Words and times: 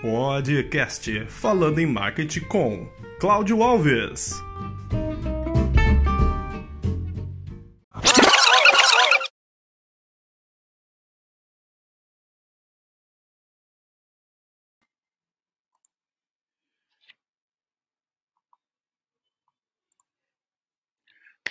Podcast 0.00 1.26
falando 1.26 1.78
em 1.78 1.84
marketing 1.84 2.40
com 2.48 2.88
Cláudio 3.20 3.62
Alves. 3.62 4.32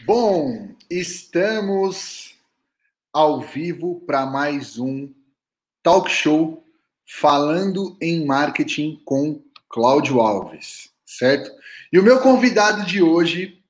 Bom, 0.05 0.75
estamos 0.89 2.35
ao 3.13 3.41
vivo 3.41 4.01
para 4.07 4.25
mais 4.25 4.79
um 4.79 5.13
talk 5.83 6.09
show 6.09 6.63
falando 7.05 7.97
em 8.01 8.25
marketing 8.25 9.01
com 9.05 9.41
Cláudio 9.69 10.19
Alves, 10.19 10.91
certo? 11.05 11.51
E 11.91 11.99
o 11.99 12.03
meu 12.03 12.19
convidado 12.21 12.85
de 12.85 13.01
hoje, 13.01 13.61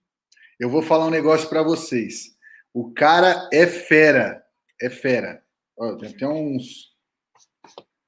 eu 0.59 0.69
vou 0.69 0.81
falar 0.81 1.07
um 1.07 1.11
negócio 1.11 1.49
para 1.49 1.63
vocês. 1.63 2.35
O 2.73 2.91
cara 2.91 3.49
é 3.51 3.67
fera, 3.67 4.43
é 4.81 4.89
fera. 4.89 5.43
Ó, 5.77 5.95
tem 5.95 6.09
até 6.09 6.27
uns 6.27 6.93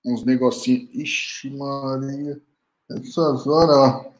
uns 0.06 0.24
negocinhos. 0.24 0.94
Ixi, 0.94 1.50
Maria. 1.50 2.40
Essas 2.90 3.48
horas, 3.48 3.76
ó. 3.76 4.12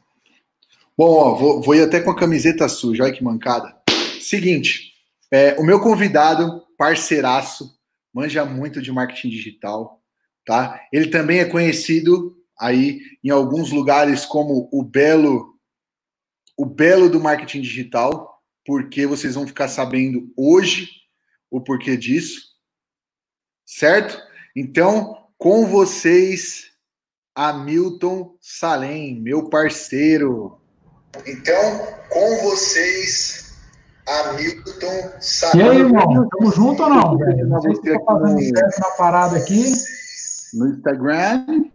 Bom, 0.98 1.12
ó, 1.12 1.34
vou, 1.34 1.62
vou 1.62 1.74
ir 1.74 1.82
até 1.82 2.00
com 2.00 2.10
a 2.10 2.16
camiseta 2.16 2.68
suja, 2.68 3.04
olha 3.04 3.12
que 3.12 3.22
mancada. 3.22 3.76
Seguinte, 4.20 4.94
é, 5.30 5.54
o 5.60 5.62
meu 5.62 5.78
convidado, 5.78 6.62
parceiraço, 6.76 7.78
manja 8.12 8.44
muito 8.44 8.80
de 8.82 8.90
marketing 8.90 9.28
digital, 9.28 10.02
tá? 10.46 10.80
Ele 10.92 11.08
também 11.08 11.40
é 11.40 11.44
conhecido 11.44 12.34
aí 12.58 13.00
em 13.22 13.28
alguns 13.28 13.70
lugares 13.70 14.24
como 14.24 14.68
o 14.72 14.82
belo, 14.82 15.58
o 16.56 16.64
belo 16.64 17.10
do 17.10 17.20
marketing 17.20 17.60
digital, 17.60 18.40
porque 18.64 19.06
vocês 19.06 19.34
vão 19.34 19.46
ficar 19.46 19.68
sabendo 19.68 20.32
hoje 20.36 20.88
o 21.50 21.60
porquê 21.60 21.96
disso, 21.96 22.40
certo? 23.66 24.18
Então, 24.54 25.28
com 25.36 25.66
vocês, 25.66 26.72
Hamilton 27.34 28.36
Salem, 28.40 29.20
meu 29.20 29.50
parceiro. 29.50 30.58
Então, 31.26 31.86
com 32.08 32.36
vocês, 32.42 33.54
Hamilton 34.08 35.20
Salem. 35.20 35.66
E 35.66 35.70
aí, 35.70 35.78
irmão? 35.78 36.28
Tamo 36.28 36.52
junto 36.52 36.82
ou 36.82 36.88
não, 36.88 37.18
velho? 37.18 37.46
Não 37.48 37.60
sei 37.60 37.74
se 37.74 37.82
tá 37.82 37.98
fazendo 38.04 38.42
certo 38.42 38.80
na 38.80 38.90
parada 38.92 39.36
aqui. 39.36 39.64
No 40.54 40.68
Instagram. 40.68 41.70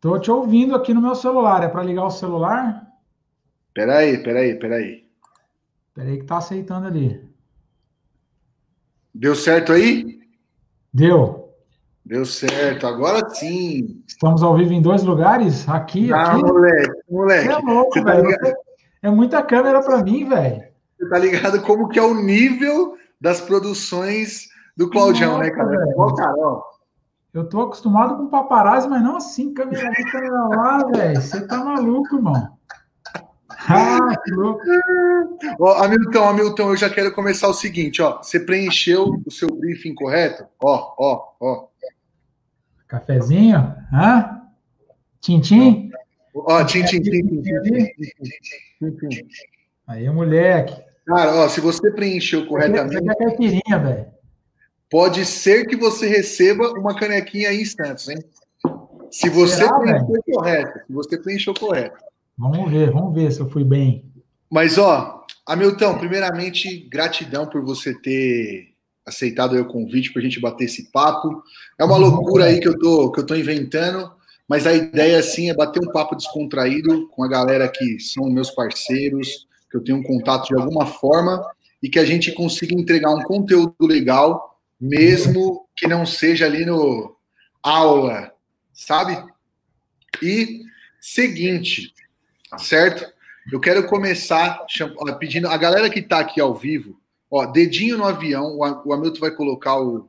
Tô 0.00 0.18
te 0.18 0.30
ouvindo 0.30 0.74
aqui 0.74 0.94
no 0.94 1.02
meu 1.02 1.14
celular. 1.14 1.62
É 1.62 1.68
para 1.68 1.82
ligar 1.82 2.04
o 2.04 2.10
celular? 2.10 2.86
Peraí, 3.74 4.22
peraí, 4.22 4.58
peraí. 4.58 5.06
Peraí 5.94 6.18
que 6.18 6.24
tá 6.24 6.38
aceitando 6.38 6.86
ali. 6.86 7.28
Deu 9.14 9.34
certo 9.34 9.72
aí? 9.72 10.20
Deu. 10.92 11.40
Deu 12.04 12.24
certo, 12.24 12.86
agora 12.86 13.28
sim. 13.30 14.02
Estamos 14.06 14.42
ao 14.42 14.56
vivo 14.56 14.72
em 14.72 14.82
dois 14.82 15.02
lugares? 15.02 15.68
Aqui, 15.68 16.12
ah, 16.12 16.32
aqui. 16.32 16.42
moleque, 16.42 16.90
moleque. 17.08 17.46
Você 17.46 17.52
é 17.52 17.58
louco, 17.58 17.92
tá 17.92 18.02
velho. 18.02 18.38
Tá 18.38 18.54
é 19.02 19.10
muita 19.10 19.42
câmera 19.42 19.82
para 19.82 20.02
mim, 20.02 20.28
velho. 20.28 20.62
Você 20.98 21.08
tá 21.08 21.18
ligado 21.18 21.62
como 21.62 21.88
que 21.88 21.98
é 21.98 22.02
o 22.02 22.14
nível 22.14 22.96
das 23.20 23.40
produções 23.40 24.48
do 24.76 24.88
Claudião, 24.90 25.38
Nossa, 25.38 25.44
né, 25.44 25.50
cara? 25.50 25.94
Ó, 25.96 26.14
cara, 26.14 26.34
ó. 26.38 26.62
Eu 27.32 27.48
tô 27.48 27.60
acostumado 27.60 28.16
com 28.16 28.26
paparazzi, 28.26 28.88
mas 28.88 29.02
não 29.02 29.16
assim, 29.16 29.54
câmera 29.54 29.88
aqui, 29.88 30.02
câmera 30.10 30.48
lá, 30.48 30.78
velho. 30.88 31.20
Você 31.20 31.46
tá 31.46 31.64
maluco, 31.64 32.16
irmão. 32.16 32.58
Ah, 33.68 34.16
que 34.24 34.30
louco. 34.32 34.64
Ó, 35.60 35.84
Hamilton, 35.84 36.28
Hamilton, 36.28 36.70
eu 36.70 36.76
já 36.76 36.90
quero 36.90 37.14
começar 37.14 37.46
o 37.48 37.54
seguinte, 37.54 38.02
ó. 38.02 38.18
Você 38.18 38.40
preencheu 38.40 39.22
o 39.24 39.30
seu 39.30 39.48
briefing 39.48 39.94
correto? 39.94 40.44
Ó, 40.60 40.94
ó, 40.98 41.34
ó. 41.40 41.66
Cafezinho? 42.88 43.74
Hã? 43.92 44.40
Tintim? 45.20 45.90
Ó, 46.34 46.64
tintim, 46.64 47.00
tintim, 47.00 47.42
tintim. 48.78 49.28
Aí, 49.86 50.08
moleque. 50.10 50.82
Cara, 51.06 51.34
ó, 51.36 51.48
se 51.48 51.60
você 51.60 51.90
preencheu 51.90 52.46
corretamente. 52.46 52.94
Você 52.94 53.02
quer 53.02 53.16
caipirinha, 53.16 53.78
velho. 53.78 54.19
Pode 54.90 55.24
ser 55.24 55.66
que 55.66 55.76
você 55.76 56.08
receba 56.08 56.70
uma 56.72 56.94
canequinha 56.94 57.52
em 57.52 57.62
instantes, 57.62 58.08
hein? 58.08 58.18
Se 59.10 59.28
você 59.28 59.56
Será, 59.56 59.78
preencheu 59.78 60.06
véio? 60.06 60.22
correto. 60.26 60.78
Se 60.86 60.92
você 60.92 61.18
preencheu 61.18 61.54
correto. 61.54 61.98
Vamos 62.36 62.70
ver, 62.70 62.90
vamos 62.90 63.14
ver 63.14 63.30
se 63.32 63.40
eu 63.40 63.48
fui 63.48 63.64
bem. 63.64 64.04
Mas, 64.50 64.78
ó, 64.78 65.24
Hamilton, 65.46 65.98
primeiramente, 65.98 66.88
gratidão 66.90 67.46
por 67.46 67.62
você 67.62 67.94
ter 67.94 68.70
aceitado 69.06 69.58
o 69.58 69.64
convite 69.64 70.12
para 70.12 70.20
a 70.20 70.24
gente 70.24 70.40
bater 70.40 70.64
esse 70.64 70.90
papo. 70.90 71.42
É 71.78 71.84
uma 71.84 71.96
loucura 71.96 72.46
aí 72.46 72.60
que 72.60 72.68
eu 72.68 72.78
tô, 72.78 73.10
que 73.12 73.20
eu 73.20 73.26
tô 73.26 73.34
inventando, 73.34 74.10
mas 74.48 74.66
a 74.66 74.74
ideia, 74.74 75.18
assim, 75.18 75.50
é 75.50 75.54
bater 75.54 75.80
um 75.80 75.92
papo 75.92 76.16
descontraído 76.16 77.08
com 77.08 77.22
a 77.22 77.28
galera 77.28 77.68
que 77.68 77.98
são 78.00 78.30
meus 78.30 78.50
parceiros, 78.50 79.46
que 79.70 79.76
eu 79.76 79.84
tenho 79.84 79.98
um 79.98 80.02
contato 80.02 80.48
de 80.48 80.54
alguma 80.54 80.86
forma 80.86 81.44
e 81.82 81.88
que 81.88 81.98
a 81.98 82.04
gente 82.04 82.32
consiga 82.32 82.74
entregar 82.74 83.14
um 83.14 83.22
conteúdo 83.22 83.74
legal, 83.82 84.49
mesmo 84.80 85.68
que 85.76 85.86
não 85.86 86.06
seja 86.06 86.46
ali 86.46 86.64
no 86.64 87.16
aula, 87.62 88.32
sabe? 88.72 89.22
E 90.22 90.62
seguinte, 91.00 91.92
certo? 92.58 93.06
Eu 93.52 93.60
quero 93.60 93.86
começar 93.86 94.64
pedindo 95.18 95.48
a 95.48 95.56
galera 95.56 95.90
que 95.90 96.00
está 96.00 96.20
aqui 96.20 96.40
ao 96.40 96.54
vivo, 96.54 97.00
ó, 97.30 97.46
dedinho 97.46 97.98
no 97.98 98.04
avião, 98.04 98.56
o 98.58 98.92
Hamilton 98.92 99.20
vai 99.20 99.30
colocar 99.30 99.80
o, 99.80 100.08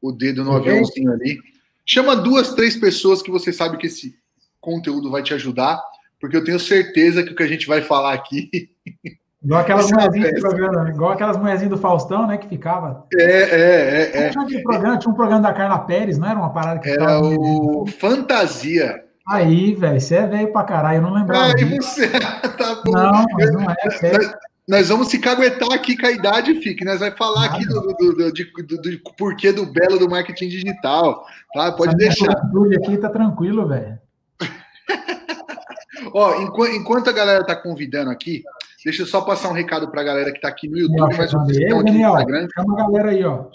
o 0.00 0.12
dedo 0.12 0.44
no 0.44 0.56
aviãozinho 0.56 1.12
ali. 1.12 1.38
Chama 1.84 2.14
duas, 2.14 2.54
três 2.54 2.76
pessoas 2.76 3.22
que 3.22 3.30
você 3.30 3.52
sabe 3.52 3.76
que 3.76 3.86
esse 3.86 4.18
conteúdo 4.60 5.10
vai 5.10 5.22
te 5.22 5.34
ajudar 5.34 5.82
porque 6.20 6.36
eu 6.36 6.44
tenho 6.44 6.60
certeza 6.60 7.24
que 7.24 7.32
o 7.32 7.34
que 7.34 7.42
a 7.42 7.48
gente 7.48 7.66
vai 7.66 7.80
falar 7.80 8.12
aqui. 8.12 8.70
Igual 9.42 9.60
aquelas 9.60 9.90
mulherzinhas 9.90 10.34
do 10.34 10.40
programa, 10.40 10.90
igual 10.90 11.12
aquelas 11.12 11.36
mulherzinhas 11.38 11.70
do 11.70 11.78
Faustão, 11.78 12.26
né? 12.26 12.36
Que 12.36 12.46
ficava. 12.46 13.06
É, 13.14 13.22
é, 13.22 14.10
é. 14.12 14.26
é. 14.26 14.30
Tinha, 14.30 14.62
programa, 14.62 14.98
tinha 14.98 15.10
um 15.10 15.16
programa 15.16 15.42
da 15.42 15.52
Carla 15.52 15.78
Pérez, 15.78 16.18
não 16.18 16.28
era 16.28 16.38
uma 16.38 16.52
parada 16.52 16.78
que 16.78 16.90
Era 16.90 17.20
o 17.20 17.86
Fantasia. 17.86 19.02
Aí, 19.26 19.74
velho, 19.74 20.00
você 20.00 20.16
é 20.16 20.26
velho 20.26 20.52
pra 20.52 20.64
caralho, 20.64 20.98
eu 20.98 21.02
não 21.02 21.14
lembrava. 21.14 21.54
Aí 21.54 21.64
você. 21.64 22.08
tá 22.58 22.82
bom. 22.84 22.92
Não, 22.92 23.24
mas 23.32 23.52
não 23.52 23.70
é, 23.70 23.90
sério. 23.92 24.30
Nós, 24.68 24.88
vamos 24.88 25.08
se 25.08 25.18
caguetar 25.18 25.72
aqui 25.72 25.96
com 25.96 26.06
a 26.06 26.12
idade, 26.12 26.54
Fique. 26.60 26.84
Nós 26.84 27.00
vamos 27.00 27.16
falar 27.16 27.46
aqui 27.46 27.66
do, 27.66 27.80
do, 27.80 27.94
do, 27.94 28.32
do, 28.32 28.82
do, 28.82 29.00
porquê 29.16 29.52
do 29.52 29.66
belo 29.66 29.98
do 29.98 30.08
marketing 30.08 30.48
digital. 30.48 31.24
Tá? 31.52 31.72
Pode 31.72 31.96
Essa 32.04 32.24
deixar. 32.24 32.32
aqui 32.76 32.98
tá 32.98 33.08
tranquilo, 33.08 33.66
velho. 33.66 33.98
Ó, 36.14 36.42
enquanto, 36.42 36.72
enquanto 36.72 37.10
a 37.10 37.12
galera 37.12 37.44
tá 37.44 37.56
convidando 37.56 38.10
aqui, 38.10 38.44
deixa 38.84 39.02
eu 39.02 39.06
só 39.06 39.20
passar 39.20 39.50
um 39.50 39.54
recado 39.54 39.90
pra 39.90 40.02
galera 40.02 40.32
que 40.32 40.40
tá 40.40 40.48
aqui 40.48 40.68
no 40.68 40.78
YouTube, 40.78 41.16
mas 41.16 41.32
vocês 41.32 41.58
estão 41.58 41.80
aqui 41.80 41.90
no 41.90 41.98
Instagram. 41.98 42.48
Chama 42.54 42.74
a 42.74 42.84
galera 42.84 43.10
aí, 43.10 43.24
ó. 43.24 43.46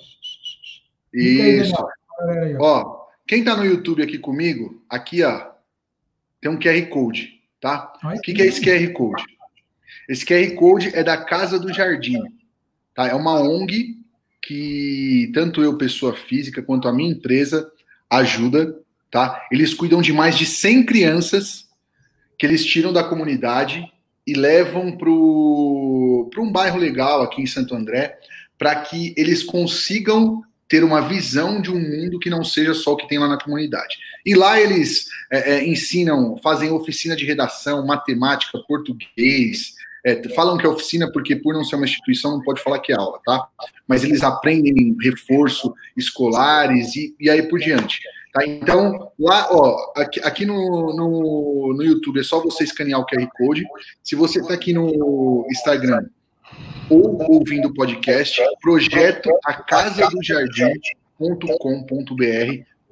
Isso. 1.13 1.75
Aí, 2.19 2.55
ó. 2.59 3.05
quem 3.27 3.43
tá 3.43 3.55
no 3.55 3.65
YouTube 3.65 4.03
aqui 4.03 4.17
comigo, 4.17 4.83
aqui, 4.89 5.23
ó, 5.23 5.51
tem 6.41 6.51
um 6.51 6.59
QR 6.59 6.85
Code, 6.89 7.41
tá? 7.59 7.93
O 8.03 8.21
que, 8.21 8.33
que 8.33 8.41
é 8.41 8.45
esse 8.45 8.61
QR 8.61 8.91
Code? 8.93 9.23
Esse 10.07 10.25
QR 10.25 10.55
Code 10.55 10.91
é 10.93 11.03
da 11.03 11.17
Casa 11.17 11.59
do 11.59 11.73
Jardim, 11.73 12.21
tá? 12.93 13.07
É 13.07 13.15
uma 13.15 13.39
ONG 13.39 13.97
que 14.41 15.31
tanto 15.33 15.63
eu, 15.63 15.77
pessoa 15.77 16.15
física, 16.15 16.61
quanto 16.61 16.87
a 16.87 16.93
minha 16.93 17.11
empresa 17.11 17.71
ajuda, 18.09 18.79
tá? 19.09 19.43
Eles 19.51 19.73
cuidam 19.73 20.01
de 20.01 20.13
mais 20.13 20.37
de 20.37 20.45
100 20.45 20.85
crianças 20.85 21.67
que 22.37 22.45
eles 22.45 22.63
tiram 22.63 22.93
da 22.93 23.03
comunidade 23.03 23.91
e 24.25 24.33
levam 24.33 24.97
para 24.97 25.09
um 25.09 26.51
bairro 26.51 26.77
legal 26.77 27.21
aqui 27.21 27.41
em 27.41 27.47
Santo 27.47 27.75
André, 27.75 28.17
para 28.57 28.75
que 28.75 29.13
eles 29.17 29.43
consigam 29.43 30.43
ter 30.67 30.83
uma 30.83 31.01
visão 31.01 31.61
de 31.61 31.69
um 31.69 31.79
mundo 31.79 32.19
que 32.19 32.29
não 32.29 32.43
seja 32.43 32.73
só 32.73 32.93
o 32.93 32.97
que 32.97 33.07
tem 33.07 33.19
lá 33.19 33.27
na 33.27 33.37
comunidade. 33.37 33.97
E 34.25 34.33
lá 34.33 34.59
eles 34.59 35.07
é, 35.31 35.53
é, 35.53 35.67
ensinam, 35.67 36.37
fazem 36.41 36.71
oficina 36.71 37.15
de 37.15 37.25
redação, 37.25 37.85
matemática, 37.85 38.57
português, 38.67 39.75
é, 40.05 40.21
falam 40.29 40.57
que 40.57 40.65
é 40.65 40.69
oficina 40.69 41.11
porque, 41.11 41.35
por 41.35 41.53
não 41.53 41.63
ser 41.63 41.75
uma 41.75 41.85
instituição, 41.85 42.31
não 42.31 42.43
pode 42.43 42.61
falar 42.61 42.79
que 42.79 42.91
é 42.91 42.95
aula, 42.95 43.19
tá? 43.25 43.47
Mas 43.87 44.03
eles 44.03 44.21
aprendem 44.21 44.95
reforço 45.01 45.73
escolares 45.97 46.95
e, 46.95 47.15
e 47.19 47.27
aí 47.27 47.43
por 47.43 47.59
diante. 47.59 47.99
Tá? 48.35 48.45
Então, 48.45 49.13
lá, 49.17 49.47
ó, 49.49 49.93
aqui, 49.95 50.19
aqui 50.19 50.45
no, 50.45 50.93
no, 50.93 51.73
no, 51.73 51.83
YouTube 51.83 52.19
é 52.19 52.23
só 52.23 52.43
você 52.43 52.65
escanear 52.65 52.99
o 52.99 53.05
QR 53.05 53.25
Code. 53.33 53.63
Se 54.03 54.13
você 54.13 54.41
está 54.41 54.53
aqui 54.53 54.73
no 54.73 55.47
Instagram 55.49 56.05
ou 56.89 57.17
ouvindo 57.31 57.69
o 57.69 57.73
podcast, 57.73 58.41
projeto 58.61 59.29
a 59.45 59.53
casa 59.53 60.09
do 60.09 60.21
jardim.com.br 60.21 61.29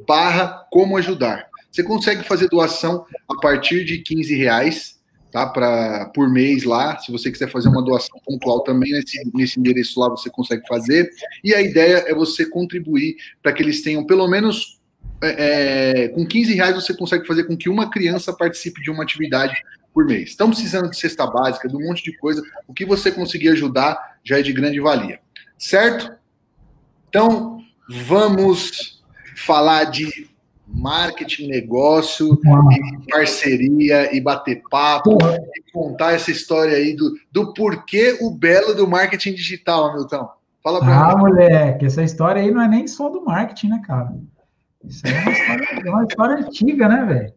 barra 0.08 0.66
como 0.72 0.96
ajudar. 0.96 1.50
Você 1.70 1.84
consegue 1.84 2.24
fazer 2.24 2.48
doação 2.48 3.06
a 3.28 3.36
partir 3.42 3.84
de 3.84 3.98
15 3.98 4.34
reais, 4.38 4.98
tá? 5.30 5.46
Pra, 5.46 6.10
por 6.16 6.30
mês 6.30 6.64
lá. 6.64 6.98
Se 7.00 7.12
você 7.12 7.30
quiser 7.30 7.50
fazer 7.50 7.68
uma 7.68 7.84
doação 7.84 8.18
pontual 8.26 8.62
também, 8.62 8.94
nesse, 8.94 9.30
nesse 9.34 9.60
endereço 9.60 10.00
lá 10.00 10.08
você 10.08 10.30
consegue 10.30 10.66
fazer. 10.70 11.10
E 11.44 11.54
a 11.54 11.62
ideia 11.62 12.06
é 12.08 12.16
você 12.16 12.46
contribuir 12.46 13.18
para 13.42 13.52
que 13.52 13.62
eles 13.62 13.82
tenham 13.82 14.06
pelo 14.06 14.26
menos. 14.26 14.82
É, 15.24 16.04
é 16.06 16.08
com 16.10 16.26
15 16.26 16.54
reais 16.54 16.76
você 16.76 16.96
consegue 16.96 17.26
fazer 17.26 17.46
com 17.46 17.58
que 17.58 17.70
uma 17.70 17.90
criança 17.90 18.34
participe 18.34 18.82
de 18.82 18.92
uma 18.92 19.04
atividade 19.04 19.56
por 19.94 20.06
mês. 20.06 20.30
Estão 20.30 20.50
precisando 20.50 20.90
de 20.90 20.98
cesta 20.98 21.26
básica, 21.28 21.68
de 21.68 21.76
um 21.76 21.88
monte 21.88 22.04
de 22.04 22.18
coisa. 22.18 22.42
O 22.68 22.74
que 22.74 22.86
você 22.86 23.12
conseguir 23.12 23.50
ajudar 23.50 24.18
já 24.24 24.40
é 24.40 24.42
de 24.42 24.52
grande 24.52 24.80
valia. 24.80 25.20
Certo? 25.58 26.12
Então, 27.08 27.60
vamos 27.88 29.02
falar 29.36 29.86
de 29.86 30.30
marketing, 30.68 31.48
negócio, 31.48 32.40
e 32.72 33.12
parceria 33.12 34.16
e 34.16 34.20
bater 34.20 34.64
papo 34.70 35.18
e 35.56 35.72
contar 35.72 36.14
essa 36.14 36.32
história 36.32 36.76
aí 36.76 36.96
do, 36.96 37.14
do 37.32 37.54
porquê 37.54 38.18
o 38.22 38.32
belo 38.32 38.74
do 38.74 38.88
marketing 38.88 39.34
digital, 39.34 39.92
Hamilton. 39.92 40.28
Fala 40.64 40.80
pra 40.80 41.12
ah, 41.12 41.16
mim. 41.16 41.22
moleque, 41.22 41.86
essa 41.86 42.02
história 42.02 42.42
aí 42.42 42.50
não 42.50 42.62
é 42.62 42.68
nem 42.68 42.88
só 42.88 43.10
do 43.10 43.24
marketing, 43.24 43.68
né, 43.68 43.82
cara? 43.86 44.16
Isso 44.84 45.06
é 45.08 45.12
uma 45.12 45.32
história, 45.32 45.82
é 45.86 45.90
uma 45.90 46.04
história 46.04 46.36
antiga, 46.36 46.88
né, 46.88 47.06
velho? 47.06 47.34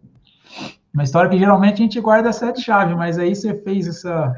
Uma 0.93 1.05
história 1.05 1.31
que 1.31 1.39
geralmente 1.39 1.75
a 1.75 1.85
gente 1.85 2.01
guarda 2.01 2.33
sete 2.33 2.61
chaves, 2.61 2.97
mas 2.97 3.19
aí 3.19 3.35
você 3.35 3.55
fez 3.63 3.87
essa, 3.87 4.35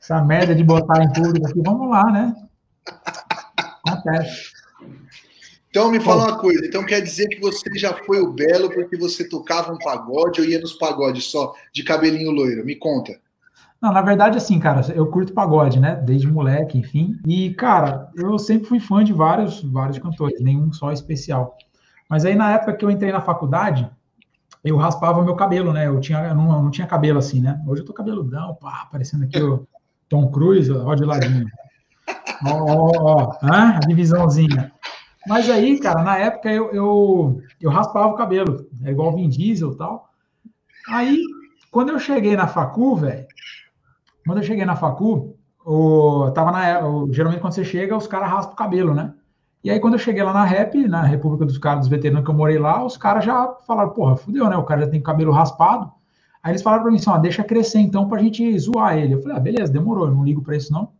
essa 0.00 0.22
merda 0.22 0.54
de 0.54 0.64
botar 0.64 1.02
em 1.02 1.12
público 1.12 1.46
aqui, 1.46 1.60
vamos 1.64 1.90
lá, 1.90 2.10
né? 2.10 2.34
Acontece. 3.86 4.52
Então 5.68 5.90
me 5.90 6.00
fala 6.00 6.28
uma 6.28 6.38
coisa, 6.38 6.64
então 6.64 6.86
quer 6.86 7.02
dizer 7.02 7.28
que 7.28 7.38
você 7.38 7.68
já 7.74 7.92
foi 7.92 8.18
o 8.20 8.32
belo 8.32 8.70
porque 8.72 8.96
você 8.96 9.28
tocava 9.28 9.72
um 9.72 9.78
pagode 9.78 10.40
ou 10.40 10.46
ia 10.46 10.58
nos 10.58 10.72
pagodes 10.72 11.24
só 11.24 11.52
de 11.70 11.84
cabelinho 11.84 12.30
loiro? 12.30 12.64
Me 12.64 12.76
conta. 12.76 13.20
Não, 13.80 13.92
na 13.92 14.00
verdade, 14.00 14.38
assim, 14.38 14.58
cara, 14.58 14.80
eu 14.94 15.06
curto 15.10 15.34
pagode, 15.34 15.78
né? 15.78 15.96
Desde 15.96 16.26
moleque, 16.26 16.78
enfim. 16.78 17.20
E, 17.26 17.52
cara, 17.52 18.10
eu 18.16 18.38
sempre 18.38 18.66
fui 18.66 18.80
fã 18.80 19.04
de 19.04 19.12
vários, 19.12 19.62
vários 19.62 19.98
cantores, 19.98 20.40
nenhum 20.40 20.72
só 20.72 20.92
especial. 20.92 21.58
Mas 22.08 22.24
aí, 22.24 22.34
na 22.34 22.52
época 22.52 22.74
que 22.74 22.84
eu 22.84 22.90
entrei 22.90 23.10
na 23.10 23.20
faculdade, 23.20 23.90
eu 24.62 24.76
raspava 24.76 25.22
meu 25.22 25.34
cabelo, 25.34 25.72
né? 25.72 25.86
Eu, 25.86 26.00
tinha, 26.00 26.18
eu 26.28 26.34
não, 26.34 26.52
eu 26.52 26.62
não 26.62 26.70
tinha 26.70 26.86
cabelo 26.86 27.18
assim, 27.18 27.40
né? 27.40 27.62
Hoje 27.66 27.82
eu 27.82 27.86
tô 27.86 27.92
cabeludão, 27.92 28.54
pá, 28.54 28.88
parecendo 28.90 29.24
aqui 29.24 29.40
o 29.40 29.66
Tom 30.08 30.30
Cruise, 30.30 30.70
ó, 30.70 30.94
de 30.94 31.04
ladinho. 31.04 31.46
Ó, 32.46 32.52
ó, 32.52 32.90
ó, 32.98 33.38
a 33.42 33.78
divisãozinha. 33.80 34.72
Mas 35.26 35.50
aí, 35.50 35.80
cara, 35.80 36.02
na 36.02 36.16
época 36.18 36.52
eu, 36.52 36.70
eu, 36.72 37.42
eu 37.60 37.70
raspava 37.70 38.08
o 38.08 38.16
cabelo, 38.16 38.68
é 38.84 38.90
igual 38.90 39.14
Vin 39.14 39.28
Diesel 39.28 39.72
e 39.72 39.76
tal. 39.76 40.10
Aí, 40.88 41.20
quando 41.70 41.90
eu 41.90 41.98
cheguei 41.98 42.36
na 42.36 42.46
facu, 42.46 42.94
velho, 42.94 43.26
quando 44.24 44.38
eu 44.38 44.44
cheguei 44.44 44.64
na 44.64 44.76
facu, 44.76 45.36
o, 45.64 46.30
tava 46.30 46.52
na, 46.52 46.86
o, 46.86 47.12
geralmente 47.12 47.40
quando 47.40 47.54
você 47.54 47.64
chega, 47.64 47.96
os 47.96 48.06
caras 48.06 48.30
raspam 48.30 48.52
o 48.52 48.56
cabelo, 48.56 48.94
né? 48.94 49.14
E 49.66 49.70
aí, 49.70 49.80
quando 49.80 49.94
eu 49.94 49.98
cheguei 49.98 50.22
lá 50.22 50.32
na 50.32 50.44
REP, 50.44 50.86
na 50.86 51.02
República 51.02 51.44
dos 51.44 51.58
Caras 51.58 51.80
dos 51.80 51.88
Veteranos 51.88 52.24
que 52.24 52.30
eu 52.30 52.34
morei 52.36 52.56
lá, 52.56 52.84
os 52.84 52.96
caras 52.96 53.24
já 53.24 53.52
falaram, 53.66 53.90
porra, 53.90 54.14
fudeu, 54.14 54.48
né? 54.48 54.56
O 54.56 54.62
cara 54.62 54.82
já 54.82 54.86
tem 54.86 55.02
cabelo 55.02 55.32
raspado. 55.32 55.90
Aí 56.40 56.52
eles 56.52 56.62
falaram 56.62 56.84
pra 56.84 56.92
mim 56.92 56.98
assim, 56.98 57.10
ó, 57.10 57.18
deixa 57.18 57.42
crescer 57.42 57.80
então 57.80 58.06
pra 58.06 58.22
gente 58.22 58.56
zoar 58.60 58.96
ele. 58.96 59.14
Eu 59.14 59.20
falei, 59.20 59.36
ah, 59.36 59.40
beleza, 59.40 59.72
demorou, 59.72 60.06
eu 60.06 60.14
não 60.14 60.24
ligo 60.24 60.40
pra 60.40 60.56
isso 60.56 60.72
não. 60.72 60.92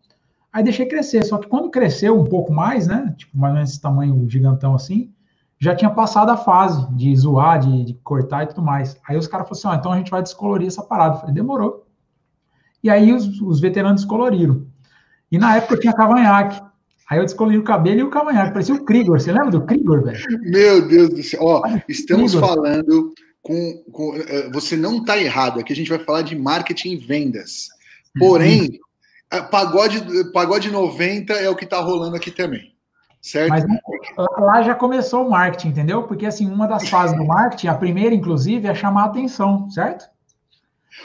Aí 0.52 0.64
deixei 0.64 0.84
crescer, 0.84 1.22
só 1.22 1.38
que 1.38 1.46
quando 1.46 1.70
cresceu 1.70 2.20
um 2.20 2.24
pouco 2.24 2.52
mais, 2.52 2.88
né, 2.88 3.14
tipo 3.16 3.38
mais 3.38 3.52
ou 3.52 3.54
menos 3.54 3.70
esse 3.70 3.80
tamanho 3.80 4.28
gigantão 4.28 4.74
assim, 4.74 5.12
já 5.60 5.72
tinha 5.72 5.88
passado 5.88 6.30
a 6.30 6.36
fase 6.36 6.92
de 6.92 7.14
zoar, 7.14 7.60
de, 7.60 7.84
de 7.84 7.94
cortar 7.94 8.42
e 8.42 8.46
tudo 8.48 8.62
mais. 8.62 9.00
Aí 9.08 9.16
os 9.16 9.28
caras 9.28 9.48
falaram 9.48 9.60
assim, 9.60 9.68
ó, 9.68 9.80
então 9.80 9.92
a 9.92 9.96
gente 9.96 10.10
vai 10.10 10.22
descolorir 10.24 10.66
essa 10.66 10.82
parada. 10.82 11.14
Eu 11.14 11.20
falei, 11.20 11.34
demorou. 11.36 11.86
E 12.82 12.90
aí 12.90 13.12
os, 13.12 13.40
os 13.40 13.60
veteranos 13.60 14.00
descoloriram. 14.00 14.66
E 15.30 15.38
na 15.38 15.54
época 15.54 15.74
eu 15.74 15.80
tinha 15.80 15.92
cavanhaque. 15.92 16.60
Aí 17.08 17.18
eu 17.18 17.24
descolori 17.24 17.58
o 17.58 17.64
cabelo 17.64 18.00
e 18.00 18.02
o 18.02 18.10
cavanhaque. 18.10 18.52
Parecia 18.52 18.74
o 18.74 18.84
Krigor. 18.84 19.20
Você 19.20 19.32
lembra 19.32 19.50
do 19.50 19.64
Krigor, 19.64 20.02
velho? 20.02 20.18
Meu 20.42 20.86
Deus 20.86 21.10
do 21.10 21.22
céu. 21.22 21.40
Ó, 21.42 21.62
estamos 21.88 22.32
Krigor. 22.32 22.48
falando 22.48 23.14
com, 23.40 23.84
com, 23.92 24.16
uh, 24.16 24.52
Você 24.52 24.76
não 24.76 24.98
está 24.98 25.16
errado. 25.16 25.60
Aqui 25.60 25.72
a 25.72 25.76
gente 25.76 25.88
vai 25.88 26.00
falar 26.00 26.22
de 26.22 26.34
marketing 26.36 26.92
e 26.92 26.96
vendas. 26.96 27.68
Porém, 28.18 28.62
uhum. 28.62 28.86
Pagode, 29.50 30.30
pagode 30.32 30.70
90 30.70 31.32
é 31.32 31.50
o 31.50 31.56
que 31.56 31.64
está 31.64 31.80
rolando 31.80 32.16
aqui 32.16 32.30
também. 32.30 32.72
Certo? 33.20 33.50
Mas 33.50 33.64
lá 34.38 34.62
já 34.62 34.74
começou 34.74 35.26
o 35.26 35.30
marketing, 35.30 35.68
entendeu? 35.68 36.04
Porque 36.04 36.26
assim, 36.26 36.48
uma 36.48 36.68
das 36.68 36.88
fases 36.88 37.16
do 37.16 37.24
marketing, 37.24 37.66
a 37.66 37.74
primeira, 37.74 38.14
inclusive, 38.14 38.68
é 38.68 38.74
chamar 38.74 39.02
a 39.02 39.06
atenção, 39.06 39.68
certo? 39.68 40.08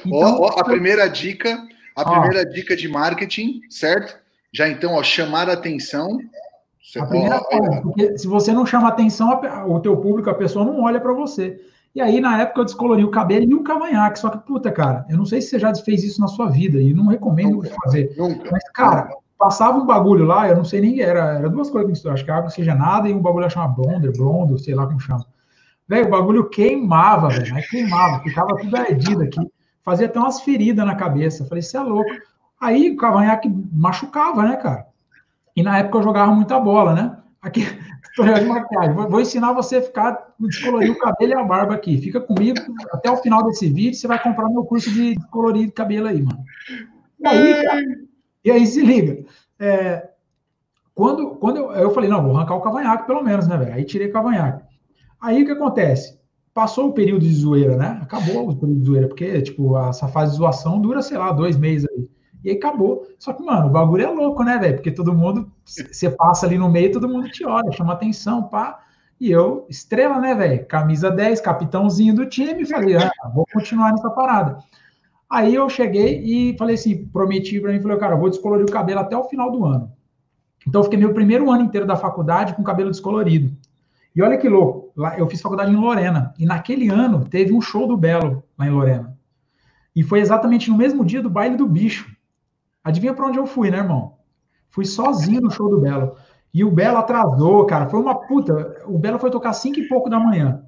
Então, 0.05 0.39
ó, 0.39 0.55
ó, 0.55 0.59
a 0.59 0.63
primeira 0.63 1.09
dica, 1.09 1.67
a 1.95 2.01
ó, 2.01 2.11
primeira 2.11 2.45
dica 2.45 2.75
de 2.75 2.87
marketing, 2.87 3.61
certo? 3.71 4.15
Já 4.53 4.67
então, 4.67 4.95
ó, 4.95 5.03
chamar 5.03 5.49
a 5.49 5.53
atenção. 5.53 6.19
A 6.97 7.05
primeira 7.05 7.39
coisa, 7.39 7.81
porque 7.81 8.17
se 8.17 8.27
você 8.27 8.51
não 8.51 8.65
chama 8.65 8.89
atenção, 8.89 9.39
o 9.67 9.79
teu 9.79 9.95
público, 9.97 10.29
a 10.29 10.33
pessoa 10.33 10.65
não 10.65 10.81
olha 10.81 10.99
para 10.99 11.13
você. 11.13 11.61
E 11.93 12.01
aí, 12.01 12.19
na 12.19 12.41
época, 12.41 12.61
eu 12.61 12.65
descolori 12.65 13.03
o 13.03 13.11
cabelo 13.11 13.45
e 13.49 13.53
o 13.53 13.63
cavanhaque. 13.63 14.19
Só 14.19 14.29
que, 14.29 14.39
puta, 14.39 14.71
cara, 14.71 15.05
eu 15.09 15.17
não 15.17 15.25
sei 15.25 15.41
se 15.41 15.49
você 15.49 15.59
já 15.59 15.73
fez 15.75 16.03
isso 16.03 16.19
na 16.19 16.27
sua 16.27 16.49
vida 16.49 16.81
e 16.81 16.93
não 16.93 17.07
recomendo 17.07 17.57
nunca, 17.57 17.75
fazer. 17.83 18.13
Nunca. 18.17 18.49
Mas, 18.51 18.63
cara, 18.71 19.09
passava 19.37 19.77
um 19.77 19.85
bagulho 19.85 20.25
lá, 20.25 20.47
eu 20.47 20.55
não 20.55 20.63
sei 20.63 20.81
nem, 20.81 21.01
era, 21.01 21.37
era 21.37 21.49
duas 21.49 21.69
coisas 21.69 21.87
que 21.87 21.91
mistura, 21.91 22.13
acho 22.13 22.23
que 22.23 22.31
água 22.31 22.47
oxigenada 22.47 23.09
e 23.09 23.13
um 23.13 23.19
bagulho 23.19 23.49
chama 23.49 23.69
blonder, 23.69 24.11
blondo, 24.15 24.57
sei 24.57 24.73
lá 24.73 24.85
como 24.85 24.99
chama. 24.99 25.25
Velho, 25.87 26.07
o 26.07 26.11
bagulho 26.11 26.49
queimava, 26.49 27.27
velho, 27.27 27.53
mas 27.53 27.69
queimava, 27.69 28.23
ficava 28.23 28.55
tudo 28.55 28.77
ardido 28.77 29.23
aqui. 29.23 29.41
Fazia 29.83 30.05
até 30.05 30.19
umas 30.19 30.41
feridas 30.41 30.85
na 30.85 30.95
cabeça. 30.95 31.45
Falei, 31.45 31.61
você 31.61 31.75
é 31.75 31.81
louco. 31.81 32.11
Aí 32.61 32.91
o 32.91 32.95
cavanhaque 32.95 33.51
machucava, 33.73 34.43
né, 34.43 34.55
cara? 34.55 34.85
E 35.55 35.63
na 35.63 35.79
época 35.79 35.97
eu 35.97 36.03
jogava 36.03 36.31
muita 36.31 36.59
bola, 36.59 36.93
né? 36.93 37.17
Aqui, 37.41 37.61
tutorial 38.15 38.39
de 38.39 38.45
maquiagem. 38.45 38.93
Vou, 38.93 39.09
vou, 39.09 39.19
ensinar 39.19 39.51
você 39.53 39.77
a 39.77 39.81
ficar, 39.81 40.33
descolorir 40.39 40.91
o 40.91 40.99
cabelo 40.99 41.31
e 41.31 41.35
a 41.35 41.43
barba 41.43 41.73
aqui. 41.73 41.97
Fica 41.97 42.21
comigo, 42.21 42.59
até 42.91 43.09
o 43.09 43.17
final 43.17 43.43
desse 43.45 43.67
vídeo, 43.67 43.95
você 43.95 44.07
vai 44.07 44.21
comprar 44.21 44.47
meu 44.47 44.63
curso 44.63 44.91
de 44.91 45.15
colorir 45.31 45.65
de 45.65 45.71
cabelo 45.71 46.07
aí, 46.07 46.21
mano. 46.21 46.43
E 47.19 47.27
aí, 47.27 47.65
cara, 47.65 47.81
e 48.45 48.51
aí 48.51 48.67
se 48.67 48.81
liga. 48.81 49.25
É, 49.59 50.09
quando 50.93 51.31
quando 51.37 51.57
eu, 51.57 51.71
eu 51.71 51.91
falei, 51.91 52.09
não, 52.11 52.21
vou 52.21 52.37
arrancar 52.37 52.55
o 52.55 52.61
cavanhaque 52.61 53.07
pelo 53.07 53.23
menos, 53.23 53.47
né, 53.47 53.57
velho? 53.57 53.73
Aí 53.73 53.83
tirei 53.83 54.07
o 54.07 54.13
cavanhaque. 54.13 54.63
Aí 55.19 55.41
o 55.41 55.45
que 55.45 55.51
acontece? 55.51 56.19
Passou 56.53 56.89
o 56.89 56.93
período 56.93 57.25
de 57.25 57.33
zoeira, 57.33 57.75
né? 57.75 57.99
Acabou 58.03 58.49
o 58.49 58.55
período 58.55 58.79
de 58.79 58.85
zoeira, 58.85 59.07
porque, 59.07 59.41
tipo, 59.41 59.75
essa 59.79 60.07
fase 60.07 60.33
de 60.33 60.37
zoação 60.37 60.79
dura, 60.79 61.01
sei 61.01 61.17
lá, 61.17 61.31
dois 61.31 61.57
meses 61.57 61.87
aí. 61.89 62.09
E 62.43 62.49
aí 62.49 62.57
acabou. 62.57 63.07
Só 63.19 63.33
que, 63.33 63.43
mano, 63.43 63.67
o 63.67 63.69
bagulho 63.69 64.03
é 64.03 64.09
louco, 64.09 64.43
né, 64.43 64.57
velho? 64.57 64.75
Porque 64.75 64.91
todo 64.91 65.13
mundo, 65.13 65.51
você 65.65 66.09
passa 66.09 66.45
ali 66.45 66.57
no 66.57 66.69
meio, 66.69 66.91
todo 66.91 67.09
mundo 67.09 67.29
te 67.29 67.45
olha, 67.45 67.71
chama 67.71 67.93
atenção, 67.93 68.43
pá. 68.43 68.79
E 69.19 69.29
eu, 69.29 69.65
estrela, 69.69 70.19
né, 70.19 70.33
velho? 70.33 70.65
Camisa 70.65 71.11
10, 71.11 71.41
capitãozinho 71.41 72.15
do 72.15 72.25
time, 72.25 72.65
falei, 72.65 72.97
ah, 72.97 73.11
vou 73.33 73.45
continuar 73.53 73.91
nessa 73.91 74.09
parada. 74.09 74.57
Aí 75.29 75.53
eu 75.55 75.69
cheguei 75.69 76.21
e 76.23 76.57
falei 76.57 76.75
assim, 76.75 77.05
prometi 77.05 77.59
para 77.59 77.71
mim, 77.71 77.81
falei, 77.81 77.97
cara, 77.97 78.15
vou 78.15 78.29
descolorir 78.29 78.65
o 78.65 78.71
cabelo 78.71 78.99
até 78.99 79.15
o 79.15 79.23
final 79.25 79.51
do 79.51 79.63
ano. 79.63 79.91
Então 80.67 80.81
eu 80.81 80.83
fiquei 80.83 80.99
meu 80.99 81.13
primeiro 81.13 81.49
ano 81.49 81.63
inteiro 81.63 81.87
da 81.87 81.95
faculdade 81.95 82.53
com 82.55 82.63
cabelo 82.63 82.91
descolorido. 82.91 83.55
E 84.15 84.21
olha 84.21 84.37
que 84.37 84.49
louco, 84.49 84.91
lá, 84.95 85.17
eu 85.17 85.27
fiz 85.27 85.41
faculdade 85.41 85.71
em 85.71 85.75
Lorena, 85.75 86.33
e 86.37 86.45
naquele 86.45 86.89
ano 86.89 87.23
teve 87.23 87.53
um 87.53 87.61
show 87.61 87.87
do 87.87 87.95
Belo 87.95 88.43
lá 88.57 88.67
em 88.67 88.71
Lorena. 88.71 89.17
E 89.95 90.03
foi 90.03 90.19
exatamente 90.19 90.69
no 90.69 90.77
mesmo 90.77 91.05
dia 91.05 91.21
do 91.21 91.29
baile 91.29 91.55
do 91.55 91.65
bicho. 91.65 92.13
Adivinha 92.83 93.13
para 93.13 93.27
onde 93.27 93.37
eu 93.37 93.45
fui, 93.45 93.69
né, 93.69 93.77
irmão? 93.77 94.13
Fui 94.69 94.85
sozinho 94.85 95.41
no 95.41 95.51
show 95.51 95.69
do 95.69 95.79
Belo. 95.79 96.15
E 96.53 96.63
o 96.63 96.71
Belo 96.71 96.97
atrasou, 96.97 97.65
cara. 97.65 97.87
Foi 97.87 97.99
uma 97.99 98.15
puta. 98.15 98.83
O 98.85 98.97
Belo 98.97 99.19
foi 99.19 99.29
tocar 99.29 99.53
cinco 99.53 99.79
e 99.79 99.87
pouco 99.87 100.09
da 100.09 100.19
manhã. 100.19 100.63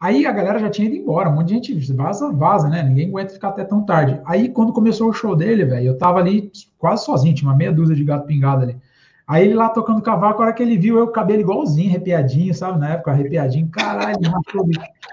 Aí 0.00 0.24
a 0.24 0.32
galera 0.32 0.58
já 0.58 0.70
tinha 0.70 0.88
ido 0.88 0.96
embora. 0.96 1.28
Um 1.28 1.34
monte 1.34 1.48
de 1.48 1.54
gente 1.54 1.92
vaza, 1.92 2.32
vaza, 2.32 2.68
né? 2.68 2.82
Ninguém 2.82 3.08
aguenta 3.08 3.34
ficar 3.34 3.48
até 3.48 3.64
tão 3.64 3.84
tarde. 3.84 4.18
Aí 4.24 4.48
quando 4.48 4.72
começou 4.72 5.10
o 5.10 5.12
show 5.12 5.36
dele, 5.36 5.64
velho, 5.64 5.88
eu 5.88 5.98
tava 5.98 6.18
ali 6.18 6.50
quase 6.78 7.04
sozinho, 7.04 7.34
tinha 7.34 7.50
uma 7.50 7.56
meia 7.56 7.70
dúzia 7.70 7.94
de 7.94 8.02
gato 8.02 8.26
pingado 8.26 8.62
ali. 8.62 8.78
Aí 9.26 9.44
ele 9.44 9.54
lá 9.54 9.68
tocando 9.68 10.02
cavaco, 10.02 10.42
a 10.42 10.46
hora 10.46 10.54
que 10.54 10.62
ele 10.62 10.76
viu 10.76 10.98
eu 10.98 11.04
com 11.04 11.10
o 11.10 11.14
cabelo 11.14 11.40
igualzinho, 11.40 11.90
arrepiadinho, 11.90 12.52
sabe? 12.52 12.80
Na 12.80 12.94
época, 12.94 13.12
arrepiadinho, 13.12 13.68
caralho, 13.68 14.16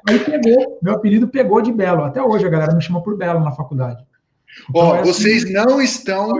Aí 0.07 0.19
pegou, 0.19 0.79
meu 0.81 0.93
apelido 0.93 1.27
pegou 1.27 1.61
de 1.61 1.71
Belo. 1.71 2.03
Até 2.03 2.23
hoje 2.23 2.45
a 2.45 2.49
galera 2.49 2.73
me 2.73 2.81
chama 2.81 3.01
por 3.03 3.15
Belo 3.15 3.41
na 3.41 3.51
faculdade. 3.51 4.03
Ó, 4.73 4.99
oh, 4.99 5.03
vocês 5.03 5.49
não 5.51 5.81
estão 5.81 6.31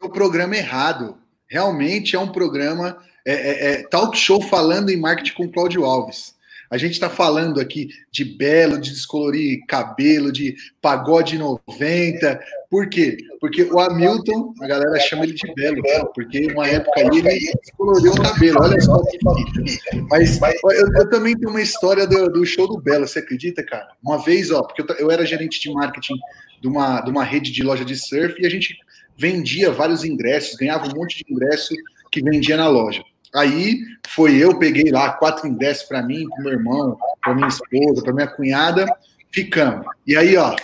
no 0.00 0.10
programa 0.10 0.56
errado. 0.56 1.18
Realmente 1.48 2.16
é 2.16 2.18
um 2.18 2.32
programa 2.32 2.98
é, 3.24 3.32
é, 3.32 3.72
é, 3.72 3.82
talk 3.88 4.16
show 4.16 4.40
falando 4.40 4.90
em 4.90 4.96
marketing 4.96 5.34
com 5.34 5.50
Cláudio 5.50 5.84
Alves. 5.84 6.36
A 6.70 6.76
gente 6.76 6.92
está 6.92 7.08
falando 7.08 7.60
aqui 7.60 7.88
de 8.10 8.24
belo, 8.24 8.80
de 8.80 8.90
descolorir 8.90 9.64
cabelo, 9.68 10.32
de 10.32 10.56
pagode 10.82 11.38
90. 11.38 12.40
Por 12.68 12.88
quê? 12.88 13.16
Porque 13.40 13.62
o 13.62 13.78
Hamilton, 13.78 14.52
a 14.60 14.66
galera 14.66 14.98
chama 14.98 15.24
ele 15.24 15.34
de 15.34 15.54
belo, 15.54 15.80
porque 16.12 16.50
uma 16.52 16.66
época 16.66 17.00
aí 17.00 17.18
ele 17.18 17.52
descoloriu 17.62 18.12
o 18.12 18.20
cabelo. 18.20 18.58
Olha 18.60 18.80
só 18.80 19.00
que 19.04 19.18
bonito. 19.22 20.06
Mas 20.10 20.40
eu, 20.40 20.92
eu, 20.96 21.10
também 21.10 21.36
tenho 21.36 21.50
uma 21.50 21.62
história 21.62 22.06
do, 22.06 22.28
do, 22.30 22.44
show 22.44 22.66
do 22.66 22.80
Belo, 22.80 23.06
você 23.06 23.20
acredita, 23.20 23.64
cara? 23.64 23.88
Uma 24.02 24.18
vez, 24.18 24.50
ó, 24.50 24.62
porque 24.62 24.82
eu, 24.82 24.96
eu 24.98 25.10
era 25.10 25.24
gerente 25.24 25.60
de 25.60 25.72
marketing 25.72 26.14
de 26.60 26.68
uma, 26.68 27.00
de 27.00 27.10
uma 27.10 27.24
rede 27.24 27.52
de 27.52 27.62
loja 27.62 27.84
de 27.84 27.96
surf 27.96 28.40
e 28.40 28.46
a 28.46 28.50
gente 28.50 28.76
vendia 29.16 29.72
vários 29.72 30.04
ingressos, 30.04 30.56
ganhava 30.56 30.86
um 30.86 30.94
monte 30.94 31.24
de 31.24 31.32
ingresso 31.32 31.74
que 32.10 32.22
vendia 32.22 32.56
na 32.56 32.68
loja. 32.68 33.02
Aí 33.34 33.80
foi 34.08 34.36
eu, 34.36 34.58
peguei 34.58 34.90
lá 34.90 35.10
quatro 35.12 35.46
ingressos 35.46 35.84
para 35.84 36.02
mim, 36.02 36.26
para 36.28 36.44
meu 36.44 36.52
irmão, 36.52 36.96
para 37.22 37.34
minha 37.34 37.48
esposa, 37.48 38.02
para 38.02 38.12
minha 38.12 38.26
cunhada, 38.26 38.86
ficamos. 39.30 39.86
E 40.06 40.16
aí, 40.16 40.36
ó, 40.36 40.54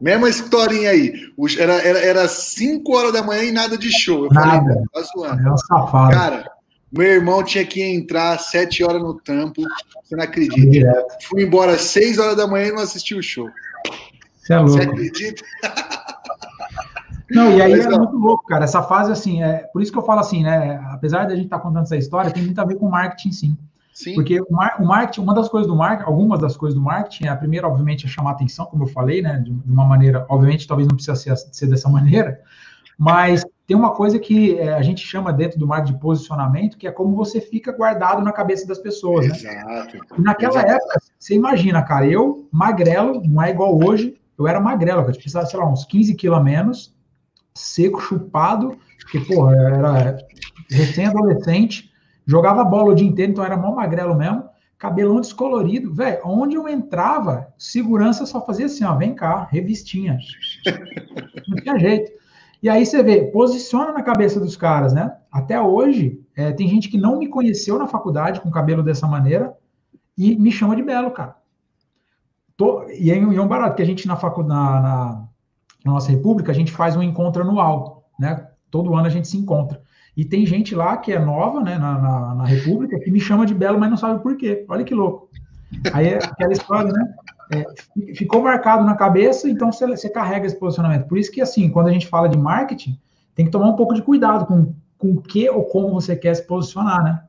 mesma 0.00 0.28
historinha 0.28 0.90
aí. 0.90 1.12
Era, 1.58 1.74
era, 1.74 1.98
era 2.00 2.28
cinco 2.28 2.96
horas 2.96 3.12
da 3.12 3.22
manhã 3.22 3.44
e 3.44 3.52
nada 3.52 3.78
de 3.78 3.90
show. 3.90 4.24
Eu 4.24 4.30
nada. 4.32 4.62
falei, 4.62 4.84
tá 4.92 5.02
zoando. 5.02 5.48
É 5.48 5.52
um 5.52 5.56
safado. 5.56 6.12
Cara, 6.12 6.50
meu 6.92 7.06
irmão 7.06 7.44
tinha 7.44 7.64
que 7.64 7.82
entrar 7.82 8.38
sete 8.38 8.82
horas 8.82 9.00
no 9.00 9.14
tampo, 9.14 9.62
você 10.02 10.16
não 10.16 10.24
acredita. 10.24 11.06
Fui 11.22 11.42
embora 11.42 11.78
seis 11.78 12.18
horas 12.18 12.36
da 12.36 12.46
manhã 12.46 12.68
e 12.68 12.72
não 12.72 12.82
assisti 12.82 13.14
o 13.14 13.22
show. 13.22 13.48
Você 14.50 14.54
é 14.54 14.58
louco. 14.58 14.70
Você 14.70 14.82
acredita? 14.82 15.44
Não, 17.30 17.52
e 17.56 17.62
aí 17.62 17.72
é 17.72 17.88
muito 17.88 18.16
louco, 18.16 18.44
cara. 18.46 18.64
Essa 18.64 18.82
fase, 18.82 19.12
assim, 19.12 19.40
é 19.42 19.58
por 19.72 19.80
isso 19.80 19.92
que 19.92 19.98
eu 19.98 20.02
falo 20.02 20.18
assim, 20.18 20.42
né? 20.42 20.84
Apesar 20.90 21.26
de 21.26 21.32
a 21.32 21.36
gente 21.36 21.44
estar 21.44 21.58
tá 21.58 21.62
contando 21.62 21.84
essa 21.84 21.96
história, 21.96 22.30
tem 22.30 22.42
muito 22.42 22.60
a 22.60 22.64
ver 22.64 22.74
com 22.74 22.88
marketing, 22.88 23.32
sim. 23.32 23.58
Sim. 23.92 24.14
Porque 24.14 24.40
o, 24.40 24.46
mar, 24.50 24.76
o, 24.80 24.84
marketing, 24.84 25.20
uma 25.20 25.34
das 25.34 25.48
coisas 25.48 25.68
do 25.68 25.76
marketing, 25.76 26.08
algumas 26.08 26.40
das 26.40 26.56
coisas 26.56 26.74
do 26.76 26.84
marketing, 26.84 27.28
a 27.28 27.36
primeira, 27.36 27.68
obviamente, 27.68 28.06
é 28.06 28.08
chamar 28.08 28.32
atenção, 28.32 28.66
como 28.66 28.84
eu 28.84 28.88
falei, 28.88 29.22
né? 29.22 29.38
De, 29.38 29.52
de 29.52 29.72
uma 29.72 29.84
maneira, 29.84 30.26
obviamente, 30.28 30.66
talvez 30.66 30.88
não 30.88 30.96
precisa 30.96 31.14
ser, 31.14 31.36
ser 31.36 31.66
dessa 31.68 31.86
maneira, 31.90 32.40
mas 32.98 33.44
tem 33.66 33.76
uma 33.76 33.92
coisa 33.92 34.18
que 34.18 34.58
é, 34.58 34.74
a 34.74 34.82
gente 34.82 35.06
chama 35.06 35.32
dentro 35.32 35.58
do 35.58 35.66
marketing 35.66 35.92
de 35.94 36.00
posicionamento, 36.00 36.76
que 36.76 36.88
é 36.88 36.90
como 36.90 37.14
você 37.14 37.40
fica 37.40 37.70
guardado 37.70 38.20
na 38.22 38.32
cabeça 38.32 38.66
das 38.66 38.78
pessoas, 38.78 39.28
né? 39.28 39.34
Exato. 39.36 39.96
E 40.18 40.20
naquela 40.20 40.54
Exato. 40.54 40.72
época, 40.72 41.00
você 41.16 41.34
imagina, 41.34 41.80
cara, 41.82 42.06
eu, 42.06 42.48
magrelo, 42.50 43.22
não 43.24 43.40
é 43.40 43.50
igual 43.50 43.78
hoje, 43.80 44.19
eu 44.40 44.48
era 44.48 44.58
magrelo, 44.58 45.02
eu 45.02 45.04
precisava, 45.04 45.46
sei 45.46 45.58
lá, 45.58 45.70
uns 45.70 45.84
15 45.84 46.14
quilos 46.14 46.38
a 46.38 46.42
menos, 46.42 46.94
seco, 47.54 48.00
chupado, 48.00 48.76
porque, 49.00 49.20
porra, 49.20 49.54
era 49.54 50.18
recém-adolescente, 50.70 51.90
jogava 52.26 52.64
bola 52.64 52.92
o 52.92 52.94
dia 52.94 53.06
inteiro, 53.06 53.32
então 53.32 53.44
era 53.44 53.56
mó 53.56 53.74
magrelo 53.74 54.14
mesmo, 54.14 54.48
cabelão 54.78 55.20
descolorido, 55.20 55.92
velho, 55.92 56.20
onde 56.24 56.56
eu 56.56 56.66
entrava, 56.66 57.52
segurança 57.58 58.24
só 58.24 58.44
fazia 58.44 58.66
assim, 58.66 58.82
ó, 58.82 58.96
vem 58.96 59.14
cá, 59.14 59.46
revistinha, 59.50 60.18
não 61.46 61.56
tinha 61.56 61.78
jeito. 61.78 62.10
E 62.62 62.68
aí 62.68 62.84
você 62.84 63.02
vê, 63.02 63.24
posiciona 63.24 63.92
na 63.92 64.02
cabeça 64.02 64.38
dos 64.38 64.56
caras, 64.56 64.92
né? 64.92 65.16
Até 65.30 65.60
hoje, 65.60 66.22
é, 66.36 66.52
tem 66.52 66.68
gente 66.68 66.88
que 66.88 66.98
não 66.98 67.18
me 67.18 67.26
conheceu 67.26 67.78
na 67.78 67.86
faculdade 67.86 68.40
com 68.40 68.50
cabelo 68.50 68.82
dessa 68.82 69.06
maneira 69.06 69.54
e 70.16 70.36
me 70.36 70.52
chama 70.52 70.76
de 70.76 70.82
belo, 70.82 71.10
cara. 71.10 71.39
Tô, 72.60 72.84
e 72.90 73.10
é, 73.10 73.16
é 73.16 73.40
um 73.40 73.48
barato, 73.48 73.74
que 73.74 73.82
a 73.82 73.86
gente 73.86 74.06
na 74.06 74.16
faculdade, 74.16 74.60
na, 74.60 74.80
na 74.82 75.30
na 75.84 75.92
nossa 75.92 76.10
república, 76.10 76.52
a 76.52 76.54
gente 76.54 76.72
faz 76.72 76.96
um 76.96 77.02
encontro 77.02 77.42
anual, 77.42 78.10
né? 78.18 78.46
Todo 78.70 78.94
ano 78.94 79.06
a 79.06 79.10
gente 79.10 79.28
se 79.28 79.36
encontra. 79.36 79.80
E 80.16 80.24
tem 80.24 80.44
gente 80.44 80.74
lá 80.74 80.96
que 80.96 81.12
é 81.12 81.18
nova, 81.18 81.60
né, 81.60 81.78
na, 81.78 81.98
na, 81.98 82.34
na 82.34 82.44
república, 82.44 82.98
que 82.98 83.10
me 83.10 83.20
chama 83.20 83.46
de 83.46 83.54
belo, 83.54 83.78
mas 83.78 83.88
não 83.88 83.96
sabe 83.96 84.22
por 84.22 84.36
quê. 84.36 84.64
Olha 84.68 84.84
que 84.84 84.94
louco. 84.94 85.30
Aí 85.92 86.08
é 86.08 86.16
aquela 86.16 86.52
história, 86.52 86.92
né? 86.92 87.14
É, 87.52 87.64
ficou 88.14 88.42
marcado 88.42 88.84
na 88.84 88.94
cabeça, 88.94 89.48
então 89.48 89.72
você, 89.72 89.86
você, 89.86 90.08
carrega 90.08 90.46
esse 90.46 90.58
posicionamento. 90.58 91.06
Por 91.08 91.18
isso 91.18 91.32
que, 91.32 91.40
assim, 91.40 91.70
quando 91.70 91.88
a 91.88 91.92
gente 91.92 92.06
fala 92.06 92.28
de 92.28 92.36
marketing, 92.36 92.98
tem 93.34 93.46
que 93.46 93.50
tomar 93.50 93.68
um 93.68 93.76
pouco 93.76 93.94
de 93.94 94.02
cuidado 94.02 94.46
com, 94.46 94.74
com 94.98 95.12
o 95.12 95.22
que 95.22 95.48
ou 95.48 95.64
como 95.64 95.92
você 95.92 96.14
quer 96.14 96.34
se 96.34 96.46
posicionar, 96.46 97.02
né? 97.02 97.22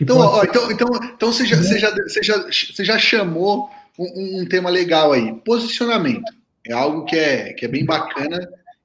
então, 0.00 0.16
ó, 0.18 0.42
então, 0.44 0.70
então, 0.70 0.88
então 1.14 1.32
você, 1.32 1.44
já, 1.44 1.56
você, 1.56 1.78
já, 1.78 1.90
você, 1.90 2.22
já, 2.22 2.38
você 2.38 2.84
já 2.84 2.98
chamou 2.98 3.68
um, 3.98 4.42
um 4.42 4.46
tema 4.46 4.70
legal 4.70 5.12
aí: 5.12 5.32
posicionamento 5.44 6.32
é 6.66 6.72
algo 6.72 7.04
que 7.04 7.16
é, 7.16 7.52
que 7.52 7.64
é 7.64 7.68
bem 7.68 7.84
bacana 7.84 8.38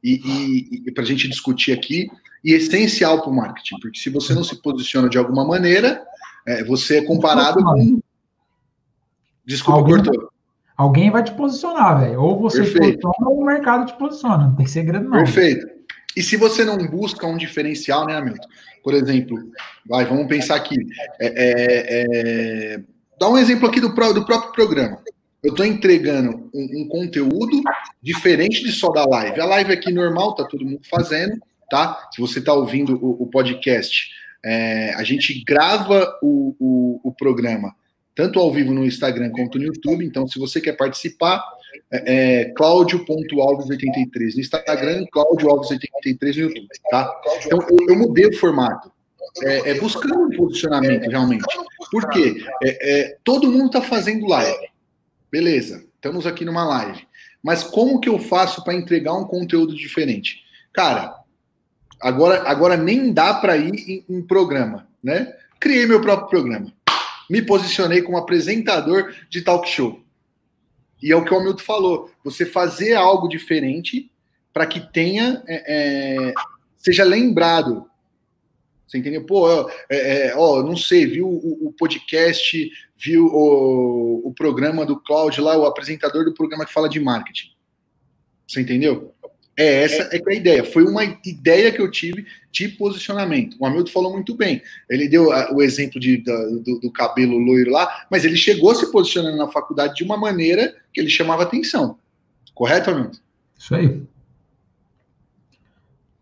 e, 0.03 0.21
e, 0.23 0.83
e 0.87 0.91
para 0.91 1.03
a 1.03 1.07
gente 1.07 1.27
discutir 1.27 1.71
aqui 1.71 2.07
e 2.43 2.53
essencial 2.53 3.21
para 3.21 3.29
o 3.31 3.35
marketing, 3.35 3.79
porque 3.81 3.97
se 3.97 4.09
você 4.09 4.33
não 4.33 4.43
se 4.43 4.61
posiciona 4.61 5.09
de 5.09 5.17
alguma 5.17 5.43
maneira, 5.43 6.05
é, 6.45 6.63
você 6.63 6.99
é 6.99 7.01
comparado 7.03 7.63
com. 7.63 7.99
Desculpa, 9.43 9.79
alguém, 9.79 9.95
cortou. 9.95 10.29
Alguém 10.77 11.09
vai 11.09 11.23
te 11.23 11.33
posicionar, 11.33 12.01
velho. 12.01 12.21
Ou 12.21 12.39
você 12.39 12.59
Perfeito. 12.59 12.99
posiciona 13.01 13.29
ou 13.29 13.41
o 13.41 13.45
mercado 13.45 13.87
te 13.87 13.97
posiciona. 13.97 14.47
Não 14.47 14.55
tem 14.55 14.67
segredo, 14.67 15.05
não. 15.05 15.17
Perfeito. 15.17 15.67
E 16.15 16.21
se 16.21 16.37
você 16.37 16.63
não 16.63 16.77
busca 16.77 17.25
um 17.25 17.35
diferencial, 17.35 18.05
né, 18.05 18.15
Hamilton? 18.15 18.47
Por 18.83 18.93
exemplo, 18.93 19.37
vai, 19.87 20.05
vamos 20.05 20.27
pensar 20.27 20.55
aqui. 20.55 20.75
É, 21.19 21.27
é, 21.27 22.75
é, 22.75 22.79
dá 23.19 23.29
um 23.29 23.37
exemplo 23.37 23.67
aqui 23.67 23.79
do, 23.79 23.89
do 23.89 24.25
próprio 24.25 24.51
programa 24.51 24.99
eu 25.45 25.51
estou 25.51 25.65
entregando 25.65 26.49
um, 26.53 26.81
um, 26.81 26.87
conteúdo 26.87 27.61
diferente 28.01 28.63
de 28.63 28.71
só 28.71 28.89
da 28.89 29.05
live. 29.05 29.39
A 29.39 29.45
live 29.45 29.71
aqui 29.71 29.93
normal, 29.93 30.33
tá 30.33 30.43
todo 30.43 30.65
mundo 30.65 30.81
fazendo, 30.89 31.39
tá? 31.69 32.09
Se 32.11 32.19
você 32.19 32.39
está 32.39 32.51
ouvindo 32.51 32.95
o, 32.95 33.23
o 33.23 33.27
podcast, 33.27 34.09
é, 34.43 34.91
a 34.95 35.03
gente 35.03 35.43
grava 35.43 36.17
o, 36.21 36.55
o, 36.59 37.09
o, 37.09 37.11
programa 37.11 37.75
tanto 38.15 38.39
ao 38.39 38.51
vivo 38.51 38.73
no 38.73 38.85
Instagram 38.85 39.29
quanto 39.29 39.59
no 39.59 39.65
YouTube. 39.65 40.03
Então, 40.03 40.27
se 40.27 40.39
você 40.39 40.59
quer 40.59 40.73
participar, 40.73 41.43
é, 41.91 42.41
é 42.41 42.45
Claudio.alves83 42.53 44.33
no 44.33 44.41
Instagram, 44.41 45.05
Claudio 45.11 45.49
Alves83 45.49 46.37
no 46.37 46.41
YouTube, 46.41 46.67
tá? 46.89 47.21
Então, 47.45 47.59
eu, 47.69 47.89
eu 47.89 47.95
mudei 47.95 48.25
o 48.25 48.37
formato. 48.37 48.91
É, 49.43 49.71
é, 49.71 49.79
buscando 49.79 50.27
um 50.27 50.29
posicionamento 50.29 51.09
realmente. 51.09 51.43
Por 51.91 52.09
quê? 52.09 52.45
É, 52.63 52.99
é, 52.99 53.17
todo 53.23 53.51
mundo 53.51 53.67
está 53.67 53.81
fazendo 53.81 54.27
live. 54.27 54.67
Beleza, 55.31 55.85
estamos 55.95 56.25
aqui 56.25 56.45
numa 56.45 56.63
live. 56.63 57.07
Mas 57.43 57.63
como 57.63 57.99
que 57.99 58.09
eu 58.09 58.17
faço 58.17 58.63
para 58.63 58.73
entregar 58.73 59.13
um 59.13 59.25
conteúdo 59.25 59.75
diferente? 59.75 60.43
Cara, 60.73 61.15
agora, 62.01 62.43
agora 62.49 62.77
nem 62.77 63.13
dá 63.13 63.33
para 63.33 63.57
ir 63.57 63.73
em, 63.73 64.05
em 64.09 64.21
programa, 64.21 64.87
né? 65.03 65.33
Criei 65.59 65.85
meu 65.85 66.01
próprio 66.01 66.29
programa. 66.29 66.73
Me 67.29 67.41
posicionei 67.41 68.01
como 68.01 68.17
apresentador 68.17 69.13
de 69.29 69.41
talk 69.41 69.67
show. 69.67 70.03
E 71.01 71.11
é 71.11 71.15
o 71.15 71.23
que 71.23 71.33
o 71.33 71.37
Hamilton 71.37 71.63
falou: 71.63 72.11
você 72.23 72.45
fazer 72.45 72.93
algo 72.93 73.27
diferente 73.27 74.11
para 74.53 74.65
que 74.65 74.79
tenha, 74.79 75.43
é, 75.47 76.29
é, 76.29 76.33
seja 76.77 77.03
lembrado 77.03 77.89
você 78.87 78.99
entendeu? 78.99 79.25
Pô, 79.25 79.69
é, 79.89 80.27
é, 80.27 80.33
ó, 80.35 80.61
não 80.61 80.77
sei, 80.77 81.05
viu 81.05 81.27
o, 81.27 81.67
o 81.67 81.73
podcast, 81.73 82.71
viu 82.97 83.25
o, 83.25 84.27
o, 84.27 84.33
programa 84.33 84.85
do 84.85 84.99
Cláudio 84.99 85.43
lá, 85.43 85.57
o 85.57 85.65
apresentador 85.65 86.23
do 86.23 86.33
programa 86.33 86.65
que 86.65 86.73
fala 86.73 86.87
de 86.87 86.99
marketing. 86.99 87.49
Você 88.47 88.61
entendeu? 88.61 89.13
É 89.57 89.83
essa 89.83 90.09
é, 90.13 90.17
é 90.17 90.21
a 90.27 90.33
ideia. 90.33 90.63
Foi 90.63 90.83
uma 90.83 91.03
ideia 91.25 91.71
que 91.71 91.81
eu 91.81 91.89
tive 91.89 92.25
de 92.51 92.67
posicionamento. 92.69 93.55
O 93.59 93.65
Hamilton 93.65 93.91
falou 93.91 94.13
muito 94.13 94.35
bem. 94.35 94.61
Ele 94.89 95.07
deu 95.07 95.29
o 95.29 95.61
exemplo 95.61 95.99
de, 95.99 96.17
do, 96.17 96.79
do, 96.79 96.91
cabelo 96.91 97.37
loiro 97.37 97.71
lá, 97.71 98.05
mas 98.11 98.25
ele 98.25 98.35
chegou 98.35 98.75
se 98.75 98.91
posicionando 98.91 99.37
na 99.37 99.47
faculdade 99.47 99.95
de 99.95 100.03
uma 100.03 100.17
maneira 100.17 100.75
que 100.93 100.99
ele 100.99 101.09
chamava 101.09 101.43
atenção. 101.43 101.97
Correto, 102.53 102.91
Hamilton? 102.91 103.19
Isso 103.57 103.75
aí. 103.75 104.01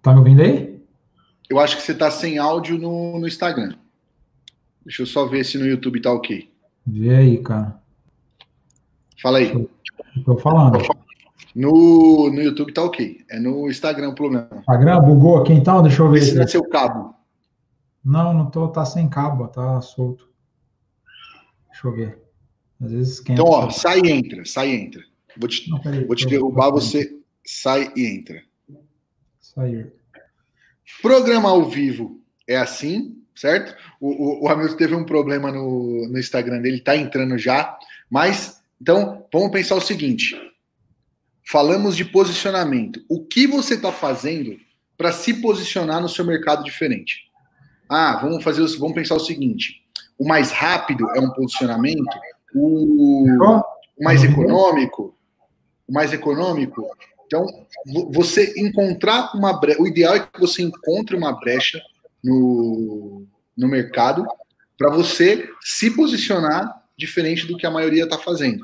Tá 0.02 0.14
me 0.14 0.20
ouvindo 0.20 0.42
aí? 0.42 0.73
Eu 1.54 1.60
acho 1.60 1.78
que 1.78 1.84
você 1.84 1.92
está 1.92 2.10
sem 2.10 2.40
áudio 2.40 2.80
no, 2.80 3.20
no 3.20 3.28
Instagram. 3.28 3.76
Deixa 4.84 5.04
eu 5.04 5.06
só 5.06 5.28
ver 5.28 5.46
se 5.46 5.56
no 5.56 5.68
YouTube 5.68 6.02
tá 6.02 6.12
ok. 6.12 6.52
Vê 6.84 7.16
aí, 7.16 7.44
cara. 7.44 7.80
Fala 9.22 9.38
aí. 9.38 9.70
Estou 10.18 10.36
falando. 10.40 10.80
No, 11.56 12.32
no 12.32 12.42
YouTube 12.42 12.74
tá 12.74 12.82
ok. 12.82 13.24
É 13.30 13.40
no 13.40 13.70
Instagram 13.70 14.10
o 14.10 14.16
problema. 14.16 14.50
Instagram 14.52 15.00
bugou 15.02 15.38
aqui 15.38 15.54
então? 15.54 15.84
Deixa 15.84 16.02
eu 16.02 16.10
ver. 16.10 16.24
Esse 16.24 16.42
é 16.42 16.48
seu 16.48 16.68
cabo. 16.68 17.14
Não, 18.04 18.34
não 18.34 18.50
tô, 18.50 18.68
tá 18.70 18.84
sem 18.84 19.08
cabo, 19.08 19.48
tá 19.48 19.80
solto. 19.80 20.28
Deixa 21.70 21.88
eu 21.88 21.96
ver. 21.96 22.20
Às 22.82 22.92
vezes 22.92 23.14
esquenta. 23.14 23.40
Então, 23.40 23.54
ó, 23.54 23.70
sai 23.70 24.00
e 24.00 24.10
entra, 24.10 24.44
sai 24.44 24.70
e 24.72 24.76
entra. 24.76 25.04
Vou 25.38 25.48
te, 25.48 25.70
não, 25.70 25.80
peraí, 25.80 26.04
vou 26.04 26.16
te 26.16 26.26
derrubar, 26.26 26.72
você 26.72 27.16
sai 27.46 27.94
e 27.96 28.08
entra. 28.08 28.42
Sair. 29.40 29.94
Programa 31.02 31.50
ao 31.50 31.70
vivo 31.70 32.22
é 32.48 32.58
assim, 32.58 33.18
certo? 33.36 33.76
O, 34.00 34.10
o, 34.10 34.44
o 34.44 34.50
Hamilton 34.50 34.76
teve 34.76 34.96
um 34.96 35.06
problema 35.06 35.52
no, 35.52 36.08
no 36.08 36.20
Instagram 36.20 36.62
dele, 36.62 36.80
tá 36.80 36.96
entrando 36.96 37.38
já, 37.38 37.78
mas 38.10 38.62
então 38.82 39.26
vamos 39.32 39.52
pensar 39.52 39.76
o 39.76 39.82
seguinte: 39.82 40.36
falamos 41.46 41.96
de 41.96 42.06
posicionamento. 42.06 43.04
O 43.10 43.24
que 43.24 43.48
você 43.48 43.76
está 43.76 43.92
fazendo 43.92 44.58
para 44.98 45.12
se 45.12 45.36
posicionar 45.36 46.02
no 46.02 46.10
seu 46.10 46.26
mercado 46.26 46.64
diferente? 46.64 47.32
Ah, 47.90 48.20
vamos 48.22 48.44
fazer, 48.44 48.66
vamos 48.78 48.96
pensar 48.96 49.16
o 49.16 49.20
seguinte: 49.20 49.84
o 50.18 50.28
mais 50.28 50.52
rápido 50.52 51.10
é 51.16 51.20
um 51.20 51.30
posicionamento, 51.32 52.20
o, 52.54 53.26
o 53.98 54.04
mais 54.04 54.24
econômico, 54.24 55.18
o 55.88 55.94
mais 55.94 56.14
econômico. 56.14 56.86
Então, 57.34 57.48
você 58.12 58.54
encontrar 58.58 59.32
uma 59.34 59.60
brecha, 59.60 59.82
o 59.82 59.88
ideal 59.88 60.14
é 60.14 60.20
que 60.20 60.40
você 60.40 60.62
encontre 60.62 61.16
uma 61.16 61.40
brecha 61.40 61.82
no, 62.24 63.26
no 63.58 63.68
mercado 63.68 64.24
para 64.78 64.92
você 64.92 65.50
se 65.60 65.90
posicionar 65.96 66.84
diferente 66.96 67.48
do 67.48 67.58
que 67.58 67.66
a 67.66 67.72
maioria 67.72 68.04
está 68.04 68.20
fazendo. 68.20 68.64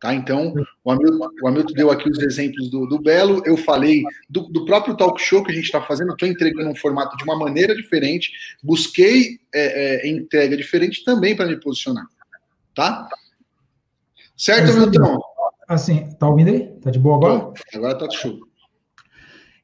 Tá? 0.00 0.12
Então, 0.14 0.52
o 0.84 0.90
Hamilton, 0.90 1.28
o 1.42 1.48
Hamilton, 1.48 1.72
deu 1.74 1.90
aqui 1.92 2.10
os 2.10 2.18
exemplos 2.18 2.68
do, 2.70 2.86
do 2.86 3.00
Belo, 3.00 3.40
eu 3.46 3.56
falei 3.56 4.02
do, 4.28 4.42
do, 4.48 4.64
próprio 4.64 4.96
talk 4.96 5.20
show 5.20 5.44
que 5.44 5.52
a 5.52 5.54
gente 5.54 5.66
está 5.66 5.80
fazendo, 5.80 6.12
estou 6.12 6.28
entregando 6.28 6.70
um 6.70 6.76
formato 6.76 7.16
de 7.16 7.24
uma 7.24 7.36
maneira 7.36 7.74
diferente, 7.74 8.32
busquei 8.62 9.38
é, 9.54 10.06
é, 10.06 10.08
entrega 10.08 10.56
diferente 10.56 11.04
também 11.04 11.36
para 11.36 11.46
me 11.46 11.56
posicionar. 11.56 12.06
Tá? 12.74 13.08
Certo, 14.36 14.70
Hamilton? 14.72 15.20
Assim, 15.68 16.08
tá 16.18 16.26
ouvindo 16.26 16.48
aí? 16.48 16.66
Tá 16.80 16.90
de 16.90 16.98
boa 16.98 17.16
agora? 17.16 17.52
Agora 17.74 17.98
tá 17.98 18.08
show. 18.10 18.38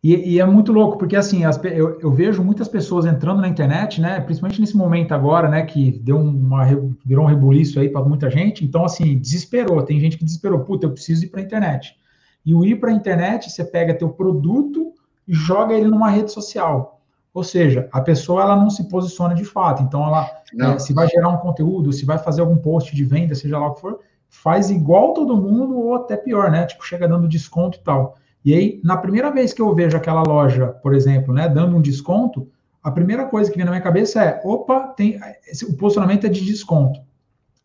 E, 0.02 0.34
e, 0.34 0.38
é 0.38 0.44
muito 0.44 0.70
louco, 0.70 0.98
porque 0.98 1.16
assim, 1.16 1.46
as, 1.46 1.58
eu, 1.64 1.98
eu, 1.98 2.12
vejo 2.12 2.44
muitas 2.44 2.68
pessoas 2.68 3.06
entrando 3.06 3.40
na 3.40 3.48
internet, 3.48 4.02
né? 4.02 4.20
Principalmente 4.20 4.60
nesse 4.60 4.76
momento 4.76 5.12
agora, 5.12 5.48
né? 5.48 5.62
Que 5.62 5.92
deu 5.92 6.18
uma, 6.18 6.62
virou 7.02 7.24
um 7.24 7.26
rebuliço 7.26 7.80
aí 7.80 7.88
para 7.88 8.04
muita 8.04 8.30
gente. 8.30 8.62
Então, 8.62 8.84
assim, 8.84 9.16
desesperou. 9.16 9.82
Tem 9.82 9.98
gente 9.98 10.18
que 10.18 10.24
desesperou. 10.24 10.60
Puta, 10.60 10.84
eu 10.84 10.90
preciso 10.90 11.24
ir 11.24 11.28
para 11.28 11.40
a 11.40 11.42
internet. 11.42 11.96
E 12.44 12.54
o 12.54 12.66
ir 12.66 12.78
para 12.78 12.90
a 12.90 12.92
internet, 12.92 13.50
você 13.50 13.64
pega 13.64 13.94
teu 13.94 14.10
produto 14.10 14.92
e 15.26 15.32
joga 15.32 15.72
ele 15.72 15.88
numa 15.88 16.10
rede 16.10 16.30
social. 16.30 17.00
Ou 17.32 17.42
seja, 17.42 17.88
a 17.90 18.02
pessoa 18.02 18.42
ela 18.42 18.56
não 18.56 18.68
se 18.68 18.86
posiciona 18.90 19.34
de 19.34 19.44
fato. 19.46 19.82
Então, 19.82 20.06
ela 20.06 20.30
é, 20.60 20.78
se 20.78 20.92
vai 20.92 21.08
gerar 21.08 21.30
um 21.30 21.38
conteúdo, 21.38 21.94
se 21.94 22.04
vai 22.04 22.18
fazer 22.18 22.42
algum 22.42 22.58
post 22.58 22.94
de 22.94 23.04
venda, 23.06 23.34
seja 23.34 23.58
lá 23.58 23.68
o 23.68 23.74
que 23.74 23.80
for, 23.80 24.00
faz 24.42 24.70
igual 24.70 25.14
todo 25.14 25.36
mundo 25.36 25.78
ou 25.78 25.94
até 25.94 26.16
pior, 26.16 26.50
né? 26.50 26.66
Tipo, 26.66 26.84
chega 26.84 27.08
dando 27.08 27.28
desconto 27.28 27.78
e 27.78 27.82
tal. 27.82 28.16
E 28.44 28.52
aí, 28.52 28.80
na 28.84 28.96
primeira 28.96 29.30
vez 29.30 29.52
que 29.52 29.62
eu 29.62 29.74
vejo 29.74 29.96
aquela 29.96 30.22
loja, 30.22 30.66
por 30.82 30.94
exemplo, 30.94 31.32
né, 31.32 31.48
dando 31.48 31.76
um 31.76 31.80
desconto, 31.80 32.48
a 32.82 32.90
primeira 32.90 33.24
coisa 33.24 33.50
que 33.50 33.56
vem 33.56 33.64
na 33.64 33.70
minha 33.70 33.82
cabeça 33.82 34.22
é: 34.22 34.40
opa, 34.44 34.88
tem, 34.88 35.18
esse, 35.46 35.64
o 35.64 35.74
posicionamento 35.76 36.26
é 36.26 36.28
de 36.28 36.44
desconto. 36.44 37.00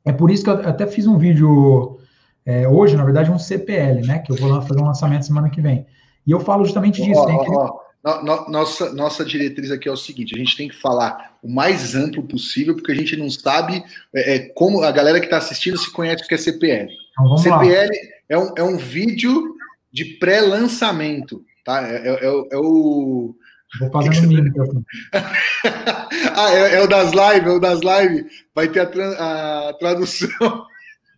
É 0.05 0.13
por 0.13 0.31
isso 0.31 0.43
que 0.43 0.49
eu 0.49 0.53
até 0.53 0.87
fiz 0.87 1.05
um 1.05 1.17
vídeo 1.17 1.99
é, 2.45 2.67
hoje, 2.67 2.95
na 2.95 3.03
verdade, 3.03 3.29
um 3.29 3.39
CPL, 3.39 4.05
né? 4.05 4.19
Que 4.19 4.31
eu 4.31 4.37
vou 4.37 4.61
fazer 4.61 4.79
um 4.79 4.85
lançamento 4.85 5.25
semana 5.25 5.49
que 5.49 5.59
vem. 5.59 5.85
E 6.25 6.31
eu 6.31 6.39
falo 6.39 6.63
justamente 6.63 7.01
disso. 7.01 7.21
Oh, 7.21 7.45
oh, 7.47 7.65
oh. 7.65 7.79
Nossa, 8.01 8.93
nossa 8.93 9.25
diretriz 9.25 9.71
aqui 9.71 9.89
é 9.89 9.91
o 9.91 9.97
seguinte: 9.97 10.33
a 10.33 10.37
gente 10.37 10.55
tem 10.55 10.69
que 10.69 10.75
falar 10.75 11.37
o 11.43 11.49
mais 11.51 11.95
amplo 11.95 12.23
possível, 12.23 12.73
porque 12.73 12.93
a 12.93 12.95
gente 12.95 13.17
não 13.17 13.29
sabe 13.29 13.83
é, 14.15 14.35
é 14.35 14.39
como 14.39 14.83
a 14.83 14.91
galera 14.91 15.19
que 15.19 15.25
está 15.25 15.37
assistindo 15.37 15.77
se 15.77 15.91
conhece 15.91 16.23
o 16.23 16.27
que 16.27 16.33
é 16.33 16.37
CPL. 16.37 16.89
Então, 17.11 17.37
CPL 17.37 17.89
é 18.29 18.37
um, 18.37 18.53
é 18.55 18.63
um 18.63 18.77
vídeo 18.77 19.55
de 19.91 20.05
pré-lançamento, 20.05 21.43
tá? 21.65 21.85
É, 21.85 22.07
é, 22.07 22.25
é, 22.25 22.27
é 22.51 22.57
o. 22.57 23.35
Vou 23.79 23.91
fazer 23.91 24.25
um 24.25 24.27
mínimo. 24.27 24.85
ah, 25.13 26.53
é, 26.53 26.75
é, 26.75 26.81
o 26.81 26.87
das 26.87 27.11
lives, 27.11 27.47
é 27.47 27.51
o 27.51 27.59
das 27.59 27.81
lives. 27.81 28.25
Vai 28.55 28.67
ter 28.69 28.79
a, 28.79 28.85
tra 28.85 29.69
a 29.69 29.73
tradução. 29.73 30.65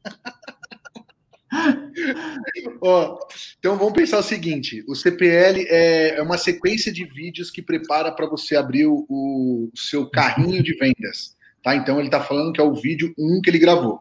Ó, 2.82 3.18
então 3.60 3.78
vamos 3.78 3.94
pensar 3.94 4.20
o 4.20 4.24
seguinte: 4.24 4.84
o 4.88 4.96
CPL 4.96 5.66
é, 5.68 6.16
é 6.18 6.22
uma 6.22 6.38
sequência 6.38 6.92
de 6.92 7.06
vídeos 7.06 7.52
que 7.52 7.62
prepara 7.62 8.12
para 8.12 8.28
você 8.28 8.56
abrir 8.56 8.88
o, 8.88 9.06
o, 9.10 9.70
seu 9.76 10.10
carrinho 10.10 10.64
de 10.64 10.74
vendas. 10.76 11.36
Tá? 11.62 11.76
Então 11.76 11.98
ele 11.98 12.08
está 12.08 12.22
falando 12.22 12.54
que 12.54 12.62
é 12.62 12.64
o 12.64 12.74
vídeo 12.74 13.14
1 13.18 13.42
que 13.42 13.50
ele 13.50 13.60
gravou. 13.60 14.00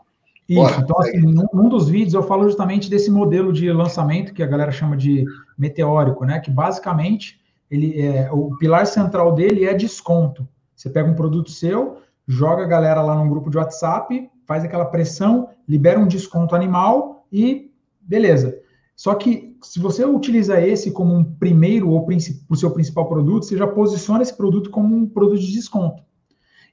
Isso, 0.49 0.61
Bora. 0.61 0.81
então, 0.83 0.99
assim, 0.99 1.19
num, 1.19 1.47
num, 1.53 1.69
dos 1.69 1.89
vídeos 1.89 2.15
eu 2.15 2.23
falo 2.23 2.45
justamente 2.45 2.91
desse 2.91 3.11
modelo 3.11 3.53
de 3.53 3.71
lançamento 3.71 4.33
que 4.33 4.43
a 4.43 4.47
galera 4.47 4.73
chama 4.73 4.97
de 4.97 5.25
meteórico, 5.59 6.25
né? 6.25 6.41
Que 6.41 6.51
basicamente 6.51 7.41
ele 7.71 8.01
é, 8.01 8.31
o 8.33 8.57
pilar 8.57 8.87
central 8.87 9.35
dele 9.35 9.65
é 9.65 9.75
desconto. 9.75 10.49
Você 10.75 10.89
pega 10.89 11.09
um 11.09 11.15
produto 11.15 11.51
seu, 11.51 11.99
joga 12.27 12.65
a 12.65 12.67
galera 12.67 13.03
lá 13.03 13.15
num 13.15 13.29
grupo 13.29 13.51
de 13.51 13.59
WhatsApp, 13.59 14.29
faz 14.47 14.65
aquela 14.65 14.87
pressão, 14.87 15.51
libera 15.69 16.01
um 16.01 16.07
desconto 16.07 16.57
animal 16.57 17.20
e 17.33 17.71
beleza. 18.01 18.59
Só 18.97 19.15
que 19.15 19.57
se 19.63 19.79
você 19.79 20.05
utiliza 20.05 20.61
esse 20.61 20.91
como 20.91 21.15
um 21.15 21.25
primeiro 21.25 21.89
ou 21.89 22.07
o 22.49 22.57
seu 22.57 22.71
principal 22.71 23.09
produto, 23.09 23.47
você 23.47 23.57
já 23.57 23.67
posiciona 23.67 24.23
esse 24.23 24.37
produto 24.37 24.71
como 24.71 24.95
um 24.95 25.07
produto 25.07 25.41
de 25.41 25.53
desconto. 25.53 26.03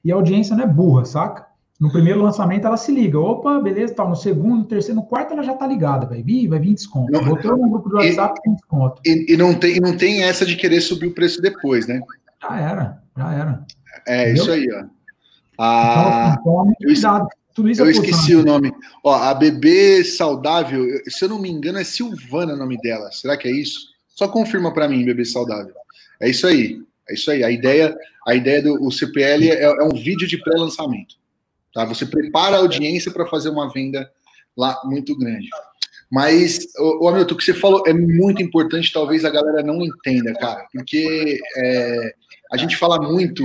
E 0.04 0.12
a 0.12 0.14
audiência 0.14 0.54
não 0.54 0.64
é 0.64 0.66
burra, 0.66 1.04
saca? 1.04 1.46
No 1.80 1.92
primeiro 1.92 2.20
lançamento 2.20 2.66
ela 2.66 2.76
se 2.76 2.90
liga, 2.90 3.18
opa, 3.18 3.60
beleza, 3.60 3.94
tal. 3.94 4.08
No 4.08 4.16
segundo, 4.16 4.56
no 4.56 4.64
terceiro, 4.64 5.00
no 5.00 5.06
quarto 5.06 5.32
ela 5.32 5.44
já 5.44 5.54
tá 5.54 5.66
ligada, 5.66 6.06
vai 6.06 6.22
vir, 6.22 6.48
vai 6.48 6.58
vir 6.58 6.74
desconto. 6.74 7.12
Não, 7.12 7.24
Botou 7.24 7.56
no 7.56 7.70
grupo 7.70 7.88
do 7.88 7.96
WhatsApp 7.96 8.38
e, 8.38 8.42
tem 8.42 8.54
desconto. 8.54 9.02
E, 9.06 9.32
e, 9.32 9.36
não 9.36 9.54
tem, 9.54 9.78
não 9.80 9.96
tem 9.96 10.24
essa 10.24 10.44
de 10.44 10.56
querer 10.56 10.80
subir 10.80 11.06
o 11.06 11.14
preço 11.14 11.40
depois, 11.40 11.86
né? 11.86 12.00
Já 12.42 12.60
era, 12.60 13.02
já 13.16 13.32
era. 13.32 13.66
É, 14.06 14.22
Entendeu? 14.24 14.42
isso 14.42 14.50
aí, 14.50 14.68
ó. 14.72 14.84
Ah, 15.60 16.36
então, 16.40 16.62
então 16.62 16.74
cuidado. 16.82 17.28
Tudo 17.58 17.70
isso 17.70 17.82
eu 17.82 17.88
é 17.88 17.90
esqueci 17.90 18.36
o 18.36 18.44
nome. 18.44 18.72
Ó, 19.02 19.12
a 19.12 19.34
bebê 19.34 20.04
saudável, 20.04 20.86
se 21.08 21.24
eu 21.24 21.28
não 21.28 21.40
me 21.40 21.50
engano, 21.50 21.80
é 21.80 21.82
Silvana 21.82 22.54
o 22.54 22.56
nome 22.56 22.78
dela. 22.80 23.10
Será 23.10 23.36
que 23.36 23.48
é 23.48 23.50
isso? 23.50 23.88
Só 24.06 24.28
confirma 24.28 24.72
para 24.72 24.86
mim, 24.86 25.04
bebê 25.04 25.24
saudável. 25.24 25.74
É 26.20 26.30
isso 26.30 26.46
aí. 26.46 26.80
É 27.10 27.14
isso 27.14 27.28
aí. 27.32 27.42
A 27.42 27.50
ideia, 27.50 27.98
a 28.24 28.32
ideia 28.36 28.62
do 28.62 28.80
o 28.80 28.92
CPL 28.92 29.50
é, 29.50 29.64
é 29.64 29.82
um 29.82 29.96
vídeo 29.96 30.28
de 30.28 30.38
pré-lançamento. 30.38 31.16
Tá? 31.74 31.84
Você 31.84 32.06
prepara 32.06 32.54
a 32.54 32.60
audiência 32.60 33.10
para 33.10 33.26
fazer 33.26 33.48
uma 33.48 33.72
venda 33.72 34.08
lá 34.56 34.80
muito 34.84 35.18
grande. 35.18 35.48
Mas, 36.08 36.60
o 36.78 37.08
Hamilton, 37.08 37.34
o 37.34 37.38
que 37.38 37.44
você 37.44 37.54
falou 37.54 37.82
é 37.88 37.92
muito 37.92 38.40
importante, 38.40 38.92
talvez 38.92 39.24
a 39.24 39.30
galera 39.30 39.64
não 39.64 39.82
entenda, 39.82 40.32
cara, 40.34 40.64
porque 40.72 41.40
é, 41.56 42.14
a 42.52 42.56
gente 42.56 42.76
fala 42.76 43.02
muito, 43.02 43.44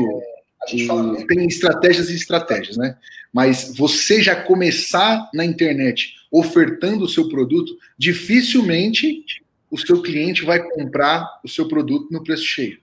tem 1.28 1.46
estratégias 1.48 2.10
e 2.10 2.16
estratégias, 2.16 2.78
né? 2.78 2.96
Mas 3.32 3.74
você 3.76 4.22
já 4.22 4.36
começar 4.36 5.30
na 5.34 5.44
internet 5.44 6.14
ofertando 6.32 7.06
o 7.06 7.10
seu 7.10 7.30
produto, 7.30 7.78
dificilmente 7.98 9.24
o 9.70 9.78
seu 9.78 10.02
cliente 10.02 10.46
vai 10.46 10.60
comprar 10.60 11.40
o 11.44 11.48
seu 11.48 11.68
produto 11.68 12.12
no 12.12 12.24
preço 12.24 12.44
cheio. 12.44 12.78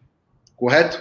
Correto? 0.56 1.00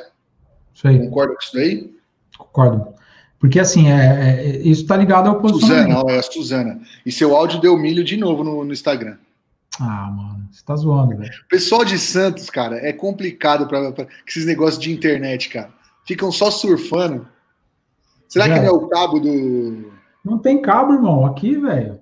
Isso 0.73 0.87
aí. 0.87 0.99
Concorda 0.99 1.33
com 1.33 1.41
isso 1.41 1.53
daí? 1.53 1.93
Concordo. 2.37 2.93
Porque, 3.39 3.59
assim, 3.59 3.89
é, 3.89 3.95
é 3.95 4.57
isso 4.59 4.81
está 4.83 4.95
ligado 4.97 5.27
ao 5.27 5.41
posicionamento. 5.41 5.95
Suzana, 5.95 6.11
é 6.11 6.19
a 6.19 6.23
Suzana. 6.23 6.81
E 7.05 7.11
seu 7.11 7.35
áudio 7.35 7.59
deu 7.59 7.77
milho 7.77 8.03
de 8.03 8.17
novo 8.17 8.43
no, 8.43 8.63
no 8.63 8.73
Instagram. 8.73 9.17
Ah, 9.79 10.11
mano, 10.11 10.47
você 10.51 10.61
tá 10.63 10.75
zoando, 10.75 11.17
velho. 11.17 11.31
Pessoal 11.49 11.85
de 11.85 11.97
Santos, 11.97 12.49
cara, 12.49 12.77
é 12.77 12.91
complicado 12.91 13.65
para 13.67 14.07
esses 14.27 14.45
negócios 14.45 14.81
de 14.81 14.91
internet, 14.91 15.49
cara. 15.49 15.71
Ficam 16.09 16.31
só 16.31 16.49
surfando. 16.49 17.27
Será 18.27 18.47
é. 18.47 18.53
que 18.55 18.59
não 18.61 18.65
é 18.65 18.71
o 18.71 18.87
cabo 18.87 19.19
do. 19.19 19.93
Não 20.25 20.39
tem 20.39 20.59
cabo, 20.59 20.93
irmão, 20.93 21.23
aqui, 21.23 21.55
velho. 21.55 22.01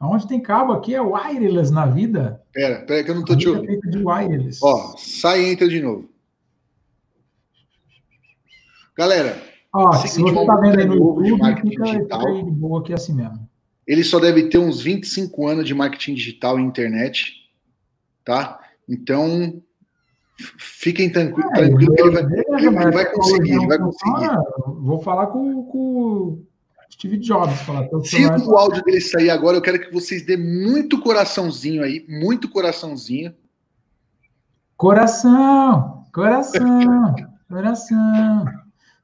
Aonde 0.00 0.26
tem 0.26 0.42
cabo 0.42 0.72
aqui 0.72 0.92
é 0.92 1.00
wireless 1.00 1.72
na 1.72 1.86
vida. 1.86 2.42
Pera, 2.52 2.84
pera 2.84 3.04
que 3.04 3.10
eu 3.12 3.14
não 3.14 3.24
tô 3.24 3.36
te 3.36 3.48
ouvindo. 3.48 3.80
É 3.86 3.90
de 3.90 4.04
wireless. 4.04 4.58
Ó, 4.60 4.96
sai 4.96 5.44
e 5.44 5.52
entra 5.52 5.68
de 5.68 5.80
novo. 5.80 6.10
Galera, 8.98 9.40
Ó, 9.72 9.92
se 9.92 10.20
você 10.20 10.40
está 10.40 10.56
vendo 10.56 10.80
aí 10.80 10.84
no 10.84 11.24
YouTube, 11.24 11.70
fica, 11.70 11.84
digital, 11.84 12.26
aí 12.26 12.42
de 12.42 12.50
boa 12.50 12.80
aqui 12.80 12.92
assim 12.92 13.14
mesmo. 13.14 13.48
Ele 13.86 14.02
só 14.02 14.18
deve 14.18 14.48
ter 14.48 14.58
uns 14.58 14.80
25 14.80 15.46
anos 15.46 15.64
de 15.64 15.74
marketing 15.74 16.14
digital 16.14 16.58
e 16.58 16.62
internet, 16.64 17.34
tá? 18.24 18.58
Então, 18.88 19.62
fiquem 20.58 21.10
tranquilos, 21.10 21.50
é, 21.52 21.54
tranquilo 21.54 21.94
ele 21.98 22.10
vai, 22.10 22.22
ele, 22.22 22.66
ele 22.66 22.90
vai 22.90 23.12
conseguir, 23.12 23.52
ele 23.52 23.66
vai 23.66 23.78
conseguir. 23.78 24.28
Vou 24.80 25.00
falar 25.00 25.26
com, 25.28 25.64
com 25.64 25.78
o 25.78 26.46
Steve 26.90 27.18
Jobs. 27.18 27.60
Falar, 27.62 27.88
Se 28.04 28.26
o 28.26 28.56
áudio 28.56 28.82
dele 28.82 29.00
sair 29.00 29.30
agora, 29.30 29.56
eu 29.56 29.62
quero 29.62 29.80
que 29.80 29.92
vocês 29.92 30.24
dêem 30.24 30.38
muito 30.38 31.00
coraçãozinho 31.00 31.82
aí, 31.82 32.04
muito 32.08 32.48
coraçãozinho. 32.48 33.34
Coração, 34.76 36.04
coração, 36.12 37.14
coração. 37.48 38.44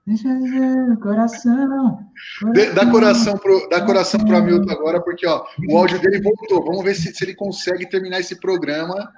Deixa 0.06 0.26
eu 0.26 0.40
dizer, 0.40 0.96
coração. 1.00 2.08
coração 2.40 2.74
dá 2.74 2.90
coração 2.90 3.36
pro, 3.36 3.68
dá 3.68 3.80
coração 3.84 4.20
pro 4.20 4.36
Hamilton 4.36 4.72
agora, 4.72 5.02
porque 5.02 5.26
ó, 5.26 5.44
o 5.68 5.76
áudio 5.76 6.00
dele 6.00 6.22
voltou. 6.22 6.64
Vamos 6.64 6.82
ver 6.82 6.94
se, 6.94 7.14
se 7.14 7.24
ele 7.24 7.34
consegue 7.34 7.86
terminar 7.86 8.18
esse 8.18 8.40
programa. 8.40 9.12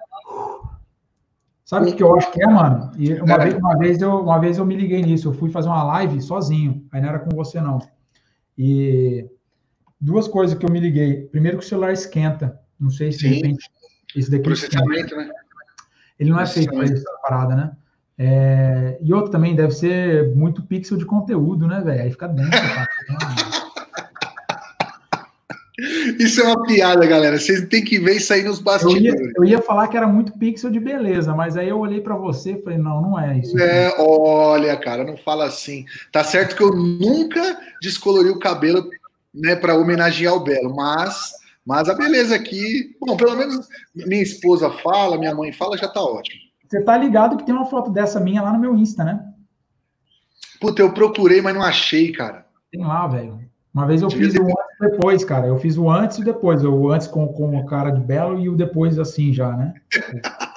Sabe 1.70 1.88
o 1.88 1.94
que 1.94 2.02
eu 2.02 2.16
acho 2.16 2.32
que 2.32 2.42
é, 2.42 2.46
mano? 2.48 2.90
E 2.98 3.12
uma, 3.12 3.38
vez, 3.38 3.54
uma, 3.54 3.78
vez 3.78 4.02
eu, 4.02 4.18
uma 4.18 4.40
vez 4.40 4.58
eu 4.58 4.64
me 4.64 4.74
liguei 4.74 5.02
nisso. 5.02 5.28
Eu 5.28 5.32
fui 5.32 5.52
fazer 5.52 5.68
uma 5.68 5.84
live 5.84 6.20
sozinho. 6.20 6.84
Aí 6.90 7.00
não 7.00 7.10
era 7.10 7.20
com 7.20 7.30
você, 7.30 7.60
não. 7.60 7.78
E 8.58 9.24
duas 10.00 10.26
coisas 10.26 10.58
que 10.58 10.66
eu 10.66 10.70
me 10.72 10.80
liguei. 10.80 11.26
Primeiro 11.26 11.58
que 11.58 11.64
o 11.64 11.68
celular 11.68 11.92
esquenta. 11.92 12.60
Não 12.76 12.90
sei 12.90 13.12
se 13.12 13.20
Sim. 13.20 13.28
de 13.28 13.34
repente 13.36 13.70
esse 14.16 14.28
daqui. 14.28 14.42
Processamento, 14.42 15.14
esquenta. 15.14 15.16
né? 15.16 15.30
Ele 16.18 16.30
não 16.30 16.40
é 16.40 16.46
feito 16.48 16.72
para 16.72 16.82
essa 16.82 17.18
parada, 17.22 17.54
né? 17.54 17.70
É, 18.18 18.98
e 19.00 19.14
outro 19.14 19.30
também 19.30 19.54
deve 19.54 19.70
ser 19.70 20.34
muito 20.34 20.64
pixel 20.64 20.98
de 20.98 21.06
conteúdo, 21.06 21.68
né, 21.68 21.80
velho? 21.82 22.02
Aí 22.02 22.10
fica 22.10 22.26
dentro. 22.26 22.50
Isso 26.18 26.40
é 26.40 26.44
uma 26.44 26.62
piada, 26.64 27.06
galera. 27.06 27.38
Vocês 27.38 27.66
têm 27.68 27.84
que 27.84 27.98
ver 27.98 28.16
isso 28.16 28.32
aí 28.32 28.42
nos 28.42 28.58
bastidores. 28.58 29.04
Eu 29.04 29.14
ia, 29.14 29.32
eu 29.36 29.44
ia 29.44 29.62
falar 29.62 29.88
que 29.88 29.96
era 29.96 30.06
muito 30.06 30.38
pixel 30.38 30.70
de 30.70 30.80
beleza, 30.80 31.34
mas 31.34 31.56
aí 31.56 31.68
eu 31.68 31.78
olhei 31.78 32.00
para 32.00 32.16
você 32.16 32.52
e 32.52 32.62
falei, 32.62 32.78
não, 32.78 33.00
não 33.00 33.18
é 33.18 33.38
isso. 33.38 33.58
É, 33.58 33.94
olha, 33.98 34.76
cara, 34.76 35.04
não 35.04 35.16
fala 35.16 35.46
assim. 35.46 35.84
Tá 36.12 36.22
certo 36.22 36.56
que 36.56 36.62
eu 36.62 36.74
nunca 36.74 37.58
descolori 37.80 38.28
o 38.28 38.38
cabelo, 38.38 38.88
né, 39.34 39.56
para 39.56 39.76
homenagear 39.76 40.34
o 40.34 40.40
Belo, 40.40 40.74
mas, 40.74 41.32
mas 41.64 41.88
a 41.88 41.94
beleza 41.94 42.34
aqui, 42.34 42.96
bom, 43.00 43.16
pelo 43.16 43.36
menos 43.36 43.68
minha 43.94 44.22
esposa 44.22 44.70
fala, 44.70 45.18
minha 45.18 45.34
mãe 45.34 45.52
fala, 45.52 45.78
já 45.78 45.88
tá 45.88 46.00
ótimo. 46.00 46.40
Você 46.68 46.82
tá 46.82 46.96
ligado 46.96 47.36
que 47.36 47.44
tem 47.44 47.54
uma 47.54 47.66
foto 47.66 47.90
dessa 47.90 48.20
minha 48.20 48.42
lá 48.42 48.52
no 48.52 48.60
meu 48.60 48.76
Insta, 48.76 49.02
né? 49.02 49.24
Puta, 50.60 50.82
eu 50.82 50.92
procurei, 50.92 51.40
mas 51.40 51.54
não 51.54 51.62
achei, 51.62 52.12
cara. 52.12 52.46
Tem 52.70 52.84
lá, 52.84 53.06
velho. 53.06 53.40
Uma 53.72 53.86
vez 53.86 54.02
eu 54.02 54.10
fiz 54.10 54.34
o 54.34 54.42
antes 54.42 54.42
e 54.42 54.42
depois, 54.80 55.24
cara. 55.24 55.46
Eu 55.46 55.58
fiz 55.58 55.76
o 55.76 55.90
antes 55.90 56.18
e 56.18 56.24
depois. 56.24 56.64
O 56.64 56.90
antes 56.90 57.06
com, 57.06 57.28
com 57.28 57.56
o 57.56 57.66
cara 57.66 57.90
de 57.90 58.00
belo 58.00 58.40
e 58.40 58.48
o 58.48 58.56
depois 58.56 58.98
assim 58.98 59.32
já, 59.32 59.52
né? 59.52 59.74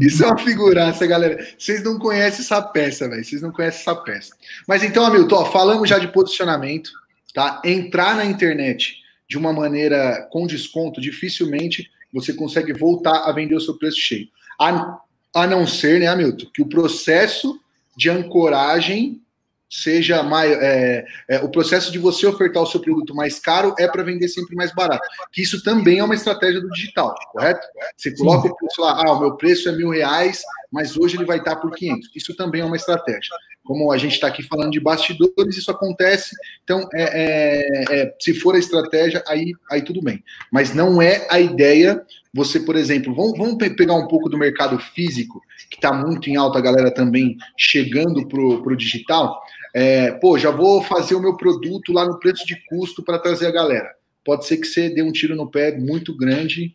Isso 0.00 0.24
é 0.24 0.26
uma 0.26 0.38
figuraça, 0.38 1.06
galera. 1.06 1.38
Vocês 1.58 1.82
não 1.82 1.98
conhecem 1.98 2.40
essa 2.40 2.60
peça, 2.60 3.08
velho. 3.08 3.24
Vocês 3.24 3.40
não 3.40 3.50
conhecem 3.50 3.80
essa 3.80 3.94
peça. 3.94 4.34
Mas 4.66 4.82
então, 4.82 5.04
Hamilton, 5.04 5.36
ó, 5.36 5.44
falamos 5.46 5.88
já 5.88 5.98
de 5.98 6.08
posicionamento, 6.08 6.90
tá? 7.32 7.60
Entrar 7.64 8.16
na 8.16 8.24
internet 8.24 8.96
de 9.28 9.36
uma 9.36 9.52
maneira 9.52 10.26
com 10.30 10.46
desconto, 10.46 11.00
dificilmente 11.00 11.90
você 12.12 12.32
consegue 12.32 12.72
voltar 12.72 13.24
a 13.24 13.32
vender 13.32 13.54
o 13.54 13.60
seu 13.60 13.76
preço 13.76 13.98
cheio. 13.98 14.28
A, 14.58 14.98
a 15.34 15.46
não 15.46 15.66
ser, 15.66 16.00
né, 16.00 16.06
Hamilton, 16.06 16.46
que 16.54 16.62
o 16.62 16.68
processo 16.68 17.60
de 17.96 18.08
ancoragem 18.08 19.20
seja 19.68 20.22
mais. 20.22 20.50
É, 20.52 21.04
é, 21.28 21.38
o 21.40 21.48
processo 21.48 21.92
de 21.92 21.98
você 21.98 22.26
ofertar 22.26 22.62
o 22.62 22.66
seu 22.66 22.80
produto 22.80 23.14
mais 23.14 23.38
caro 23.38 23.74
é 23.78 23.86
para 23.86 24.02
vender 24.02 24.28
sempre 24.28 24.56
mais 24.56 24.74
barato. 24.74 25.06
Que 25.32 25.42
isso 25.42 25.62
também 25.62 25.98
é 25.98 26.04
uma 26.04 26.14
estratégia 26.14 26.60
do 26.60 26.70
digital, 26.70 27.14
correto? 27.32 27.66
Você 27.96 28.14
coloca 28.16 28.48
o 28.48 28.56
preço 28.56 28.80
lá, 28.80 29.02
ah, 29.06 29.12
o 29.12 29.20
meu 29.20 29.36
preço 29.36 29.68
é 29.68 29.72
mil 29.72 29.90
reais, 29.90 30.42
mas 30.72 30.96
hoje 30.96 31.16
ele 31.16 31.24
vai 31.24 31.38
estar 31.38 31.56
por 31.56 31.74
500. 31.74 32.10
Isso 32.14 32.34
também 32.34 32.62
é 32.62 32.64
uma 32.64 32.76
estratégia. 32.76 33.34
Como 33.64 33.92
a 33.92 33.98
gente 33.98 34.14
está 34.14 34.28
aqui 34.28 34.42
falando 34.42 34.70
de 34.70 34.80
bastidores, 34.80 35.56
isso 35.56 35.70
acontece. 35.70 36.34
Então, 36.64 36.88
é, 36.94 37.02
é, 37.02 38.00
é, 38.00 38.16
se 38.18 38.32
for 38.32 38.54
a 38.54 38.58
estratégia, 38.58 39.22
aí, 39.26 39.52
aí 39.70 39.82
tudo 39.82 40.00
bem. 40.00 40.24
Mas 40.50 40.74
não 40.74 41.02
é 41.02 41.26
a 41.28 41.38
ideia 41.38 42.02
você, 42.32 42.60
por 42.60 42.76
exemplo, 42.76 43.14
vamos, 43.14 43.36
vamos 43.36 43.56
pegar 43.56 43.94
um 43.94 44.06
pouco 44.06 44.28
do 44.28 44.38
mercado 44.38 44.78
físico, 44.78 45.42
que 45.70 45.76
está 45.76 45.92
muito 45.92 46.30
em 46.30 46.36
alta, 46.36 46.58
a 46.58 46.62
galera 46.62 46.90
também 46.90 47.36
chegando 47.56 48.26
para 48.28 48.40
o 48.40 48.76
digital. 48.76 49.42
É, 49.74 50.12
pô, 50.12 50.38
já 50.38 50.50
vou 50.50 50.82
fazer 50.82 51.14
o 51.14 51.20
meu 51.20 51.36
produto 51.36 51.92
lá 51.92 52.06
no 52.06 52.18
preço 52.18 52.46
de 52.46 52.56
custo 52.68 53.02
para 53.02 53.18
trazer 53.18 53.46
a 53.46 53.52
galera. 53.52 53.90
Pode 54.24 54.46
ser 54.46 54.56
que 54.58 54.66
você 54.66 54.90
dê 54.90 55.02
um 55.02 55.12
tiro 55.12 55.34
no 55.34 55.50
pé 55.50 55.76
muito 55.78 56.16
grande 56.16 56.74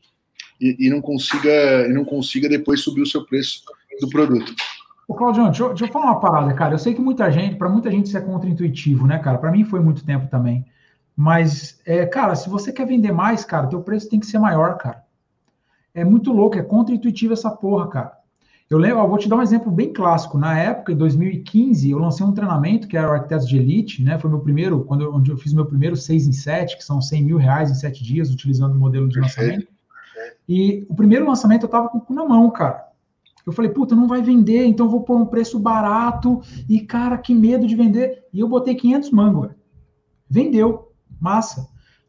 e, 0.59 0.87
e, 0.87 0.89
não 0.89 1.01
consiga 1.01 1.87
e 1.87 1.93
não 1.93 2.05
consiga 2.05 2.47
depois 2.49 2.81
subir 2.81 3.01
o 3.01 3.07
seu 3.07 3.25
preço 3.25 3.63
do 3.99 4.09
produto. 4.09 4.53
Ô, 5.07 5.13
Claudio, 5.13 5.43
deixa, 5.45 5.67
deixa 5.69 5.85
eu 5.85 5.89
falar 5.89 6.05
uma 6.05 6.19
parada, 6.19 6.53
cara. 6.53 6.75
Eu 6.75 6.79
sei 6.79 6.93
que 6.93 7.01
muita 7.01 7.29
gente, 7.31 7.55
para 7.55 7.69
muita 7.69 7.91
gente 7.91 8.07
isso 8.07 8.17
é 8.17 8.21
contra-intuitivo, 8.21 9.05
né, 9.05 9.19
cara? 9.19 9.37
Para 9.37 9.51
mim 9.51 9.65
foi 9.65 9.79
muito 9.79 10.05
tempo 10.05 10.27
também. 10.27 10.65
Mas, 11.15 11.79
é, 11.85 12.05
cara, 12.05 12.35
se 12.35 12.49
você 12.49 12.71
quer 12.71 12.87
vender 12.87 13.11
mais, 13.11 13.45
cara, 13.45 13.67
teu 13.67 13.81
preço 13.81 14.09
tem 14.09 14.19
que 14.19 14.25
ser 14.25 14.39
maior, 14.39 14.77
cara. 14.77 15.03
É 15.93 16.03
muito 16.03 16.31
louco, 16.31 16.57
é 16.57 16.63
contra-intuitivo 16.63 17.33
essa 17.33 17.51
porra, 17.51 17.87
cara. 17.87 18.22
Eu 18.69 18.77
lembro, 18.77 18.99
eu 18.99 19.07
vou 19.07 19.17
te 19.17 19.29
dar 19.29 19.35
um 19.35 19.41
exemplo 19.41 19.71
bem 19.71 19.93
clássico. 19.93 20.37
Na 20.37 20.57
época, 20.57 20.91
em 20.91 20.97
2015, 20.97 21.91
eu 21.91 21.99
lancei 21.99 22.25
um 22.25 22.31
treinamento 22.31 22.87
que 22.87 22.97
era 22.97 23.09
o 23.09 23.11
Arquitetos 23.11 23.47
de 23.47 23.57
Elite, 23.57 24.03
né? 24.03 24.17
Foi 24.17 24.29
meu 24.29 24.39
primeiro, 24.39 24.83
quando 24.83 25.03
eu, 25.03 25.13
onde 25.13 25.31
eu 25.31 25.37
fiz 25.37 25.53
meu 25.53 25.65
primeiro 25.65 25.95
6 25.95 26.27
em 26.27 26.31
7, 26.31 26.77
que 26.77 26.83
são 26.83 27.01
100 27.01 27.23
mil 27.23 27.37
reais 27.37 27.69
em 27.69 27.75
7 27.75 28.03
dias, 28.03 28.31
utilizando 28.31 28.73
o 28.73 28.79
modelo 28.79 29.07
de 29.07 29.19
lançamento. 29.19 29.67
E 30.47 30.85
o 30.89 30.95
primeiro 30.95 31.25
lançamento 31.27 31.63
eu 31.63 31.69
tava 31.69 31.89
com 31.89 31.99
o 31.99 32.01
cu 32.01 32.13
na 32.13 32.25
mão, 32.25 32.49
cara. 32.49 32.87
Eu 33.45 33.51
falei, 33.51 33.69
puta, 33.69 33.95
não 33.95 34.07
vai 34.07 34.21
vender, 34.21 34.65
então 34.65 34.89
vou 34.89 35.01
pôr 35.01 35.17
um 35.17 35.25
preço 35.25 35.59
barato. 35.59 36.41
E, 36.67 36.79
cara, 36.79 37.17
que 37.17 37.35
medo 37.35 37.67
de 37.67 37.75
vender. 37.75 38.23
E 38.33 38.39
eu 38.39 38.47
botei 38.47 38.73
500 38.75 39.11
mangos. 39.11 39.51
Vendeu. 40.29 40.91
Massa. 41.19 41.67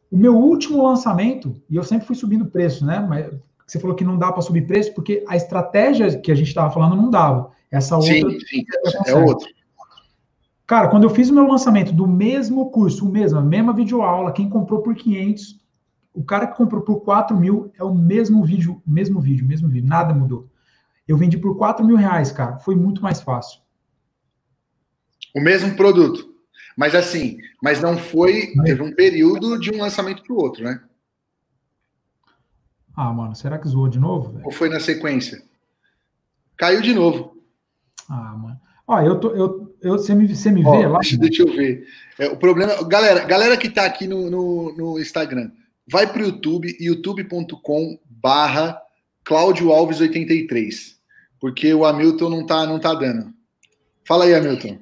O 0.09 0.17
meu 0.17 0.35
último 0.37 0.81
lançamento, 0.81 1.61
e 1.69 1.75
eu 1.75 1.83
sempre 1.83 2.07
fui 2.07 2.15
subindo 2.15 2.43
o 2.43 2.49
preço, 2.49 2.85
né? 2.85 2.99
Mas 2.99 3.33
você 3.65 3.79
falou 3.79 3.95
que 3.95 4.03
não 4.03 4.17
dá 4.17 4.31
para 4.31 4.41
subir 4.41 4.67
preço 4.67 4.93
porque 4.93 5.23
a 5.27 5.35
estratégia 5.35 6.19
que 6.19 6.31
a 6.31 6.35
gente 6.35 6.47
estava 6.47 6.71
falando 6.71 6.95
não 6.95 7.09
dava. 7.09 7.51
Essa 7.71 7.97
outra. 7.97 8.13
Sim, 8.13 8.39
sim, 8.47 8.65
é 9.07 9.15
outra. 9.15 9.49
Cara, 10.67 10.87
quando 10.87 11.03
eu 11.03 11.09
fiz 11.09 11.29
o 11.29 11.33
meu 11.33 11.47
lançamento 11.47 11.91
do 11.91 12.07
mesmo 12.07 12.69
curso, 12.71 13.07
o 13.07 13.11
mesmo, 13.11 13.37
a 13.37 13.43
mesma 13.43 13.73
videoaula, 13.73 14.31
quem 14.31 14.49
comprou 14.49 14.81
por 14.81 14.95
500, 14.95 15.59
o 16.13 16.23
cara 16.23 16.47
que 16.47 16.57
comprou 16.57 16.81
por 16.81 17.01
4 17.01 17.37
mil 17.37 17.71
é 17.77 17.83
o 17.83 17.93
mesmo 17.93 18.43
vídeo, 18.43 18.81
mesmo 18.85 19.19
vídeo, 19.19 19.45
mesmo 19.45 19.69
vídeo, 19.69 19.87
nada 19.87 20.13
mudou. 20.13 20.49
Eu 21.07 21.17
vendi 21.17 21.37
por 21.37 21.55
4 21.57 21.85
mil 21.85 21.95
reais, 21.95 22.31
cara, 22.31 22.57
foi 22.59 22.75
muito 22.75 23.01
mais 23.01 23.21
fácil. 23.21 23.59
O 25.35 25.41
mesmo 25.41 25.75
produto. 25.75 26.33
Mas 26.77 26.95
assim, 26.95 27.37
mas 27.61 27.81
não 27.81 27.97
foi, 27.97 28.53
teve 28.63 28.81
um 28.81 28.93
período 28.93 29.59
de 29.59 29.71
um 29.71 29.79
lançamento 29.79 30.23
para 30.23 30.33
o 30.33 30.37
outro, 30.37 30.63
né? 30.63 30.81
Ah, 32.95 33.11
mano, 33.11 33.35
será 33.35 33.57
que 33.57 33.67
zoou 33.67 33.89
de 33.89 33.99
novo? 33.99 34.31
Véio? 34.31 34.45
Ou 34.45 34.51
foi 34.51 34.69
na 34.69 34.79
sequência? 34.79 35.43
Caiu 36.57 36.81
de 36.81 36.93
novo. 36.93 37.37
Ah, 38.09 38.35
mano. 38.37 38.59
Ó, 38.87 39.01
eu 39.01 39.19
tô. 39.19 39.29
Eu, 39.29 39.75
eu, 39.81 39.93
você 39.93 40.13
me, 40.13 40.33
você 40.33 40.51
me 40.51 40.65
Ó, 40.65 40.71
vê 40.71 40.87
lá? 40.87 40.99
Deixa, 40.99 41.17
deixa 41.17 41.41
eu 41.41 41.53
ver. 41.53 41.85
É, 42.19 42.27
o 42.27 42.37
problema. 42.37 42.83
Galera, 42.87 43.25
galera 43.25 43.57
que 43.57 43.69
tá 43.69 43.85
aqui 43.85 44.07
no, 44.07 44.29
no, 44.29 44.75
no 44.77 44.99
Instagram, 44.99 45.51
vai 45.89 46.11
pro 46.11 46.23
YouTube, 46.23 46.75
youtube.com 46.79 47.99
barra 48.07 48.79
Cláudio 49.23 49.71
Alves 49.71 49.99
83. 49.99 50.95
Porque 51.39 51.73
o 51.73 51.85
Hamilton 51.85 52.29
não 52.29 52.45
tá, 52.45 52.65
não 52.65 52.79
tá 52.79 52.93
dando. 52.93 53.33
Fala 54.07 54.25
aí, 54.25 54.33
Hamilton. 54.33 54.77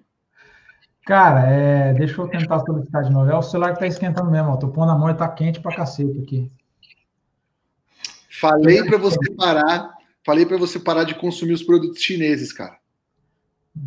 Cara, 1.06 1.50
é, 1.50 1.94
deixa 1.94 2.22
eu 2.22 2.28
tentar 2.28 2.60
solicitar 2.60 3.04
de 3.04 3.12
novo. 3.12 3.30
É 3.30 3.36
o 3.36 3.42
celular 3.42 3.74
que 3.74 3.80
tá 3.80 3.88
esquentando 3.88 4.30
mesmo, 4.30 4.50
ó. 4.50 4.58
Tô 4.58 4.70
pondo 4.70 4.92
a 4.92 4.98
mão 4.98 5.10
e 5.10 5.14
tá 5.14 5.28
quente 5.28 5.60
pra 5.60 5.76
cacete 5.76 6.20
aqui. 6.22 6.52
Falei 8.44 8.84
para 8.84 8.98
você 8.98 9.34
parar, 9.38 9.90
falei 10.26 10.46
para 10.46 10.58
você 10.58 10.78
parar 10.78 11.06
de 11.06 11.16
consumir 11.16 11.54
os 11.54 11.64
produtos 11.64 12.02
chineses, 12.02 12.52
cara. 12.52 12.78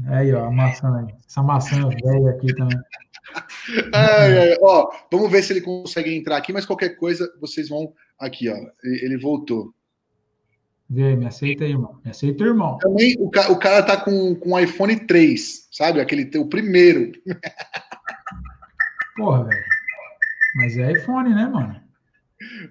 Aí, 0.07 0.33
ó, 0.33 0.47
a 0.47 0.51
maçã 0.51 0.97
aí. 0.97 1.15
Essa 1.29 1.43
maçã 1.43 1.87
velha 1.91 2.31
aqui 2.31 2.55
também. 2.55 2.79
Ai, 3.93 4.39
ai, 4.39 4.57
ó, 4.63 4.89
vamos 5.11 5.31
ver 5.31 5.43
se 5.43 5.53
ele 5.53 5.61
consegue 5.61 6.17
entrar 6.17 6.37
aqui, 6.37 6.53
mas 6.53 6.65
qualquer 6.65 6.91
coisa, 6.91 7.31
vocês 7.41 7.69
vão 7.69 7.93
aqui, 8.19 8.49
ó. 8.49 8.55
Ele 8.83 9.19
voltou. 9.19 9.75
Vê, 10.89 11.17
me 11.17 11.27
aceita 11.27 11.65
aí, 11.65 11.73
irmão. 11.73 12.01
Me 12.03 12.11
aceita, 12.13 12.45
irmão. 12.45 12.79
Também 12.79 13.17
o, 13.19 13.29
ca 13.29 13.51
o 13.51 13.59
cara 13.59 13.83
tá 13.83 13.97
com, 13.97 14.35
com 14.37 14.53
o 14.53 14.59
iPhone 14.59 14.97
3, 15.07 15.69
sabe? 15.73 16.01
Aquele 16.01 16.31
o 16.39 16.49
primeiro. 16.49 17.13
Porra, 19.17 19.45
velho. 19.45 19.65
Mas 20.55 20.79
é 20.79 20.93
iPhone, 20.93 21.35
né, 21.35 21.47
mano? 21.47 21.86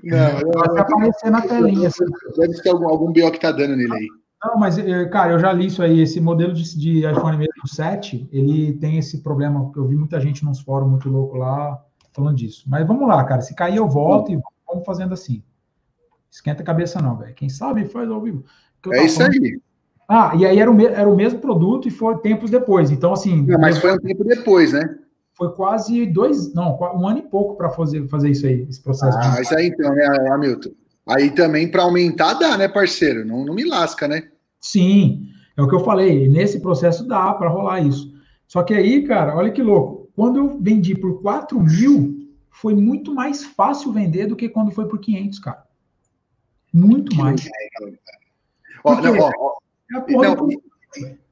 Não, 0.04 0.52
vai 0.52 0.82
aparecer 0.82 1.32
na 1.32 1.42
telinha. 1.42 1.88
Assim. 1.88 2.06
Deve 2.38 2.54
ser 2.54 2.70
algum, 2.70 2.88
algum 2.88 3.12
BO 3.12 3.32
que 3.32 3.40
tá 3.40 3.52
dando 3.52 3.76
nele 3.76 3.94
aí. 3.94 4.08
Não, 4.44 4.60
mas, 4.60 4.78
eh, 4.78 5.06
cara, 5.06 5.34
eu 5.34 5.40
já 5.40 5.52
li 5.52 5.68
isso 5.68 5.82
aí. 5.82 6.02
Esse 6.02 6.22
modelo 6.22 6.54
de, 6.54 6.78
de 6.78 7.00
iPhone 7.00 7.38
mesmo 7.38 7.68
7, 7.68 8.30
ele 8.32 8.74
tem 8.74 8.98
esse 8.98 9.24
problema. 9.24 9.72
Eu 9.76 9.88
vi 9.88 9.96
muita 9.96 10.20
gente 10.20 10.46
nos 10.46 10.60
fóruns 10.60 10.90
muito 10.90 11.10
louco 11.10 11.38
lá 11.38 11.82
falando 12.14 12.36
disso. 12.36 12.64
Mas 12.68 12.86
vamos 12.88 13.08
lá, 13.08 13.24
cara. 13.24 13.42
Se 13.42 13.56
cair, 13.56 13.78
eu 13.78 13.88
volto 13.88 14.32
e 14.32 14.40
vamos 14.68 14.86
fazendo 14.86 15.14
assim. 15.14 15.44
Esquenta 16.30 16.62
a 16.62 16.66
cabeça, 16.66 17.02
não, 17.02 17.18
velho. 17.18 17.34
Quem 17.34 17.50
sabe 17.50 17.86
faz 17.86 18.10
ao 18.10 18.22
vivo. 18.22 18.44
É 18.94 19.06
isso 19.06 19.18
falando... 19.18 19.34
aí. 19.34 19.60
Ah, 20.08 20.34
e 20.38 20.46
aí 20.46 20.60
era 20.60 20.72
o, 20.72 20.82
era 20.82 21.10
o 21.10 21.16
mesmo 21.16 21.40
produto 21.40 21.88
e 21.88 21.92
foi 21.92 22.18
tempos 22.20 22.52
depois. 22.52 22.92
Então, 22.92 23.14
assim. 23.14 23.42
Não, 23.42 23.60
mas 23.60 23.80
foi 23.80 23.94
um 23.94 23.98
tempo 23.98 24.24
depois, 24.24 24.72
né? 24.72 24.98
Foi 25.36 25.54
quase 25.54 26.06
dois, 26.06 26.54
não, 26.54 26.80
um 26.96 27.08
ano 27.08 27.20
e 27.20 27.22
pouco 27.24 27.56
para 27.56 27.70
fazer, 27.70 28.08
fazer 28.08 28.32
isso 28.32 28.48
aí, 28.48 28.66
esse 28.70 28.82
processo. 28.82 29.18
Ah, 29.18 29.42
isso 29.42 29.56
aí 29.56 29.68
então, 29.68 29.94
né, 29.94 30.06
Hamilton? 30.32 30.72
Aí 31.06 31.30
também 31.30 31.70
para 31.70 31.84
aumentar 31.84 32.34
dá, 32.36 32.58
né, 32.58 32.68
parceiro? 32.68 33.26
Não, 33.26 33.44
não 33.46 33.54
me 33.54 33.66
lasca, 33.66 34.08
né? 34.08 34.30
Sim, 34.62 35.28
é 35.56 35.62
o 35.62 35.68
que 35.68 35.76
eu 35.76 35.82
falei. 35.82 36.30
Nesse 36.30 36.62
processo 36.62 37.06
dá 37.06 37.34
para 37.34 37.50
rolar 37.50 37.82
isso. 37.82 38.16
Só 38.48 38.64
que 38.64 38.74
aí, 38.74 39.04
cara, 39.04 39.36
olha 39.36 39.52
que 39.52 39.62
louco. 39.62 40.10
Quando 40.16 40.38
eu 40.38 40.58
vendi 40.60 40.96
por 40.96 41.22
4 41.22 41.60
mil, 41.60 42.30
foi 42.50 42.74
muito 42.74 43.14
mais 43.14 43.44
fácil 43.44 43.92
vender 43.92 44.28
do 44.28 44.36
que 44.36 44.48
quando 44.48 44.72
foi 44.72 44.88
por 44.88 45.00
500, 45.00 45.40
cara. 45.40 45.66
Muito 46.74 47.14
mais. 47.18 47.48
Ó, 48.84 49.02
não, 49.02 49.20
ó, 49.20 49.32
ó, 49.38 49.58
é 49.92 50.14
não, 50.14 50.50
e, 50.50 50.60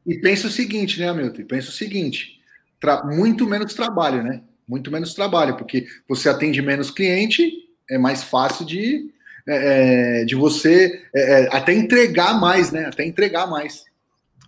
e 0.06 0.20
pensa 0.20 0.48
o 0.48 0.52
seguinte, 0.52 1.00
né, 1.00 1.08
Hamilton? 1.08 1.46
Pensa 1.46 1.70
o 1.70 1.74
seguinte 1.74 2.43
muito 3.06 3.48
menos 3.48 3.74
trabalho, 3.74 4.24
né? 4.24 4.42
Muito 4.68 4.92
menos 4.92 5.14
trabalho, 5.14 5.58
porque 5.58 5.86
você 6.08 6.30
atende 6.30 6.62
menos 6.62 6.90
cliente, 6.90 7.52
é 7.90 7.98
mais 7.98 8.24
fácil 8.24 8.66
de, 8.66 9.10
é, 9.48 10.22
é 10.22 10.26
de 10.26 10.36
você 10.36 11.02
é, 11.14 11.44
é, 11.44 11.56
até 11.56 11.74
entregar 11.74 12.40
mais, 12.40 12.72
né? 12.72 12.86
Até 12.86 13.06
entregar 13.06 13.48
mais. 13.48 13.84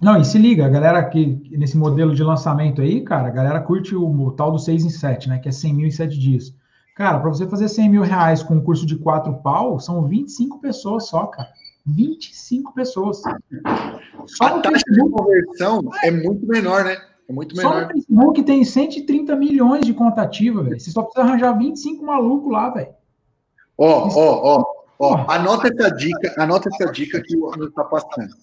Não, 0.01 0.19
e 0.19 0.25
se 0.25 0.37
liga, 0.37 0.65
a 0.65 0.69
galera 0.69 1.03
que 1.05 1.25
nesse 1.51 1.77
modelo 1.77 2.13
de 2.13 2.23
lançamento 2.23 2.81
aí, 2.81 3.01
cara, 3.01 3.27
a 3.27 3.31
galera 3.31 3.61
curte 3.61 3.95
o, 3.95 4.05
o 4.05 4.31
tal 4.31 4.51
do 4.51 4.59
6 4.59 4.83
em 4.83 4.89
7, 4.89 5.29
né? 5.29 5.39
Que 5.39 5.49
é 5.49 5.51
100 5.51 5.73
mil 5.73 5.87
em 5.87 5.91
7 5.91 6.19
dias. 6.19 6.53
Cara, 6.95 7.19
para 7.19 7.29
você 7.29 7.47
fazer 7.47 7.67
100 7.67 7.89
mil 7.89 8.01
reais 8.03 8.41
com 8.41 8.55
um 8.55 8.61
curso 8.61 8.85
de 8.85 8.97
4 8.97 9.33
pau, 9.41 9.79
são 9.79 10.07
25 10.07 10.61
pessoas 10.61 11.07
só, 11.07 11.27
cara. 11.27 11.49
25 11.85 12.73
pessoas. 12.73 13.21
Só 14.25 14.45
a 14.45 14.59
taxa 14.59 14.83
de 14.89 14.99
conversão 15.09 15.81
é 16.03 16.09
muito 16.09 16.47
menor, 16.47 16.83
né? 16.83 16.97
É 17.27 17.33
muito 17.33 17.55
menor. 17.55 17.73
Só 17.73 17.81
no 17.81 17.87
Facebook 17.87 18.43
tem 18.43 18.63
130 18.63 19.35
milhões 19.35 19.85
de 19.85 19.93
conta 19.93 20.21
ativa, 20.21 20.63
velho. 20.63 20.79
Você 20.79 20.91
só 20.91 21.03
precisa 21.03 21.25
arranjar 21.25 21.57
25 21.57 22.05
malucos 22.05 22.51
lá, 22.51 22.69
velho. 22.69 22.93
Ó, 23.77 24.07
ó, 24.07 24.59
ó, 24.59 24.63
ó. 24.99 25.31
Anota 25.31 25.67
essa 25.67 25.89
dica, 25.89 26.33
anota 26.37 26.69
essa 26.69 26.91
dica 26.91 27.21
que 27.21 27.35
o 27.35 27.47
Anderson 27.47 27.69
está 27.69 27.83
passando. 27.83 28.33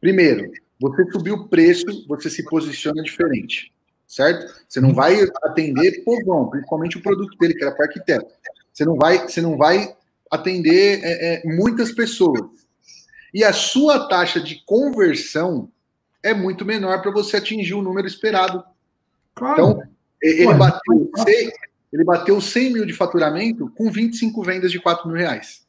Primeiro, 0.00 0.50
você 0.80 1.10
subiu 1.10 1.34
o 1.34 1.48
preço, 1.48 2.06
você 2.06 2.30
se 2.30 2.44
posiciona 2.44 3.02
diferente, 3.02 3.72
certo? 4.06 4.46
Você 4.68 4.80
não 4.80 4.94
vai 4.94 5.16
atender 5.42 6.04
povão, 6.04 6.48
principalmente 6.48 6.98
o 6.98 7.02
produto 7.02 7.36
dele, 7.38 7.54
que 7.54 7.64
era 7.64 7.74
para 7.74 7.86
arquiteto. 7.86 8.26
Você 8.72 8.84
não 8.84 8.96
vai, 8.96 9.26
você 9.26 9.40
não 9.40 9.56
vai 9.56 9.92
atender 10.30 11.00
é, 11.02 11.34
é, 11.34 11.42
muitas 11.44 11.90
pessoas. 11.90 12.42
E 13.34 13.42
a 13.42 13.52
sua 13.52 14.08
taxa 14.08 14.40
de 14.40 14.62
conversão 14.64 15.68
é 16.22 16.34
muito 16.34 16.64
menor 16.64 17.00
para 17.00 17.10
você 17.10 17.36
atingir 17.36 17.74
o 17.74 17.82
número 17.82 18.06
esperado. 18.06 18.64
Claro. 19.34 19.54
Então, 19.54 19.82
ele 20.20 20.54
bateu, 20.54 21.10
100, 21.16 21.52
ele 21.92 22.04
bateu 22.04 22.40
100 22.40 22.72
mil 22.72 22.86
de 22.86 22.92
faturamento 22.92 23.70
com 23.76 23.90
25 23.90 24.42
vendas 24.42 24.72
de 24.72 24.80
4 24.80 25.06
mil 25.06 25.16
reais. 25.16 25.66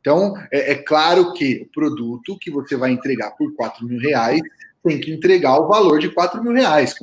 Então, 0.00 0.34
é, 0.52 0.72
é, 0.72 0.74
claro 0.74 1.32
que 1.32 1.62
o 1.62 1.72
produto 1.72 2.36
que 2.38 2.50
você 2.50 2.76
vai 2.76 2.90
entregar 2.90 3.30
por 3.32 3.54
4 3.54 3.86
mil 3.86 3.98
reais 3.98 4.40
tem 4.82 5.00
que 5.00 5.10
entregar 5.10 5.58
o 5.58 5.66
valor 5.66 5.98
de 5.98 6.10
4 6.10 6.42
mil 6.42 6.52
reais, 6.52 6.94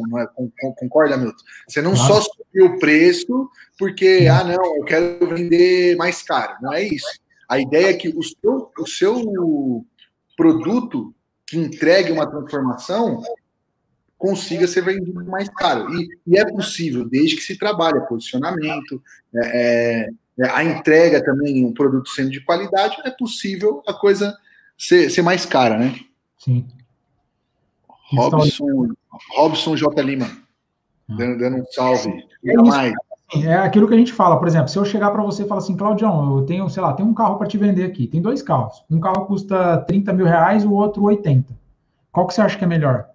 concorda, 0.77 1.17
Milton? 1.17 1.43
Você 1.67 1.81
não 1.81 1.95
claro. 1.95 2.13
só 2.13 2.21
subiu 2.21 2.65
o 2.67 2.79
preço 2.79 3.49
porque, 3.79 4.27
ah, 4.31 4.43
não, 4.43 4.77
eu 4.77 4.83
quero 4.83 5.27
vender 5.27 5.95
mais 5.95 6.21
caro. 6.21 6.57
Não 6.61 6.71
é 6.71 6.83
isso. 6.83 7.09
A 7.49 7.59
ideia 7.59 7.87
é 7.87 7.93
que 7.93 8.09
o 8.09 8.21
seu, 8.21 8.71
o 8.77 8.87
seu 8.87 9.85
produto 10.37 11.11
que 11.51 11.57
entregue 11.57 12.13
uma 12.13 12.25
transformação 12.25 13.21
consiga 14.17 14.67
ser 14.67 14.83
vendido 14.83 15.25
mais 15.25 15.49
caro. 15.49 15.93
E, 15.93 16.07
e 16.25 16.37
é 16.37 16.45
possível, 16.45 17.03
desde 17.03 17.35
que 17.35 17.41
se 17.41 17.57
trabalhe 17.57 17.99
posicionamento, 18.07 19.03
é, 19.35 20.07
é, 20.39 20.49
a 20.49 20.63
entrega 20.63 21.21
também, 21.21 21.65
um 21.65 21.73
produto 21.73 22.09
sendo 22.09 22.29
de 22.29 22.39
qualidade, 22.39 22.95
é 23.03 23.11
possível 23.11 23.83
a 23.85 23.93
coisa 23.93 24.37
ser, 24.77 25.09
ser 25.09 25.23
mais 25.23 25.45
cara, 25.45 25.77
né? 25.77 25.99
Sim. 26.37 26.65
Robson, 28.13 28.93
Robson 29.35 29.75
J. 29.75 30.01
Lima, 30.01 30.27
ah. 31.09 31.15
dando, 31.17 31.37
dando 31.37 31.57
um 31.57 31.65
salve. 31.65 32.25
É, 32.45 32.53
mais. 32.53 32.93
É 33.33 33.55
aquilo 33.55 33.87
que 33.87 33.93
a 33.93 33.97
gente 33.97 34.11
fala, 34.11 34.37
por 34.37 34.47
exemplo, 34.47 34.67
se 34.67 34.77
eu 34.77 34.83
chegar 34.83 35.09
para 35.11 35.23
você 35.23 35.43
e 35.43 35.47
falar 35.47 35.61
assim, 35.61 35.77
Claudião, 35.77 36.37
eu 36.37 36.45
tenho, 36.45 36.69
sei 36.69 36.83
lá, 36.83 36.93
tem 36.93 37.05
um 37.05 37.13
carro 37.13 37.37
para 37.37 37.47
te 37.47 37.57
vender 37.57 37.85
aqui, 37.85 38.05
tem 38.05 38.21
dois 38.21 38.41
carros. 38.41 38.83
Um 38.89 38.99
carro 38.99 39.25
custa 39.25 39.77
30 39.87 40.11
mil 40.11 40.25
reais, 40.25 40.65
o 40.65 40.73
outro 40.73 41.03
80. 41.03 41.53
Qual 42.11 42.27
que 42.27 42.33
você 42.33 42.41
acha 42.41 42.57
que 42.57 42.63
é 42.65 42.67
melhor? 42.67 43.07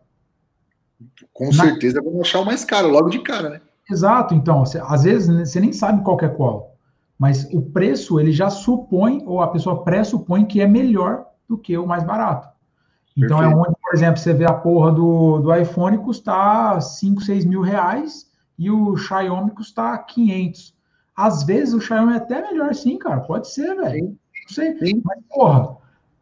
Com 1.35 1.49
Na... 1.49 1.65
certeza 1.65 2.01
vamos 2.03 2.21
achar 2.23 2.41
o 2.41 2.47
mais 2.47 2.65
caro, 2.65 2.89
logo 2.89 3.11
de 3.11 3.19
cara, 3.19 3.51
né? 3.51 3.61
Exato, 3.91 4.35
então, 4.35 4.65
você, 4.65 4.81
às 4.83 5.05
vezes 5.05 5.29
você 5.29 5.61
nem 5.61 5.73
sabe 5.73 6.03
qual 6.03 6.19
é 6.23 6.29
qual, 6.29 6.75
mas 7.19 7.45
o 7.53 7.61
preço 7.61 8.19
ele 8.19 8.33
já 8.33 8.49
supõe, 8.49 9.23
ou 9.27 9.43
a 9.43 9.49
pessoa 9.49 9.85
pressupõe 9.85 10.47
que 10.47 10.61
é 10.61 10.67
melhor 10.67 11.27
do 11.47 11.59
que 11.59 11.77
o 11.77 11.87
mais 11.87 12.03
barato. 12.03 12.49
Então 13.17 13.39
é 13.39 13.43
Perfeito. 13.43 13.59
é 13.59 13.61
onde, 13.61 13.77
por 13.83 13.95
exemplo, 13.95 14.17
você 14.19 14.33
vê 14.33 14.45
a 14.45 14.53
porra 14.53 14.93
do, 14.93 15.39
do 15.39 15.55
iPhone 15.55 15.99
custar 15.99 16.81
5, 16.81 17.23
6 17.23 17.45
mil 17.45 17.61
reais 17.61 18.27
e 18.59 18.71
o 18.71 18.97
Xiaomi 18.97 19.51
custar 19.51 20.07
500. 20.07 20.75
Às 21.15 21.45
vezes 21.45 21.75
o 21.75 21.81
Xiaomi 21.81 22.15
é 22.15 22.17
até 22.17 22.41
melhor 22.43 22.75
sim, 22.75 22.99
cara, 22.99 23.21
pode 23.21 23.53
ser, 23.53 23.75
velho. 23.75 24.09
Não 24.49 24.55
sei, 24.55 24.77
sim. 24.79 25.03
mas 25.05 25.19
porra, 25.29 25.77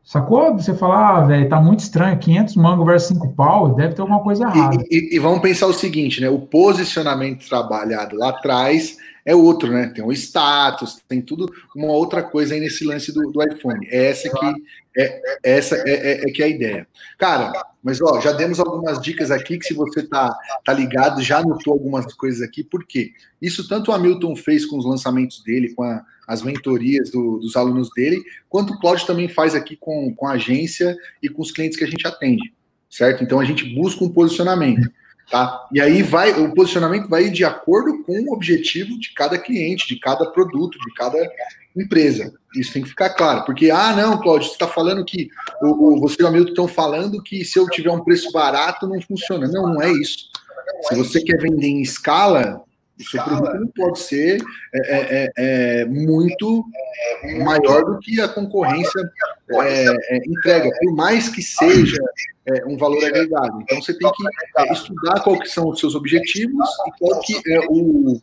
Sacou? 0.04 0.52
Você 0.52 0.74
fala, 0.74 1.16
ah, 1.16 1.26
velho, 1.26 1.48
tá 1.48 1.58
muito 1.58 1.80
estranho, 1.80 2.18
500 2.18 2.56
mango 2.56 2.84
versus 2.84 3.08
5 3.08 3.32
pau, 3.32 3.74
deve 3.74 3.94
ter 3.94 4.02
alguma 4.02 4.22
coisa 4.22 4.44
errada. 4.44 4.84
E, 4.90 4.98
e, 4.98 5.16
e, 5.16 5.18
vamos 5.18 5.40
pensar 5.40 5.66
o 5.66 5.72
seguinte, 5.72 6.20
né? 6.20 6.28
O 6.28 6.40
posicionamento 6.40 7.48
trabalhado 7.48 8.14
lá 8.14 8.28
atrás 8.28 8.98
é 9.24 9.34
outro, 9.34 9.72
né? 9.72 9.90
Tem 9.94 10.04
o 10.04 10.12
status, 10.12 11.02
tem 11.08 11.22
tudo, 11.22 11.50
uma 11.74 11.90
outra 11.90 12.22
coisa 12.22 12.52
aí 12.52 12.60
nesse 12.60 12.84
lance 12.84 13.14
do, 13.14 13.32
do 13.32 13.42
iPhone. 13.42 13.86
É 13.86 14.10
essa 14.10 14.28
que 14.28 14.54
é, 14.96 15.20
essa 15.42 15.76
é, 15.76 15.90
é, 15.90 16.20
é, 16.22 16.32
que 16.32 16.42
é 16.42 16.46
a 16.46 16.48
ideia. 16.48 16.88
Cara, 17.18 17.52
mas 17.82 18.00
ó, 18.00 18.20
já 18.20 18.32
demos 18.32 18.60
algumas 18.60 19.00
dicas 19.00 19.30
aqui 19.30 19.58
que 19.58 19.66
se 19.66 19.74
você 19.74 20.02
tá, 20.02 20.34
tá 20.64 20.72
ligado, 20.72 21.22
já 21.22 21.38
anotou 21.38 21.72
algumas 21.72 22.12
coisas 22.14 22.40
aqui, 22.42 22.62
por 22.62 22.86
quê? 22.86 23.12
Isso 23.42 23.68
tanto 23.68 23.90
o 23.90 23.94
Hamilton 23.94 24.36
fez 24.36 24.64
com 24.64 24.78
os 24.78 24.86
lançamentos 24.86 25.42
dele, 25.42 25.74
com 25.74 25.82
a, 25.82 26.04
as 26.26 26.42
mentorias 26.42 27.10
do, 27.10 27.38
dos 27.38 27.56
alunos 27.56 27.90
dele, 27.94 28.22
quanto 28.48 28.72
o 28.72 28.78
Cláudio 28.78 29.06
também 29.06 29.28
faz 29.28 29.54
aqui 29.54 29.76
com, 29.76 30.14
com 30.14 30.26
a 30.26 30.32
agência 30.32 30.96
e 31.22 31.28
com 31.28 31.42
os 31.42 31.50
clientes 31.50 31.76
que 31.76 31.84
a 31.84 31.88
gente 31.88 32.06
atende, 32.06 32.52
certo? 32.88 33.22
Então 33.22 33.40
a 33.40 33.44
gente 33.44 33.64
busca 33.74 34.04
um 34.04 34.12
posicionamento. 34.12 34.90
Tá? 35.30 35.66
E 35.72 35.80
aí 35.80 36.02
vai, 36.02 36.32
o 36.38 36.52
posicionamento 36.52 37.08
vai 37.08 37.30
de 37.30 37.44
acordo 37.44 38.02
com 38.02 38.12
o 38.12 38.34
objetivo 38.34 38.98
de 39.00 39.12
cada 39.14 39.38
cliente, 39.38 39.88
de 39.88 39.98
cada 39.98 40.30
produto, 40.30 40.78
de 40.78 40.94
cada 40.94 41.18
empresa. 41.76 42.32
Isso 42.54 42.72
tem 42.72 42.82
que 42.82 42.88
ficar 42.88 43.10
claro. 43.10 43.44
Porque, 43.44 43.70
ah, 43.70 43.94
não, 43.94 44.20
Cláudio, 44.20 44.48
você 44.48 44.54
está 44.54 44.68
falando 44.68 45.04
que 45.04 45.28
o, 45.60 45.96
o, 45.96 46.00
você 46.00 46.16
e 46.20 46.24
o 46.24 46.28
Hamilton 46.28 46.50
estão 46.50 46.68
falando 46.68 47.22
que 47.22 47.44
se 47.44 47.58
eu 47.58 47.68
tiver 47.68 47.90
um 47.90 48.04
preço 48.04 48.30
barato 48.32 48.86
não 48.86 49.00
funciona. 49.00 49.48
Não, 49.48 49.66
não 49.74 49.82
é 49.82 49.90
isso. 49.92 50.30
Se 50.88 50.94
você 50.94 51.20
quer 51.20 51.38
vender 51.38 51.66
em 51.66 51.82
escala, 51.82 52.62
o 52.98 53.04
seu 53.04 53.22
produto 53.22 53.54
não 53.58 53.66
pode 53.68 53.98
ser 53.98 54.40
é, 54.72 54.78
é, 54.78 55.32
é, 55.36 55.80
é 55.80 55.84
muito 55.84 56.64
maior 57.44 57.84
do 57.84 57.98
que 57.98 58.20
a 58.20 58.28
concorrência 58.28 59.00
é, 59.50 59.86
é, 59.86 60.16
entrega, 60.26 60.70
por 60.80 60.94
mais 60.94 61.28
que 61.28 61.42
seja 61.42 62.02
um 62.66 62.76
valor 62.76 63.02
agregado. 63.02 63.62
Então 63.62 63.80
você 63.80 63.96
tem 63.96 64.10
que 64.12 64.72
estudar 64.72 65.20
qual 65.20 65.38
que 65.38 65.48
são 65.48 65.70
os 65.70 65.80
seus 65.80 65.94
objetivos 65.94 66.68
e 66.86 66.98
qual 66.98 67.20
que 67.20 67.40
é 67.50 67.60
o 67.68 68.20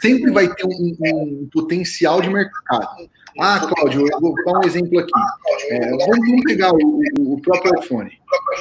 sempre 0.00 0.32
vai 0.32 0.52
ter 0.52 0.66
um, 0.66 0.96
um, 1.00 1.48
potencial 1.52 2.20
de 2.20 2.28
mercado. 2.28 3.08
Ah, 3.38 3.60
Cláudio, 3.60 4.04
eu 4.10 4.20
vou 4.20 4.34
dar 4.44 4.58
um 4.58 4.64
exemplo 4.64 4.98
aqui. 4.98 5.12
vamos, 5.70 6.06
vamos, 6.06 6.42
pegar 6.44 6.72
o, 6.72 7.02
o 7.20 7.40
próprio 7.40 7.78
iPhone. 7.80 8.10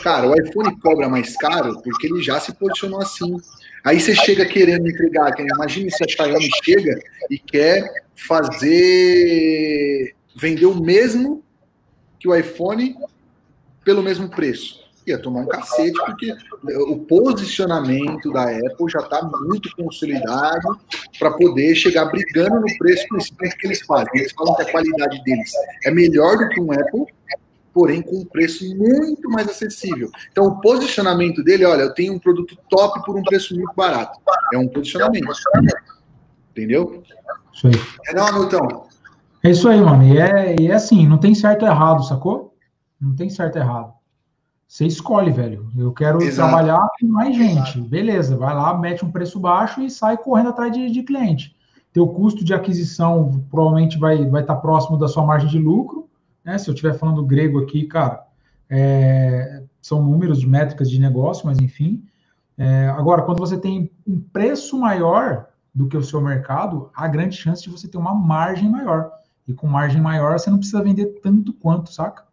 Cara, 0.04 0.28
o 0.28 0.40
iPhone 0.40 0.80
cobra 0.80 1.10
mais 1.10 1.36
caro 1.38 1.82
porque 1.82 2.06
ele 2.06 2.22
já 2.22 2.40
se 2.40 2.54
posicionou 2.54 3.02
assim 3.02 3.36
Aí 3.84 4.00
você 4.00 4.16
chega 4.16 4.46
querendo 4.46 4.90
entregar, 4.90 5.34
imagine 5.40 5.92
se 5.92 6.04
a 6.04 6.08
Xiaomi 6.08 6.50
chega 6.64 7.00
e 7.30 7.38
quer 7.38 7.84
fazer 8.16 10.16
vender 10.36 10.66
o 10.66 10.82
mesmo 10.82 11.44
que 12.20 12.28
o 12.28 12.36
iPhone 12.36 12.96
pelo 13.84 14.04
mesmo 14.04 14.30
preço. 14.30 14.80
Ia 15.08 15.18
tomar 15.18 15.42
um 15.42 15.48
cacete, 15.48 15.98
porque 16.06 16.36
o 16.88 17.00
posicionamento 17.00 18.32
da 18.32 18.44
Apple 18.44 18.90
já 18.90 19.00
está 19.00 19.24
muito 19.24 19.74
consolidado 19.76 20.80
para 21.18 21.32
poder 21.32 21.74
chegar 21.74 22.06
brigando 22.06 22.60
no 22.60 22.78
preço, 22.78 23.08
principalmente 23.10 23.58
que 23.58 23.68
eles 23.68 23.82
fazem. 23.82 24.10
Eles 24.14 24.32
falam 24.34 24.56
que 24.56 24.64
a 24.64 24.72
qualidade 24.72 25.24
deles 25.24 25.52
é 25.86 25.92
melhor 25.92 26.38
do 26.38 26.50
que 26.50 26.60
um 26.60 26.72
Apple, 26.72 27.06
porém 27.74 28.02
com 28.02 28.18
um 28.18 28.26
preço 28.26 28.66
muito 28.76 29.30
mais 29.30 29.48
acessível. 29.48 30.10
Então, 30.32 30.46
o 30.46 30.60
posicionamento 30.60 31.44
dele, 31.44 31.66
olha, 31.66 31.84
eu 31.84 31.94
tenho 31.94 32.14
um 32.14 32.20
produto 32.20 32.58
top 32.70 33.04
por 33.06 33.18
um 33.18 33.24
preço 33.24 33.56
muito 33.56 33.74
barato. 33.76 34.20
É 34.54 34.58
um 34.58 34.68
posicionamento. 34.68 35.28
Entendeu? 36.52 37.04
Isso 37.54 37.68
aí. 37.68 37.74
É 38.08 38.14
não, 38.14 38.34
Milton? 38.34 38.88
É 39.44 39.52
isso 39.52 39.70
aí, 39.70 39.80
mano. 39.80 40.04
E 40.04 40.18
é, 40.18 40.56
e 40.60 40.68
é 40.68 40.74
assim, 40.74 41.08
não 41.08 41.18
tem 41.18 41.34
certo 41.34 41.64
ou 41.64 41.70
errado, 41.70 42.04
sacou? 42.04 42.54
Não 43.00 43.16
tem 43.16 43.30
certo 43.30 43.56
ou 43.56 43.62
errado. 43.62 43.94
Você 44.68 44.86
escolhe, 44.86 45.32
velho. 45.32 45.72
Eu 45.78 45.92
quero 45.92 46.22
Exato. 46.22 46.50
trabalhar 46.50 46.88
com 47.00 47.08
mais 47.08 47.36
gente. 47.36 47.82
Beleza, 47.82 48.38
vai 48.38 48.54
lá, 48.54 48.78
mete 48.78 49.04
um 49.04 49.12
preço 49.12 49.40
baixo 49.40 49.82
e 49.82 49.90
sai 49.90 50.18
correndo 50.18 50.50
atrás 50.50 50.72
de, 50.72 50.92
de 50.92 51.02
cliente. 51.02 51.56
Teu 51.92 52.08
custo 52.08 52.44
de 52.44 52.54
aquisição 52.54 53.44
provavelmente 53.50 53.98
vai 53.98 54.16
estar 54.16 54.30
vai 54.30 54.44
tá 54.44 54.56
próximo 54.56 54.98
da 54.98 55.08
sua 55.08 55.26
margem 55.26 55.50
de 55.50 55.58
lucro 55.58 56.09
né? 56.44 56.58
Se 56.58 56.70
eu 56.70 56.74
estiver 56.74 56.94
falando 56.98 57.26
grego 57.26 57.60
aqui, 57.60 57.86
cara, 57.86 58.26
é, 58.70 59.64
são 59.82 60.04
números 60.04 60.40
de 60.40 60.48
métricas 60.48 60.90
de 60.90 61.00
negócio, 61.00 61.46
mas 61.46 61.60
enfim. 61.60 62.04
É, 62.58 62.88
agora, 62.90 63.22
quando 63.22 63.40
você 63.40 63.58
tem 63.58 63.92
um 64.06 64.20
preço 64.20 64.78
maior 64.78 65.48
do 65.74 65.88
que 65.88 65.96
o 65.96 66.04
seu 66.04 66.22
mercado, 66.22 66.90
há 66.94 67.08
grande 67.08 67.36
chance 67.36 67.64
de 67.64 67.70
você 67.70 67.88
ter 67.88 67.98
uma 67.98 68.14
margem 68.14 68.70
maior. 68.70 69.12
E 69.48 69.54
com 69.54 69.68
margem 69.68 70.02
maior, 70.02 70.38
você 70.38 70.50
não 70.50 70.58
precisa 70.58 70.84
vender 70.84 71.20
tanto 71.24 71.54
quanto, 71.54 71.92
saca? 71.92 72.24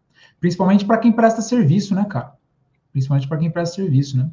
Principalmente 0.40 0.84
para 0.84 0.98
quem 0.98 1.12
presta 1.12 1.40
serviço, 1.40 1.94
né, 1.94 2.04
cara? 2.08 2.34
Principalmente 2.92 3.28
para 3.28 3.38
quem 3.38 3.50
presta 3.50 3.76
serviço, 3.76 4.16
né? 4.16 4.28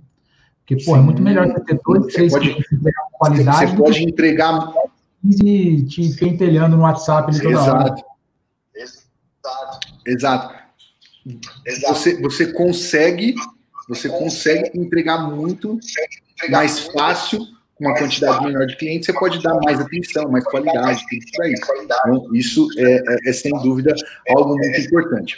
Porque, 0.59 0.83
pô, 0.83 0.93
Sim. 0.93 0.99
é 0.99 1.01
muito 1.01 1.21
melhor 1.21 1.47
você 1.47 1.59
ter 1.59 1.79
dois, 1.85 2.13
três 2.13 2.31
pode, 2.31 2.57
qualidade. 3.11 3.71
Você 3.71 3.77
pode 3.77 4.03
entregar. 4.03 4.73
E 5.23 5.83
te 5.83 6.15
pentelhando 6.17 6.75
no 6.75 6.83
WhatsApp 6.83 7.31
Exato. 7.31 8.03
Exato. 10.05 10.53
Exato. 11.65 11.93
Você, 11.95 12.21
você 12.21 12.51
consegue 12.53 13.35
você 13.87 14.07
consegue 14.09 14.71
entregar 14.77 15.29
muito 15.29 15.77
mais 16.49 16.79
fácil, 16.79 17.39
com 17.75 17.85
uma 17.85 17.97
quantidade 17.97 18.45
menor 18.45 18.65
de 18.65 18.77
clientes, 18.77 19.05
você 19.07 19.13
pode 19.13 19.41
dar 19.41 19.55
mais 19.61 19.79
atenção, 19.79 20.29
mais 20.29 20.43
qualidade, 20.45 21.03
tudo 21.09 21.19
isso 21.19 21.41
aí. 21.41 21.55
Então, 21.83 22.35
isso 22.35 22.67
é, 22.77 22.93
é, 22.95 23.29
é, 23.29 23.33
sem 23.33 23.51
dúvida 23.61 23.93
algo 24.29 24.55
muito 24.55 24.79
importante. 24.79 25.37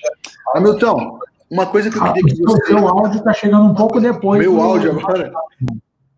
Hamilton, 0.54 1.20
uma 1.50 1.66
coisa 1.66 1.90
que 1.90 1.98
eu 1.98 2.04
queria 2.04 2.24
que 2.24 2.44
você. 2.44 2.64
O 2.64 2.66
seu 2.68 2.88
áudio 2.88 3.20
está 3.20 3.34
chegando 3.34 3.66
um 3.66 3.74
pouco 3.74 4.00
depois. 4.00 4.42
Meu 4.42 4.62
áudio 4.62 4.92
agora? 4.92 5.32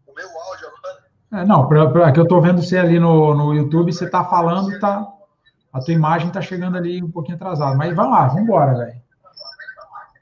O 0.07 0.13
meu 0.13 0.27
áudio 0.27 0.67
agora? 0.67 1.41
É, 1.43 1.45
não, 1.45 1.67
pra, 1.67 1.89
pra, 1.89 2.12
que 2.12 2.19
eu 2.19 2.23
estou 2.23 2.41
vendo 2.41 2.62
você 2.62 2.77
ali 2.77 2.99
no, 2.99 3.33
no 3.36 3.53
YouTube, 3.53 3.93
você 3.93 4.05
está 4.05 4.25
falando, 4.25 4.77
tá, 4.79 5.07
a 5.71 5.80
tua 5.80 5.93
imagem 5.93 6.27
está 6.27 6.41
chegando 6.41 6.77
ali 6.77 7.03
um 7.03 7.12
pouquinho 7.12 7.36
atrasada. 7.36 7.75
Mas 7.75 7.95
vamos 7.95 8.12
lá, 8.12 8.27
vamos 8.27 8.43
embora, 8.43 8.77
velho. 8.77 9.01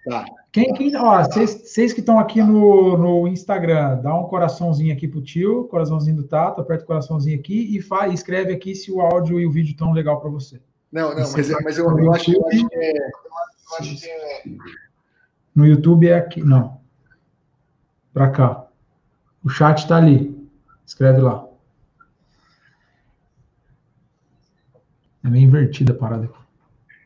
Tá. 0.09 0.25
Quem, 0.51 0.73
quem, 0.73 0.95
ó, 0.95 1.21
vocês 1.23 1.91
que 1.91 1.99
estão 1.99 2.17
aqui 2.17 2.41
no, 2.41 2.97
no 2.97 3.27
Instagram, 3.27 3.99
dá 4.01 4.15
um 4.15 4.23
coraçãozinho 4.23 4.93
aqui 4.93 5.05
pro 5.05 5.21
tio, 5.21 5.65
coraçãozinho 5.65 6.15
do 6.15 6.23
Tato, 6.23 6.61
aperta 6.61 6.83
o 6.83 6.87
coraçãozinho 6.87 7.37
aqui 7.37 7.75
e 7.75 7.81
faz, 7.81 8.13
escreve 8.13 8.53
aqui 8.53 8.73
se 8.73 8.89
o 8.89 9.01
áudio 9.01 9.37
e 9.37 9.45
o 9.45 9.51
vídeo 9.51 9.71
estão 9.71 9.91
legal 9.91 10.21
para 10.21 10.29
você. 10.29 10.61
Não, 10.91 11.09
não, 11.09 11.29
mas, 11.29 11.49
mas 11.61 11.77
eu, 11.77 11.99
eu, 11.99 12.13
acho, 12.13 12.31
eu, 12.31 12.47
acho, 12.47 12.69
que 12.69 12.75
é, 12.77 12.97
eu 12.97 13.11
acho 13.79 13.95
que 13.97 14.07
é. 14.07 14.43
No 15.53 15.65
YouTube 15.65 16.07
é 16.07 16.15
aqui, 16.15 16.41
não. 16.41 16.79
Para 18.13 18.29
cá. 18.29 18.67
O 19.43 19.49
chat 19.49 19.79
está 19.79 19.97
ali. 19.97 20.49
Escreve 20.85 21.19
lá. 21.19 21.44
É 25.25 25.29
meio 25.29 25.45
invertida 25.45 25.91
a 25.91 25.95
parada 25.95 26.25
aqui. 26.25 26.39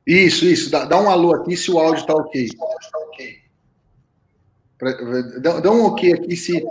Isso, 0.06 0.46
isso. 0.46 0.70
Dá, 0.70 0.86
dá 0.86 1.00
um 1.00 1.10
alô 1.10 1.34
aqui 1.34 1.56
se 1.56 1.72
o 1.72 1.80
áudio 1.80 2.02
está 2.02 2.14
ok. 2.14 2.50
Dá, 5.42 5.60
dá 5.60 5.72
um 5.72 5.86
ok 5.86 6.14
aqui 6.14 6.36
se. 6.36 6.64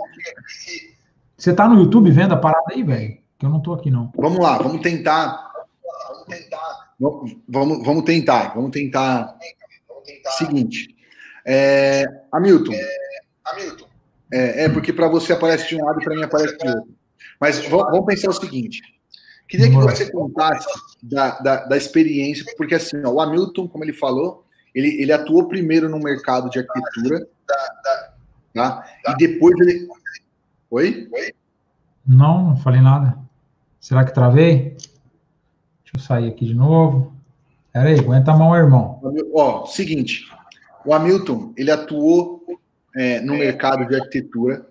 Você 1.37 1.53
tá 1.53 1.67
no 1.67 1.79
YouTube 1.79 2.11
vendo 2.11 2.33
a 2.33 2.37
parada 2.37 2.65
aí, 2.71 2.83
velho? 2.83 3.17
Que 3.37 3.45
eu 3.45 3.49
não 3.49 3.61
tô 3.61 3.73
aqui, 3.73 3.89
não. 3.89 4.11
Vamos 4.15 4.39
lá, 4.39 4.57
vamos 4.57 4.81
tentar. 4.81 5.51
Vamos 6.09 6.25
tentar. 6.27 6.93
Vamos, 6.99 7.85
vamos 7.85 8.03
tentar. 8.03 8.53
Vamos 8.53 8.71
tentar. 8.71 9.37
Seguinte. 10.37 10.95
É, 11.45 12.05
Hamilton. 12.31 12.73
É, 12.73 12.97
Hamilton. 13.45 13.87
É, 14.31 14.65
é 14.65 14.69
porque 14.69 14.93
para 14.93 15.07
você 15.07 15.33
aparece 15.33 15.69
de 15.69 15.75
um 15.77 15.85
lado 15.85 15.99
e 15.99 16.03
para 16.03 16.15
mim 16.15 16.23
aparece 16.23 16.57
de 16.57 16.67
outro. 16.67 16.95
Mas 17.39 17.65
vamos 17.67 18.05
pensar 18.05 18.29
o 18.29 18.33
seguinte. 18.33 18.98
Queria 19.49 19.67
que 19.67 19.75
você 19.75 20.11
contasse 20.11 20.67
da, 21.01 21.39
da, 21.39 21.65
da 21.65 21.75
experiência, 21.75 22.45
porque 22.55 22.75
assim, 22.75 23.01
ó, 23.03 23.09
o 23.09 23.19
Hamilton, 23.19 23.67
como 23.67 23.83
ele 23.83 23.93
falou, 23.93 24.45
ele, 24.75 25.01
ele 25.01 25.11
atuou 25.11 25.47
primeiro 25.47 25.89
no 25.89 25.97
mercado 25.97 26.51
de 26.51 26.59
arquitetura, 26.59 27.27
tá? 28.53 28.85
E 29.07 29.17
depois 29.17 29.59
ele. 29.59 29.87
Oi? 30.69 31.09
Não, 32.07 32.49
não 32.49 32.57
falei 32.57 32.79
nada. 32.79 33.17
Será 33.79 34.05
que 34.05 34.13
travei? 34.13 34.77
Deixa 35.83 35.95
eu 35.95 35.99
sair 35.99 36.29
aqui 36.29 36.45
de 36.45 36.53
novo. 36.53 37.11
Pera 37.73 37.89
aí, 37.89 37.99
aguenta 37.99 38.31
a 38.31 38.37
mão, 38.37 38.55
irmão. 38.55 39.01
Ó, 39.33 39.65
seguinte. 39.65 40.31
O 40.85 40.93
Hamilton, 40.93 41.53
ele 41.57 41.71
atuou 41.71 42.45
é, 42.95 43.19
no 43.21 43.33
mercado 43.33 43.87
de 43.87 43.95
arquitetura 43.95 44.67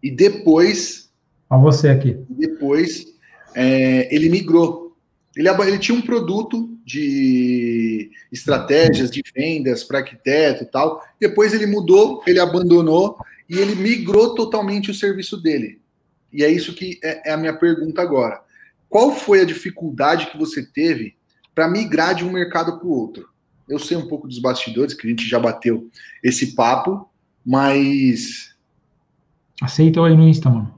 e 0.00 0.08
depois. 0.08 1.10
A 1.50 1.56
você 1.56 1.88
aqui. 1.88 2.24
Depois, 2.28 3.13
é, 3.54 4.14
ele 4.14 4.28
migrou. 4.28 4.96
Ele, 5.36 5.48
ele 5.48 5.78
tinha 5.78 5.96
um 5.96 6.02
produto 6.02 6.70
de 6.84 8.10
estratégias 8.30 9.10
de 9.10 9.22
vendas 9.34 9.82
para 9.82 9.98
arquiteto 9.98 10.62
e 10.62 10.66
tal. 10.66 11.02
Depois 11.20 11.52
ele 11.52 11.66
mudou, 11.66 12.22
ele 12.26 12.38
abandonou 12.38 13.18
e 13.48 13.58
ele 13.58 13.74
migrou 13.74 14.34
totalmente 14.34 14.90
o 14.90 14.94
serviço 14.94 15.36
dele. 15.40 15.80
E 16.32 16.42
é 16.42 16.50
isso 16.50 16.74
que 16.74 16.98
é, 17.02 17.30
é 17.30 17.32
a 17.32 17.36
minha 17.36 17.56
pergunta 17.56 18.02
agora. 18.02 18.40
Qual 18.88 19.12
foi 19.12 19.40
a 19.40 19.44
dificuldade 19.44 20.26
que 20.26 20.38
você 20.38 20.64
teve 20.64 21.16
para 21.54 21.68
migrar 21.68 22.14
de 22.14 22.24
um 22.24 22.32
mercado 22.32 22.78
para 22.78 22.86
o 22.86 22.92
outro? 22.92 23.28
Eu 23.68 23.78
sei 23.78 23.96
um 23.96 24.08
pouco 24.08 24.28
dos 24.28 24.38
bastidores, 24.38 24.94
que 24.94 25.06
a 25.06 25.10
gente 25.10 25.26
já 25.26 25.38
bateu 25.38 25.88
esse 26.22 26.54
papo, 26.54 27.08
mas. 27.44 28.54
Aceita 29.60 30.04
aí 30.04 30.16
no 30.16 30.28
Insta, 30.28 30.50
mano. 30.50 30.73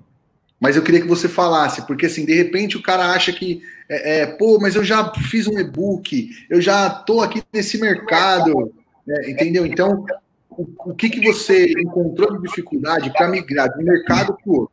Mas 0.66 0.74
eu 0.74 0.82
queria 0.82 1.00
que 1.00 1.06
você 1.06 1.28
falasse, 1.28 1.86
porque 1.86 2.06
assim, 2.06 2.26
de 2.26 2.34
repente 2.34 2.76
o 2.76 2.82
cara 2.82 3.12
acha 3.12 3.32
que, 3.32 3.62
é, 3.88 4.22
é 4.22 4.26
pô, 4.26 4.58
mas 4.60 4.74
eu 4.74 4.82
já 4.82 5.12
fiz 5.14 5.46
um 5.46 5.60
e-book, 5.60 6.28
eu 6.50 6.60
já 6.60 6.90
tô 6.90 7.20
aqui 7.20 7.40
nesse 7.52 7.80
mercado, 7.80 8.72
né, 9.06 9.30
entendeu? 9.30 9.64
Então, 9.64 10.04
o, 10.50 10.66
o, 10.86 10.92
que, 10.92 11.08
que 11.08 11.20
você 11.20 11.72
encontrou 11.78 12.36
de 12.36 12.48
dificuldade 12.48 13.12
para 13.12 13.28
migrar 13.28 13.72
de 13.78 13.84
mercado 13.84 14.36
para 14.42 14.52
outro? 14.52 14.72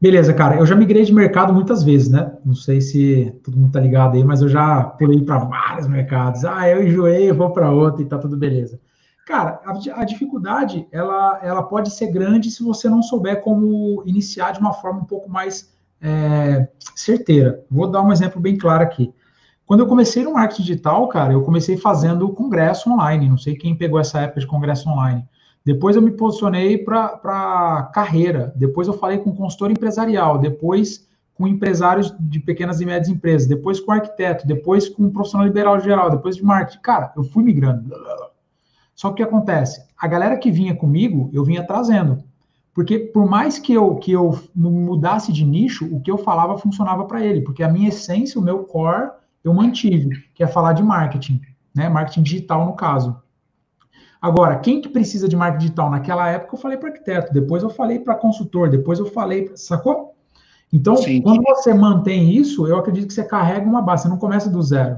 Beleza, 0.00 0.32
cara. 0.32 0.58
Eu 0.58 0.66
já 0.66 0.76
migrei 0.76 1.02
de 1.02 1.12
mercado 1.12 1.52
muitas 1.52 1.82
vezes, 1.82 2.08
né? 2.08 2.30
Não 2.44 2.54
sei 2.54 2.80
se 2.80 3.34
todo 3.42 3.56
mundo 3.56 3.72
tá 3.72 3.80
ligado 3.80 4.14
aí, 4.14 4.22
mas 4.22 4.42
eu 4.42 4.48
já 4.48 4.84
pulei 4.84 5.22
para 5.22 5.38
vários 5.38 5.88
mercados. 5.88 6.44
Ah, 6.44 6.68
eu 6.68 6.86
enjoei, 6.86 7.28
eu 7.28 7.34
vou 7.34 7.50
para 7.50 7.72
outro 7.72 8.00
e 8.00 8.06
tá 8.06 8.16
tudo 8.16 8.36
beleza. 8.36 8.78
Cara, 9.26 9.60
a, 9.64 10.00
a, 10.00 10.04
dificuldade, 10.04 10.86
ela, 10.92 11.40
ela 11.42 11.62
pode 11.64 11.90
ser 11.90 12.12
grande 12.12 12.48
se 12.48 12.62
você 12.62 12.88
não 12.88 13.02
souber 13.02 13.42
como 13.42 14.00
iniciar 14.06 14.52
de 14.52 14.60
uma 14.60 14.72
forma 14.72 15.00
um 15.00 15.04
pouco 15.04 15.28
mais 15.28 15.74
é, 16.00 16.68
certeira. 16.94 17.64
Vou 17.68 17.90
dar 17.90 18.02
um 18.02 18.12
exemplo 18.12 18.40
bem 18.40 18.56
claro 18.56 18.84
aqui. 18.84 19.12
Quando 19.66 19.80
eu 19.80 19.88
comecei 19.88 20.22
no 20.22 20.34
marketing 20.34 20.62
digital, 20.62 21.08
cara, 21.08 21.32
eu 21.32 21.42
comecei 21.42 21.76
fazendo 21.76 22.28
congresso 22.28 22.88
online. 22.88 23.28
Não 23.28 23.36
sei 23.36 23.56
quem 23.56 23.76
pegou 23.76 23.98
essa 23.98 24.20
época 24.20 24.38
de 24.38 24.46
congresso 24.46 24.88
online. 24.88 25.24
Depois 25.64 25.96
eu 25.96 26.02
me 26.02 26.12
posicionei 26.12 26.78
para 26.78 27.90
carreira. 27.92 28.52
Depois 28.54 28.86
eu 28.86 28.94
falei 28.94 29.18
com 29.18 29.34
consultor 29.34 29.72
empresarial. 29.72 30.38
Depois 30.38 31.04
com 31.34 31.48
empresários 31.48 32.14
de 32.20 32.38
pequenas 32.38 32.80
e 32.80 32.86
médias 32.86 33.08
empresas. 33.08 33.48
Depois 33.48 33.80
com 33.80 33.90
arquiteto. 33.90 34.46
Depois 34.46 34.88
com 34.88 35.10
profissional 35.10 35.48
liberal 35.48 35.80
geral. 35.80 36.12
Depois 36.12 36.36
de 36.36 36.44
marketing. 36.44 36.80
Cara, 36.80 37.12
eu 37.16 37.24
fui 37.24 37.42
migrando. 37.42 37.92
Só 38.96 39.08
que 39.08 39.12
o 39.12 39.16
que 39.16 39.22
acontece? 39.22 39.84
A 39.96 40.08
galera 40.08 40.38
que 40.38 40.50
vinha 40.50 40.74
comigo, 40.74 41.30
eu 41.32 41.44
vinha 41.44 41.64
trazendo. 41.64 42.24
Porque 42.74 42.98
por 42.98 43.28
mais 43.28 43.58
que 43.58 43.72
eu, 43.72 43.94
que 43.96 44.10
eu 44.10 44.38
mudasse 44.54 45.32
de 45.32 45.44
nicho, 45.44 45.86
o 45.94 46.00
que 46.00 46.10
eu 46.10 46.18
falava 46.18 46.58
funcionava 46.58 47.04
para 47.04 47.24
ele. 47.24 47.42
Porque 47.42 47.62
a 47.62 47.68
minha 47.68 47.90
essência, 47.90 48.40
o 48.40 48.44
meu 48.44 48.64
core, 48.64 49.10
eu 49.44 49.52
mantive, 49.54 50.24
que 50.34 50.42
é 50.42 50.46
falar 50.46 50.72
de 50.72 50.82
marketing, 50.82 51.40
né? 51.74 51.88
Marketing 51.88 52.22
digital, 52.22 52.66
no 52.66 52.72
caso. 52.72 53.16
Agora, 54.20 54.56
quem 54.56 54.80
que 54.80 54.88
precisa 54.88 55.28
de 55.28 55.36
marketing 55.36 55.64
digital? 55.66 55.90
Naquela 55.90 56.28
época 56.28 56.56
eu 56.56 56.60
falei 56.60 56.78
para 56.78 56.88
arquiteto, 56.88 57.32
depois 57.32 57.62
eu 57.62 57.70
falei 57.70 57.98
para 57.98 58.14
consultor, 58.14 58.68
depois 58.68 58.98
eu 58.98 59.06
falei, 59.06 59.52
sacou? 59.54 60.14
Então, 60.72 60.96
Sim. 60.96 61.22
quando 61.22 61.42
você 61.42 61.72
mantém 61.72 62.34
isso, 62.34 62.66
eu 62.66 62.76
acredito 62.76 63.08
que 63.08 63.14
você 63.14 63.24
carrega 63.24 63.64
uma 63.66 63.82
base, 63.82 64.02
você 64.02 64.08
não 64.08 64.18
começa 64.18 64.50
do 64.50 64.60
zero. 64.62 64.96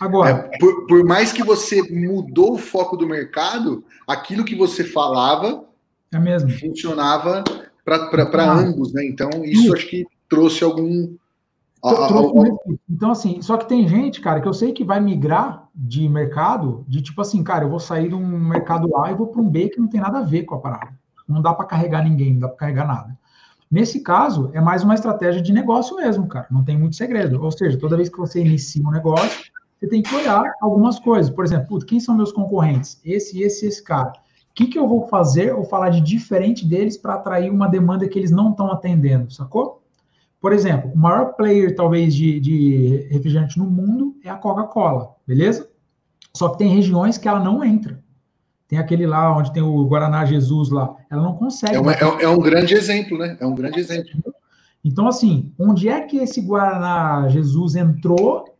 Agora, 0.00 0.50
é, 0.52 0.58
por, 0.58 0.86
por, 0.86 1.04
mais 1.04 1.32
que 1.32 1.42
você 1.42 1.82
mudou 1.82 2.54
o 2.54 2.58
foco 2.58 2.96
do 2.96 3.06
mercado, 3.06 3.84
aquilo 4.06 4.44
que 4.44 4.54
você 4.54 4.82
falava 4.82 5.64
é 6.12 6.18
mesmo. 6.18 6.50
funcionava 6.50 7.44
para 7.84 8.44
ah. 8.44 8.58
ambos, 8.58 8.92
né? 8.92 9.04
Então, 9.06 9.30
isso 9.44 9.72
acho 9.74 9.86
que 9.88 10.06
trouxe 10.28 10.64
algum. 10.64 11.14
Então, 12.88 13.10
assim, 13.10 13.42
só 13.42 13.56
que 13.58 13.68
tem 13.68 13.86
gente, 13.86 14.20
cara, 14.20 14.40
que 14.40 14.48
eu 14.48 14.54
sei 14.54 14.72
que 14.72 14.82
vai 14.82 15.00
migrar 15.00 15.68
de 15.74 16.08
mercado, 16.08 16.84
de 16.88 17.02
tipo 17.02 17.20
assim, 17.20 17.44
cara, 17.44 17.66
eu 17.66 17.68
vou 17.68 17.80
sair 17.80 18.08
de 18.08 18.14
um 18.14 18.26
mercado 18.26 18.96
A 18.96 19.10
e 19.10 19.14
vou 19.14 19.26
para 19.26 19.40
um 19.40 19.48
B 19.48 19.68
que 19.68 19.78
não 19.78 19.88
tem 19.88 20.00
nada 20.00 20.18
a 20.18 20.22
ver 20.22 20.44
com 20.44 20.54
a 20.54 20.60
parada. 20.60 20.98
Não 21.28 21.42
dá 21.42 21.52
para 21.52 21.66
carregar 21.66 22.02
ninguém, 22.02 22.32
não 22.32 22.40
dá 22.40 22.48
para 22.48 22.56
carregar 22.56 22.86
nada. 22.86 23.18
Nesse 23.70 24.00
caso, 24.00 24.50
é 24.54 24.60
mais 24.60 24.82
uma 24.82 24.94
estratégia 24.94 25.42
de 25.42 25.52
negócio 25.52 25.96
mesmo, 25.96 26.26
cara. 26.26 26.46
Não 26.50 26.64
tem 26.64 26.78
muito 26.78 26.96
segredo. 26.96 27.42
Ou 27.42 27.50
seja, 27.50 27.78
toda 27.78 27.96
vez 27.96 28.08
que 28.08 28.16
você 28.16 28.40
inicia 28.40 28.86
um 28.86 28.90
negócio, 28.90 29.44
você 29.84 29.88
tem 29.88 30.02
que 30.02 30.14
olhar 30.14 30.54
algumas 30.60 30.98
coisas. 30.98 31.30
Por 31.30 31.44
exemplo, 31.44 31.78
quem 31.84 32.00
são 32.00 32.16
meus 32.16 32.32
concorrentes? 32.32 33.00
Esse, 33.04 33.42
esse, 33.42 33.66
esse 33.66 33.82
cara. 33.82 34.12
O 34.50 34.54
que, 34.54 34.66
que 34.66 34.78
eu 34.78 34.88
vou 34.88 35.06
fazer 35.08 35.54
ou 35.54 35.64
falar 35.64 35.90
de 35.90 36.00
diferente 36.00 36.66
deles 36.66 36.96
para 36.96 37.14
atrair 37.14 37.50
uma 37.50 37.68
demanda 37.68 38.08
que 38.08 38.18
eles 38.18 38.30
não 38.30 38.50
estão 38.50 38.70
atendendo, 38.70 39.32
sacou? 39.32 39.82
Por 40.40 40.52
exemplo, 40.52 40.90
o 40.92 40.98
maior 40.98 41.34
player, 41.34 41.74
talvez, 41.74 42.14
de, 42.14 42.38
de 42.38 43.08
refrigerante 43.10 43.58
no 43.58 43.64
mundo 43.64 44.16
é 44.24 44.30
a 44.30 44.36
Coca-Cola, 44.36 45.14
beleza? 45.26 45.68
Só 46.34 46.50
que 46.50 46.58
tem 46.58 46.68
regiões 46.68 47.18
que 47.18 47.28
ela 47.28 47.40
não 47.40 47.64
entra. 47.64 48.02
Tem 48.68 48.78
aquele 48.78 49.06
lá 49.06 49.36
onde 49.36 49.52
tem 49.52 49.62
o 49.62 49.84
Guaraná 49.86 50.24
Jesus 50.24 50.70
lá. 50.70 50.94
Ela 51.10 51.22
não 51.22 51.34
consegue. 51.34 51.76
É, 51.76 51.80
uma, 51.80 51.92
é, 51.92 52.22
é 52.22 52.28
um 52.28 52.40
grande 52.40 52.74
exemplo, 52.74 53.18
né? 53.18 53.36
É 53.40 53.46
um 53.46 53.54
grande 53.54 53.80
exemplo. 53.80 54.10
Então, 54.84 55.08
assim, 55.08 55.52
onde 55.58 55.88
é 55.88 56.00
que 56.02 56.18
esse 56.18 56.40
Guaraná 56.40 57.28
Jesus 57.28 57.74
entrou 57.74 58.53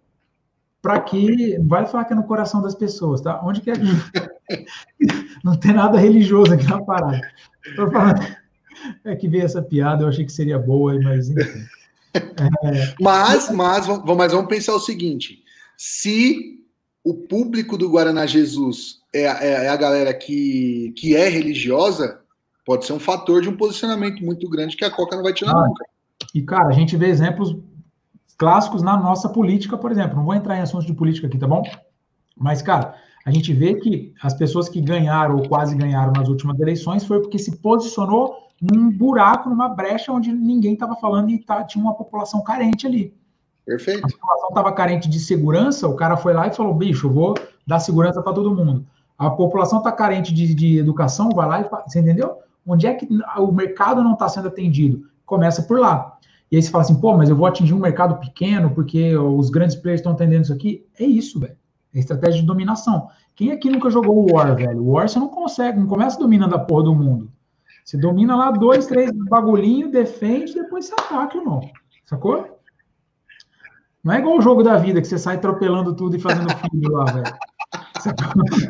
para 0.84 1.00
que 1.00 1.56
não 1.56 1.66
vai 1.66 1.86
falar 1.86 2.04
que 2.04 2.12
é 2.12 2.16
no 2.16 2.24
coração 2.24 2.60
das 2.60 2.74
pessoas, 2.74 3.22
tá? 3.22 3.40
Onde 3.42 3.62
que 3.62 3.70
é 3.70 3.74
não 5.42 5.56
tem 5.56 5.72
nada 5.72 5.98
religioso 5.98 6.52
aqui 6.52 6.66
na 6.66 6.84
parada. 6.84 7.20
É 9.02 9.16
que 9.16 9.26
veio 9.28 9.44
essa 9.44 9.62
piada, 9.62 10.02
eu 10.02 10.08
achei 10.08 10.26
que 10.26 10.32
seria 10.32 10.58
boa, 10.58 11.00
mas 11.00 11.30
enfim. 11.30 11.64
É... 12.12 12.94
Mas, 13.00 13.50
mas, 13.50 13.86
mas 13.86 14.32
vamos 14.32 14.48
pensar 14.48 14.74
o 14.74 14.80
seguinte: 14.80 15.42
se 15.74 16.62
o 17.02 17.14
público 17.14 17.78
do 17.78 17.88
Guaraná 17.88 18.26
Jesus 18.26 19.00
é, 19.10 19.22
é, 19.22 19.50
é, 19.64 19.68
a 19.70 19.76
galera 19.76 20.12
que, 20.12 20.92
que 20.98 21.16
é 21.16 21.30
religiosa, 21.30 22.20
pode 22.66 22.84
ser 22.84 22.92
um 22.92 23.00
fator 23.00 23.40
de 23.40 23.48
um 23.48 23.56
posicionamento 23.56 24.22
muito 24.22 24.46
grande 24.50 24.76
que 24.76 24.84
a 24.84 24.90
Coca 24.90 25.16
não 25.16 25.22
vai 25.22 25.32
tirar 25.32 25.52
ah, 25.52 25.66
nunca. 25.66 25.84
E, 26.34 26.42
cara, 26.42 26.68
a 26.68 26.72
gente 26.72 26.94
vê 26.94 27.06
exemplos 27.06 27.56
clássicos 28.38 28.82
na 28.82 28.96
nossa 28.96 29.28
política, 29.28 29.76
por 29.76 29.90
exemplo. 29.90 30.16
Não 30.16 30.24
vou 30.24 30.34
entrar 30.34 30.56
em 30.56 30.60
assuntos 30.60 30.86
de 30.86 30.94
política 30.94 31.26
aqui, 31.26 31.38
tá 31.38 31.46
bom? 31.46 31.62
Mas, 32.36 32.62
cara, 32.62 32.94
a 33.24 33.30
gente 33.30 33.52
vê 33.52 33.74
que 33.74 34.12
as 34.22 34.34
pessoas 34.34 34.68
que 34.68 34.80
ganharam 34.80 35.36
ou 35.36 35.48
quase 35.48 35.74
ganharam 35.74 36.12
nas 36.12 36.28
últimas 36.28 36.58
eleições 36.60 37.04
foi 37.04 37.20
porque 37.20 37.38
se 37.38 37.56
posicionou 37.56 38.44
num 38.60 38.90
buraco, 38.90 39.48
numa 39.48 39.68
brecha 39.68 40.12
onde 40.12 40.32
ninguém 40.32 40.74
estava 40.74 40.94
falando 40.96 41.30
e 41.30 41.38
tá, 41.38 41.64
tinha 41.64 41.82
uma 41.82 41.94
população 41.94 42.42
carente 42.42 42.86
ali. 42.86 43.14
Perfeito. 43.64 44.06
A 44.06 44.10
população 44.10 44.48
estava 44.48 44.72
carente 44.72 45.08
de 45.08 45.18
segurança, 45.18 45.88
o 45.88 45.96
cara 45.96 46.16
foi 46.16 46.34
lá 46.34 46.46
e 46.46 46.54
falou: 46.54 46.74
bicho, 46.74 47.06
eu 47.06 47.12
vou 47.12 47.34
dar 47.66 47.78
segurança 47.78 48.22
para 48.22 48.32
todo 48.32 48.54
mundo. 48.54 48.86
A 49.16 49.30
população 49.30 49.78
está 49.78 49.90
carente 49.90 50.34
de, 50.34 50.54
de, 50.54 50.78
educação, 50.78 51.30
vai 51.30 51.48
lá 51.48 51.60
e 51.60 51.64
fala, 51.64 51.84
você 51.86 52.00
entendeu? 52.00 52.38
Onde 52.66 52.86
é 52.86 52.94
que 52.94 53.06
o 53.38 53.52
mercado 53.52 54.02
não 54.02 54.14
está 54.14 54.28
sendo 54.28 54.48
atendido? 54.48 55.06
Começa 55.24 55.62
por 55.62 55.78
lá. 55.78 56.13
E 56.50 56.56
aí 56.56 56.62
você 56.62 56.70
fala 56.70 56.84
assim, 56.84 57.00
pô, 57.00 57.16
mas 57.16 57.28
eu 57.28 57.36
vou 57.36 57.46
atingir 57.46 57.74
um 57.74 57.80
mercado 57.80 58.18
pequeno 58.20 58.70
porque 58.70 59.16
os 59.16 59.50
grandes 59.50 59.76
players 59.76 60.00
estão 60.00 60.12
atendendo 60.12 60.42
isso 60.42 60.52
aqui. 60.52 60.86
É 60.98 61.04
isso, 61.04 61.40
velho. 61.40 61.56
É 61.94 61.98
estratégia 61.98 62.40
de 62.40 62.46
dominação. 62.46 63.08
Quem 63.34 63.52
aqui 63.52 63.70
nunca 63.70 63.90
jogou 63.90 64.32
War, 64.32 64.54
velho? 64.54 64.82
O 64.82 64.92
War 64.92 65.08
você 65.08 65.18
não 65.18 65.28
consegue, 65.28 65.78
não 65.78 65.86
começa 65.86 66.18
dominando 66.18 66.54
a 66.54 66.58
porra 66.58 66.84
do 66.84 66.94
mundo. 66.94 67.30
Você 67.84 67.98
domina 67.98 68.34
lá 68.34 68.50
dois, 68.50 68.86
três 68.86 69.10
bagulhinhos, 69.12 69.90
defende, 69.90 70.54
depois 70.54 70.86
você 70.86 70.94
ataca, 70.94 71.36
irmão. 71.36 71.60
Sacou? 72.04 72.58
Não 74.02 74.12
é 74.12 74.18
igual 74.18 74.38
o 74.38 74.42
jogo 74.42 74.62
da 74.62 74.76
vida, 74.76 75.00
que 75.00 75.06
você 75.06 75.18
sai 75.18 75.36
atropelando 75.36 75.94
tudo 75.94 76.16
e 76.16 76.20
fazendo 76.20 76.48
filho 76.70 76.92
lá, 76.92 77.04
velho. 77.04 77.36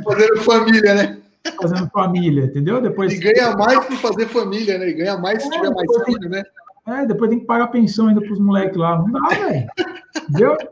Fazendo 0.05 0.41
família, 0.43 0.95
né? 0.95 1.23
Fazendo 1.61 1.91
família, 1.91 2.45
entendeu? 2.45 2.81
Depois... 2.81 3.13
E 3.13 3.19
ganha 3.19 3.55
mais 3.57 3.85
por 3.85 3.97
fazer 3.97 4.29
família, 4.29 4.79
né? 4.79 4.89
E 4.89 4.95
ganha 4.95 5.19
mais 5.19 5.43
se 5.43 5.49
é, 5.49 5.51
tiver 5.51 5.71
mais 5.71 6.05
filho, 6.05 6.29
né? 6.29 6.43
É, 6.87 7.07
depois 7.07 7.31
tem 7.31 7.41
que 7.41 7.47
pagar 7.47 7.69
pensão 7.69 8.09
ainda 8.09 8.21
pros 8.21 8.39
moleques 8.39 8.77
lá. 8.77 8.99
Não 8.99 9.11
dá, 9.11 9.29
velho. 9.29 9.67
Entendeu? 10.29 10.57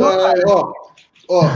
Ah, 0.00 0.34
ó, 0.48 0.72
ó, 1.28 1.48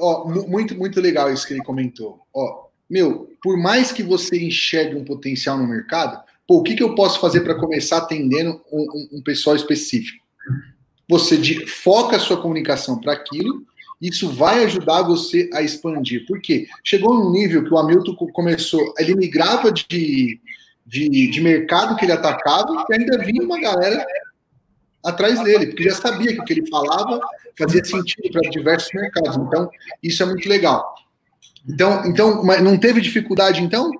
ó, 0.00 0.28
muito, 0.46 0.76
muito 0.76 1.00
legal 1.00 1.32
isso 1.32 1.46
que 1.46 1.54
ele 1.54 1.64
comentou. 1.64 2.20
Ó, 2.34 2.66
meu, 2.88 3.30
por 3.42 3.56
mais 3.56 3.90
que 3.90 4.02
você 4.02 4.38
enxergue 4.38 4.94
um 4.94 5.04
potencial 5.04 5.56
no 5.56 5.66
mercado, 5.66 6.22
pô, 6.46 6.58
o 6.58 6.62
que, 6.62 6.74
que 6.74 6.82
eu 6.82 6.94
posso 6.94 7.18
fazer 7.20 7.40
para 7.40 7.54
começar 7.54 7.98
atendendo 7.98 8.60
um, 8.70 8.82
um, 8.82 9.08
um, 9.18 9.22
pessoal 9.22 9.56
específico? 9.56 10.22
Você 11.08 11.36
de, 11.36 11.66
foca 11.66 12.16
a 12.16 12.20
sua 12.20 12.40
comunicação 12.40 13.00
para 13.00 13.14
aquilo, 13.14 13.64
isso 14.00 14.28
vai 14.28 14.64
ajudar 14.64 15.02
você 15.02 15.48
a 15.52 15.62
expandir. 15.62 16.26
Por 16.26 16.40
quê? 16.40 16.66
Chegou 16.82 17.14
num 17.14 17.32
nível 17.32 17.64
que 17.64 17.72
o 17.72 17.78
Hamilton 17.78 18.14
começou, 18.32 18.92
ele 18.98 19.14
migrava 19.14 19.72
de, 19.72 20.38
de, 20.86 21.30
de 21.30 21.40
mercado 21.40 21.96
que 21.96 22.04
ele 22.04 22.12
atacava 22.12 22.84
e 22.90 22.94
ainda 22.94 23.18
vinha 23.18 23.42
uma 23.42 23.60
galera 23.60 24.04
atrás 25.04 25.42
dele, 25.42 25.66
porque 25.66 25.84
já 25.84 25.94
sabia 25.94 26.32
que 26.32 26.40
o 26.40 26.44
que 26.44 26.52
ele 26.52 26.68
falava 26.68 27.20
fazia 27.58 27.84
sentido 27.84 28.30
para 28.32 28.50
diversos 28.50 28.90
mercados. 28.94 29.36
Então, 29.36 29.70
isso 30.02 30.22
é 30.22 30.26
muito 30.26 30.48
legal. 30.48 30.94
Então, 31.68 32.04
então 32.06 32.42
não 32.42 32.78
teve 32.78 33.00
dificuldade, 33.00 33.62
então? 33.62 33.90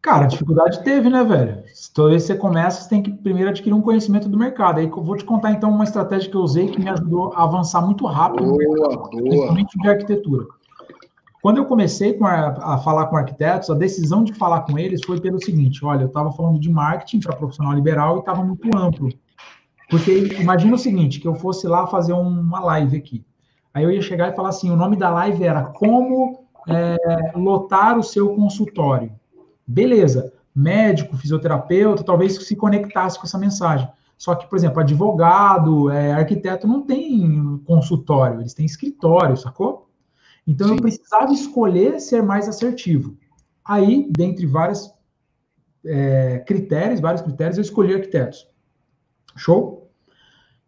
Cara, 0.00 0.26
dificuldade 0.26 0.82
teve, 0.82 1.08
né, 1.08 1.24
velho? 1.24 1.64
Toda 1.94 2.10
vez 2.10 2.22
que 2.22 2.26
você 2.26 2.36
começa, 2.36 2.82
você 2.82 2.90
tem 2.90 3.02
que 3.02 3.10
primeiro 3.10 3.50
adquirir 3.50 3.72
um 3.72 3.80
conhecimento 3.80 4.28
do 4.28 4.36
mercado. 4.36 4.78
Aí 4.78 4.84
eu 4.84 5.02
vou 5.02 5.16
te 5.16 5.24
contar, 5.24 5.52
então, 5.52 5.70
uma 5.70 5.84
estratégia 5.84 6.30
que 6.30 6.36
eu 6.36 6.42
usei 6.42 6.68
que 6.68 6.78
me 6.78 6.90
ajudou 6.90 7.32
a 7.34 7.44
avançar 7.44 7.80
muito 7.80 8.04
rápido, 8.04 8.44
boa, 8.44 9.08
principalmente 9.10 9.78
de 9.78 9.88
arquitetura. 9.88 10.44
Quando 11.44 11.58
eu 11.58 11.66
comecei 11.66 12.18
a, 12.22 12.74
a, 12.74 12.78
falar 12.78 13.04
com 13.08 13.18
arquitetos, 13.18 13.68
a 13.68 13.74
decisão 13.74 14.24
de 14.24 14.32
falar 14.32 14.62
com 14.62 14.78
eles 14.78 15.04
foi 15.04 15.20
pelo 15.20 15.38
seguinte: 15.38 15.84
olha, 15.84 16.04
eu 16.04 16.06
estava 16.06 16.32
falando 16.32 16.58
de 16.58 16.70
marketing 16.70 17.20
para 17.20 17.36
profissional 17.36 17.74
liberal 17.74 18.16
e 18.16 18.20
estava 18.20 18.42
muito 18.42 18.74
amplo. 18.74 19.10
Porque 19.90 20.10
imagina 20.40 20.74
o 20.74 20.78
seguinte, 20.78 21.20
que 21.20 21.28
eu 21.28 21.34
fosse 21.34 21.66
lá 21.68 21.86
fazer 21.86 22.14
uma 22.14 22.60
live 22.60 22.96
aqui. 22.96 23.22
Aí 23.74 23.84
eu 23.84 23.90
ia 23.90 24.00
chegar 24.00 24.32
e 24.32 24.34
falar 24.34 24.48
assim, 24.48 24.70
o 24.70 24.76
nome 24.76 24.96
da 24.96 25.10
live 25.10 25.44
era 25.44 25.64
como 25.64 26.46
é, 26.66 26.96
lotar 27.36 27.98
o 27.98 28.02
seu 28.02 28.34
consultório. 28.34 29.12
Beleza, 29.66 30.32
médico, 30.54 31.14
fisioterapeuta, 31.14 32.02
talvez 32.02 32.42
se 32.42 32.56
conectasse 32.56 33.18
com 33.18 33.26
essa 33.26 33.36
mensagem. 33.36 33.86
Só 34.16 34.34
que, 34.34 34.48
por 34.48 34.56
exemplo, 34.56 34.80
advogado, 34.80 35.90
é, 35.90 36.10
arquiteto 36.14 36.66
não 36.66 36.80
tem 36.80 37.60
consultório, 37.66 38.40
eles 38.40 38.54
têm 38.54 38.64
escritório, 38.64 39.36
sacou? 39.36 39.90
Então 40.46 40.68
Sim. 40.68 40.74
eu 40.74 40.80
precisava 40.80 41.32
escolher 41.32 42.00
ser 42.00 42.22
mais 42.22 42.48
assertivo. 42.48 43.16
Aí, 43.64 44.10
dentre 44.10 44.46
vários 44.46 44.92
é, 45.84 46.38
critérios, 46.40 47.00
vários 47.00 47.22
critérios, 47.22 47.56
eu 47.56 47.62
escolhi 47.62 47.94
arquitetos. 47.94 48.46
Show? 49.36 49.90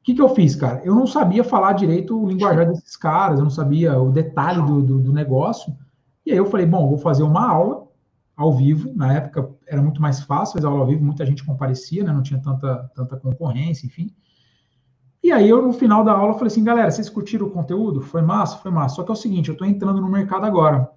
O 0.01 0.03
que, 0.03 0.14
que 0.14 0.22
eu 0.22 0.29
fiz, 0.29 0.55
cara? 0.55 0.83
Eu 0.85 0.95
não 0.95 1.07
sabia 1.07 1.43
falar 1.43 1.72
direito 1.72 2.18
o 2.18 2.29
linguajar 2.29 2.66
desses 2.68 2.97
caras, 2.97 3.39
eu 3.39 3.45
não 3.45 3.51
sabia 3.51 3.99
o 3.99 4.11
detalhe 4.11 4.62
do, 4.62 4.81
do, 4.81 4.99
do 5.01 5.12
negócio. 5.12 5.77
E 6.24 6.31
aí 6.31 6.39
eu 6.39 6.47
falei, 6.47 6.64
bom, 6.64 6.89
vou 6.89 6.99
fazer 6.99 7.22
uma 7.22 7.47
aula 7.47 7.87
ao 8.37 8.55
vivo. 8.55 8.93
Na 8.95 9.12
época 9.14 9.51
era 9.66 9.83
muito 9.83 10.01
mais 10.01 10.20
fácil 10.20 10.55
fazer 10.55 10.66
aula 10.66 10.81
ao 10.81 10.87
vivo, 10.87 11.05
muita 11.05 11.27
gente 11.27 11.45
comparecia, 11.45 12.05
né? 12.05 12.12
Não 12.12 12.22
tinha 12.22 12.41
tanta, 12.41 12.91
tanta 12.95 13.16
concorrência, 13.16 13.87
enfim. 13.87 14.14
E 15.27 15.33
aí 15.33 15.49
eu, 15.49 15.61
no 15.61 15.72
final 15.72 16.05
da 16.05 16.12
aula, 16.12 16.35
falei 16.35 16.47
assim, 16.47 16.62
galera, 16.62 16.89
vocês 16.89 17.09
curtiram 17.09 17.49
o 17.49 17.51
conteúdo? 17.51 18.01
Foi 18.01 18.22
massa? 18.22 18.59
Foi 18.59 18.70
massa. 18.70 18.95
Só 18.95 19.03
que 19.03 19.11
é 19.11 19.12
o 19.12 19.16
seguinte, 19.16 19.49
eu 19.49 19.55
estou 19.55 19.66
entrando 19.66 20.01
no 20.01 20.09
mercado 20.09 20.47
agora. 20.47 20.89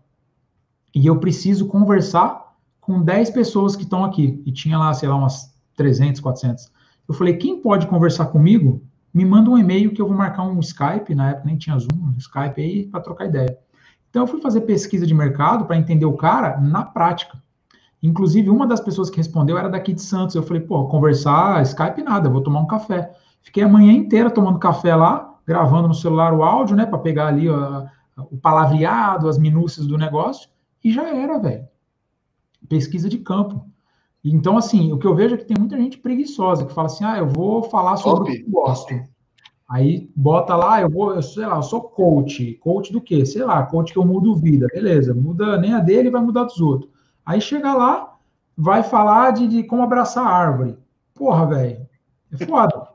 E 0.93 1.07
eu 1.07 1.19
preciso 1.19 1.65
conversar 1.65 2.53
com 2.80 3.01
10 3.01 3.32
pessoas 3.32 3.75
que 3.75 3.82
estão 3.82 4.05
aqui. 4.05 4.39
E 4.45 4.51
tinha 4.51 4.77
lá, 4.77 4.93
sei 4.93 5.09
lá, 5.09 5.15
umas 5.15 5.51
300, 5.75 6.21
400. 6.21 6.71
Eu 7.07 7.15
falei, 7.15 7.38
quem 7.38 7.59
pode 7.59 7.88
conversar 7.88 8.27
comigo, 8.27 8.84
me 9.11 9.25
manda 9.25 9.49
um 9.49 9.57
e-mail 9.57 9.91
que 9.95 9.99
eu 9.99 10.07
vou 10.07 10.15
marcar 10.15 10.43
um 10.43 10.59
Skype, 10.59 11.15
na 11.15 11.32
época 11.32 11.47
nem 11.47 11.57
tinha 11.57 11.80
Zoom, 11.80 11.97
um 11.99 12.15
Skype 12.19 12.61
aí, 12.61 12.86
para 12.86 13.01
trocar 13.01 13.25
ideia. 13.25 13.57
Então 14.11 14.21
eu 14.21 14.27
fui 14.27 14.39
fazer 14.39 14.61
pesquisa 14.61 15.07
de 15.07 15.13
mercado 15.15 15.65
para 15.65 15.75
entender 15.75 16.05
o 16.05 16.13
cara 16.13 16.61
na 16.61 16.84
prática. 16.84 17.41
Inclusive, 18.03 18.51
uma 18.51 18.67
das 18.67 18.80
pessoas 18.80 19.09
que 19.09 19.17
respondeu 19.17 19.57
era 19.57 19.69
daqui 19.69 19.91
de 19.91 20.03
Santos. 20.03 20.36
Eu 20.36 20.43
falei, 20.43 20.61
pô, 20.61 20.88
conversar, 20.88 21.63
Skype 21.63 22.03
nada, 22.03 22.30
vou 22.30 22.43
tomar 22.43 22.59
um 22.59 22.67
café. 22.67 23.11
Fiquei 23.41 23.63
a 23.63 23.67
manhã 23.67 23.93
inteira 23.93 24.29
tomando 24.29 24.59
café 24.59 24.95
lá, 24.95 25.35
gravando 25.45 25.87
no 25.87 25.93
celular 25.93 26.33
o 26.33 26.43
áudio, 26.43 26.75
né, 26.75 26.85
para 26.85 26.99
pegar 26.99 27.27
ali 27.27 27.49
o 27.49 28.37
palavreado, 28.41 29.27
as 29.27 29.37
minúcias 29.37 29.87
do 29.87 29.97
negócio, 29.97 30.49
e 30.83 30.91
já 30.91 31.07
era, 31.09 31.39
velho. 31.39 31.67
Pesquisa 32.67 33.09
de 33.09 33.17
campo. 33.17 33.65
Então, 34.23 34.57
assim, 34.57 34.91
o 34.91 34.97
que 34.97 35.07
eu 35.07 35.15
vejo 35.15 35.35
é 35.35 35.37
que 35.37 35.45
tem 35.45 35.57
muita 35.57 35.77
gente 35.77 35.97
preguiçosa 35.97 36.65
que 36.65 36.73
fala 36.73 36.87
assim: 36.87 37.05
ah, 37.05 37.17
eu 37.17 37.27
vou 37.27 37.63
falar 37.63 37.97
sobre 37.97 38.19
Top. 38.19 38.31
o 38.31 38.33
que 38.33 38.41
eu 38.41 38.51
gosto. 38.51 39.01
Aí 39.69 40.09
bota 40.15 40.55
lá, 40.55 40.81
eu 40.81 40.89
vou, 40.89 41.13
eu, 41.13 41.21
sei 41.21 41.45
lá, 41.45 41.55
eu 41.55 41.63
sou 41.63 41.81
coach. 41.81 42.55
Coach 42.55 42.91
do 42.91 42.99
quê? 42.99 43.25
Sei 43.25 43.43
lá, 43.43 43.63
coach 43.63 43.93
que 43.93 43.99
eu 43.99 44.05
mudo 44.05 44.35
vida. 44.35 44.67
Beleza, 44.73 45.13
muda 45.13 45.57
nem 45.57 45.73
a 45.73 45.79
dele, 45.79 46.09
vai 46.09 46.21
mudar 46.21 46.45
dos 46.45 46.59
outros. 46.59 46.91
Aí 47.23 47.39
chega 47.39 47.73
lá, 47.73 48.15
vai 48.57 48.81
falar 48.81 49.31
de, 49.31 49.47
de 49.47 49.63
como 49.63 49.83
abraçar 49.83 50.25
a 50.25 50.35
árvore. 50.35 50.75
Porra, 51.13 51.45
velho, 51.45 51.87
é 52.31 52.45
foda. 52.45 52.88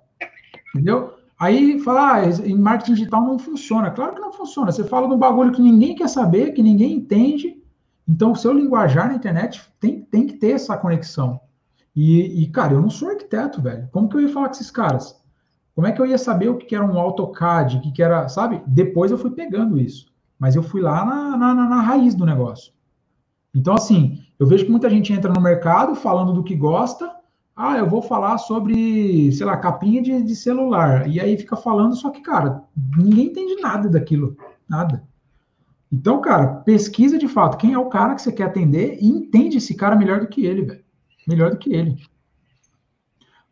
Entendeu? 0.74 1.14
Aí 1.38 1.78
fala, 1.80 2.14
ah, 2.14 2.26
em 2.26 2.58
marketing 2.58 2.94
digital 2.94 3.22
não 3.22 3.38
funciona. 3.38 3.90
Claro 3.90 4.14
que 4.14 4.20
não 4.20 4.32
funciona. 4.32 4.72
Você 4.72 4.84
fala 4.84 5.06
de 5.06 5.14
um 5.14 5.18
bagulho 5.18 5.52
que 5.52 5.62
ninguém 5.62 5.94
quer 5.94 6.08
saber, 6.08 6.52
que 6.52 6.62
ninguém 6.62 6.94
entende, 6.94 7.62
então, 8.06 8.32
o 8.32 8.36
seu 8.36 8.52
linguajar 8.52 9.08
na 9.08 9.14
internet 9.14 9.62
tem, 9.80 10.02
tem 10.02 10.26
que 10.26 10.34
ter 10.34 10.52
essa 10.52 10.76
conexão. 10.76 11.40
E, 11.96 12.42
e, 12.42 12.46
cara, 12.48 12.74
eu 12.74 12.82
não 12.82 12.90
sou 12.90 13.08
arquiteto, 13.08 13.62
velho. 13.62 13.88
Como 13.90 14.08
que 14.08 14.16
eu 14.16 14.20
ia 14.20 14.28
falar 14.28 14.48
com 14.48 14.54
esses 14.54 14.70
caras? 14.70 15.18
Como 15.74 15.86
é 15.86 15.92
que 15.92 16.00
eu 16.00 16.06
ia 16.06 16.18
saber 16.18 16.48
o 16.48 16.56
que 16.56 16.74
era 16.74 16.84
um 16.84 16.98
AutoCAD, 16.98 17.78
o 17.78 17.80
que 17.80 18.02
era, 18.02 18.28
sabe? 18.28 18.62
Depois 18.66 19.10
eu 19.10 19.18
fui 19.18 19.30
pegando 19.30 19.78
isso. 19.78 20.12
Mas 20.38 20.54
eu 20.54 20.62
fui 20.62 20.80
lá 20.80 21.04
na, 21.04 21.36
na, 21.36 21.54
na 21.54 21.80
raiz 21.80 22.14
do 22.14 22.26
negócio. 22.26 22.72
Então, 23.54 23.74
assim, 23.74 24.22
eu 24.38 24.46
vejo 24.46 24.64
que 24.64 24.70
muita 24.70 24.90
gente 24.90 25.12
entra 25.12 25.32
no 25.32 25.40
mercado 25.40 25.94
falando 25.94 26.32
do 26.32 26.44
que 26.44 26.54
gosta. 26.54 27.10
Ah, 27.56 27.78
eu 27.78 27.88
vou 27.88 28.02
falar 28.02 28.36
sobre, 28.38 29.30
sei 29.32 29.46
lá, 29.46 29.56
capinha 29.56 30.02
de, 30.02 30.22
de 30.22 30.34
celular. 30.34 31.08
E 31.08 31.20
aí 31.20 31.36
fica 31.38 31.56
falando, 31.56 31.94
só 31.94 32.10
que, 32.10 32.20
cara, 32.20 32.64
ninguém 32.96 33.26
entende 33.26 33.60
nada 33.60 33.88
daquilo. 33.88 34.36
Nada. 34.68 35.04
Então, 35.92 36.20
cara, 36.20 36.56
pesquisa 36.62 37.16
de 37.16 37.28
fato 37.28 37.56
quem 37.56 37.72
é 37.72 37.78
o 37.78 37.88
cara 37.88 38.16
que 38.16 38.22
você 38.22 38.32
quer 38.32 38.44
atender 38.44 38.98
e 39.00 39.06
entende 39.06 39.58
esse 39.58 39.74
cara 39.74 39.94
melhor 39.94 40.20
do 40.20 40.26
que 40.26 40.44
ele, 40.44 40.62
velho. 40.62 40.84
Melhor 41.28 41.50
do 41.50 41.56
que 41.56 41.72
ele. 41.72 41.96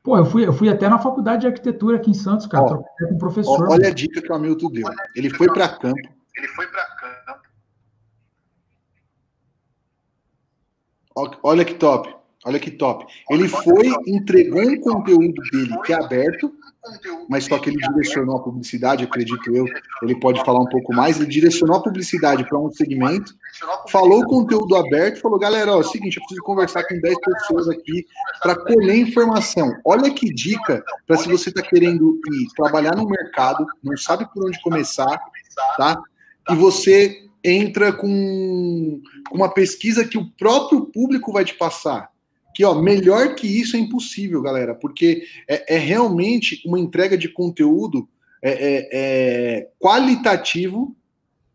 Pô, 0.03 0.19
eu 0.19 0.25
fui, 0.25 0.45
eu 0.45 0.53
fui 0.53 0.69
até 0.69 0.89
na 0.89 0.99
faculdade 0.99 1.43
de 1.43 1.47
arquitetura 1.47 1.97
aqui 1.97 2.11
em 2.11 2.15
Santos, 2.15 2.47
cara, 2.47 2.65
ó, 2.65 2.79
com 2.79 3.15
um 3.15 3.19
professor. 3.19 3.69
Olha 3.71 3.87
a 3.89 3.95
dica 3.95 4.21
que 4.21 4.33
o 4.33 4.35
Hamilton 4.35 4.71
deu. 4.73 4.89
Ele 5.15 5.31
foi 5.31 5.47
para 5.47 5.69
campo. 5.69 6.01
Ele 6.37 6.49
foi 6.49 6.67
para 6.67 6.85
campo. 6.97 7.43
Olha 11.45 11.65
que 11.65 11.75
top. 11.75 12.22
Olha 12.45 12.59
que 12.59 12.71
top. 12.71 13.07
Ele 13.31 13.49
foi, 13.49 13.93
entregou 14.07 14.63
um 14.63 14.81
conteúdo 14.81 15.41
dele 15.53 15.79
que 15.85 15.93
é 15.93 15.97
aberto, 15.97 16.53
mas 17.29 17.45
só 17.45 17.57
que 17.59 17.71
ele 17.71 17.77
direcionou 17.77 18.37
a 18.37 18.43
publicidade, 18.43 19.05
acredito 19.05 19.55
eu. 19.55 19.65
Ele 20.03 20.19
pode 20.19 20.45
falar 20.45 20.59
um 20.59 20.69
pouco 20.69 20.93
mais. 20.93 21.21
Ele 21.21 21.31
direcionou 21.31 21.77
a 21.77 21.83
publicidade 21.83 22.45
para 22.49 22.59
um 22.59 22.73
segmento, 22.73 23.33
falou 23.89 24.23
o 24.23 24.27
conteúdo 24.27 24.75
aberto, 24.75 25.21
falou: 25.21 25.39
galera, 25.39 25.71
ó, 25.71 25.77
é 25.77 25.79
o 25.79 25.85
seguinte, 25.85 26.17
eu 26.17 26.23
preciso 26.23 26.43
conversar 26.43 26.83
com 26.83 26.99
10 26.99 27.17
pessoas 27.21 27.69
aqui 27.69 28.05
para 28.43 28.57
colher 28.57 28.97
informação. 28.97 29.73
Olha 29.85 30.13
que 30.13 30.35
dica 30.35 30.85
para 31.07 31.19
se 31.19 31.29
você 31.29 31.51
está 31.51 31.63
querendo 31.63 32.21
ir 32.33 32.49
trabalhar 32.57 32.97
no 32.97 33.09
mercado, 33.09 33.65
não 33.83 33.97
sabe 33.97 34.29
por 34.35 34.49
onde 34.49 34.61
começar, 34.61 35.21
tá? 35.77 36.03
E 36.51 36.57
você 36.57 37.23
entra 37.45 37.93
com 37.93 39.01
uma 39.31 39.49
pesquisa 39.49 40.05
que 40.05 40.19
o 40.19 40.29
próprio 40.33 40.87
público 40.87 41.33
vai 41.33 41.45
te 41.45 41.55
passar 41.55 42.12
que 42.55 42.65
ó, 42.65 42.75
melhor 42.75 43.35
que 43.35 43.47
isso 43.47 43.77
é 43.77 43.79
impossível, 43.79 44.43
galera, 44.43 44.75
porque 44.75 45.25
é, 45.49 45.77
é 45.77 45.79
realmente 45.79 46.63
uma 46.67 46.79
entrega 46.79 47.17
de 47.17 47.29
conteúdo 47.29 48.09
é, 48.43 48.51
é, 48.51 48.89
é 48.93 49.71
qualitativo 49.79 50.97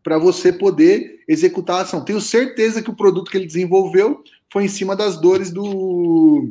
para 0.02 0.18
você 0.18 0.52
poder 0.52 1.22
executar 1.28 1.76
a 1.76 1.82
ação. 1.82 2.04
Tenho 2.04 2.20
certeza 2.20 2.82
que 2.82 2.90
o 2.90 2.96
produto 2.96 3.30
que 3.30 3.36
ele 3.36 3.46
desenvolveu 3.46 4.22
foi 4.50 4.64
em 4.64 4.68
cima 4.68 4.96
das 4.96 5.20
dores 5.20 5.50
do, 5.50 6.50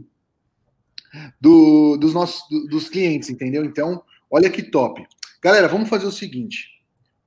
do 1.42 1.98
dos 1.98 2.14
nossos 2.14 2.48
do, 2.50 2.68
dos 2.68 2.88
clientes, 2.88 3.30
entendeu? 3.30 3.66
Então, 3.66 4.04
olha 4.30 4.50
que 4.50 4.62
top. 4.62 5.06
Galera, 5.42 5.68
vamos 5.68 5.90
fazer 5.90 6.06
o 6.06 6.12
seguinte. 6.12 6.70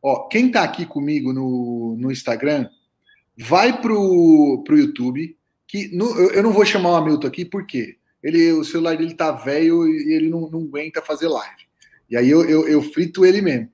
Ó, 0.02 0.28
quem 0.28 0.46
está 0.46 0.62
aqui 0.62 0.86
comigo 0.86 1.32
no, 1.32 1.96
no 1.98 2.10
Instagram, 2.10 2.68
vai 3.36 3.80
pro, 3.80 4.62
pro 4.64 4.78
YouTube, 4.78 5.36
que 5.70 5.96
no, 5.96 6.04
eu 6.32 6.42
não 6.42 6.52
vou 6.52 6.64
chamar 6.64 6.90
o 6.90 6.94
Hamilton 6.96 7.28
aqui 7.28 7.44
porque 7.44 7.96
ele, 8.20 8.52
o 8.52 8.64
celular 8.64 8.96
dele 8.96 9.14
tá 9.14 9.30
velho 9.30 9.86
e 9.86 10.12
ele 10.12 10.28
não, 10.28 10.50
não 10.50 10.62
aguenta 10.62 11.00
fazer 11.00 11.28
live. 11.28 11.68
E 12.10 12.16
aí 12.16 12.28
eu, 12.28 12.42
eu, 12.44 12.66
eu 12.66 12.82
frito 12.82 13.24
ele 13.24 13.40
mesmo. 13.40 13.68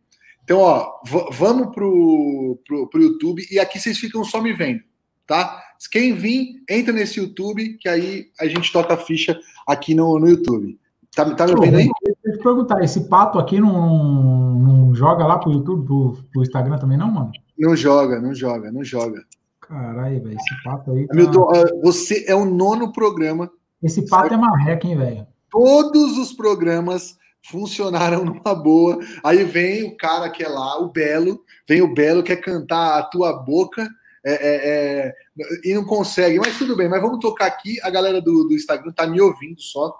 Então, 0.44 0.58
ó, 0.58 1.00
vamos 1.32 1.74
pro, 1.74 2.60
pro, 2.66 2.86
pro 2.88 3.02
YouTube 3.02 3.44
e 3.50 3.58
aqui 3.58 3.80
vocês 3.80 3.98
ficam 3.98 4.22
só 4.22 4.40
me 4.42 4.52
vendo, 4.52 4.80
tá? 5.26 5.60
Quem 5.90 6.14
vir, 6.14 6.62
entra 6.68 6.92
nesse 6.92 7.18
YouTube, 7.18 7.78
que 7.78 7.88
aí 7.88 8.26
a 8.38 8.46
gente 8.46 8.70
toca 8.70 8.94
a 8.94 8.98
ficha 8.98 9.40
aqui 9.66 9.94
no, 9.94 10.18
no 10.18 10.28
YouTube. 10.28 10.78
Tá, 11.14 11.34
tá 11.34 11.46
me 11.46 11.54
vendo 11.58 11.78
aí? 11.78 11.88
Deixa 12.04 12.20
eu 12.26 12.32
te 12.36 12.42
perguntar, 12.42 12.84
esse 12.84 13.08
pato 13.08 13.38
aqui 13.38 13.58
não, 13.58 14.54
não 14.58 14.94
joga 14.94 15.26
lá 15.26 15.38
pro 15.38 15.50
YouTube, 15.50 15.86
pro, 15.86 16.18
pro 16.30 16.42
Instagram 16.42 16.78
também, 16.78 16.98
não, 16.98 17.10
mano? 17.10 17.32
Não 17.58 17.74
joga, 17.74 18.20
não 18.20 18.34
joga, 18.34 18.70
não 18.70 18.84
joga. 18.84 19.24
Caralho, 19.68 20.22
velho, 20.22 20.36
esse 20.36 20.62
pato 20.62 20.92
aí. 20.92 21.06
Tá... 21.06 21.14
Hamilton, 21.14 21.48
você 21.82 22.24
é 22.28 22.34
o 22.34 22.44
nono 22.44 22.92
programa. 22.92 23.50
Esse 23.82 24.08
pato 24.08 24.32
é 24.32 24.36
marreca, 24.36 24.86
hein, 24.86 24.96
velho? 24.96 25.26
Todos 25.50 26.18
os 26.18 26.32
programas 26.32 27.16
funcionaram 27.50 28.24
numa 28.24 28.54
boa. 28.54 28.98
Aí 29.24 29.44
vem 29.44 29.84
o 29.84 29.96
cara 29.96 30.30
que 30.30 30.42
é 30.42 30.48
lá, 30.48 30.78
o 30.80 30.90
Belo, 30.90 31.44
vem 31.68 31.82
o 31.82 31.92
Belo, 31.92 32.22
quer 32.22 32.36
cantar 32.36 32.98
a 32.98 33.02
tua 33.02 33.32
boca. 33.32 33.88
É, 34.24 34.32
é, 34.32 34.56
é, 34.64 35.14
e 35.62 35.72
não 35.72 35.84
consegue, 35.84 36.38
mas 36.40 36.58
tudo 36.58 36.76
bem, 36.76 36.88
mas 36.88 37.00
vamos 37.00 37.20
tocar 37.20 37.46
aqui. 37.46 37.80
A 37.82 37.90
galera 37.90 38.20
do, 38.20 38.44
do 38.44 38.54
Instagram 38.54 38.92
tá 38.92 39.06
me 39.06 39.20
ouvindo 39.20 39.60
só, 39.60 39.96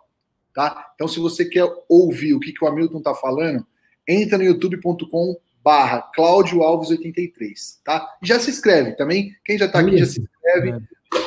tá? 0.53 0.91
Então, 0.95 1.07
se 1.07 1.21
você 1.21 1.45
quer 1.45 1.64
ouvir 1.89 2.35
o 2.35 2.41
que, 2.41 2.53
que 2.53 2.64
o 2.64 2.67
Hamilton 2.67 3.01
tá 3.01 3.14
falando, 3.14 3.64
entra 4.09 4.37
no 4.37 4.43
youtube.com 4.43 5.37
barra 5.67 6.01
Cláudio 6.14 6.62
Alves 6.62 6.91
83, 6.91 7.81
tá? 7.85 8.09
Já 8.23 8.39
se 8.39 8.51
inscreve 8.51 8.93
também, 8.93 9.33
quem 9.45 9.59
já 9.59 9.67
está 9.67 9.81
aqui 9.81 9.99
já 9.99 10.07
se 10.07 10.21
inscreve 10.21 10.71
é. 10.71 10.79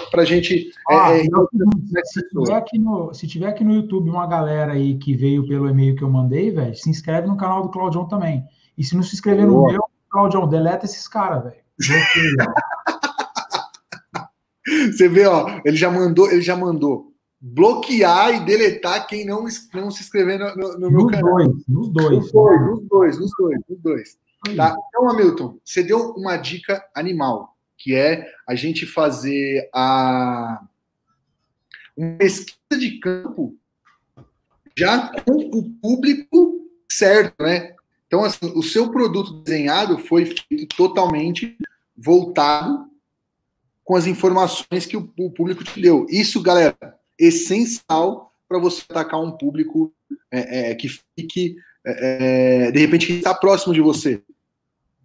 para 0.09 0.23
gente. 0.23 0.71
Ah, 0.89 1.11
é, 1.11 1.25
então, 1.25 1.45
se, 2.05 2.25
tiver 2.29 2.55
aqui 2.55 2.79
no, 2.79 3.13
se 3.13 3.27
tiver 3.27 3.49
aqui 3.49 3.65
no 3.65 3.73
YouTube 3.73 4.09
uma 4.09 4.25
galera 4.25 4.71
aí 4.71 4.97
que 4.97 5.13
veio 5.13 5.45
pelo 5.45 5.69
e-mail 5.69 5.93
que 5.93 6.05
eu 6.05 6.09
mandei, 6.09 6.51
velho, 6.51 6.73
se 6.73 6.89
inscreve 6.89 7.27
no 7.27 7.35
canal 7.35 7.63
do 7.63 7.69
Claudião 7.69 8.07
também. 8.07 8.45
E 8.77 8.83
se 8.83 8.95
não 8.95 9.03
se 9.03 9.13
inscrever 9.13 9.45
Boa. 9.45 9.67
no 9.67 9.73
meu, 9.73 9.83
Claudião, 10.09 10.47
deleta 10.47 10.85
esses 10.85 11.05
caras, 11.05 11.43
velho. 11.43 11.59
Você 14.93 15.09
vê, 15.09 15.27
ó, 15.27 15.59
ele 15.65 15.75
já 15.75 15.91
mandou, 15.91 16.31
ele 16.31 16.41
já 16.41 16.55
mandou 16.55 17.11
bloquear 17.41 18.35
e 18.35 18.45
deletar 18.45 19.05
quem 19.05 19.25
não, 19.25 19.43
não 19.73 19.91
se 19.91 20.01
inscrever 20.01 20.39
no, 20.39 20.55
no, 20.55 20.79
no 20.79 20.91
meu 20.91 21.01
nos 21.01 21.11
canal. 21.11 21.35
Dois, 21.35 21.49
nos 21.67 21.89
dois. 21.89 22.19
Nos 22.19 22.31
dois, 22.31 22.61
nos 22.61 22.87
dois, 22.87 23.19
nos 23.19 23.31
dois, 23.37 23.59
nos 23.67 23.81
dois. 23.81 24.17
Tá? 24.55 24.75
Então, 24.87 25.09
Hamilton, 25.09 25.59
você 25.63 25.83
deu 25.83 26.11
uma 26.11 26.37
dica 26.37 26.83
animal, 26.95 27.57
que 27.77 27.93
é 27.93 28.31
a 28.47 28.55
gente 28.55 28.85
fazer 28.85 29.69
a 29.73 30.61
uma 31.95 32.17
pesquisa 32.17 32.79
de 32.79 32.99
campo 32.99 33.55
já 34.77 35.11
com 35.23 35.33
o 35.33 35.69
público 35.81 36.69
certo, 36.89 37.43
né? 37.43 37.75
Então, 38.07 38.23
assim, 38.23 38.51
o 38.55 38.63
seu 38.63 38.89
produto 38.89 39.43
desenhado 39.43 39.99
foi 39.99 40.25
feito 40.25 40.75
totalmente 40.75 41.57
voltado 41.95 42.89
com 43.83 43.95
as 43.95 44.07
informações 44.07 44.85
que 44.85 44.95
o, 44.95 45.03
público 45.31 45.63
te 45.63 45.81
deu. 45.81 46.05
Isso, 46.09 46.41
galera, 46.41 46.77
essencial 47.17 48.33
para 48.47 48.57
você 48.57 48.83
atacar 48.89 49.21
um 49.21 49.31
público 49.31 49.93
é, 50.31 50.71
é, 50.71 50.75
que 50.75 50.87
fique, 50.87 51.55
é, 51.97 52.67
é 52.67 52.71
de 52.71 52.79
repente, 52.79 53.07
que 53.07 53.13
está 53.13 53.33
próximo 53.33 53.73
de 53.73 53.81
você. 53.81 54.21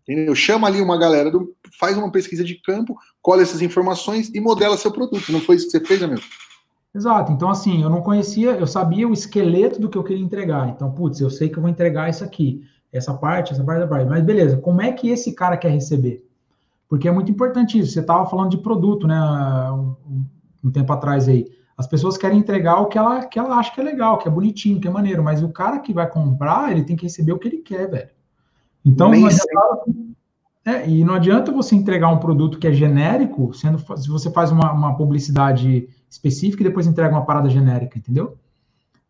Entendeu? 0.03 0.35
Chama 0.35 0.67
ali 0.67 0.81
uma 0.81 0.99
galera, 0.99 1.31
do, 1.31 1.55
faz 1.79 1.97
uma 1.97 2.11
pesquisa 2.11 2.45
de 2.45 2.57
campo, 2.57 2.97
colhe 3.23 3.43
essas 3.43 3.63
informações 3.63 4.31
e 4.35 4.41
modela 4.41 4.77
seu 4.77 4.91
produto. 4.91 5.33
Não 5.33 5.41
foi 5.41 5.57
isso 5.57 5.67
que 5.67 5.73
você 5.73 5.85
fez, 5.85 6.03
amigo? 6.03 6.23
Exato. 6.95 7.33
Então, 7.33 7.51
assim, 7.51 7.83
eu 7.83 7.91
não 7.91 8.03
conhecia, 8.03 8.51
eu 8.51 8.67
sabia 8.67 9.09
o 9.09 9.13
esqueleto 9.13 9.81
do 9.81 9.89
que 9.89 9.99
eu 9.99 10.05
queria 10.05 10.23
entregar. 10.23 10.69
Então, 10.69 10.91
putz, 10.91 11.21
eu 11.21 11.31
sei 11.31 11.49
que 11.49 11.59
eu 11.59 11.63
vou 11.63 11.71
entregar 11.71 12.09
isso 12.09 12.23
aqui, 12.23 12.63
essa 12.93 13.13
parte, 13.15 13.53
essa 13.53 13.65
parte, 13.65 13.79
essa 13.81 13.89
parte. 13.89 14.09
Mas 14.09 14.23
beleza, 14.23 14.59
como 14.59 14.81
é 14.81 14.93
que 14.93 15.09
esse 15.09 15.33
cara 15.33 15.57
quer 15.57 15.71
receber? 15.71 16.25
Porque 16.89 17.09
é 17.09 17.11
muito 17.11 17.33
importante 17.33 17.79
isso. 17.79 17.93
Você 17.93 18.01
estava 18.01 18.29
falando 18.29 18.51
de 18.51 18.59
produto, 18.59 19.07
né? 19.09 19.19
Um, 19.73 19.97
um, 20.63 20.71
tempo 20.71 20.93
atrás 20.93 21.29
aí. 21.29 21.51
As 21.77 21.87
pessoas 21.87 22.17
querem 22.17 22.39
entregar 22.39 22.81
o 22.81 22.87
que 22.87 22.97
ela, 22.97 23.25
que 23.25 23.39
ela 23.39 23.57
acha 23.57 23.73
que 23.75 23.81
é 23.81 23.85
legal, 23.85 24.19
que 24.19 24.29
é 24.29 24.31
bonitinho, 24.31 24.81
que 24.81 24.87
é 24.87 24.91
maneiro, 24.91 25.25
mas 25.25 25.43
o 25.43 25.49
cara 25.49 25.81
que 25.81 25.93
vai 25.93 26.09
comprar, 26.09 26.71
ele 26.71 26.85
tem 26.85 26.95
que 26.95 27.05
receber 27.05 27.33
o 27.33 27.39
que 27.39 27.49
ele 27.49 27.59
quer, 27.59 27.91
velho. 27.91 28.11
Então, 28.85 29.11
não 29.11 29.27
adianta, 29.27 29.47
é, 30.65 30.89
e 30.89 31.05
não 31.05 31.15
adianta 31.15 31.53
você 31.53 31.75
entregar 31.75 32.09
um 32.09 32.19
produto 32.19 32.59
que 32.59 32.67
é 32.67 32.73
genérico, 32.73 33.53
sendo 33.53 33.79
se 33.99 34.09
você 34.09 34.31
faz 34.31 34.51
uma, 34.51 34.73
uma 34.73 34.97
publicidade 34.97 35.89
específica 36.09 36.63
e 36.63 36.67
depois 36.67 36.87
entrega 36.87 37.15
uma 37.15 37.25
parada 37.27 37.51
genérica, 37.51 37.99
entendeu? 37.99 38.39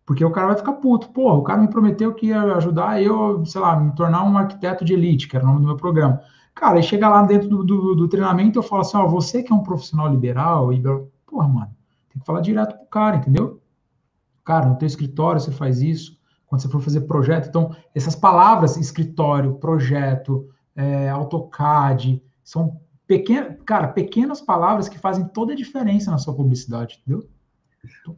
Porque 0.07 0.25
o 0.25 0.31
cara 0.31 0.49
vai 0.49 0.57
ficar 0.57 0.73
puto. 0.75 1.11
Porra, 1.11 1.37
o 1.37 1.43
cara 1.43 1.61
me 1.61 1.69
prometeu 1.69 2.13
que 2.13 2.27
ia 2.27 2.43
ajudar 2.57 3.01
eu, 3.01 3.45
sei 3.47 3.61
lá, 3.61 3.79
me 3.79 3.95
tornar 3.95 4.25
um 4.25 4.37
arquiteto 4.37 4.85
de 4.85 4.95
elite, 4.95 5.29
que 5.29 5.37
era 5.37 5.45
o 5.45 5.49
nome 5.49 5.61
do 5.61 5.67
meu 5.67 5.77
programa. 5.77 6.21
Cara, 6.55 6.77
aí 6.77 6.83
chega 6.83 7.09
lá 7.09 7.23
dentro 7.23 7.49
do, 7.49 7.65
do, 7.65 7.95
do 7.95 8.09
treinamento 8.09 8.59
eu 8.59 8.63
falo 8.63 8.83
assim, 8.83 8.97
ó, 8.97 9.07
você 9.07 9.43
que 9.43 9.53
é 9.53 9.55
um 9.55 9.63
profissional 9.63 10.11
liberal, 10.11 10.73
e, 10.73 10.83
porra, 11.27 11.49
mano, 11.49 11.71
tem 12.15 12.21
que 12.21 12.27
falar 12.27 12.41
direto 12.41 12.77
pro 12.77 12.87
cara, 12.87 13.17
entendeu? 13.17 13.61
Cara, 14.45 14.67
no 14.67 14.77
teu 14.77 14.87
escritório 14.87 15.41
você 15.41 15.51
faz 15.51 15.83
isso, 15.83 16.19
quando 16.47 16.63
você 16.63 16.69
for 16.69 16.81
fazer 16.81 17.03
projeto. 17.03 17.49
Então, 17.49 17.75
essas 17.95 18.15
palavras, 18.15 18.77
escritório, 18.77 19.55
projeto, 19.55 20.49
é, 20.77 21.11
AutoCAD, 21.11 22.23
são 22.43 22.81
pequenas, 23.07 23.57
cara, 23.67 23.89
pequenas 23.89 24.41
palavras 24.41 24.89
que 24.89 24.99
fazem 24.99 25.27
toda 25.27 25.53
a 25.53 25.57
diferença 25.57 26.11
na 26.11 26.19
sua 26.19 26.35
publicidade, 26.35 27.01
entendeu? 27.01 27.29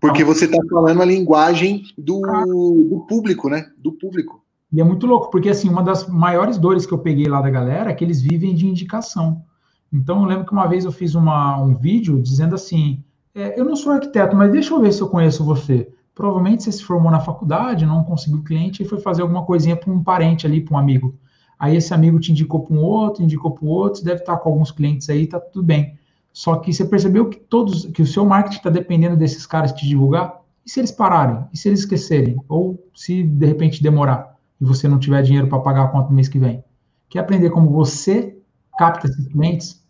Porque 0.01 0.23
você 0.23 0.45
está 0.45 0.59
falando 0.71 1.03
a 1.03 1.05
linguagem 1.05 1.83
do, 1.99 2.21
do 2.21 3.05
público, 3.09 3.49
né? 3.49 3.67
Do 3.79 3.93
público. 3.93 4.45
E 4.73 4.81
é 4.81 4.85
muito 4.85 5.07
louco, 5.07 5.31
porque 5.31 5.49
assim, 5.49 5.69
uma 5.69 5.83
das 5.83 6.07
maiores 6.09 6.59
dores 6.59 6.85
que 6.87 6.93
eu 6.93 6.99
peguei 6.99 7.27
lá 7.27 7.41
da 7.41 7.51
galera 7.51 7.91
é 7.91 7.95
que 7.95 8.05
eles 8.05 8.21
vivem 8.21 8.55
de 8.55 8.67
indicação. 8.67 9.45
Então, 9.93 10.23
eu 10.23 10.27
lembro 10.27 10.45
que 10.45 10.53
uma 10.53 10.67
vez 10.67 10.85
eu 10.85 10.93
fiz 10.93 11.15
uma, 11.15 11.61
um 11.61 11.75
vídeo 11.75 12.21
dizendo 12.21 12.55
assim: 12.55 13.03
é, 13.37 13.61
eu 13.61 13.67
não 13.67 13.77
sou 13.77 13.93
arquiteto, 13.93 14.35
mas 14.35 14.51
deixa 14.51 14.73
eu 14.73 14.81
ver 14.81 14.93
se 14.93 15.03
eu 15.03 15.09
conheço 15.09 15.45
você. 15.45 15.93
Provavelmente 16.15 16.63
você 16.63 16.73
se 16.73 16.83
formou 16.83 17.13
na 17.13 17.21
faculdade, 17.21 17.85
não 17.85 18.03
conseguiu 18.03 18.43
cliente 18.43 18.83
e 18.83 18.87
foi 18.87 18.99
fazer 18.99 19.21
alguma 19.21 19.45
coisinha 19.45 19.77
para 19.77 19.93
um 19.93 20.03
parente 20.03 20.47
ali, 20.47 20.63
para 20.63 20.75
um 20.75 20.79
amigo. 20.79 21.15
Aí 21.59 21.77
esse 21.77 21.93
amigo 21.93 22.19
te 22.19 22.33
indicou 22.33 22.61
para 22.61 22.75
um 22.75 22.83
outro, 22.83 23.23
indicou 23.23 23.51
para 23.51 23.65
o 23.65 23.69
outro, 23.69 24.03
deve 24.03 24.21
estar 24.21 24.39
com 24.39 24.49
alguns 24.49 24.71
clientes 24.71 25.11
aí, 25.11 25.27
tá 25.27 25.39
tudo 25.39 25.63
bem. 25.63 25.99
Só 26.33 26.57
que 26.57 26.73
você 26.73 26.87
percebeu 26.87 27.29
que 27.29 27.37
todos, 27.37 27.85
que 27.87 28.01
o 28.01 28.07
seu 28.07 28.25
marketing 28.25 28.57
está 28.57 28.71
dependendo 28.71 29.17
desses 29.17 29.47
caras 29.47 29.73
te 29.73 29.87
divulgar? 29.87 30.41
E 30.65 30.71
se 30.71 30.81
eles 30.81 30.91
pararem? 30.91 31.45
E 31.53 31.59
se 31.59 31.69
eles 31.69 31.81
esquecerem? 31.81 32.37
Ou 32.49 32.83
se 32.95 33.23
de 33.23 33.47
repente 33.47 33.83
demorar 33.83 34.35
e 34.59 34.65
você 34.65 34.89
não 34.89 34.99
tiver 34.99 35.21
dinheiro 35.23 35.47
para 35.47 35.59
pagar 35.59 35.85
a 35.85 35.89
conta 35.89 36.09
no 36.09 36.15
mês 36.15 36.29
que 36.29 36.39
vem? 36.39 36.65
Quer 37.11 37.19
aprender 37.19 37.51
como 37.51 37.69
você 37.71 38.39
capta 38.79 39.07
esses 39.07 39.29
clientes? 39.29 39.86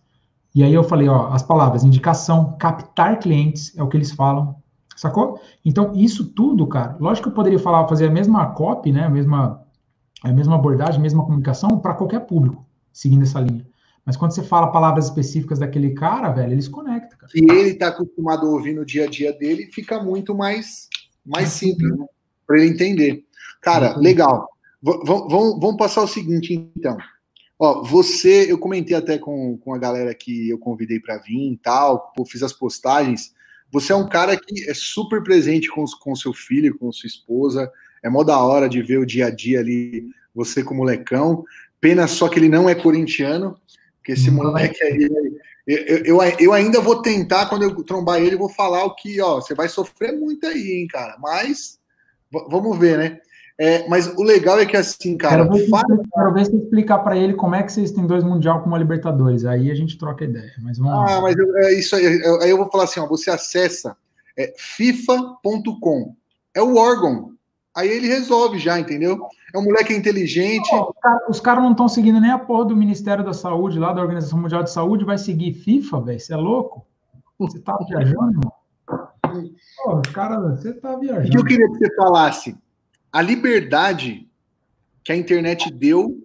E 0.57 0.65
aí 0.65 0.75
eu 0.75 0.83
falei, 0.83 1.09
ó, 1.09 1.29
as 1.29 1.43
palavras 1.43 1.85
indicação, 1.85 2.57
captar 2.59 3.21
clientes, 3.21 3.77
é 3.77 3.83
o 3.83 3.89
que 3.89 3.97
eles 3.97 4.11
falam, 4.11 4.57
Sacou? 4.97 5.39
Então, 5.63 5.93
isso 5.95 6.33
tudo, 6.33 6.67
cara, 6.67 6.97
lógico 6.99 7.29
que 7.29 7.33
eu 7.33 7.37
poderia 7.37 7.59
falar, 7.59 7.87
fazer 7.87 8.07
a 8.07 8.11
mesma 8.11 8.47
copy, 8.53 8.91
né? 8.91 9.05
A 9.05 9.11
mesma, 9.11 9.63
a 10.23 10.33
mesma 10.33 10.55
abordagem, 10.55 10.99
a 10.99 11.03
mesma 11.03 11.23
comunicação 11.23 11.79
para 11.79 11.93
qualquer 11.93 12.21
público, 12.21 12.67
seguindo 12.95 13.23
essa 13.23 13.39
linha. 13.39 13.67
Mas 14.07 14.17
quando 14.17 14.33
você 14.33 14.43
fala 14.43 14.73
palavras 14.73 15.05
específicas 15.05 15.59
daquele 15.59 15.91
cara, 15.91 16.31
velho, 16.31 16.53
eles 16.53 16.67
conectam. 16.67 17.19
Cara. 17.19 17.33
E 17.35 17.45
ele 17.45 17.75
tá 17.75 17.89
acostumado 17.89 18.47
a 18.47 18.51
ouvir 18.51 18.73
no 18.73 18.87
dia 18.87 19.05
a 19.05 19.07
dia 19.07 19.35
dele, 19.35 19.69
fica 19.71 20.03
muito 20.03 20.35
mais, 20.35 20.89
mais 21.25 21.51
simples, 21.51 21.95
né? 21.95 22.07
Para 22.47 22.59
ele 22.59 22.71
entender. 22.71 23.25
Cara, 23.61 23.99
legal. 23.99 24.49
Vamos, 24.81 25.61
vamos 25.61 25.77
passar 25.77 26.03
o 26.03 26.09
seguinte, 26.09 26.71
então. 26.75 26.97
Ó, 27.59 27.83
você, 27.83 28.51
eu 28.51 28.59
comentei 28.59 28.97
até 28.97 29.19
com, 29.19 29.57
com 29.59 29.75
a 29.75 29.79
galera 29.79 30.15
que 30.15 30.49
eu 30.49 30.59
convidei 30.59 31.01
para 31.01 31.19
vir 31.19 31.53
e 31.53 31.57
tal, 31.57 32.13
fiz 32.27 32.43
as 32.43 32.53
postagens. 32.53 33.35
Você 33.73 33.93
é 33.93 33.97
um 33.97 34.09
cara 34.09 34.37
que 34.37 34.69
é 34.69 34.75
super 34.75 35.23
presente 35.23 35.69
com, 35.69 35.85
com 36.01 36.15
seu 36.15 36.33
filho, 36.33 36.77
com 36.79 36.93
sua 36.93 37.07
esposa. 37.07 37.71
É 38.03 38.11
mó 38.11 38.23
da 38.23 38.39
hora 38.39 38.69
de 38.69 38.83
ver 38.83 38.99
o 38.99 39.07
dia 39.07 39.27
a 39.27 39.31
dia 39.31 39.61
ali, 39.61 40.09
você 40.35 40.63
com 40.63 40.75
o 40.75 40.77
molecão. 40.77 41.45
Pena 41.81 42.07
só 42.07 42.29
que 42.29 42.39
ele 42.39 42.49
não 42.49 42.69
é 42.69 42.75
corintiano, 42.75 43.59
porque 43.99 44.13
esse 44.13 44.31
moleque 44.31 44.83
aí. 44.83 45.09
Eu, 45.67 46.05
eu, 46.05 46.23
eu, 46.39 46.53
ainda 46.53 46.81
vou 46.81 47.03
tentar, 47.03 47.47
quando 47.47 47.65
eu 47.65 47.83
trombar 47.83 48.23
ele, 48.23 48.37
vou 48.37 48.49
falar 48.49 48.85
o 48.85 48.95
que, 48.95 49.21
ó, 49.21 49.41
você 49.41 49.53
vai 49.53 49.69
sofrer 49.69 50.13
muito 50.13 50.47
aí, 50.47 50.73
hein, 50.73 50.87
cara. 50.87 51.17
Mas 51.19 51.81
vamos 52.31 52.79
ver, 52.79 52.97
né? 52.97 53.19
É, 53.59 53.89
mas 53.89 54.07
o 54.17 54.23
legal 54.23 54.59
é 54.59 54.67
que 54.67 54.77
assim, 54.77 55.17
cara. 55.17 55.45
Quero 55.45 55.57
ver, 55.57 55.69
faz... 55.69 55.85
quero 56.13 56.35
ver 56.35 56.47
se 56.47 56.57
explicar 56.57 56.99
para 56.99 57.17
ele 57.17 57.33
como 57.35 57.55
é 57.55 57.63
que 57.63 57.73
vocês 57.73 57.91
têm 57.91 58.07
dois 58.07 58.23
mundial 58.23 58.61
com 58.61 58.69
uma 58.69 58.79
Libertadores. 58.79 59.47
Aí 59.47 59.71
a 59.71 59.75
gente 59.75 59.97
troca 59.97 60.25
ideia. 60.25 60.53
Mas 60.63 60.79
vamos 60.79 61.11
ah, 61.11 61.21
mas 61.23 61.35
é 61.39 61.73
isso 61.73 61.97
aí. 61.97 62.07
Aí 62.43 62.51
eu 62.51 62.59
vou 62.59 62.71
falar 62.71 62.85
assim: 62.85 63.01
ó, 63.01 63.07
você 63.07 63.31
acessa 63.31 63.97
é, 64.37 64.53
FIFA.com. 64.57 66.15
É 66.55 66.63
o 66.63 66.77
órgão. 66.77 67.31
Aí 67.75 67.89
ele 67.89 68.09
resolve 68.09 68.59
já, 68.59 68.79
entendeu? 68.79 69.19
É 69.55 69.59
um 69.59 69.65
moleque 69.65 69.95
inteligente. 69.95 70.71
Os 71.29 71.41
caras 71.41 71.63
não 71.63 71.73
estão 71.73 71.89
seguindo 71.89 72.21
nem 72.21 72.31
a 72.31 72.39
porra 72.39 72.67
do 72.67 72.77
Ministério 72.77 73.25
da 73.25 73.35
Saúde, 73.35 73.79
lá 73.79 73.93
da 73.93 74.01
Organização 74.01 74.39
Mundial 74.39 74.63
de 74.63 74.71
Saúde, 74.71 75.05
vai 75.05 75.19
seguir 75.19 75.53
FIFA, 75.53 76.01
velho? 76.01 76.21
Você 76.21 76.33
é 76.33 76.37
louco? 76.37 76.87
Você 77.39 77.59
tá 77.61 77.77
viajando, 77.87 78.31
irmão? 78.31 78.53
Pô, 79.85 80.03
cara, 80.15 80.41
você 80.41 80.73
tá 80.73 80.97
viajando. 80.97 81.29
O 81.29 81.31
que 81.31 81.39
eu 81.39 81.45
queria 81.45 81.69
que 81.69 81.79
você 81.79 81.95
falasse? 81.97 82.57
A 83.17 83.23
liberdade 83.23 84.29
que 85.03 85.11
a 85.11 85.17
internet 85.17 85.73
deu 85.73 86.23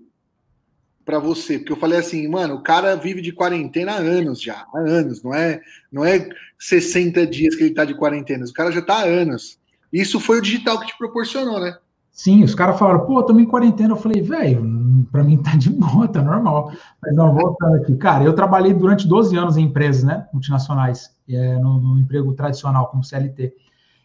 para 1.05 1.19
você, 1.19 1.57
porque 1.57 1.71
eu 1.71 1.77
falei 1.77 1.97
assim, 1.97 2.27
mano, 2.27 2.55
o 2.55 2.61
cara 2.61 2.97
vive 2.97 3.21
de 3.21 3.31
quarentena 3.31 3.93
há 3.93 3.95
anos 3.95 4.41
já, 4.41 4.65
há 4.73 4.77
anos, 4.77 5.23
não 5.23 5.33
é, 5.33 5.61
não 5.89 6.03
é 6.03 6.27
60 6.59 7.25
dias 7.27 7.55
que 7.55 7.63
ele 7.63 7.73
tá 7.73 7.85
de 7.85 7.95
quarentena, 7.95 8.43
o 8.43 8.51
cara 8.51 8.73
já 8.73 8.81
tá 8.81 8.95
há 8.95 9.03
anos. 9.03 9.57
Isso 9.91 10.19
foi 10.19 10.39
o 10.39 10.41
digital 10.41 10.81
que 10.81 10.87
te 10.87 10.97
proporcionou, 10.97 11.61
né? 11.61 11.77
Sim, 12.11 12.43
os 12.43 12.53
caras 12.53 12.77
falaram, 12.77 13.05
pô, 13.05 13.23
tô 13.23 13.39
em 13.39 13.45
quarentena. 13.45 13.93
Eu 13.93 13.97
falei, 13.97 14.21
velho, 14.21 15.07
para 15.13 15.23
mim 15.23 15.37
tá 15.37 15.55
de 15.55 15.69
boa, 15.69 16.09
tá 16.09 16.21
normal. 16.21 16.73
Mas 17.01 17.15
não, 17.15 17.33
voltando 17.33 17.75
aqui. 17.75 17.95
Cara, 17.95 18.25
eu 18.25 18.33
trabalhei 18.33 18.73
durante 18.73 19.07
12 19.07 19.37
anos 19.37 19.55
em 19.55 19.63
empresas, 19.63 20.03
né, 20.03 20.27
multinacionais, 20.33 21.09
é, 21.29 21.57
no, 21.57 21.79
no 21.79 21.99
emprego 21.99 22.33
tradicional, 22.33 22.87
como 22.87 23.01
CLT. 23.01 23.53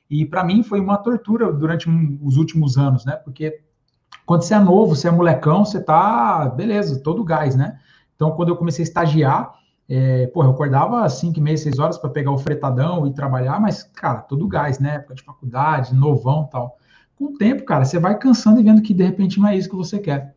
E 0.08 0.24
para 0.24 0.44
mim 0.44 0.62
foi 0.62 0.80
uma 0.80 0.96
tortura 0.96 1.52
durante 1.52 1.88
os 2.22 2.36
últimos 2.36 2.76
anos, 2.78 3.04
né? 3.04 3.16
Porque 3.16 3.60
quando 4.24 4.42
você 4.42 4.54
é 4.54 4.58
novo, 4.58 4.94
você 4.94 5.08
é 5.08 5.10
molecão, 5.10 5.64
você 5.64 5.80
tá, 5.80 6.48
beleza, 6.48 7.00
todo 7.00 7.24
gás, 7.24 7.54
né? 7.56 7.78
Então, 8.14 8.30
quando 8.32 8.48
eu 8.48 8.56
comecei 8.56 8.82
a 8.82 8.88
estagiar, 8.88 9.52
é, 9.88 10.26
porra, 10.28 10.48
eu 10.48 10.52
acordava 10.52 11.08
5 11.08 11.38
e 11.38 11.42
meia, 11.42 11.56
6 11.56 11.78
horas 11.78 11.98
para 11.98 12.10
pegar 12.10 12.32
o 12.32 12.38
fretadão 12.38 13.06
e 13.06 13.12
trabalhar, 13.12 13.60
mas, 13.60 13.82
cara, 13.82 14.20
todo 14.20 14.48
gás, 14.48 14.78
né? 14.78 14.96
Época 14.96 15.14
de 15.14 15.22
faculdade, 15.22 15.94
novão 15.94 16.44
tal. 16.44 16.76
Com 17.16 17.26
o 17.26 17.38
tempo, 17.38 17.64
cara, 17.64 17.84
você 17.84 17.98
vai 17.98 18.18
cansando 18.18 18.60
e 18.60 18.64
vendo 18.64 18.82
que 18.82 18.92
de 18.92 19.04
repente 19.04 19.38
não 19.38 19.48
é 19.48 19.56
isso 19.56 19.68
que 19.68 19.76
você 19.76 19.98
quer. 19.98 20.34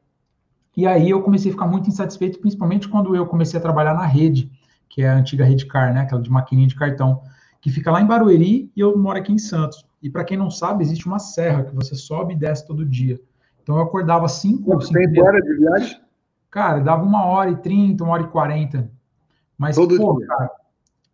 E 0.78 0.86
aí 0.86 1.10
eu 1.10 1.22
comecei 1.22 1.52
a 1.52 1.54
ficar 1.54 1.68
muito 1.68 1.90
insatisfeito, 1.90 2.40
principalmente 2.40 2.88
quando 2.88 3.16
eu 3.16 3.26
comecei 3.26 3.60
a 3.60 3.62
trabalhar 3.62 3.94
na 3.94 4.06
rede, 4.06 4.52
que 4.88 5.02
é 5.02 5.10
a 5.10 5.16
antiga 5.16 5.44
Redcar, 5.44 5.94
né? 5.94 6.02
Aquela 6.02 6.22
de 6.22 6.30
maquininha 6.30 6.68
de 6.68 6.76
cartão 6.76 7.22
que 7.62 7.70
fica 7.70 7.92
lá 7.92 8.02
em 8.02 8.08
Barueri 8.08 8.72
e 8.76 8.80
eu 8.80 8.98
moro 8.98 9.18
aqui 9.18 9.32
em 9.32 9.38
Santos. 9.38 9.86
E 10.02 10.10
para 10.10 10.24
quem 10.24 10.38
não 10.38 10.50
sabe, 10.50 10.84
existe 10.84 11.06
uma 11.06 11.20
serra 11.20 11.64
que 11.64 11.76
você 11.76 11.96
sobe 11.96 12.34
e 12.34 12.38
desce 12.38 12.66
todo 12.66 12.86
dia. 12.86 13.20
Então 13.62 13.76
eu 13.78 13.84
acordava 13.84 14.28
5 14.28 14.64
Quanto 14.64 14.90
tempo 14.90 15.26
era 15.26 15.42
de 15.42 15.54
viagem? 15.56 16.02
Cara, 16.50 16.80
dava 16.80 17.04
uma 17.04 17.26
hora 17.26 17.52
e 17.52 17.58
trinta, 17.58 18.04
uma 18.04 18.14
hora 18.14 18.24
e 18.24 18.28
quarenta. 18.28 18.90
Mas, 19.58 19.76
todo 19.76 19.96
pô, 19.98 20.18
dia. 20.18 20.28
cara, 20.28 20.52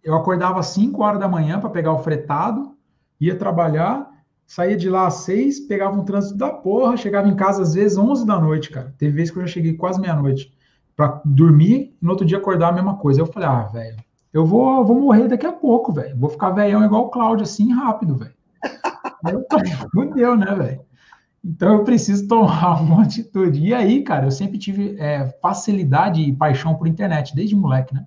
eu 0.03 0.15
acordava 0.15 0.61
5 0.61 1.01
horas 1.03 1.19
da 1.19 1.27
manhã 1.27 1.59
para 1.59 1.69
pegar 1.69 1.91
o 1.91 1.99
fretado, 1.99 2.77
ia 3.19 3.35
trabalhar, 3.35 4.07
saía 4.45 4.77
de 4.77 4.89
lá 4.89 5.07
às 5.07 5.15
6, 5.15 5.61
pegava 5.61 5.99
um 5.99 6.05
trânsito 6.05 6.37
da 6.37 6.49
porra, 6.49 6.95
chegava 6.95 7.27
em 7.27 7.35
casa 7.35 7.63
às 7.63 7.73
vezes 7.73 7.97
11 7.97 8.25
da 8.25 8.39
noite, 8.39 8.69
cara. 8.69 8.93
Teve 8.97 9.15
vezes 9.15 9.31
que 9.31 9.39
eu 9.39 9.41
já 9.41 9.51
cheguei 9.51 9.73
quase 9.73 9.99
meia-noite 9.99 10.53
para 10.95 11.21
dormir 11.25 11.97
e 11.99 12.05
no 12.05 12.11
outro 12.11 12.25
dia 12.25 12.37
acordar 12.37 12.69
a 12.69 12.73
mesma 12.73 12.95
coisa. 12.97 13.19
Eu 13.19 13.25
falei, 13.25 13.49
ah, 13.49 13.63
velho, 13.63 13.97
eu 14.35 14.45
vou, 14.45 14.83
vou 14.83 14.99
morrer 14.99 15.29
daqui 15.29 15.45
a 15.45 15.53
pouco, 15.53 15.93
velho. 15.93 16.19
Vou 16.19 16.29
ficar 16.29 16.49
velhão 16.49 16.83
igual 16.83 17.05
o 17.05 17.09
Cláudio, 17.09 17.43
assim, 17.43 17.71
rápido, 17.71 18.17
velho. 18.17 18.33
Fudeu, 19.93 20.35
né, 20.35 20.53
velho? 20.53 20.81
Então 21.41 21.75
eu 21.75 21.83
preciso 21.85 22.27
tomar 22.27 22.81
uma 22.81 23.03
atitude. 23.03 23.65
E 23.65 23.73
aí, 23.73 24.03
cara, 24.03 24.25
eu 24.25 24.31
sempre 24.31 24.57
tive 24.57 24.97
é, 24.99 25.25
facilidade 25.41 26.19
e 26.19 26.35
paixão 26.35 26.75
por 26.75 26.85
internet, 26.85 27.33
desde 27.33 27.55
moleque, 27.55 27.93
né? 27.93 28.05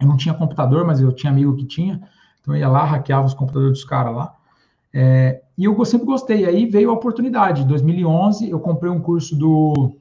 Eu 0.00 0.06
não 0.06 0.16
tinha 0.16 0.32
computador, 0.32 0.86
mas 0.86 1.00
eu 1.00 1.10
tinha 1.10 1.32
amigo 1.32 1.56
que 1.56 1.66
tinha. 1.66 2.00
Então 2.40 2.54
eu 2.54 2.60
ia 2.60 2.68
lá, 2.68 2.84
hackeava 2.84 3.26
os 3.26 3.34
computadores 3.34 3.78
dos 3.78 3.84
caras 3.84 4.14
lá. 4.14 4.36
É, 4.94 5.42
e 5.56 5.64
eu 5.64 5.84
sempre 5.84 6.06
gostei. 6.06 6.46
Aí 6.46 6.66
veio 6.66 6.90
a 6.90 6.94
oportunidade. 6.94 7.62
Em 7.62 7.66
2011, 7.66 8.48
eu 8.48 8.60
comprei 8.60 8.92
um 8.92 9.00
curso 9.00 9.34
do. 9.34 9.96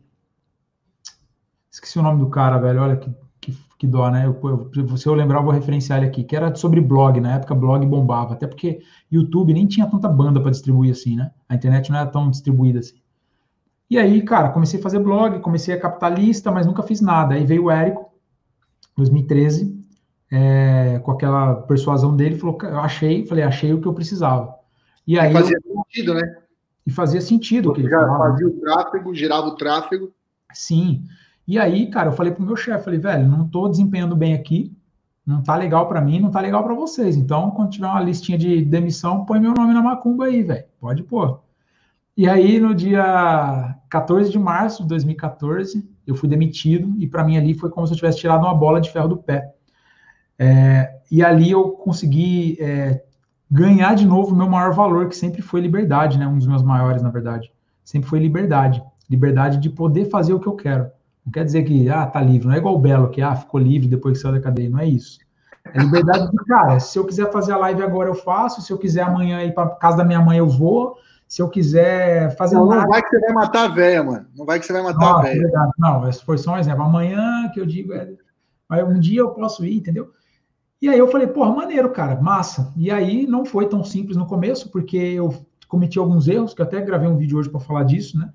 Esqueci 1.71 1.97
o 1.97 2.03
nome 2.03 2.19
do 2.19 2.29
cara, 2.29 2.59
velho. 2.59 2.79
Olha 2.79 2.95
que 2.95 3.09
que 3.77 3.85
dó, 3.85 4.09
né? 4.09 4.25
Eu, 4.25 4.69
eu, 4.75 4.97
se 4.97 5.07
eu 5.07 5.13
lembrar, 5.13 5.39
eu 5.39 5.43
vou 5.43 5.53
referenciar 5.53 5.99
ele 5.99 6.07
aqui, 6.07 6.23
que 6.23 6.35
era 6.35 6.53
sobre 6.55 6.81
blog, 6.81 7.19
na 7.19 7.35
época 7.35 7.53
blog 7.53 7.85
bombava, 7.85 8.33
até 8.33 8.47
porque 8.47 8.79
YouTube 9.11 9.53
nem 9.53 9.67
tinha 9.67 9.85
tanta 9.87 10.09
banda 10.09 10.41
para 10.41 10.51
distribuir 10.51 10.91
assim, 10.91 11.15
né? 11.15 11.31
A 11.47 11.55
internet 11.55 11.91
não 11.91 11.99
era 11.99 12.09
tão 12.09 12.29
distribuída 12.29 12.79
assim. 12.79 12.99
E 13.89 13.97
aí, 13.97 14.21
cara, 14.21 14.49
comecei 14.49 14.79
a 14.79 14.83
fazer 14.83 14.99
blog, 14.99 15.39
comecei 15.39 15.73
a 15.73 15.79
capitalista, 15.79 16.51
mas 16.51 16.65
nunca 16.65 16.83
fiz 16.83 16.99
nada. 16.99 17.35
Aí 17.35 17.45
veio 17.45 17.65
o 17.65 17.71
Érico, 17.71 18.11
2013, 18.97 19.77
é, 20.31 20.99
com 20.99 21.11
aquela 21.11 21.55
persuasão 21.55 22.15
dele, 22.15 22.37
falou, 22.37 22.57
eu 22.63 22.79
achei, 22.79 23.25
falei, 23.25 23.43
achei 23.43 23.73
o 23.73 23.79
que 23.79 23.87
eu 23.87 23.93
precisava. 23.93 24.55
E 25.05 25.17
aí. 25.17 25.29
E 25.29 25.33
fazia 25.33 25.57
eu, 25.63 25.83
sentido, 25.83 26.13
né? 26.15 26.37
E 26.85 26.91
fazia 26.91 27.21
sentido. 27.21 27.73
Você 27.73 27.83
já 27.83 28.07
fazia 28.07 28.47
o 28.47 28.59
tráfego, 28.59 29.13
gerava 29.13 29.47
o 29.47 29.55
tráfego. 29.55 30.11
Sim. 30.51 31.03
E 31.47 31.57
aí, 31.57 31.89
cara, 31.89 32.09
eu 32.09 32.13
falei 32.13 32.33
pro 32.33 32.45
meu 32.45 32.55
chefe, 32.55 32.83
falei, 32.83 32.99
velho, 32.99 33.27
não 33.27 33.47
tô 33.47 33.69
desempenhando 33.69 34.15
bem 34.15 34.33
aqui, 34.33 34.75
não 35.25 35.41
tá 35.41 35.55
legal 35.55 35.87
para 35.87 36.01
mim, 36.01 36.19
não 36.19 36.29
tá 36.29 36.41
legal 36.41 36.63
para 36.63 36.73
vocês. 36.73 37.15
Então, 37.15 37.51
quando 37.51 37.71
tiver 37.71 37.87
uma 37.87 38.01
listinha 38.01 38.37
de 38.37 38.63
demissão, 38.63 39.25
põe 39.25 39.39
meu 39.39 39.53
nome 39.53 39.73
na 39.73 39.81
macumba 39.81 40.25
aí, 40.25 40.43
velho. 40.43 40.65
Pode 40.79 41.03
pôr. 41.03 41.41
E 42.15 42.27
aí, 42.27 42.59
no 42.59 42.73
dia 42.73 43.75
14 43.89 44.31
de 44.31 44.39
março 44.39 44.83
de 44.83 44.89
2014, 44.89 45.87
eu 46.05 46.15
fui 46.15 46.27
demitido 46.27 46.93
e 46.97 47.07
para 47.07 47.23
mim 47.23 47.37
ali 47.37 47.53
foi 47.53 47.69
como 47.69 47.85
se 47.85 47.93
eu 47.93 47.97
tivesse 47.97 48.19
tirado 48.19 48.43
uma 48.43 48.55
bola 48.55 48.81
de 48.81 48.89
ferro 48.91 49.07
do 49.07 49.17
pé. 49.17 49.53
É, 50.39 50.99
e 51.11 51.23
ali 51.23 51.51
eu 51.51 51.71
consegui 51.71 52.57
é, 52.59 53.03
ganhar 53.49 53.95
de 53.95 54.05
novo 54.05 54.33
o 54.33 54.35
meu 54.35 54.49
maior 54.49 54.73
valor, 54.73 55.07
que 55.07 55.15
sempre 55.15 55.41
foi 55.41 55.61
liberdade, 55.61 56.17
né? 56.17 56.27
Um 56.27 56.37
dos 56.37 56.47
meus 56.47 56.63
maiores, 56.63 57.01
na 57.01 57.09
verdade. 57.09 57.51
Sempre 57.83 58.09
foi 58.09 58.19
liberdade. 58.19 58.83
Liberdade 59.09 59.57
de 59.57 59.69
poder 59.69 60.05
fazer 60.09 60.33
o 60.33 60.39
que 60.39 60.47
eu 60.47 60.55
quero. 60.55 60.89
Não 61.27 61.31
quer 61.33 61.43
dizer 61.43 61.63
que, 61.63 61.89
ah, 61.89 62.05
tá 62.05 62.21
livre. 62.21 62.47
Não 62.47 62.55
é 62.55 62.57
igual 62.57 62.73
o 62.73 62.79
Belo, 62.79 63.09
que, 63.09 63.21
ah, 63.21 63.35
ficou 63.35 63.59
livre 63.59 63.85
depois 63.85 64.13
que 64.15 64.21
saiu 64.21 64.35
da 64.35 64.39
cadeia. 64.39 64.69
Não 64.69 64.79
é 64.79 64.87
isso. 64.87 65.19
É 65.73 65.79
liberdade 65.79 66.31
de, 66.31 66.37
cara, 66.45 66.79
se 66.79 66.97
eu 66.97 67.03
quiser 67.03 67.29
fazer 67.33 67.51
a 67.51 67.57
live 67.57 67.83
agora, 67.83 68.07
eu 68.07 68.15
faço. 68.15 68.61
Se 68.61 68.71
eu 68.71 68.77
quiser 68.77 69.01
amanhã 69.01 69.43
ir 69.43 69.53
para 69.53 69.67
casa 69.71 69.97
da 69.97 70.05
minha 70.05 70.21
mãe, 70.21 70.37
eu 70.37 70.47
vou. 70.47 70.95
Se 71.27 71.41
eu 71.41 71.49
quiser 71.49 72.33
fazer 72.37 72.55
não, 72.55 72.67
nada... 72.67 72.83
Não 72.83 72.89
vai 72.89 73.01
que 73.01 73.09
você 73.09 73.19
vai 73.19 73.33
matar 73.33 73.65
a 73.65 73.67
véia, 73.67 74.01
mano. 74.01 74.25
Não 74.37 74.45
vai 74.45 74.57
que 74.57 74.65
você 74.65 74.71
vai 74.71 74.81
matar 74.81 74.99
não, 75.01 75.17
a 75.17 75.21
véia. 75.21 75.41
É 75.45 75.69
não, 75.77 76.07
esse 76.07 76.23
foi 76.23 76.37
só 76.37 76.53
um 76.53 76.57
exemplo. 76.57 76.83
Amanhã 76.83 77.51
que 77.53 77.59
eu 77.59 77.65
digo, 77.65 77.91
é... 77.91 78.15
um 78.85 78.97
dia 78.97 79.19
eu 79.19 79.31
posso 79.31 79.65
ir, 79.65 79.75
entendeu? 79.75 80.09
E 80.81 80.87
aí 80.87 80.97
eu 80.97 81.09
falei, 81.09 81.27
porra, 81.27 81.53
maneiro, 81.53 81.89
cara, 81.89 82.15
massa. 82.21 82.71
E 82.77 82.89
aí 82.89 83.27
não 83.27 83.43
foi 83.43 83.67
tão 83.67 83.83
simples 83.83 84.15
no 84.15 84.25
começo, 84.25 84.71
porque 84.71 84.95
eu 84.95 85.35
cometi 85.67 85.99
alguns 85.99 86.29
erros, 86.29 86.53
que 86.53 86.61
eu 86.61 86.65
até 86.65 86.79
gravei 86.79 87.09
um 87.09 87.17
vídeo 87.17 87.37
hoje 87.37 87.49
para 87.49 87.59
falar 87.59 87.83
disso, 87.83 88.17
né? 88.17 88.29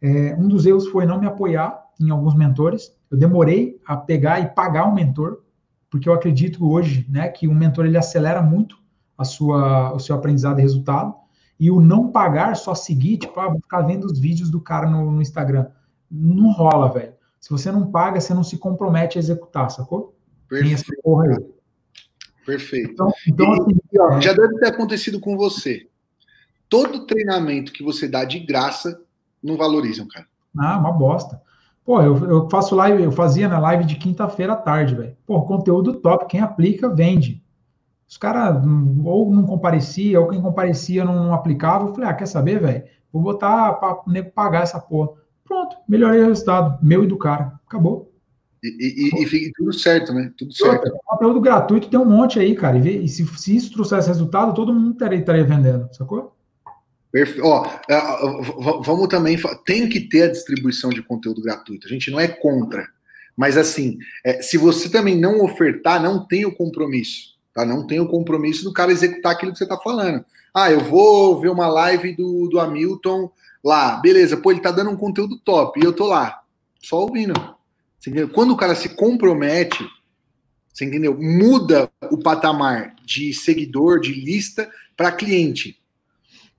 É, 0.00 0.36
um 0.38 0.46
dos 0.46 0.64
erros 0.64 0.86
foi 0.86 1.04
não 1.06 1.18
me 1.18 1.26
apoiar 1.26 1.85
em 2.00 2.10
alguns 2.10 2.34
mentores. 2.34 2.94
Eu 3.10 3.16
demorei 3.16 3.80
a 3.86 3.96
pegar 3.96 4.40
e 4.40 4.48
pagar 4.48 4.86
um 4.88 4.94
mentor, 4.94 5.42
porque 5.90 6.08
eu 6.08 6.12
acredito 6.12 6.68
hoje, 6.68 7.06
né, 7.08 7.28
que 7.28 7.48
um 7.48 7.54
mentor 7.54 7.86
ele 7.86 7.96
acelera 7.96 8.42
muito 8.42 8.78
a 9.16 9.24
sua, 9.24 9.94
o 9.94 9.98
seu 9.98 10.14
aprendizado 10.14 10.58
e 10.58 10.62
resultado. 10.62 11.14
E 11.58 11.70
o 11.70 11.80
não 11.80 12.10
pagar, 12.10 12.54
só 12.54 12.74
seguir, 12.74 13.18
tipo, 13.18 13.38
ah, 13.40 13.48
vou 13.48 13.60
ficar 13.60 13.82
vendo 13.82 14.04
os 14.04 14.18
vídeos 14.18 14.50
do 14.50 14.60
cara 14.60 14.88
no, 14.88 15.10
no 15.10 15.22
Instagram. 15.22 15.66
Não 16.10 16.52
rola, 16.52 16.92
velho. 16.92 17.14
Se 17.40 17.50
você 17.50 17.72
não 17.72 17.90
paga, 17.90 18.20
você 18.20 18.34
não 18.34 18.44
se 18.44 18.58
compromete 18.58 19.16
a 19.16 19.20
executar, 19.20 19.70
sacou? 19.70 20.14
Perfeito. 20.48 21.02
porra 21.02 21.28
aí. 21.28 21.56
Perfeito. 22.44 22.92
Então, 22.92 23.12
então 23.26 23.46
e, 23.46 23.60
assim, 23.60 23.80
ó, 23.98 24.20
já 24.20 24.32
deve 24.32 24.58
ter 24.58 24.66
acontecido 24.66 25.18
com 25.18 25.36
você. 25.36 25.88
Todo 26.68 27.06
treinamento 27.06 27.72
que 27.72 27.82
você 27.82 28.06
dá 28.06 28.24
de 28.24 28.38
graça, 28.38 29.00
não 29.42 29.56
valorizam, 29.56 30.06
cara. 30.06 30.26
Ah, 30.58 30.78
uma 30.78 30.92
bosta. 30.92 31.40
Pô, 31.86 32.02
eu, 32.02 32.16
eu 32.28 32.50
faço 32.50 32.74
live, 32.74 33.00
eu 33.00 33.12
fazia 33.12 33.48
na 33.48 33.60
live 33.60 33.84
de 33.84 33.94
quinta-feira 33.94 34.54
à 34.54 34.56
tarde, 34.56 34.96
velho. 34.96 35.16
Pô, 35.24 35.40
conteúdo 35.42 35.94
top, 35.94 36.26
quem 36.26 36.40
aplica, 36.40 36.92
vende. 36.92 37.40
Os 38.08 38.16
caras 38.16 38.56
ou 39.04 39.32
não 39.32 39.44
comparecia, 39.44 40.20
ou 40.20 40.26
quem 40.26 40.42
comparecia 40.42 41.04
não, 41.04 41.26
não 41.26 41.32
aplicava. 41.32 41.86
Eu 41.86 41.94
falei, 41.94 42.10
ah, 42.10 42.14
quer 42.14 42.26
saber, 42.26 42.60
velho? 42.60 42.82
Vou 43.12 43.22
botar 43.22 43.74
para 43.74 44.02
nego 44.08 44.32
pagar 44.32 44.64
essa 44.64 44.80
porra. 44.80 45.10
Pronto, 45.44 45.76
melhorei 45.88 46.22
o 46.22 46.26
resultado, 46.26 46.76
meu 46.84 47.04
e 47.04 47.06
do 47.06 47.16
cara. 47.16 47.52
Acabou. 47.64 48.12
E, 48.64 48.68
e, 48.68 49.22
e 49.22 49.26
fica 49.26 49.52
tudo 49.56 49.72
certo, 49.72 50.12
né? 50.12 50.32
Tudo 50.36 50.52
certo. 50.52 50.90
Conteúdo 51.04 51.40
gratuito 51.40 51.88
tem 51.88 52.00
um 52.00 52.04
monte 52.04 52.40
aí, 52.40 52.56
cara. 52.56 52.78
E, 52.78 53.04
e 53.04 53.08
se, 53.08 53.24
se 53.38 53.54
isso 53.54 53.72
trouxesse 53.72 54.08
resultado, 54.08 54.54
todo 54.54 54.74
mundo 54.74 54.92
estaria, 54.94 55.20
estaria 55.20 55.44
vendendo, 55.44 55.88
sacou? 55.94 56.35
Perfe... 57.16 57.40
Ó, 57.40 57.64
é, 57.88 57.98
vamos 58.82 59.08
também. 59.08 59.38
Tem 59.64 59.88
que 59.88 60.00
ter 60.00 60.24
a 60.24 60.30
distribuição 60.30 60.90
de 60.90 61.02
conteúdo 61.02 61.40
gratuito. 61.40 61.86
A 61.86 61.90
gente 61.90 62.10
não 62.10 62.20
é 62.20 62.28
contra. 62.28 62.86
Mas 63.34 63.56
assim, 63.56 63.96
é, 64.22 64.42
se 64.42 64.58
você 64.58 64.90
também 64.90 65.16
não 65.16 65.42
ofertar, 65.42 66.02
não 66.02 66.26
tem 66.26 66.44
o 66.44 66.54
compromisso. 66.54 67.34
Tá? 67.54 67.64
Não 67.64 67.86
tem 67.86 68.00
o 68.00 68.06
compromisso 68.06 68.64
do 68.64 68.72
cara 68.72 68.92
executar 68.92 69.32
aquilo 69.32 69.50
que 69.50 69.56
você 69.56 69.64
está 69.64 69.78
falando. 69.78 70.22
Ah, 70.52 70.70
eu 70.70 70.80
vou 70.80 71.40
ver 71.40 71.48
uma 71.48 71.66
live 71.68 72.14
do, 72.14 72.48
do 72.48 72.60
Hamilton 72.60 73.30
lá. 73.64 73.96
Beleza, 73.96 74.36
pô, 74.36 74.50
ele 74.50 74.60
tá 74.60 74.70
dando 74.70 74.90
um 74.90 74.96
conteúdo 74.96 75.38
top. 75.38 75.80
E 75.80 75.86
eu 75.86 75.94
tô 75.94 76.06
lá, 76.06 76.42
só 76.82 77.00
ouvindo. 77.00 77.32
Quando 78.34 78.50
o 78.50 78.58
cara 78.58 78.74
se 78.74 78.90
compromete, 78.90 79.82
você 80.70 80.84
entendeu? 80.84 81.16
Muda 81.18 81.90
o 82.10 82.18
patamar 82.18 82.94
de 83.02 83.32
seguidor, 83.32 84.00
de 84.00 84.12
lista, 84.12 84.70
para 84.94 85.10
cliente. 85.10 85.80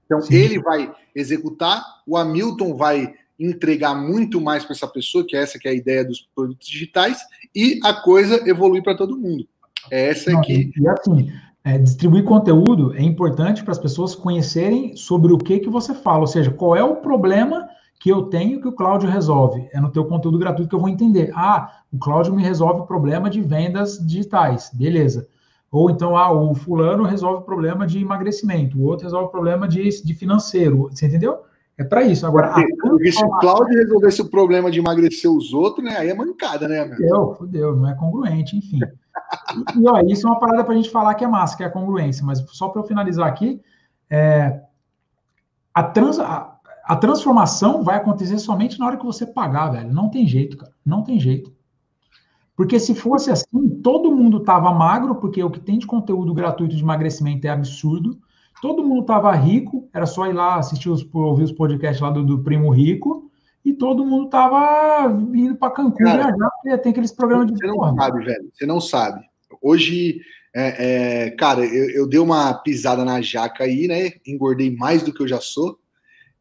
Então, 0.07 0.21
Sim. 0.21 0.35
ele 0.35 0.59
vai 0.59 0.91
executar, 1.13 1.83
o 2.07 2.17
Hamilton 2.17 2.75
vai 2.75 3.13
entregar 3.39 3.93
muito 3.93 4.41
mais 4.41 4.63
para 4.65 4.73
essa 4.73 4.87
pessoa, 4.87 5.23
que 5.23 5.35
é 5.35 5.43
essa 5.43 5.59
que 5.59 5.67
é 5.67 5.71
a 5.71 5.75
ideia 5.75 6.03
dos 6.03 6.27
produtos 6.33 6.67
digitais, 6.67 7.19
e 7.53 7.79
a 7.83 7.93
coisa 7.93 8.41
evolui 8.49 8.81
para 8.81 8.97
todo 8.97 9.17
mundo. 9.17 9.47
É 9.91 10.09
essa 10.09 10.35
aqui. 10.37 10.71
E, 10.75 10.81
e 10.81 10.87
assim, 10.87 11.31
é, 11.63 11.77
distribuir 11.77 12.23
conteúdo 12.23 12.95
é 12.95 13.03
importante 13.03 13.63
para 13.63 13.73
as 13.73 13.79
pessoas 13.79 14.15
conhecerem 14.15 14.95
sobre 14.95 15.33
o 15.33 15.37
que 15.37 15.59
que 15.59 15.69
você 15.69 15.93
fala, 15.93 16.21
ou 16.21 16.27
seja, 16.27 16.49
qual 16.49 16.75
é 16.75 16.83
o 16.83 16.95
problema 16.95 17.67
que 17.99 18.09
eu 18.09 18.23
tenho 18.23 18.61
que 18.61 18.67
o 18.67 18.71
Cláudio 18.71 19.09
resolve. 19.09 19.67
É 19.73 19.79
no 19.79 19.91
teu 19.91 20.05
conteúdo 20.05 20.37
gratuito 20.37 20.69
que 20.69 20.75
eu 20.75 20.79
vou 20.79 20.89
entender. 20.89 21.31
Ah, 21.35 21.81
o 21.91 21.97
Cláudio 21.97 22.33
me 22.33 22.43
resolve 22.43 22.81
o 22.81 22.85
problema 22.85 23.29
de 23.29 23.41
vendas 23.41 23.97
digitais. 24.05 24.69
Beleza. 24.73 25.27
Ou 25.71 25.89
então, 25.89 26.15
ah, 26.15 26.31
o 26.31 26.55
fulano 26.55 27.03
resolve 27.03 27.41
o 27.41 27.45
problema 27.45 27.85
de 27.85 27.99
emagrecimento, 27.99 28.77
o 28.77 28.83
outro 28.83 29.05
resolve 29.05 29.27
o 29.27 29.31
problema 29.31 29.67
de, 29.67 30.01
de 30.01 30.13
financeiro. 30.13 30.89
Você 30.89 31.07
entendeu? 31.07 31.41
É 31.77 31.83
para 31.83 32.01
isso. 32.03 32.25
Agora, 32.25 32.55
Porque 32.81 33.11
se 33.11 33.23
o 33.23 33.29
Cláudio 33.37 33.77
resolvesse 33.77 34.21
o 34.21 34.29
problema 34.29 34.71
de 34.71 34.79
emagrecer 34.79 35.29
os 35.29 35.53
outros, 35.53 35.85
né? 35.85 35.97
Aí 35.97 36.09
é 36.09 36.13
mancada, 36.13 36.67
né? 36.67 36.87
Fudeu, 36.89 37.35
fudeu, 37.37 37.75
não 37.75 37.87
é 37.87 37.93
congruente, 37.93 38.57
enfim. 38.57 38.79
e, 39.75 39.79
e 39.79 39.87
ó, 39.87 39.99
isso 40.07 40.25
é 40.25 40.31
uma 40.31 40.39
parada 40.39 40.63
para 40.63 40.73
a 40.73 40.77
gente 40.77 40.89
falar 40.89 41.13
que 41.13 41.23
é 41.23 41.27
massa, 41.27 41.55
que 41.55 41.63
é 41.63 41.67
a 41.67 41.71
congruência. 41.71 42.25
Mas 42.25 42.43
só 42.49 42.69
para 42.69 42.81
eu 42.81 42.85
finalizar 42.87 43.27
aqui, 43.27 43.61
é, 44.09 44.59
a, 45.71 45.83
trans, 45.83 46.19
a, 46.19 46.57
a 46.83 46.95
transformação 46.95 47.83
vai 47.83 47.97
acontecer 47.97 48.39
somente 48.39 48.79
na 48.79 48.87
hora 48.87 48.97
que 48.97 49.05
você 49.05 49.27
pagar, 49.27 49.69
velho. 49.69 49.93
Não 49.93 50.09
tem 50.09 50.25
jeito, 50.25 50.57
cara. 50.57 50.73
Não 50.83 51.03
tem 51.03 51.19
jeito. 51.19 51.53
Porque 52.57 52.79
se 52.79 52.95
fosse 52.95 53.29
assim, 53.29 53.69
todo 53.83 54.11
mundo 54.11 54.39
tava 54.39 54.73
magro, 54.73 55.13
porque 55.13 55.43
o 55.43 55.49
que 55.51 55.59
tem 55.59 55.77
de 55.77 55.85
conteúdo 55.85 56.33
gratuito 56.33 56.75
de 56.75 56.81
emagrecimento 56.81 57.45
é 57.45 57.51
absurdo. 57.51 58.17
Todo 58.59 58.83
mundo 58.83 59.05
tava 59.05 59.31
rico, 59.33 59.87
era 59.93 60.07
só 60.07 60.25
ir 60.25 60.33
lá 60.33 60.55
assistir 60.55 60.89
os, 60.89 61.07
ouvir 61.13 61.43
os 61.43 61.51
podcasts 61.51 62.01
lá 62.01 62.09
do, 62.09 62.25
do 62.25 62.43
Primo 62.43 62.71
Rico, 62.71 63.29
e 63.63 63.73
todo 63.73 64.03
mundo 64.03 64.27
tava 64.29 65.11
indo 65.35 65.55
para 65.55 65.71
Cancún 65.71 66.03
viajar, 66.03 66.33
porque 66.33 66.77
tem 66.79 66.91
aqueles 66.91 67.11
programas 67.11 67.45
de. 67.45 67.53
Você 67.53 67.67
não 67.67 67.95
sabe, 67.95 68.25
velho. 68.25 68.49
Você 68.51 68.65
não 68.65 68.81
sabe. 68.81 69.21
Hoje, 69.61 70.21
é, 70.55 71.25
é, 71.25 71.31
cara, 71.31 71.63
eu, 71.63 71.91
eu 71.91 72.07
dei 72.07 72.19
uma 72.19 72.55
pisada 72.55 73.05
na 73.05 73.21
jaca 73.21 73.65
aí, 73.65 73.87
né? 73.87 74.13
Engordei 74.25 74.75
mais 74.75 75.03
do 75.03 75.13
que 75.13 75.21
eu 75.21 75.27
já 75.27 75.39
sou. 75.39 75.77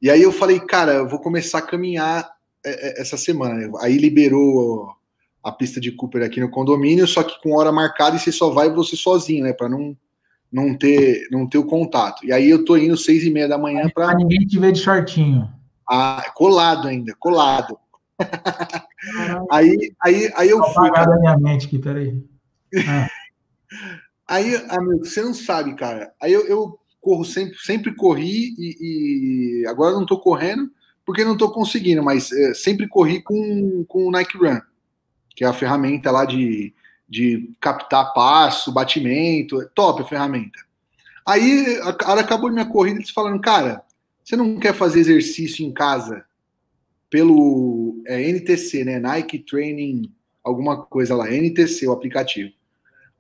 E 0.01 0.09
aí 0.09 0.23
eu 0.23 0.33
falei, 0.33 0.61
cara, 0.61 0.93
eu 0.93 1.09
vou 1.09 1.19
começar 1.19 1.59
a 1.59 1.63
caminhar 1.63 2.27
é, 2.65 3.01
é, 3.01 3.03
essa 3.03 3.19
semana. 3.19 3.71
Aí 3.81 3.99
liberou 3.99 4.96
a 5.47 5.53
pista 5.53 5.81
de 5.81 5.93
Cooper 5.93 6.25
aqui 6.25 6.41
no 6.41 6.51
condomínio, 6.51 7.07
só 7.07 7.23
que 7.23 7.41
com 7.41 7.55
hora 7.57 7.71
marcada 7.71 8.17
e 8.17 8.19
você 8.19 8.33
só 8.33 8.51
vai 8.51 8.69
você 8.69 8.97
sozinho, 8.97 9.45
né? 9.45 9.53
Para 9.53 9.69
não, 9.69 9.97
não, 10.53 10.77
ter, 10.77 11.29
não 11.31 11.49
ter 11.49 11.57
o 11.57 11.65
contato. 11.65 12.27
E 12.27 12.33
aí 12.33 12.51
eu 12.51 12.65
tô 12.65 12.77
indo 12.77 12.97
seis 12.97 13.23
e 13.23 13.31
meia 13.31 13.47
da 13.47 13.57
manhã 13.57 13.89
para. 13.95 14.13
ninguém 14.17 14.45
te 14.45 14.59
ver 14.59 14.73
de 14.73 14.81
shortinho. 14.81 15.49
Ah, 15.89 16.33
colado 16.35 16.89
ainda, 16.89 17.15
colado. 17.17 17.79
aí, 19.53 19.93
aí, 20.03 20.33
aí 20.35 20.51
eu 20.51 20.61
fui. 20.65 20.91
Cara... 20.91 21.17
minha 21.21 21.39
mente 21.39 21.69
aqui, 21.69 21.79
peraí. 21.79 22.21
Ah. 22.89 23.09
aí, 24.27 24.57
amigo, 24.69 25.05
você 25.05 25.23
não 25.23 25.33
sabe, 25.33 25.77
cara. 25.77 26.13
Aí 26.21 26.33
eu, 26.33 26.45
eu 26.49 26.77
corro 27.01 27.25
sempre, 27.25 27.57
sempre 27.59 27.95
corri 27.95 28.53
e, 28.59 29.63
e 29.63 29.67
agora 29.69 29.95
não 29.95 30.05
tô 30.05 30.19
correndo 30.19 30.69
porque 31.05 31.25
não 31.25 31.37
tô 31.37 31.53
conseguindo, 31.53 32.03
mas 32.03 32.33
é, 32.33 32.53
sempre 32.53 32.89
corri 32.89 33.23
com, 33.23 33.85
com 33.85 34.09
o 34.09 34.11
Nike 34.11 34.37
Run 34.37 34.59
que 35.37 35.45
é 35.45 35.47
a 35.47 35.53
ferramenta 35.53 36.11
lá 36.11 36.25
de, 36.25 36.73
de 37.07 37.51
captar 37.61 38.15
passo, 38.15 38.73
batimento, 38.73 39.61
é 39.61 39.67
top 39.67 40.03
a 40.03 40.07
ferramenta. 40.07 40.59
Aí 41.27 41.79
a 41.83 41.93
cara 41.93 42.23
acabou 42.23 42.51
minha 42.51 42.65
corrida 42.65 42.99
eles 42.99 43.11
falando, 43.11 43.41
cara, 43.41 43.85
você 44.25 44.35
não 44.35 44.59
quer 44.59 44.75
fazer 44.75 45.01
exercício 45.01 45.65
em 45.65 45.73
casa 45.73 46.25
pelo 47.11 48.03
é, 48.07 48.29
NTC, 48.31 48.85
né? 48.85 48.99
Nike 48.99 49.39
Training, 49.41 50.11
alguma 50.43 50.85
coisa 50.85 51.15
lá, 51.15 51.31
NTC, 51.31 51.87
o 51.87 51.93
aplicativo. 51.93 52.51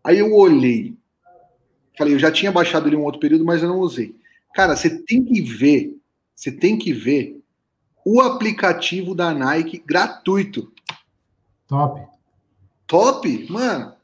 Aí 0.02 0.18
eu 0.18 0.34
olhei, 0.34 0.96
falei, 1.98 2.14
eu 2.14 2.18
já 2.18 2.30
tinha 2.30 2.50
baixado 2.50 2.86
ali 2.86 2.96
um 2.96 3.04
outro 3.04 3.20
período, 3.20 3.44
mas 3.44 3.62
eu 3.62 3.68
não 3.68 3.78
usei. 3.78 4.16
Cara, 4.54 4.74
você 4.74 4.88
tem 5.04 5.22
que 5.22 5.42
ver, 5.42 5.96
você 6.34 6.50
tem 6.50 6.78
que 6.78 6.92
ver 6.92 7.40
o 8.04 8.20
aplicativo 8.20 9.14
da 9.14 9.34
Nike 9.34 9.82
gratuito. 9.84 10.72
Top. 11.66 12.00
Top? 12.86 13.46
Mano. 13.50 13.94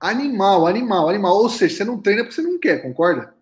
Animal, 0.00 0.66
animal, 0.66 1.08
animal. 1.08 1.36
Ou 1.36 1.48
seja, 1.48 1.76
você 1.76 1.84
não 1.84 1.98
treina 1.98 2.22
porque 2.22 2.34
você 2.34 2.42
não 2.42 2.58
quer, 2.58 2.82
concorda? 2.82 3.34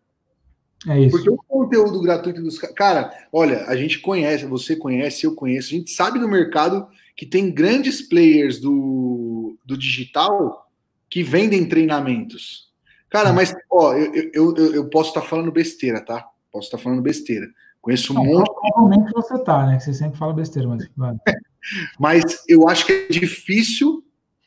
É 0.89 1.01
isso. 1.01 1.11
Porque 1.11 1.31
o 1.31 1.37
conteúdo 1.37 2.01
gratuito 2.01 2.43
dos 2.43 2.59
cara, 2.59 3.13
olha, 3.33 3.65
a 3.67 3.77
gente 3.77 4.01
conhece, 4.01 4.47
você 4.47 4.75
conhece, 4.77 5.25
eu 5.25 5.35
conheço, 5.35 5.75
a 5.75 5.79
gente 5.79 5.91
sabe 5.91 6.19
no 6.19 6.29
mercado 6.29 6.89
que 7.17 7.27
tem 7.27 7.53
grandes 7.53 8.03
players 8.03 8.59
do, 8.59 9.57
do 9.65 9.77
digital 9.77 10.69
que 11.09 11.23
vendem 11.23 11.69
treinamentos. 11.69 12.71
Cara, 13.09 13.33
mas 13.33 13.55
ó, 13.71 13.93
eu, 13.93 14.31
eu, 14.33 14.57
eu, 14.57 14.75
eu 14.75 14.89
posso 14.89 15.11
estar 15.11 15.21
tá 15.21 15.27
falando 15.27 15.53
besteira, 15.53 16.01
tá? 16.01 16.27
Posso 16.51 16.67
estar 16.67 16.79
tá 16.79 16.83
falando 16.83 17.03
besteira. 17.03 17.47
Conheço 17.81 18.13
um 18.13 18.17
não, 18.17 18.25
monte. 18.25 18.51
Provavelmente 18.51 19.13
você 19.13 19.39
tá, 19.45 19.67
né? 19.67 19.79
Você 19.79 19.93
sempre 19.93 20.19
fala 20.19 20.33
besteira, 20.33 20.69
mas. 20.69 20.87
mas 21.99 22.43
eu 22.49 22.69
acho 22.69 22.87
que 22.87 22.93
é 22.93 23.07
difícil 23.09 24.05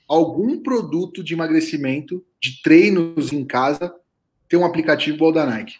algum 0.07 0.61
produto 0.61 1.23
de 1.23 1.33
emagrecimento, 1.33 2.23
de 2.39 2.61
treinos 2.61 3.33
em 3.33 3.43
casa, 3.43 3.93
ter 4.47 4.57
um 4.57 4.65
aplicativo 4.65 5.15
igual 5.15 5.31
da 5.31 5.45
Nike. 5.45 5.75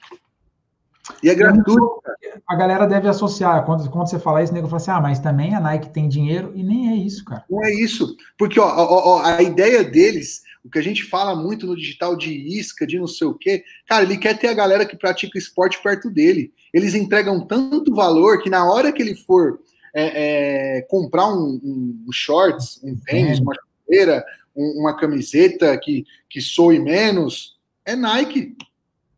E 1.22 1.30
é 1.30 1.36
gratuito. 1.36 2.02
A 2.48 2.56
galera 2.56 2.88
deve 2.88 3.08
associar, 3.08 3.64
quando, 3.64 3.88
quando 3.92 4.10
você 4.10 4.18
fala 4.18 4.42
isso, 4.42 4.52
o 4.52 4.56
nego 4.56 4.68
fala 4.68 4.78
assim: 4.78 4.92
ah, 4.92 5.02
mas 5.02 5.20
também 5.20 5.54
a 5.54 5.60
Nike 5.60 5.90
tem 5.90 6.10
dinheiro, 6.10 6.52
e 6.56 6.64
nem 6.64 6.90
é 6.90 6.96
isso, 6.96 7.24
cara. 7.24 7.46
Não 7.50 7.64
é 7.64 7.72
isso. 7.72 8.16
Porque 8.38 8.60
ó, 8.60 8.66
ó, 8.66 9.18
ó, 9.18 9.22
a 9.24 9.42
ideia 9.44 9.84
deles, 9.84 10.42
o 10.64 10.70
que 10.70 10.80
a 10.80 10.82
gente 10.82 11.04
fala 11.04 11.36
muito 11.36 11.68
no 11.68 11.76
digital 11.76 12.16
de 12.16 12.34
isca, 12.34 12.88
de 12.88 12.98
não 12.98 13.06
sei 13.06 13.28
o 13.28 13.36
quê, 13.36 13.64
cara, 13.88 14.04
ele 14.04 14.18
quer 14.18 14.38
ter 14.40 14.48
a 14.48 14.54
galera 14.54 14.86
que 14.86 14.98
pratica 14.98 15.38
esporte 15.38 15.82
perto 15.84 16.10
dele 16.10 16.52
eles 16.76 16.94
entregam 16.94 17.40
tanto 17.40 17.96
valor 17.96 18.42
que 18.42 18.50
na 18.50 18.70
hora 18.70 18.92
que 18.92 19.02
ele 19.02 19.16
for 19.16 19.62
é, 19.96 20.78
é, 20.78 20.82
comprar 20.82 21.26
um, 21.28 21.60
um, 22.06 22.12
shorts, 22.12 22.82
um 22.84 22.98
tênis, 22.98 23.40
uma 23.40 23.54
chuteira, 23.56 24.26
um, 24.54 24.82
uma 24.82 24.98
camiseta 24.98 25.78
que, 25.78 26.06
que 26.30 26.42
soe 26.42 26.80
menos, 26.80 27.58
é 27.86 27.96
Nike. 27.96 28.58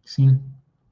Sim. 0.05 0.39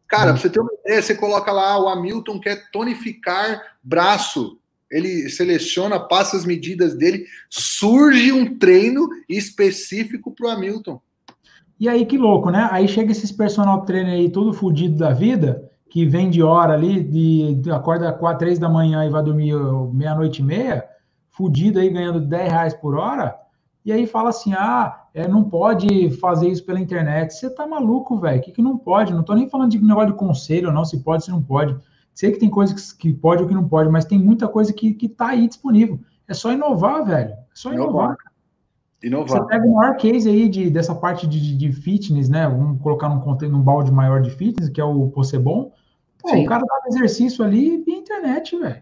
Cara, 0.08 0.34
pra 0.34 0.42
você 0.42 0.50
ter 0.50 0.60
uma 0.60 0.74
ideia, 0.84 1.02
você 1.02 1.14
coloca 1.14 1.52
lá 1.52 1.78
o 1.80 1.88
Hamilton 1.88 2.40
quer 2.40 2.72
tonificar 2.72 3.62
braço. 3.84 4.58
Ele 4.90 5.30
seleciona, 5.30 6.00
passa 6.00 6.36
as 6.36 6.46
medidas 6.46 6.96
dele, 6.96 7.26
surge 7.50 8.32
um 8.32 8.58
treino 8.58 9.08
específico 9.30 10.32
para 10.32 10.48
o 10.48 10.50
Hamilton. 10.50 11.00
E 11.80 11.90
aí, 11.90 12.06
que 12.06 12.18
louco, 12.18 12.50
né? 12.50 12.68
Aí 12.72 12.88
chega 12.88 13.12
esses 13.12 13.32
personal 13.32 13.86
trainer 13.86 14.14
aí, 14.14 14.30
todo 14.30 14.54
fudido 14.54 14.98
da 14.98 15.12
vida, 15.12 15.70
que 15.90 16.06
vem 16.06 16.30
de 16.30 16.44
hora 16.44 16.74
ali, 16.74 17.04
de, 17.04 17.56
de 17.56 17.72
acorda 17.72 18.12
quatro, 18.12 18.40
três 18.40 18.60
da 18.60 18.68
manhã 18.68 19.06
e 19.06 19.10
vai 19.10 19.24
dormir 19.24 19.54
meia-noite 19.94 20.42
e 20.42 20.46
meia, 20.46 20.86
fudido 21.30 21.80
aí 21.80 21.90
ganhando 21.90 22.20
10 22.20 22.52
reais 22.52 22.74
por 22.74 22.96
hora, 22.96 23.36
e 23.86 23.92
aí 23.92 24.08
fala 24.08 24.30
assim: 24.30 24.54
ah, 24.54 25.04
é, 25.14 25.28
não 25.28 25.44
pode 25.44 26.10
fazer 26.18 26.50
isso 26.50 26.66
pela 26.66 26.80
internet. 26.80 27.34
Você 27.34 27.50
tá 27.50 27.68
maluco, 27.68 28.18
velho? 28.18 28.40
O 28.40 28.42
que, 28.42 28.52
que 28.52 28.62
não 28.62 28.78
pode? 28.78 29.14
Não 29.14 29.24
tô 29.24 29.36
nem 29.36 29.48
falando 29.48 29.72
de 29.72 29.82
negócio 29.82 30.12
de 30.12 30.18
conselho, 30.18 30.72
não, 30.72 30.84
se 30.84 31.02
pode, 31.04 31.24
se 31.24 31.32
não 31.32 31.42
pode. 31.42 31.78
Sei 32.14 32.32
que 32.32 32.40
tem 32.40 32.50
coisas 32.50 32.92
que, 32.94 33.12
que 33.12 33.14
pode 33.14 33.44
ou 33.44 33.48
que 33.48 33.54
não 33.54 33.68
pode, 33.68 33.90
mas 33.90 34.06
tem 34.06 34.18
muita 34.18 34.48
coisa 34.48 34.74
que, 34.74 34.94
que 34.94 35.08
tá 35.08 35.28
aí 35.30 35.48
disponível. 35.48 36.00
É 36.28 36.34
só 36.34 36.52
inovar, 36.52 37.06
velho. 37.06 37.32
É 37.32 37.38
só 37.54 37.72
inovar. 37.72 38.06
Inovar. 38.06 38.18
Você 39.40 39.48
pega 39.48 39.66
o 39.68 39.76
maior 39.76 39.96
case 39.98 40.28
aí 40.28 40.50
de, 40.50 40.70
dessa 40.70 40.96
parte 40.96 41.28
de, 41.28 41.40
de, 41.40 41.58
de 41.58 41.72
fitness, 41.72 42.28
né? 42.28 42.48
Vamos 42.48 42.82
colocar 42.82 43.10
num, 43.10 43.50
num 43.50 43.62
balde 43.62 43.92
maior 43.92 44.22
de 44.22 44.32
fitness, 44.32 44.70
que 44.70 44.82
é 44.82 44.84
o 44.84 45.10
Possebon. 45.10 45.72
Pô, 46.20 46.30
Sim. 46.30 46.44
o 46.44 46.50
cara 46.50 46.64
dá 46.66 46.88
exercício 46.88 47.44
ali 47.44 47.84
via 47.84 47.98
internet, 47.98 48.58
velho. 48.58 48.82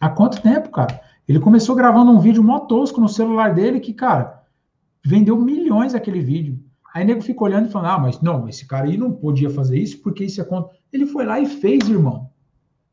Há 0.00 0.08
quanto 0.08 0.40
tempo, 0.40 0.70
cara? 0.70 1.00
Ele 1.28 1.40
começou 1.40 1.74
gravando 1.74 2.10
um 2.10 2.20
vídeo 2.20 2.42
mó 2.42 2.60
tosco 2.60 3.00
no 3.00 3.08
celular 3.08 3.54
dele 3.54 3.80
que, 3.80 3.92
cara, 3.92 4.42
vendeu 5.04 5.36
milhões 5.36 5.94
aquele 5.94 6.20
vídeo. 6.20 6.58
Aí 6.94 7.02
o 7.02 7.06
nego 7.06 7.22
fica 7.22 7.42
olhando 7.42 7.68
e 7.68 7.70
falando, 7.70 7.90
ah, 7.90 7.98
mas 7.98 8.20
não, 8.20 8.48
esse 8.48 8.66
cara 8.66 8.86
aí 8.86 8.96
não 8.96 9.12
podia 9.12 9.50
fazer 9.50 9.78
isso 9.78 10.00
porque 10.00 10.24
isso 10.24 10.40
é 10.40 10.44
contra. 10.44 10.70
Ele 10.92 11.06
foi 11.06 11.24
lá 11.24 11.40
e 11.40 11.46
fez, 11.46 11.88
irmão. 11.88 12.30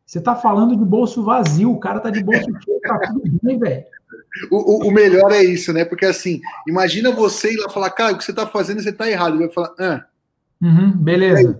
Você 0.05 0.19
tá 0.19 0.35
falando 0.35 0.75
de 0.75 0.83
bolso 0.83 1.23
vazio, 1.23 1.71
o 1.71 1.79
cara 1.79 1.99
tá 1.99 2.09
de 2.09 2.23
bolso 2.23 2.43
cheio, 2.65 2.81
tá 2.81 2.99
tudo 2.99 3.39
bem, 3.43 3.57
velho. 3.59 3.85
O, 4.49 4.85
o, 4.85 4.87
o, 4.87 4.91
melhor 4.91 5.31
é 5.31 5.43
isso, 5.43 5.73
né? 5.73 5.85
Porque 5.85 6.05
assim, 6.05 6.41
imagina 6.67 7.11
você 7.11 7.53
ir 7.53 7.57
lá 7.57 7.69
falar, 7.69 7.89
cara, 7.91 8.13
o 8.13 8.17
que 8.17 8.23
você 8.23 8.33
tá 8.33 8.47
fazendo, 8.47 8.81
você 8.81 8.91
tá 8.91 9.09
errado. 9.09 9.35
Ele 9.35 9.45
vai 9.45 9.53
falar, 9.53 9.73
ah. 9.79 10.05
Uhum, 10.61 10.91
beleza. 10.91 11.59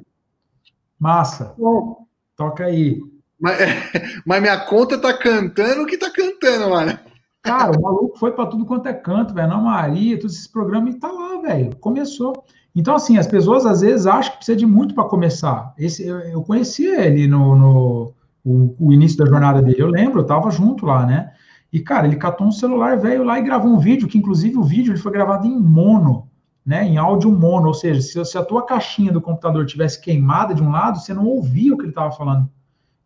Massa. 1.00 1.54
Bom, 1.58 2.02
Toca 2.42 2.66
aí. 2.66 3.00
Mas, 3.40 3.58
mas 4.26 4.42
minha 4.42 4.58
conta 4.58 4.98
tá 4.98 5.14
cantando 5.14 5.84
o 5.84 5.86
que 5.86 5.96
tá 5.96 6.10
cantando, 6.10 6.72
mano. 6.72 6.98
Cara, 7.44 7.78
o 7.78 7.82
maluco 7.82 8.18
foi 8.18 8.32
para 8.32 8.48
tudo 8.48 8.66
quanto 8.66 8.88
é 8.88 8.94
canto, 8.94 9.34
velho. 9.34 9.48
Ana 9.48 9.58
Maria, 9.58 10.20
todos 10.20 10.36
esses 10.36 10.48
programas, 10.48 10.96
e 10.96 11.00
tá 11.00 11.12
lá, 11.12 11.40
velho. 11.40 11.76
Começou. 11.78 12.44
Então, 12.76 12.96
assim, 12.96 13.18
as 13.18 13.28
pessoas 13.28 13.66
às 13.66 13.82
vezes 13.82 14.08
acham 14.08 14.32
que 14.32 14.38
precisa 14.38 14.58
de 14.58 14.66
muito 14.66 14.96
para 14.96 15.04
começar. 15.04 15.72
Esse, 15.78 16.06
eu, 16.06 16.20
eu 16.20 16.42
conheci 16.42 16.86
ele 16.86 17.28
no, 17.28 17.56
no 17.56 18.14
o, 18.44 18.76
o, 18.80 18.94
início 18.94 19.18
da 19.18 19.26
jornada 19.26 19.62
dele. 19.62 19.82
Eu 19.82 19.88
lembro, 19.88 20.22
eu 20.22 20.26
tava 20.26 20.50
junto 20.50 20.86
lá, 20.86 21.06
né? 21.06 21.32
E, 21.72 21.80
cara, 21.80 22.06
ele 22.06 22.18
catou 22.18 22.48
um 22.48 22.52
celular, 22.52 22.98
veio 22.98 23.24
lá 23.24 23.40
e 23.40 23.44
gravou 23.44 23.72
um 23.72 23.80
vídeo, 23.80 24.08
que 24.08 24.18
inclusive 24.18 24.58
o 24.58 24.64
vídeo 24.64 24.92
ele 24.92 25.00
foi 25.00 25.12
gravado 25.12 25.48
em 25.48 25.58
mono, 25.58 26.28
né? 26.66 26.84
Em 26.84 26.98
áudio 26.98 27.32
mono, 27.32 27.68
ou 27.68 27.74
seja, 27.74 28.02
se, 28.02 28.26
se 28.26 28.38
a 28.38 28.44
tua 28.44 28.66
caixinha 28.66 29.12
do 29.12 29.22
computador 29.22 29.66
tivesse 29.66 30.02
queimada 30.02 30.54
de 30.54 30.62
um 30.62 30.72
lado, 30.72 31.00
você 31.00 31.14
não 31.14 31.26
ouvia 31.26 31.74
o 31.74 31.78
que 31.78 31.86
ele 31.86 31.94
tava 31.94 32.12
falando. 32.12 32.50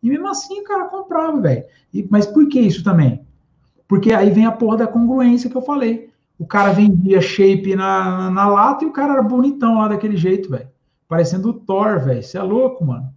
E 0.02 0.10
mesmo 0.10 0.28
assim 0.28 0.60
o 0.60 0.64
cara 0.64 0.88
comprava, 0.88 1.40
velho. 1.40 1.64
Mas 2.10 2.26
por 2.26 2.48
que 2.48 2.60
isso 2.60 2.82
também? 2.82 3.24
Porque 3.88 4.12
aí 4.12 4.30
vem 4.30 4.46
a 4.46 4.52
porra 4.52 4.78
da 4.78 4.86
congruência 4.86 5.48
que 5.48 5.56
eu 5.56 5.62
falei. 5.62 6.10
O 6.38 6.46
cara 6.46 6.72
vendia 6.72 7.20
shape 7.20 7.74
na, 7.74 8.30
na 8.30 8.46
lata 8.46 8.84
e 8.84 8.88
o 8.88 8.92
cara 8.92 9.14
era 9.14 9.22
bonitão 9.22 9.78
lá 9.78 9.88
daquele 9.88 10.16
jeito, 10.16 10.50
velho. 10.50 10.68
Parecendo 11.08 11.50
o 11.50 11.54
Thor, 11.54 12.00
velho. 12.00 12.22
Você 12.22 12.36
é 12.36 12.42
louco, 12.42 12.84
mano. 12.84 13.08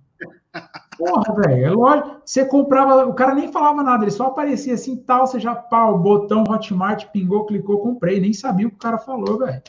Porra, 0.98 1.42
velho. 1.42 1.66
É 1.66 1.70
lógico. 1.70 2.22
Você 2.26 2.46
comprava, 2.46 3.06
o 3.06 3.14
cara 3.14 3.34
nem 3.34 3.52
falava 3.52 3.84
nada, 3.84 4.04
ele 4.04 4.12
só 4.12 4.28
aparecia 4.28 4.74
assim, 4.74 4.98
tal, 4.98 5.26
você 5.26 5.40
já 5.40 5.56
pau, 5.56 5.98
botão 5.98 6.44
Hotmart, 6.48 7.06
pingou, 7.12 7.46
clicou, 7.46 7.80
comprei. 7.80 8.20
Nem 8.20 8.34
sabia 8.34 8.68
o 8.68 8.70
que 8.70 8.76
o 8.76 8.80
cara 8.80 8.98
falou, 8.98 9.40
velho. 9.40 9.62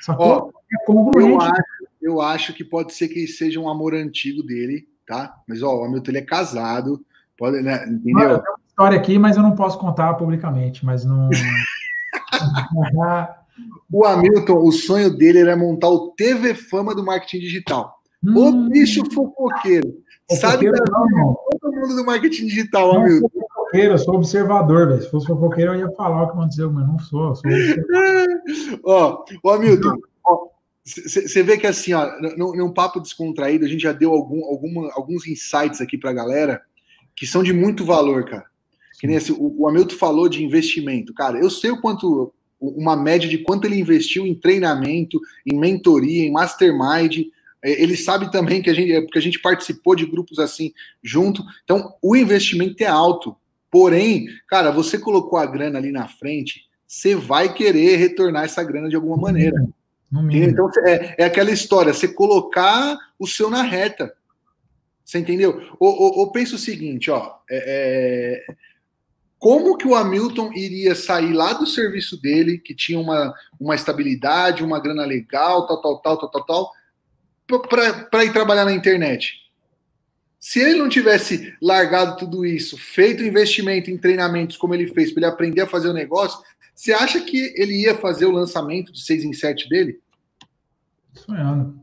Sacou? 0.00 0.26
Ó, 0.26 0.50
é 0.72 0.86
congruente. 0.86 1.30
Eu 1.30 1.40
acho, 1.40 1.62
eu 2.02 2.20
acho 2.20 2.54
que 2.54 2.64
pode 2.64 2.94
ser 2.94 3.08
que 3.08 3.26
seja 3.26 3.60
um 3.60 3.68
amor 3.68 3.94
antigo 3.94 4.42
dele, 4.42 4.88
tá? 5.06 5.36
Mas, 5.46 5.62
ó, 5.62 5.76
o 5.76 5.84
Hamilton 5.84 6.10
ele 6.10 6.18
é 6.18 6.22
casado, 6.22 7.04
pode, 7.36 7.62
né, 7.62 7.86
entendeu? 7.86 8.42
história 8.72 8.98
aqui, 8.98 9.18
mas 9.18 9.36
eu 9.36 9.42
não 9.42 9.54
posso 9.54 9.78
contar 9.78 10.14
publicamente, 10.14 10.84
mas 10.84 11.04
não. 11.04 11.28
o 13.92 14.06
Hamilton, 14.06 14.56
o 14.56 14.72
sonho 14.72 15.14
dele 15.14 15.40
era 15.40 15.56
montar 15.56 15.88
o 15.88 16.12
TV 16.12 16.54
Fama 16.54 16.94
do 16.94 17.04
marketing 17.04 17.40
digital. 17.40 18.00
Hum. 18.24 18.36
O 18.36 18.70
bicho 18.70 19.02
fofoqueiro. 19.12 20.02
Sabe 20.36 20.70
não, 20.70 21.06
não. 21.10 21.36
todo 21.60 21.74
mundo 21.74 21.96
do 21.96 22.04
marketing 22.04 22.46
digital, 22.46 22.94
não 22.94 23.00
Hamilton. 23.02 23.28
Sou 23.28 23.40
fofoqueiro, 23.40 23.94
eu 23.94 23.98
sou 23.98 24.14
observador, 24.14 24.88
velho. 24.88 25.02
Se 25.02 25.10
fosse 25.10 25.26
fofoqueiro, 25.26 25.74
eu 25.74 25.80
ia 25.80 25.90
falar 25.92 26.22
o 26.22 26.26
que 26.26 26.32
aconteceu, 26.32 26.72
mas 26.72 26.86
não 26.86 26.98
sou. 26.98 27.34
sou 27.34 27.44
ó, 28.84 29.24
o 29.42 29.50
Hamilton, 29.50 29.96
você 30.84 31.42
vê 31.42 31.56
que 31.56 31.66
assim, 31.66 31.92
ó, 31.92 32.10
num, 32.36 32.72
papo 32.72 33.00
descontraído, 33.00 33.64
a 33.64 33.68
gente 33.68 33.82
já 33.82 33.92
deu 33.92 34.12
algum, 34.12 34.44
alguma, 34.44 34.90
alguns 34.94 35.26
insights 35.26 35.80
aqui 35.80 35.96
pra 35.96 36.12
galera 36.12 36.60
que 37.14 37.26
são 37.26 37.42
de 37.42 37.52
muito 37.52 37.84
valor, 37.84 38.24
cara. 38.24 38.46
Que 38.98 39.06
nem 39.06 39.16
assim, 39.16 39.32
o, 39.32 39.62
o 39.62 39.68
Hamilton 39.68 39.96
falou 39.96 40.28
de 40.28 40.44
investimento. 40.44 41.14
Cara, 41.14 41.38
eu 41.38 41.50
sei 41.50 41.70
o 41.70 41.80
quanto, 41.80 42.32
uma 42.60 42.96
média 42.96 43.28
de 43.28 43.38
quanto 43.38 43.66
ele 43.66 43.78
investiu 43.78 44.26
em 44.26 44.34
treinamento, 44.34 45.20
em 45.46 45.58
mentoria, 45.58 46.24
em 46.24 46.32
mastermind. 46.32 47.26
É, 47.62 47.82
ele 47.82 47.96
sabe 47.96 48.30
também 48.30 48.60
que 48.60 48.70
a 48.70 48.74
gente, 48.74 49.00
porque 49.02 49.18
a 49.18 49.22
gente 49.22 49.38
participou 49.40 49.94
de 49.94 50.04
grupos 50.06 50.38
assim 50.38 50.72
junto. 51.02 51.42
Então, 51.64 51.94
o 52.02 52.16
investimento 52.16 52.82
é 52.82 52.86
alto. 52.86 53.36
Porém, 53.70 54.26
cara, 54.48 54.70
você 54.70 54.98
colocou 54.98 55.38
a 55.38 55.46
grana 55.46 55.78
ali 55.78 55.92
na 55.92 56.08
frente, 56.08 56.66
você 56.86 57.14
vai 57.14 57.54
querer 57.54 57.96
retornar 57.96 58.44
essa 58.44 58.62
grana 58.62 58.88
de 58.88 58.96
alguma 58.96 59.16
maneira. 59.16 59.56
Então, 60.50 60.70
é, 60.84 61.14
é 61.22 61.24
aquela 61.24 61.50
história, 61.50 61.94
você 61.94 62.06
colocar 62.06 62.98
o 63.18 63.26
seu 63.26 63.48
na 63.48 63.62
reta. 63.62 64.12
Você 65.02 65.18
entendeu? 65.18 65.62
Ou, 65.78 65.90
ou, 65.90 66.18
ou 66.18 66.32
pensa 66.32 66.56
o 66.56 66.58
seguinte, 66.58 67.10
ó. 67.10 67.36
É, 67.50 68.44
é 68.48 68.54
como 69.42 69.76
que 69.76 69.88
o 69.88 69.96
Hamilton 69.96 70.52
iria 70.54 70.94
sair 70.94 71.32
lá 71.32 71.52
do 71.52 71.66
serviço 71.66 72.20
dele, 72.20 72.58
que 72.58 72.72
tinha 72.76 73.00
uma, 73.00 73.34
uma 73.58 73.74
estabilidade, 73.74 74.62
uma 74.62 74.78
grana 74.78 75.04
legal, 75.04 75.66
tal, 75.66 75.82
tal, 75.82 75.98
tal, 75.98 76.16
tal, 76.16 76.30
tal, 76.30 76.44
tal, 76.44 76.72
para 77.46 78.24
ir 78.24 78.32
trabalhar 78.32 78.64
na 78.64 78.72
internet? 78.72 79.42
Se 80.38 80.58
ele 80.60 80.78
não 80.78 80.88
tivesse 80.88 81.54
largado 81.62 82.16
tudo 82.16 82.44
isso, 82.44 82.76
feito 82.76 83.22
investimento 83.22 83.90
em 83.90 83.96
treinamentos 83.96 84.56
como 84.56 84.74
ele 84.74 84.88
fez, 84.88 85.12
para 85.12 85.20
ele 85.20 85.32
aprender 85.32 85.60
a 85.60 85.68
fazer 85.68 85.88
o 85.88 85.92
negócio, 85.92 86.40
você 86.74 86.92
acha 86.92 87.20
que 87.20 87.54
ele 87.56 87.82
ia 87.82 87.94
fazer 87.94 88.26
o 88.26 88.32
lançamento 88.32 88.92
de 88.92 89.00
6 89.02 89.24
em 89.24 89.32
7 89.32 89.68
dele? 89.68 90.00
Sonhando. 91.14 91.80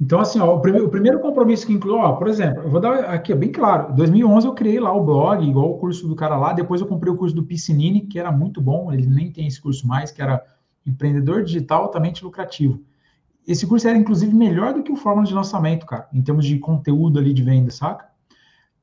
Então, 0.00 0.18
assim, 0.18 0.40
ó, 0.40 0.56
o, 0.56 0.60
primeiro, 0.60 0.86
o 0.86 0.90
primeiro 0.90 1.20
compromisso 1.20 1.66
que 1.66 1.74
inclui, 1.74 1.98
ó, 1.98 2.12
por 2.14 2.26
exemplo, 2.26 2.62
eu 2.62 2.70
vou 2.70 2.80
dar 2.80 3.00
aqui, 3.00 3.32
é 3.32 3.36
bem 3.36 3.52
claro, 3.52 3.92
em 3.92 3.96
2011 3.96 4.46
eu 4.46 4.54
criei 4.54 4.80
lá 4.80 4.94
o 4.94 5.04
blog, 5.04 5.46
igual 5.46 5.70
o 5.70 5.78
curso 5.78 6.08
do 6.08 6.16
cara 6.16 6.38
lá, 6.38 6.54
depois 6.54 6.80
eu 6.80 6.86
comprei 6.86 7.12
o 7.12 7.16
curso 7.18 7.36
do 7.36 7.44
Piscinini, 7.44 8.06
que 8.06 8.18
era 8.18 8.32
muito 8.32 8.62
bom, 8.62 8.90
ele 8.90 9.06
nem 9.06 9.30
tem 9.30 9.46
esse 9.46 9.60
curso 9.60 9.86
mais, 9.86 10.10
que 10.10 10.22
era 10.22 10.42
empreendedor 10.86 11.44
digital 11.44 11.82
altamente 11.82 12.24
lucrativo. 12.24 12.82
Esse 13.50 13.66
curso 13.66 13.88
era, 13.88 13.98
inclusive, 13.98 14.32
melhor 14.32 14.72
do 14.72 14.82
que 14.82 14.92
o 14.92 14.96
Fórmula 14.96 15.26
de 15.26 15.34
Lançamento, 15.34 15.84
cara, 15.84 16.08
em 16.12 16.22
termos 16.22 16.46
de 16.46 16.56
conteúdo 16.60 17.18
ali 17.18 17.34
de 17.34 17.42
venda, 17.42 17.72
saca? 17.72 18.08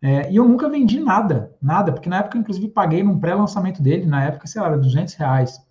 É, 0.02 0.30
e 0.30 0.36
eu 0.36 0.46
nunca 0.46 0.68
vendi 0.68 1.00
nada, 1.00 1.56
nada, 1.62 1.94
porque 1.94 2.10
na 2.10 2.18
época, 2.18 2.38
inclusive, 2.38 2.68
paguei 2.68 3.02
num 3.02 3.18
pré-lançamento 3.18 3.82
dele, 3.82 4.06
na 4.06 4.26
época, 4.26 4.46
sei 4.46 4.62
lá, 4.62 4.68
era 4.68 4.78
200 4.78 5.14
reais. 5.14 5.66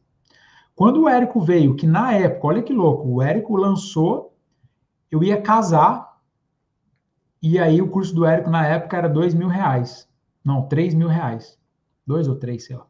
Quando 0.74 1.02
o 1.02 1.08
Érico 1.10 1.42
veio, 1.42 1.76
que 1.76 1.86
na 1.86 2.12
época, 2.12 2.46
olha 2.46 2.62
que 2.62 2.72
louco, 2.72 3.06
o 3.06 3.22
Érico 3.22 3.54
lançou 3.54 4.34
eu 5.10 5.22
ia 5.22 5.42
casar, 5.42 6.16
e 7.42 7.58
aí 7.58 7.82
o 7.82 7.90
curso 7.90 8.14
do 8.14 8.24
Érico 8.24 8.48
na 8.48 8.66
época 8.66 8.96
era 8.96 9.08
dois 9.08 9.34
mil 9.34 9.48
reais. 9.48 10.08
Não, 10.42 10.66
três 10.68 10.94
mil 10.94 11.08
reais. 11.08 11.58
Dois 12.06 12.28
ou 12.28 12.36
três, 12.36 12.64
sei 12.64 12.76
lá. 12.76 12.86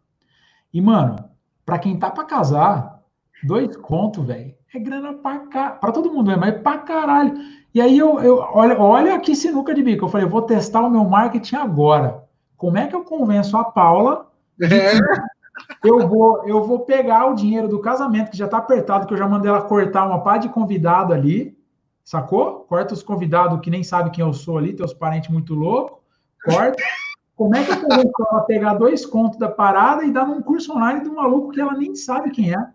E, 0.72 0.80
mano, 0.80 1.16
pra 1.64 1.80
quem 1.80 1.98
tá 1.98 2.10
pra 2.10 2.24
casar, 2.24 2.95
dois 3.44 3.76
conto, 3.76 4.22
velho, 4.22 4.54
é 4.74 4.78
grana 4.78 5.14
pra 5.14 5.38
cá. 5.40 5.70
Pra 5.70 5.92
todo 5.92 6.12
mundo, 6.12 6.30
é, 6.30 6.36
mas 6.36 6.60
pra 6.60 6.78
caralho. 6.78 7.34
E 7.74 7.80
aí 7.80 7.98
eu, 7.98 8.18
eu 8.20 8.38
olha, 8.52 8.78
olha 8.80 9.20
que 9.20 9.34
sinuca 9.34 9.74
de 9.74 9.82
bico. 9.82 10.04
Eu 10.04 10.08
falei, 10.08 10.26
eu 10.26 10.30
vou 10.30 10.42
testar 10.42 10.80
o 10.82 10.90
meu 10.90 11.04
marketing 11.04 11.56
agora. 11.56 12.24
Como 12.56 12.78
é 12.78 12.86
que 12.86 12.96
eu 12.96 13.04
convenço 13.04 13.56
a 13.56 13.64
Paula 13.64 14.30
de 14.58 14.74
é. 14.74 14.92
eu 15.84 16.08
vou, 16.08 16.46
eu 16.46 16.64
vou 16.64 16.80
pegar 16.80 17.26
o 17.26 17.34
dinheiro 17.34 17.68
do 17.68 17.80
casamento, 17.80 18.30
que 18.30 18.36
já 18.36 18.48
tá 18.48 18.58
apertado, 18.58 19.06
que 19.06 19.12
eu 19.12 19.18
já 19.18 19.28
mandei 19.28 19.50
ela 19.50 19.62
cortar 19.62 20.06
uma 20.06 20.22
pá 20.22 20.38
de 20.38 20.48
convidado 20.48 21.12
ali, 21.12 21.56
Sacou? 22.06 22.60
Corta 22.68 22.94
os 22.94 23.02
convidados 23.02 23.60
que 23.60 23.68
nem 23.68 23.82
sabe 23.82 24.10
quem 24.10 24.24
eu 24.24 24.32
sou 24.32 24.58
ali, 24.58 24.72
teus 24.72 24.94
parentes 24.94 25.28
muito 25.28 25.54
loucos. 25.54 25.98
Corta. 26.44 26.80
Como 27.34 27.56
é 27.56 27.64
que 27.64 27.72
eu 27.72 27.80
convenço 27.82 28.12
ela 28.30 28.38
a 28.38 28.44
pegar 28.44 28.74
dois 28.74 29.04
contos 29.04 29.36
da 29.40 29.48
parada 29.48 30.04
e 30.04 30.12
dar 30.12 30.24
num 30.24 30.40
curso 30.40 30.72
online 30.72 31.00
do 31.00 31.12
maluco 31.12 31.50
que 31.50 31.60
ela 31.60 31.74
nem 31.74 31.96
sabe 31.96 32.30
quem 32.30 32.54
é? 32.54 32.68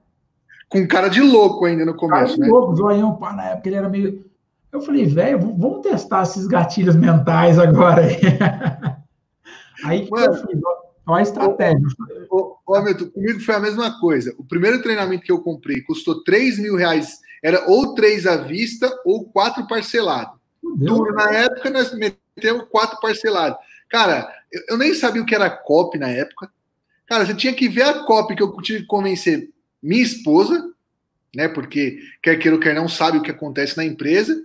Com 0.72 0.88
cara 0.88 1.10
de 1.10 1.22
louco 1.22 1.66
ainda 1.66 1.84
no 1.84 1.94
começo, 1.94 2.22
cara 2.22 2.34
de 2.34 2.40
né? 2.40 2.48
louco, 2.48 2.76
zoião, 2.78 3.16
pá, 3.18 3.34
na 3.34 3.50
época 3.50 3.68
ele 3.68 3.76
era 3.76 3.90
meio... 3.90 4.26
Eu 4.72 4.80
falei, 4.80 5.06
velho, 5.06 5.38
vamos 5.58 5.82
testar 5.82 6.24
esses 6.24 6.48
gatilhos 6.48 6.96
mentais 6.96 7.60
agora 7.60 8.04
aí. 8.04 8.16
aí 9.84 10.06
que 10.08 10.18
eu 10.18 10.34
fiz? 10.34 10.62
Olha 11.06 11.20
a 11.20 11.22
estratégia. 11.24 11.88
Ô, 12.30 12.56
ô, 12.66 12.76
Hamilton, 12.76 13.10
comigo 13.10 13.40
foi 13.42 13.56
a 13.56 13.60
mesma 13.60 14.00
coisa. 14.00 14.34
O 14.38 14.46
primeiro 14.46 14.82
treinamento 14.82 15.26
que 15.26 15.32
eu 15.32 15.42
comprei 15.42 15.82
custou 15.82 16.24
3 16.24 16.58
mil 16.60 16.78
reais 16.78 17.20
era 17.44 17.70
ou 17.70 17.94
três 17.94 18.26
à 18.26 18.38
vista 18.38 18.90
ou 19.04 19.26
quatro 19.26 19.68
parcelado. 19.68 20.40
Duro, 20.64 21.14
na 21.14 21.32
época 21.32 21.70
nós 21.70 21.92
metemos 21.94 22.66
quatro 22.70 22.98
parcelados. 23.02 23.58
Cara, 23.90 24.32
eu, 24.50 24.62
eu, 24.70 24.78
nem 24.78 24.94
sabia 24.94 25.22
o 25.22 25.26
que 25.26 25.36
era 25.36 25.50
COP 25.50 25.98
na 25.98 26.08
época. 26.08 26.50
Cara, 27.08 27.26
você 27.26 27.34
tinha 27.34 27.54
que 27.54 27.68
ver 27.68 27.82
a 27.82 28.06
COP 28.06 28.36
que 28.36 28.44
eu 28.44 28.56
tive 28.62 28.82
que 28.82 28.86
convencer 28.86 29.50
minha 29.82 30.04
esposa, 30.04 30.72
né? 31.36 31.48
Porque 31.48 32.00
quer 32.22 32.38
queira 32.38 32.56
ou 32.56 32.62
quer 32.62 32.76
não 32.76 32.88
sabe 32.88 33.18
o 33.18 33.22
que 33.22 33.32
acontece 33.32 33.78
na 33.78 33.86
empresa, 33.86 34.36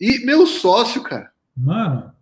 e 0.00 0.24
meu 0.24 0.46
sócio, 0.46 1.02
cara. 1.02 1.30
Mano. 1.56 2.12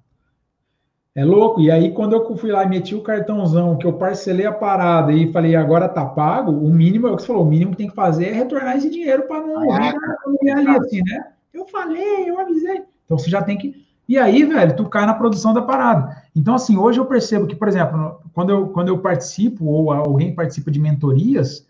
É 1.14 1.24
louco. 1.24 1.60
E 1.60 1.70
aí, 1.70 1.92
quando 1.92 2.14
eu 2.14 2.36
fui 2.36 2.50
lá 2.50 2.64
e 2.64 2.68
meti 2.68 2.94
o 2.94 3.02
cartãozão, 3.02 3.78
que 3.78 3.86
eu 3.86 3.92
parcelei 3.92 4.46
a 4.46 4.52
parada 4.52 5.12
e 5.12 5.30
falei, 5.30 5.54
agora 5.54 5.88
tá 5.88 6.04
pago, 6.04 6.50
o 6.50 6.68
mínimo, 6.68 7.06
é 7.06 7.12
o 7.12 7.16
que 7.16 7.22
você 7.22 7.28
falou, 7.28 7.44
o 7.44 7.48
mínimo 7.48 7.70
que 7.70 7.76
tem 7.76 7.88
que 7.88 7.94
fazer 7.94 8.26
é 8.26 8.32
retornar 8.32 8.76
esse 8.76 8.90
dinheiro 8.90 9.22
para 9.28 9.46
não 9.46 9.72
ah, 9.72 9.94
vir 10.42 10.50
ali, 10.50 10.68
assim, 10.68 11.02
né? 11.02 11.26
Eu 11.52 11.66
falei, 11.66 12.28
eu 12.28 12.38
avisei. 12.40 12.82
Então 13.04 13.16
você 13.16 13.30
já 13.30 13.42
tem 13.42 13.56
que. 13.56 13.84
E 14.08 14.18
aí, 14.18 14.44
velho, 14.44 14.76
tu 14.76 14.88
cai 14.88 15.06
na 15.06 15.14
produção 15.14 15.54
da 15.54 15.62
parada. 15.62 16.24
Então, 16.34 16.56
assim, 16.56 16.76
hoje 16.76 16.98
eu 16.98 17.06
percebo 17.06 17.46
que, 17.46 17.54
por 17.54 17.68
exemplo, 17.68 18.20
quando 18.34 18.50
eu, 18.50 18.68
quando 18.68 18.88
eu 18.88 18.98
participo 18.98 19.64
ou 19.66 19.92
alguém 19.92 20.34
participa 20.34 20.70
de 20.70 20.80
mentorias, 20.80 21.64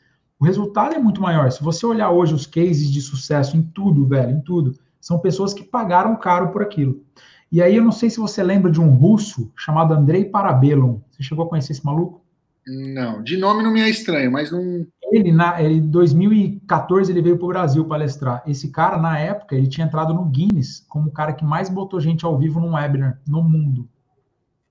o 0.45 0.47
resultado 0.47 0.95
é 0.95 0.99
muito 0.99 1.23
maior. 1.23 1.51
Se 1.51 1.63
você 1.63 1.87
olhar 1.87 2.11
hoje 2.11 2.35
os 2.35 2.45
cases 2.45 2.93
de 2.93 3.01
sucesso 3.01 3.57
em 3.57 3.63
tudo, 3.63 4.07
velho, 4.07 4.37
em 4.37 4.41
tudo, 4.43 4.79
são 5.01 5.19
pessoas 5.19 5.55
que 5.55 5.65
pagaram 5.65 6.15
caro 6.17 6.49
por 6.49 6.61
aquilo. 6.61 7.03
E 7.51 7.63
aí 7.63 7.75
eu 7.75 7.83
não 7.83 7.91
sei 7.91 8.11
se 8.11 8.19
você 8.21 8.43
lembra 8.43 8.71
de 8.71 8.79
um 8.79 8.91
russo 8.91 9.51
chamado 9.57 9.95
Andrei 9.95 10.27
Parabellum. 10.27 11.01
Você 11.11 11.23
chegou 11.23 11.47
a 11.47 11.49
conhecer 11.49 11.73
esse 11.73 11.85
maluco? 11.85 12.23
Não, 12.67 13.23
de 13.23 13.39
nome 13.39 13.63
não 13.63 13.73
me 13.73 13.81
é 13.81 13.89
estranho, 13.89 14.31
mas 14.31 14.51
não. 14.51 14.87
Ele, 15.11 15.33
na, 15.33 15.63
em 15.63 15.81
2014, 15.81 17.11
ele 17.11 17.23
veio 17.23 17.39
para 17.39 17.47
o 17.47 17.49
Brasil 17.49 17.85
palestrar. 17.87 18.43
Esse 18.47 18.71
cara, 18.71 18.99
na 18.99 19.19
época, 19.19 19.55
ele 19.55 19.67
tinha 19.67 19.87
entrado 19.87 20.13
no 20.13 20.27
Guinness 20.27 20.85
como 20.91 21.09
o 21.09 21.13
cara 21.13 21.33
que 21.33 21.45
mais 21.45 21.71
botou 21.71 21.99
gente 22.01 22.23
ao 22.27 22.39
vivo 22.39 22.61
num 22.61 22.75
webinar 22.75 23.19
no 23.27 23.43
mundo. 23.43 23.89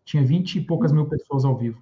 Tinha 0.06 0.24
20 0.24 0.56
e 0.56 0.62
poucas 0.62 0.92
mil 0.92 1.08
pessoas 1.08 1.44
ao 1.44 1.58
vivo. 1.58 1.82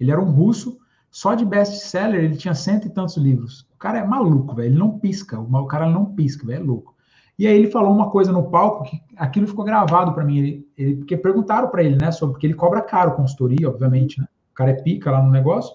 Ele 0.00 0.10
era 0.10 0.22
um 0.22 0.30
russo, 0.30 0.78
só 1.14 1.36
de 1.36 1.44
best-seller 1.44 2.24
ele 2.24 2.36
tinha 2.36 2.56
cento 2.56 2.88
e 2.88 2.90
tantos 2.90 3.16
livros. 3.16 3.60
O 3.72 3.78
cara 3.78 4.00
é 4.00 4.04
maluco, 4.04 4.52
velho. 4.52 4.70
Ele 4.70 4.78
não 4.78 4.98
pisca. 4.98 5.38
O 5.38 5.66
cara 5.66 5.88
não 5.88 6.06
pisca, 6.06 6.44
velho. 6.44 6.60
É 6.60 6.66
louco. 6.66 6.92
E 7.38 7.46
aí 7.46 7.56
ele 7.56 7.70
falou 7.70 7.94
uma 7.94 8.10
coisa 8.10 8.32
no 8.32 8.50
palco 8.50 8.82
que 8.82 9.00
aquilo 9.16 9.46
ficou 9.46 9.64
gravado 9.64 10.12
para 10.12 10.24
mim, 10.24 10.38
ele, 10.38 10.68
ele, 10.76 10.96
porque 10.96 11.16
perguntaram 11.16 11.68
para 11.68 11.84
ele, 11.84 11.94
né, 11.94 12.10
sobre 12.10 12.32
porque 12.32 12.48
ele 12.48 12.54
cobra 12.54 12.82
caro 12.82 13.14
consultoria, 13.14 13.68
obviamente, 13.68 14.20
né? 14.20 14.26
O 14.50 14.54
cara 14.54 14.72
é 14.72 14.74
pica 14.74 15.12
lá 15.12 15.22
no 15.22 15.30
negócio. 15.30 15.72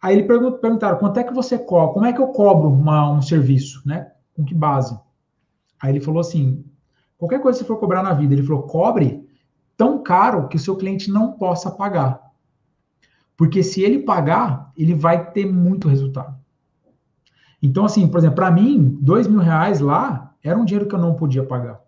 Aí 0.00 0.16
ele 0.16 0.26
perguntou, 0.26 0.58
perguntaram, 0.58 0.96
quanto 0.96 1.20
é 1.20 1.24
que 1.24 1.34
você 1.34 1.58
cobra? 1.58 1.92
Como 1.92 2.06
é 2.06 2.12
que 2.14 2.20
eu 2.20 2.28
cobro 2.28 2.70
uma, 2.70 3.10
um 3.10 3.20
serviço, 3.20 3.82
né? 3.84 4.12
Com 4.34 4.46
que 4.46 4.54
base? 4.54 4.98
Aí 5.78 5.92
ele 5.92 6.00
falou 6.00 6.20
assim, 6.20 6.64
qualquer 7.18 7.42
coisa 7.42 7.58
que 7.58 7.66
você 7.66 7.68
for 7.68 7.78
cobrar 7.78 8.02
na 8.02 8.14
vida, 8.14 8.32
ele 8.32 8.42
falou, 8.42 8.62
cobre 8.62 9.28
tão 9.76 10.02
caro 10.02 10.48
que 10.48 10.56
o 10.56 10.60
seu 10.60 10.74
cliente 10.74 11.10
não 11.10 11.32
possa 11.32 11.70
pagar. 11.70 12.27
Porque 13.38 13.62
se 13.62 13.82
ele 13.82 14.00
pagar, 14.00 14.72
ele 14.76 14.92
vai 14.92 15.30
ter 15.30 15.46
muito 15.46 15.86
resultado. 15.86 16.36
Então, 17.62 17.84
assim, 17.84 18.08
por 18.08 18.18
exemplo, 18.18 18.34
para 18.34 18.50
mim, 18.50 18.98
dois 19.00 19.28
mil 19.28 19.38
reais 19.38 19.78
lá 19.78 20.34
era 20.42 20.58
um 20.58 20.64
dinheiro 20.64 20.88
que 20.88 20.94
eu 20.96 20.98
não 20.98 21.14
podia 21.14 21.44
pagar. 21.44 21.80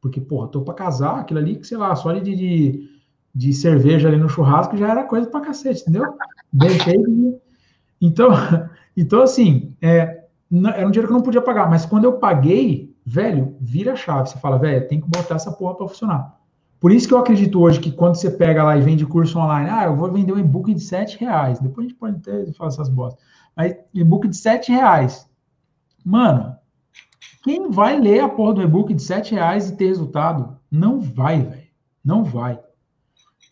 Porque, 0.00 0.18
porra, 0.18 0.48
tô 0.48 0.62
para 0.62 0.72
casar, 0.72 1.20
aquilo 1.20 1.40
ali 1.40 1.56
que, 1.56 1.66
sei 1.66 1.76
lá, 1.76 1.94
só 1.94 2.10
de, 2.10 2.34
de, 2.34 2.88
de, 3.34 3.52
cerveja 3.52 4.08
ali 4.08 4.16
no 4.16 4.30
churrasco 4.30 4.78
já 4.78 4.90
era 4.90 5.04
coisa 5.04 5.28
pra 5.28 5.42
cacete, 5.42 5.82
entendeu? 5.82 6.16
Deixei 6.50 6.96
de... 7.02 7.36
Então, 8.00 8.30
então 8.96 9.20
assim, 9.22 9.74
é, 9.82 10.24
era 10.74 10.88
um 10.88 10.90
dinheiro 10.90 11.06
que 11.06 11.12
eu 11.12 11.18
não 11.18 11.22
podia 11.22 11.42
pagar, 11.42 11.68
mas 11.68 11.84
quando 11.84 12.04
eu 12.04 12.14
paguei, 12.14 12.96
velho, 13.04 13.56
vira 13.60 13.92
a 13.92 13.96
chave. 13.96 14.30
Você 14.30 14.38
fala, 14.38 14.58
velho, 14.58 14.88
tem 14.88 15.02
que 15.02 15.08
botar 15.08 15.34
essa 15.34 15.52
porra 15.52 15.74
para 15.74 15.88
funcionar. 15.88 16.40
Por 16.86 16.92
isso 16.92 17.08
que 17.08 17.14
eu 17.14 17.18
acredito 17.18 17.60
hoje 17.60 17.80
que 17.80 17.90
quando 17.90 18.14
você 18.14 18.30
pega 18.30 18.62
lá 18.62 18.76
e 18.76 18.80
vende 18.80 19.04
curso 19.04 19.40
online, 19.40 19.68
ah, 19.68 19.86
eu 19.86 19.96
vou 19.96 20.08
vender 20.08 20.32
um 20.32 20.38
e-book 20.38 20.72
de 20.72 20.78
7 20.78 21.18
reais. 21.18 21.58
Depois 21.58 21.84
a 21.84 21.88
gente 21.88 21.98
pode 21.98 22.18
até 22.18 22.52
fazer 22.52 22.74
essas 22.74 22.88
bostas. 22.88 23.24
Mas 23.56 23.74
e-book 23.92 24.28
de 24.28 24.36
7 24.36 24.70
reais. 24.70 25.28
Mano, 26.04 26.54
quem 27.42 27.72
vai 27.72 27.98
ler 27.98 28.20
a 28.20 28.28
porra 28.28 28.54
do 28.54 28.62
e-book 28.62 28.94
de 28.94 29.02
7 29.02 29.34
reais 29.34 29.68
e 29.68 29.76
ter 29.76 29.86
resultado? 29.86 30.56
Não 30.70 31.00
vai, 31.00 31.42
velho. 31.42 31.66
Não 32.04 32.22
vai. 32.22 32.60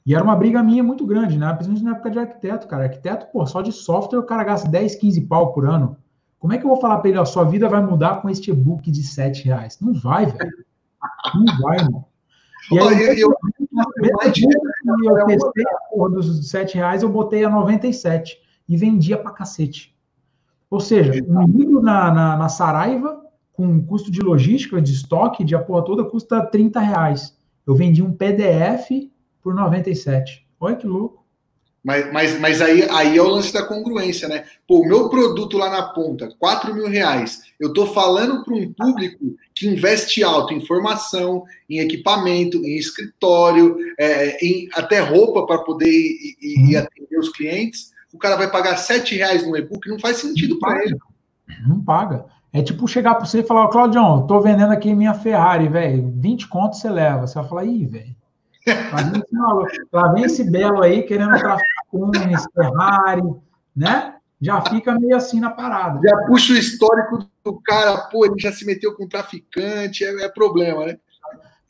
E 0.07 0.15
era 0.15 0.23
uma 0.23 0.37
briga 0.37 0.63
minha 0.63 0.85
muito 0.85 1.05
grande, 1.05 1.37
né? 1.37 1.53
Principalmente 1.55 1.85
na 1.85 1.91
época 1.91 2.11
de 2.13 2.19
arquiteto, 2.21 2.69
cara. 2.69 2.85
Arquiteto, 2.85 3.27
pô, 3.33 3.45
só 3.47 3.63
de 3.63 3.73
software 3.73 4.21
o 4.21 4.27
cara 4.27 4.45
gasta 4.45 4.69
10, 4.69 4.95
15 4.95 5.23
pau 5.23 5.53
por 5.53 5.69
ano. 5.69 5.97
Como 6.39 6.53
é 6.53 6.59
que 6.59 6.65
eu 6.65 6.71
vou 6.71 6.81
falar 6.81 6.99
para 6.99 7.09
ele, 7.09 7.19
ó, 7.19 7.25
sua 7.25 7.43
vida 7.43 7.69
vai 7.69 7.85
mudar 7.85 8.23
com 8.23 8.31
este 8.31 8.53
e-book 8.53 8.89
de 8.93 9.03
7 9.03 9.47
reais? 9.47 9.77
Não 9.81 9.93
vai, 9.93 10.25
velho. 10.25 10.65
Não 11.35 11.59
vai, 11.61 11.79
mano. 11.79 12.14
E 12.71 12.79
aí, 12.79 13.21
eu, 13.21 13.35
eu, 15.05 15.27
testei 15.27 15.65
a 15.65 15.89
porra 15.91 16.11
dos 16.11 16.49
7 16.49 16.77
reais, 16.77 17.03
eu 17.03 17.09
botei 17.09 17.45
a 17.45 17.51
97 17.51 18.39
e 18.69 18.77
vendia 18.77 19.19
pra 19.19 19.31
cacete. 19.31 19.95
Ou 20.71 20.81
seja, 20.81 21.13
um 21.29 21.47
livro 21.47 21.83
na, 21.83 22.13
na, 22.13 22.37
na 22.37 22.49
Saraiva 22.49 23.23
com 23.53 23.85
custo 23.85 24.11
de 24.11 24.21
logística, 24.21 24.81
de 24.81 24.93
estoque, 24.93 25.45
de 25.45 25.55
a 25.55 25.61
porra 25.61 25.85
toda, 25.85 26.05
custa 26.05 26.45
30 26.45 26.81
reais. 26.81 27.39
Eu 27.67 27.75
vendi 27.75 28.03
um 28.03 28.13
PDF 28.13 28.91
por 29.41 29.55
97. 29.55 30.47
Olha 30.59 30.77
que 30.77 30.87
louco. 30.87 31.24
Mas, 31.85 32.11
mas, 32.11 32.41
mas 32.41 32.63
aí, 32.63 32.89
aí 32.91 33.19
é 33.19 33.23
o 33.23 33.29
lance 33.29 33.53
da 33.53 33.63
congruência, 33.63 34.27
né? 34.27 34.45
Pô, 34.67 34.81
o 34.81 34.89
meu 34.89 35.11
produto 35.11 35.59
lá 35.59 35.69
na 35.69 35.83
ponta, 35.83 36.35
4 36.39 36.75
mil 36.75 36.89
reais. 36.89 37.43
Eu 37.61 37.75
tô 37.75 37.87
falando 37.87 38.43
para 38.43 38.55
um 38.55 38.73
público 38.73 39.37
que 39.55 39.69
investe 39.69 40.25
alto 40.25 40.55
em 40.55 40.65
formação, 40.65 41.45
em 41.69 41.81
equipamento, 41.81 42.57
em 42.65 42.79
escritório, 42.79 43.77
é, 44.01 44.43
em 44.43 44.67
até 44.73 45.01
roupa 45.01 45.47
para 45.47 45.59
poder 45.59 45.91
ir, 45.91 46.37
ir, 46.41 46.71
ir, 46.71 46.77
atender 46.79 47.19
os 47.19 47.29
clientes. 47.29 47.93
O 48.11 48.19
cara 48.19 48.37
vai 48.37 48.51
pagar 48.51 48.79
7 48.79 49.15
reais 49.17 49.47
no 49.47 49.55
e-book, 49.55 49.87
não 49.87 49.99
faz 49.99 50.17
sentido 50.17 50.59
para 50.59 50.83
ele. 50.83 50.97
Não 51.69 51.85
paga. 51.85 52.25
É 52.51 52.63
tipo 52.63 52.89
chegar 52.89 53.17
para 53.17 53.27
você 53.27 53.41
e 53.41 53.47
falar, 53.47 53.69
Claudião, 53.69 54.27
tô 54.27 54.41
vendendo 54.41 54.73
aqui 54.73 54.95
minha 54.95 55.13
Ferrari, 55.13 55.69
velho. 55.69 56.15
20 56.17 56.49
contos 56.49 56.81
você 56.81 56.89
leva. 56.89 57.27
Você 57.27 57.35
vai 57.35 57.49
falar, 57.49 57.65
ih, 57.67 57.85
velho. 57.85 58.17
Lá 59.93 60.13
vem 60.13 60.25
esse 60.25 60.51
belo 60.51 60.83
aí 60.83 61.03
querendo 61.03 61.37
traficar 61.39 61.74
com 61.95 62.11
Ferrari, 62.55 63.23
né? 63.75 64.17
Já 64.41 64.61
fica 64.61 64.99
meio 64.99 65.17
assim 65.17 65.41
na 65.41 65.51
parada. 65.51 66.01
Já 66.07 66.17
puxa 66.27 66.53
o 66.53 66.57
histórico 66.57 67.25
do 67.45 67.61
cara, 67.61 67.97
pô, 68.11 68.27
ele 68.27 68.35
já 68.39 68.53
se 68.53 68.67
meteu 68.67 68.95
com 68.95 69.09
traficante, 69.09 70.05
é, 70.05 70.25
é 70.25 70.29
problema, 70.29 70.87
né? 70.87 70.99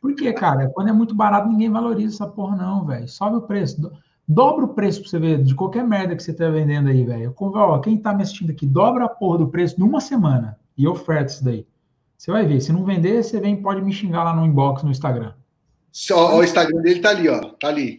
Por 0.01 0.15
quê, 0.15 0.33
cara? 0.33 0.69
Quando 0.75 0.89
é 0.89 0.93
muito 0.93 1.15
barato, 1.15 1.49
ninguém 1.49 1.71
valoriza 1.71 2.17
essa 2.17 2.27
porra, 2.27 2.57
não, 2.57 2.85
velho. 2.85 3.09
Sobe 3.09 3.37
o 3.37 3.43
preço. 3.43 3.91
Dobra 4.27 4.65
o 4.65 4.75
preço 4.75 5.01
pra 5.01 5.11
você 5.11 5.19
ver 5.19 5.43
de 5.43 5.55
qualquer 5.55 5.85
merda 5.85 6.17
que 6.17 6.23
você 6.23 6.33
tá 6.33 6.49
vendendo 6.49 6.89
aí, 6.89 7.05
velho. 7.05 7.35
Quem 7.83 7.99
tá 7.99 8.13
me 8.15 8.23
assistindo 8.23 8.51
aqui, 8.51 8.67
dobra 8.67 9.05
a 9.05 9.09
porra 9.09 9.39
do 9.39 9.49
preço 9.49 9.79
numa 9.79 10.01
semana 10.01 10.59
e 10.77 10.89
oferta 10.89 11.33
isso 11.33 11.45
daí. 11.45 11.67
Você 12.17 12.31
vai 12.31 12.47
ver. 12.47 12.61
Se 12.61 12.73
não 12.73 12.85
vender, 12.85 13.23
você 13.23 13.39
vem 13.39 13.61
pode 13.61 13.83
me 13.83 13.93
xingar 13.93 14.25
lá 14.25 14.35
no 14.35 14.47
inbox 14.47 14.83
no 14.83 14.91
Instagram. 14.91 15.33
Só, 15.93 16.39
o 16.39 16.43
Instagram 16.43 16.81
dele 16.81 17.01
tá 17.01 17.11
ali, 17.11 17.29
ó. 17.29 17.41
Tá 17.61 17.69
ali. 17.69 17.99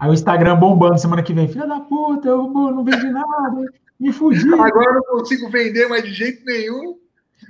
Aí 0.00 0.08
o 0.08 0.14
Instagram 0.14 0.56
bombando 0.56 0.98
semana 0.98 1.22
que 1.22 1.34
vem. 1.34 1.46
Filha 1.46 1.66
da 1.66 1.78
puta, 1.78 2.26
eu 2.26 2.48
não 2.48 2.82
vendi 2.82 3.10
nada. 3.10 3.66
Me 3.98 4.10
fudi. 4.10 4.40
Agora 4.54 4.90
eu 4.90 4.94
não 4.94 5.02
consigo 5.02 5.50
vender 5.50 5.86
mais 5.88 6.02
de 6.02 6.14
jeito 6.14 6.42
nenhum. 6.46 6.98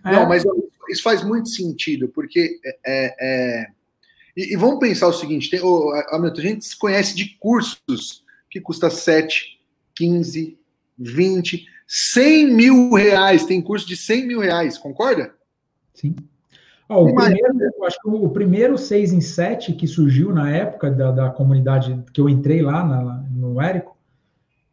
É. 0.05 0.13
Não, 0.13 0.29
mas 0.29 0.43
isso 0.89 1.03
faz 1.03 1.23
muito 1.23 1.49
sentido, 1.49 2.09
porque 2.09 2.59
é, 2.65 2.79
é, 2.85 3.15
é 3.21 3.67
e, 4.37 4.55
e, 4.55 4.57
vamos 4.57 4.81
pensar 4.81 5.07
o 5.07 5.13
seguinte: 5.13 5.49
tem, 5.49 5.61
oh, 5.63 5.93
Hamilton, 6.11 6.41
a 6.41 6.45
gente 6.45 6.65
se 6.65 6.77
conhece 6.77 7.15
de 7.15 7.37
cursos 7.39 8.25
que 8.51 8.61
custa 8.61 8.91
7, 8.91 9.61
15, 9.95 10.59
20. 10.99 11.67
100 11.87 12.47
mil 12.53 12.93
reais, 12.93 13.45
tem 13.45 13.61
curso 13.61 13.87
de 13.87 13.97
100 13.97 14.27
mil 14.27 14.41
reais, 14.41 14.79
concorda? 14.79 15.35
Sim. 15.95 16.17
Oh, 16.93 17.05
o 17.05 17.15
primeiro, 17.15 17.85
acho 17.85 18.01
que 18.03 18.09
o 18.09 18.29
primeiro 18.29 18.77
6 18.77 19.13
em 19.13 19.21
7 19.21 19.75
que 19.75 19.87
surgiu 19.87 20.33
na 20.35 20.51
época 20.51 20.91
da, 20.91 21.13
da 21.13 21.31
comunidade 21.31 22.03
que 22.13 22.21
eu 22.21 22.29
entrei 22.29 22.63
lá 22.63 22.85
na, 22.85 23.23
no 23.31 23.61
Érico 23.61 23.97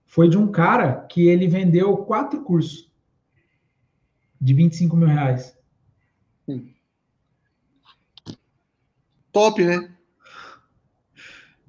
foi 0.03 0.27
de 0.27 0.35
um 0.35 0.47
cara 0.47 0.93
que 1.07 1.27
ele 1.27 1.47
vendeu 1.47 1.95
quatro 1.97 2.41
cursos 2.41 2.91
de 4.41 4.51
25 4.51 4.97
mil 4.97 5.07
reais. 5.07 5.55
Hum. 6.47 6.67
Top, 9.31 9.63
né? 9.63 9.91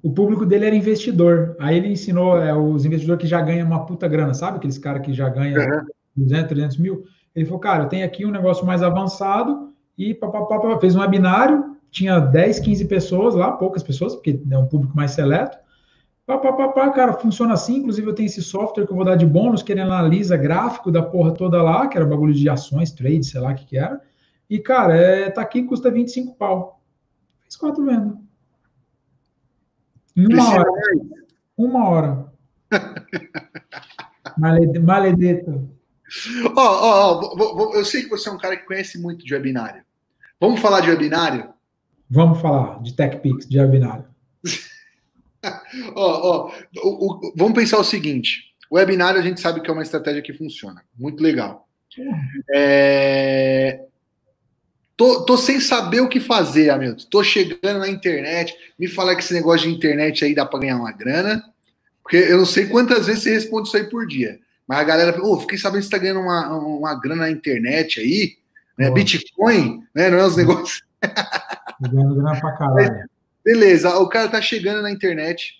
o 0.01 0.11
público 0.11 0.47
dele 0.47 0.65
era 0.65 0.75
investidor. 0.75 1.55
Aí 1.59 1.77
ele 1.77 1.89
ensinou 1.89 2.41
é, 2.41 2.55
os 2.55 2.85
investidores 2.85 3.21
que 3.21 3.27
já 3.27 3.39
ganham 3.39 3.67
uma 3.67 3.85
puta 3.85 4.07
grana, 4.07 4.33
sabe? 4.33 4.57
Aqueles 4.57 4.79
caras 4.79 5.03
que 5.03 5.13
já 5.13 5.29
ganham 5.29 5.61
uhum. 5.61 5.85
200, 6.15 6.47
300 6.47 6.77
mil. 6.77 7.03
Ele 7.35 7.45
falou, 7.45 7.59
cara, 7.59 7.83
eu 7.83 7.89
tenho 7.89 8.05
aqui 8.05 8.25
um 8.25 8.31
negócio 8.31 8.65
mais 8.65 8.81
avançado 8.81 9.68
e 9.99 10.13
papapá, 10.13 10.79
fez 10.79 10.95
um 10.95 11.01
webinário, 11.01 11.75
tinha 11.91 12.19
10, 12.19 12.61
15 12.61 12.85
pessoas 12.85 13.35
lá, 13.35 13.51
poucas 13.51 13.83
pessoas, 13.83 14.15
porque 14.15 14.41
é 14.49 14.57
um 14.57 14.65
público 14.65 14.95
mais 14.95 15.11
seleto. 15.11 15.57
Papapá, 16.25 16.89
cara, 16.91 17.13
funciona 17.13 17.53
assim. 17.53 17.77
Inclusive, 17.77 18.07
eu 18.07 18.15
tenho 18.15 18.27
esse 18.27 18.41
software 18.41 18.85
que 18.85 18.93
eu 18.93 18.95
vou 18.95 19.03
dar 19.03 19.17
de 19.17 19.25
bônus, 19.25 19.61
que 19.61 19.73
ele 19.73 19.81
analisa 19.81 20.37
gráfico 20.37 20.89
da 20.89 21.03
porra 21.03 21.33
toda 21.33 21.61
lá, 21.61 21.85
que 21.87 21.97
era 21.97 22.05
bagulho 22.05 22.33
de 22.33 22.47
ações, 22.47 22.93
trade, 22.93 23.25
sei 23.25 23.41
lá 23.41 23.51
o 23.51 23.55
que 23.55 23.65
que 23.65 23.77
era. 23.77 23.99
E, 24.49 24.57
cara, 24.57 24.95
é, 24.95 25.29
tá 25.29 25.41
aqui, 25.41 25.63
custa 25.63 25.91
25 25.91 26.35
pau. 26.35 26.81
Fez 27.41 27.57
quatro 27.57 27.83
vendas. 27.83 28.15
Uma 30.15 30.49
hora. 30.49 30.71
Uma 31.57 31.89
hora. 31.89 32.33
Maledito. 34.81 35.69
Ó, 36.55 36.61
ó, 36.61 37.21
ó, 37.21 37.73
eu 37.75 37.83
sei 37.83 38.03
que 38.03 38.09
você 38.09 38.29
é 38.29 38.31
um 38.31 38.37
cara 38.37 38.55
que 38.55 38.65
conhece 38.65 38.97
muito 38.97 39.25
de 39.25 39.33
webinário. 39.33 39.83
Vamos 40.39 40.59
falar 40.59 40.81
de 40.81 40.89
webinário? 40.89 41.49
Vamos 42.09 42.41
falar 42.41 42.81
de 42.81 42.93
TechPix, 42.93 43.47
de 43.47 43.59
webinário. 43.59 44.05
ó, 45.95 46.47
ó, 46.47 47.31
vamos 47.35 47.53
pensar 47.53 47.77
o 47.77 47.83
seguinte: 47.83 48.53
o 48.69 48.75
webinário 48.75 49.19
a 49.19 49.23
gente 49.23 49.41
sabe 49.41 49.61
que 49.61 49.69
é 49.69 49.73
uma 49.73 49.83
estratégia 49.83 50.21
que 50.21 50.33
funciona. 50.33 50.83
Muito 50.97 51.21
legal. 51.21 51.67
É... 52.53 53.81
Tô, 54.95 55.25
tô 55.25 55.37
sem 55.37 55.59
saber 55.59 56.01
o 56.01 56.09
que 56.09 56.19
fazer, 56.19 56.69
Hamilton. 56.69 57.05
Tô 57.09 57.23
chegando 57.23 57.79
na 57.79 57.87
internet. 57.87 58.55
Me 58.77 58.87
fala 58.87 59.15
que 59.15 59.21
esse 59.21 59.33
negócio 59.33 59.69
de 59.69 59.75
internet 59.75 60.25
aí 60.25 60.35
dá 60.35 60.45
para 60.45 60.59
ganhar 60.59 60.77
uma 60.77 60.91
grana. 60.91 61.43
Porque 62.03 62.17
eu 62.17 62.37
não 62.37 62.45
sei 62.45 62.67
quantas 62.67 63.07
vezes 63.07 63.23
você 63.23 63.33
responde 63.33 63.67
isso 63.67 63.77
aí 63.77 63.89
por 63.89 64.05
dia. 64.05 64.39
Mas 64.67 64.79
a 64.79 64.83
galera, 64.83 65.21
ô, 65.23 65.33
oh, 65.33 65.39
fiquei 65.39 65.57
sabendo 65.57 65.79
que 65.79 65.85
você 65.85 65.91
tá 65.91 65.97
ganhando 65.97 66.19
uma, 66.19 66.57
uma 66.57 66.95
grana 66.95 67.23
na 67.23 67.31
internet 67.31 67.99
aí, 67.99 68.37
né? 68.79 68.89
Bitcoin, 68.89 69.83
né? 69.93 70.09
Não 70.09 70.19
é 70.19 70.25
os 70.25 70.37
negócios. 70.37 70.81
grana 71.81 72.39
pra 72.39 72.51
caralho. 72.57 73.09
Beleza, 73.43 73.97
o 73.97 74.07
cara 74.07 74.29
tá 74.29 74.41
chegando 74.41 74.81
na 74.81 74.89
internet. 74.89 75.59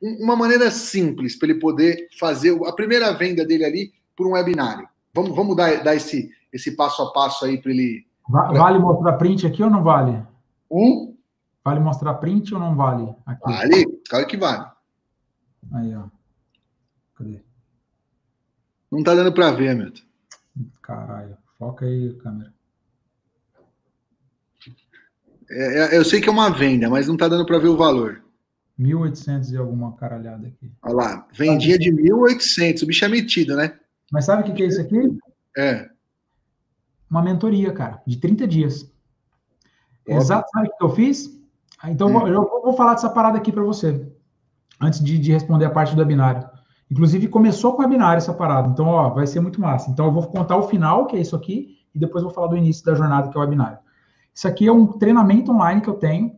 Uma 0.00 0.34
maneira 0.34 0.70
simples 0.70 1.36
para 1.36 1.50
ele 1.50 1.60
poder 1.60 2.08
fazer 2.18 2.58
a 2.66 2.72
primeira 2.72 3.12
venda 3.12 3.44
dele 3.44 3.64
ali 3.64 3.92
por 4.16 4.26
um 4.26 4.32
webinário. 4.32 4.88
Vamos, 5.12 5.36
vamos 5.36 5.54
dar, 5.54 5.82
dar 5.82 5.94
esse, 5.94 6.30
esse 6.50 6.74
passo 6.74 7.02
a 7.02 7.12
passo 7.12 7.44
aí 7.44 7.60
para 7.60 7.70
ele. 7.70 8.06
Vale 8.28 8.78
mostrar 8.78 9.14
print 9.14 9.46
aqui 9.46 9.62
ou 9.62 9.68
não 9.68 9.82
vale? 9.82 10.22
Um? 10.70 11.14
Vale 11.62 11.80
mostrar 11.80 12.14
print 12.14 12.54
ou 12.54 12.60
não 12.60 12.74
vale? 12.74 13.14
Aqui? 13.26 13.42
Vale, 13.44 14.00
claro 14.08 14.26
que 14.26 14.36
vale. 14.36 14.66
Aí, 15.72 15.94
ó. 15.94 16.04
Cadê? 17.16 17.42
Não 18.90 19.02
tá 19.02 19.14
dando 19.14 19.32
para 19.32 19.50
ver, 19.50 19.74
Milton. 19.74 20.02
Caralho. 20.80 21.39
Foca 21.60 21.84
aí, 21.84 22.14
câmera. 22.14 22.54
É, 25.50 25.94
é, 25.94 25.98
eu 25.98 26.04
sei 26.06 26.18
que 26.18 26.26
é 26.26 26.32
uma 26.32 26.48
venda, 26.48 26.88
mas 26.88 27.06
não 27.06 27.18
tá 27.18 27.28
dando 27.28 27.44
para 27.44 27.58
ver 27.58 27.68
o 27.68 27.76
valor. 27.76 28.24
1.800 28.78 29.52
e 29.52 29.58
alguma 29.58 29.94
caralhada 29.94 30.46
aqui. 30.46 30.72
Olha 30.80 30.94
lá, 30.94 31.28
vendia 31.30 31.78
de 31.78 31.92
1.800. 31.92 32.82
O 32.82 32.86
bicho 32.86 33.04
é 33.04 33.08
metido, 33.08 33.54
né? 33.56 33.78
Mas 34.10 34.24
sabe 34.24 34.40
o 34.40 34.46
que, 34.46 34.52
que 34.54 34.62
é 34.62 34.66
isso 34.68 34.80
aqui? 34.80 35.18
É. 35.54 35.90
Uma 37.10 37.20
mentoria, 37.20 37.70
cara, 37.74 38.00
de 38.06 38.16
30 38.16 38.48
dias. 38.48 38.90
Exato, 40.06 40.48
sabe 40.54 40.68
o 40.68 40.76
que 40.78 40.84
eu 40.84 40.94
fiz? 40.94 41.38
Ah, 41.82 41.90
então, 41.90 42.08
hum. 42.08 42.26
eu 42.26 42.40
vou 42.40 42.72
falar 42.72 42.94
dessa 42.94 43.10
parada 43.10 43.36
aqui 43.36 43.52
para 43.52 43.62
você, 43.62 44.10
antes 44.80 45.04
de, 45.04 45.18
de, 45.18 45.30
responder 45.30 45.66
a 45.66 45.70
parte 45.70 45.94
do 45.94 45.98
webinário. 45.98 46.48
Inclusive, 46.90 47.28
começou 47.28 47.74
com 47.74 47.82
o 47.82 47.84
webinário 47.84 48.18
essa 48.18 48.34
parada, 48.34 48.68
então, 48.68 48.86
ó, 48.86 49.10
vai 49.10 49.26
ser 49.26 49.40
muito 49.40 49.60
massa. 49.60 49.90
Então, 49.90 50.06
eu 50.06 50.12
vou 50.12 50.26
contar 50.26 50.56
o 50.56 50.68
final, 50.68 51.06
que 51.06 51.16
é 51.16 51.20
isso 51.20 51.36
aqui, 51.36 51.78
e 51.94 51.98
depois 51.98 52.24
vou 52.24 52.32
falar 52.32 52.48
do 52.48 52.56
início 52.56 52.84
da 52.84 52.94
jornada, 52.94 53.28
que 53.28 53.36
é 53.36 53.40
o 53.40 53.42
webinário. 53.42 53.78
Isso 54.34 54.48
aqui 54.48 54.66
é 54.66 54.72
um 54.72 54.86
treinamento 54.86 55.52
online 55.52 55.80
que 55.80 55.88
eu 55.88 55.94
tenho, 55.94 56.36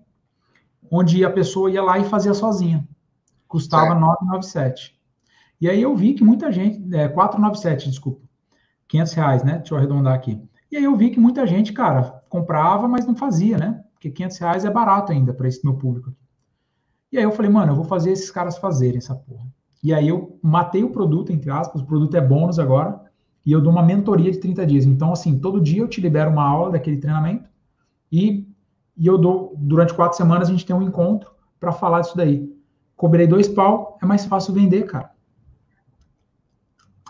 onde 0.91 1.25
a 1.25 1.31
pessoa 1.31 1.71
ia 1.71 1.83
lá 1.83 1.99
e 1.99 2.05
fazia 2.05 2.35
sozinha. 2.35 2.87
Custava 3.49 3.95
997. 3.95 4.99
E 5.61 5.71
aí 5.71 5.81
eu 5.81 5.95
vi 5.95 6.15
que 6.15 6.25
muita 6.25 6.51
gente, 6.51 6.83
é, 6.95 7.09
497, 7.09 7.89
desculpa, 7.89 8.21
500 8.89 9.13
reais, 9.13 9.45
né? 9.45 9.59
Deixa 9.59 9.75
eu 9.75 9.79
arredondar 9.79 10.15
aqui. 10.15 10.43
E 10.71 10.77
aí 10.77 10.85
eu 10.85 10.97
vi 10.97 11.11
que 11.11 11.21
muita 11.21 11.47
gente, 11.47 11.73
cara, 11.73 12.23
comprava, 12.29 12.89
mas 12.89 13.07
não 13.07 13.15
fazia, 13.15 13.57
né? 13.57 13.83
Porque 13.93 14.11
500 14.11 14.39
reais 14.39 14.65
é 14.65 14.71
barato 14.71 15.13
ainda 15.13 15.33
para 15.33 15.47
esse 15.47 15.65
meu 15.65 15.75
público. 15.75 16.13
E 17.11 17.19
aí 17.19 17.25
eu 17.25 17.31
falei, 17.33 17.51
mano, 17.51 17.73
eu 17.73 17.77
vou 17.77 17.85
fazer 17.85 18.11
esses 18.11 18.31
caras 18.31 18.59
fazerem 18.59 18.99
essa 18.99 19.15
porra. 19.15 19.47
E 19.83 19.93
aí 19.93 20.09
eu 20.09 20.39
matei 20.41 20.85
o 20.85 20.91
produto, 20.91 21.33
entre 21.33 21.51
aspas, 21.51 21.83
o 21.83 21.87
produto 21.87 22.17
é 22.17 22.21
bônus 22.21 22.59
agora, 22.59 23.01
e 23.45 23.51
eu 23.51 23.61
dou 23.61 23.73
uma 23.73 23.83
mentoria 23.83 24.31
de 24.31 24.39
30 24.39 24.65
dias. 24.67 24.85
Então, 24.85 25.13
assim, 25.13 25.39
todo 25.39 25.61
dia 25.61 25.81
eu 25.81 25.89
te 25.89 26.01
libero 26.01 26.31
uma 26.31 26.45
aula 26.45 26.71
daquele 26.71 26.99
treinamento 26.99 27.49
e, 28.11 28.47
e 28.97 29.07
eu 29.07 29.19
dou, 29.19 29.55
durante 29.57 29.95
quatro 29.95 30.17
semanas 30.17 30.49
a 30.49 30.53
gente 30.53 30.65
tem 30.65 30.77
um 30.77 30.83
encontro 30.83 31.33
para 31.59 31.73
falar 31.73 32.03
disso 32.03 32.17
daí. 32.17 32.49
Cobrei 32.97 33.27
dois 33.27 33.49
pau, 33.49 33.99
é 34.01 34.07
mais 34.07 34.25
fácil 34.25 34.55
vender, 34.55 34.85
cara. 34.85 35.11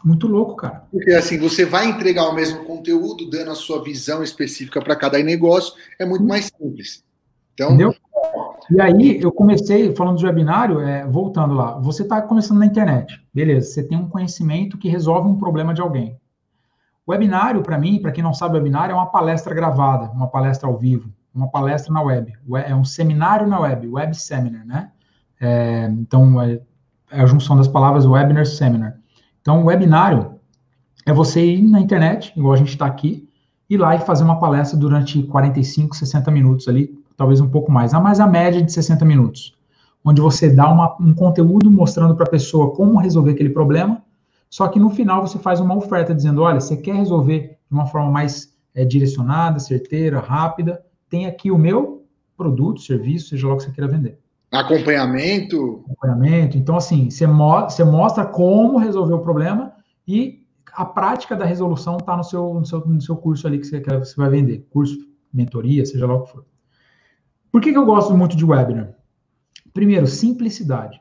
Muito 0.02 0.26
louco, 0.26 0.56
cara. 0.56 0.84
Porque 0.90 1.12
assim, 1.12 1.38
você 1.38 1.64
vai 1.64 1.88
entregar 1.88 2.28
o 2.28 2.34
mesmo 2.34 2.64
conteúdo, 2.64 3.28
dando 3.28 3.50
a 3.50 3.54
sua 3.54 3.82
visão 3.82 4.22
específica 4.22 4.80
para 4.80 4.96
cada 4.96 5.22
negócio, 5.22 5.74
é 5.98 6.04
muito 6.04 6.24
mais 6.24 6.46
simples. 6.46 7.04
Então, 7.54 7.68
Entendeu? 7.68 7.94
E 8.72 8.80
aí, 8.80 9.20
eu 9.20 9.30
comecei, 9.30 9.94
falando 9.94 10.16
de 10.16 10.24
webinário, 10.24 10.80
é, 10.80 11.06
voltando 11.06 11.52
lá, 11.52 11.78
você 11.78 12.04
está 12.04 12.22
começando 12.22 12.58
na 12.58 12.64
internet, 12.64 13.22
beleza, 13.32 13.68
você 13.68 13.82
tem 13.82 13.98
um 13.98 14.08
conhecimento 14.08 14.78
que 14.78 14.88
resolve 14.88 15.28
um 15.28 15.36
problema 15.36 15.74
de 15.74 15.82
alguém. 15.82 16.18
Webinário, 17.06 17.62
para 17.62 17.76
mim, 17.76 18.00
para 18.00 18.10
quem 18.10 18.24
não 18.24 18.32
sabe, 18.32 18.56
webinário 18.56 18.94
é 18.94 18.96
uma 18.96 19.10
palestra 19.10 19.54
gravada, 19.54 20.10
uma 20.12 20.26
palestra 20.26 20.66
ao 20.66 20.78
vivo, 20.78 21.12
uma 21.34 21.50
palestra 21.50 21.92
na 21.92 22.00
web, 22.00 22.32
é 22.66 22.74
um 22.74 22.82
seminário 22.82 23.46
na 23.46 23.60
web, 23.60 23.86
web 23.88 24.16
seminar, 24.16 24.64
né? 24.64 24.90
É, 25.38 25.84
então, 25.90 26.40
é, 26.40 26.58
é 27.10 27.20
a 27.20 27.26
junção 27.26 27.54
das 27.54 27.68
palavras 27.68 28.06
webinar 28.06 28.46
seminar. 28.46 28.96
Então, 29.42 29.66
webinário 29.66 30.40
é 31.04 31.12
você 31.12 31.44
ir 31.44 31.60
na 31.60 31.78
internet, 31.78 32.32
igual 32.34 32.54
a 32.54 32.56
gente 32.56 32.70
está 32.70 32.86
aqui, 32.86 33.28
ir 33.68 33.76
lá 33.76 33.94
e 33.94 33.98
fazer 33.98 34.24
uma 34.24 34.40
palestra 34.40 34.78
durante 34.78 35.22
45, 35.24 35.94
60 35.94 36.30
minutos 36.30 36.68
ali, 36.68 37.01
talvez 37.22 37.40
um 37.40 37.48
pouco 37.48 37.70
mais, 37.70 37.92
mas 37.92 38.18
a 38.18 38.26
média 38.26 38.60
de 38.60 38.72
60 38.72 39.04
minutos, 39.04 39.54
onde 40.04 40.20
você 40.20 40.50
dá 40.50 40.68
uma, 40.68 40.96
um 41.00 41.14
conteúdo 41.14 41.70
mostrando 41.70 42.16
para 42.16 42.26
a 42.26 42.28
pessoa 42.28 42.74
como 42.74 42.98
resolver 42.98 43.30
aquele 43.30 43.50
problema, 43.50 44.02
só 44.50 44.66
que 44.66 44.80
no 44.80 44.90
final 44.90 45.24
você 45.24 45.38
faz 45.38 45.60
uma 45.60 45.76
oferta 45.76 46.12
dizendo, 46.12 46.42
olha, 46.42 46.58
você 46.58 46.76
quer 46.76 46.96
resolver 46.96 47.58
de 47.70 47.74
uma 47.74 47.86
forma 47.86 48.10
mais 48.10 48.52
é, 48.74 48.84
direcionada, 48.84 49.60
certeira, 49.60 50.18
rápida, 50.18 50.84
tem 51.08 51.26
aqui 51.26 51.48
o 51.52 51.56
meu 51.56 52.04
produto, 52.36 52.80
serviço, 52.80 53.28
seja 53.28 53.46
lá 53.46 53.54
o 53.54 53.56
que 53.56 53.62
você 53.62 53.70
queira 53.70 53.88
vender. 53.88 54.18
Acompanhamento. 54.50 55.84
Acompanhamento. 55.86 56.58
Então, 56.58 56.76
assim, 56.76 57.08
você, 57.08 57.24
mo 57.24 57.62
você 57.62 57.84
mostra 57.84 58.26
como 58.26 58.78
resolver 58.78 59.14
o 59.14 59.20
problema 59.20 59.72
e 60.08 60.42
a 60.72 60.84
prática 60.84 61.36
da 61.36 61.44
resolução 61.44 61.98
está 61.98 62.16
no 62.16 62.24
seu, 62.24 62.52
no, 62.52 62.66
seu, 62.66 62.80
no 62.80 63.00
seu 63.00 63.14
curso 63.14 63.46
ali 63.46 63.60
que 63.60 63.66
você, 63.66 63.80
que 63.80 63.96
você 63.96 64.16
vai 64.16 64.28
vender. 64.28 64.66
Curso, 64.70 64.98
mentoria, 65.32 65.86
seja 65.86 66.04
lá 66.04 66.16
o 66.16 66.24
que 66.24 66.32
for. 66.32 66.51
Por 67.52 67.60
que, 67.60 67.70
que 67.70 67.78
eu 67.78 67.84
gosto 67.84 68.16
muito 68.16 68.34
de 68.34 68.44
webinar? 68.46 68.94
Primeiro, 69.74 70.06
simplicidade. 70.06 70.98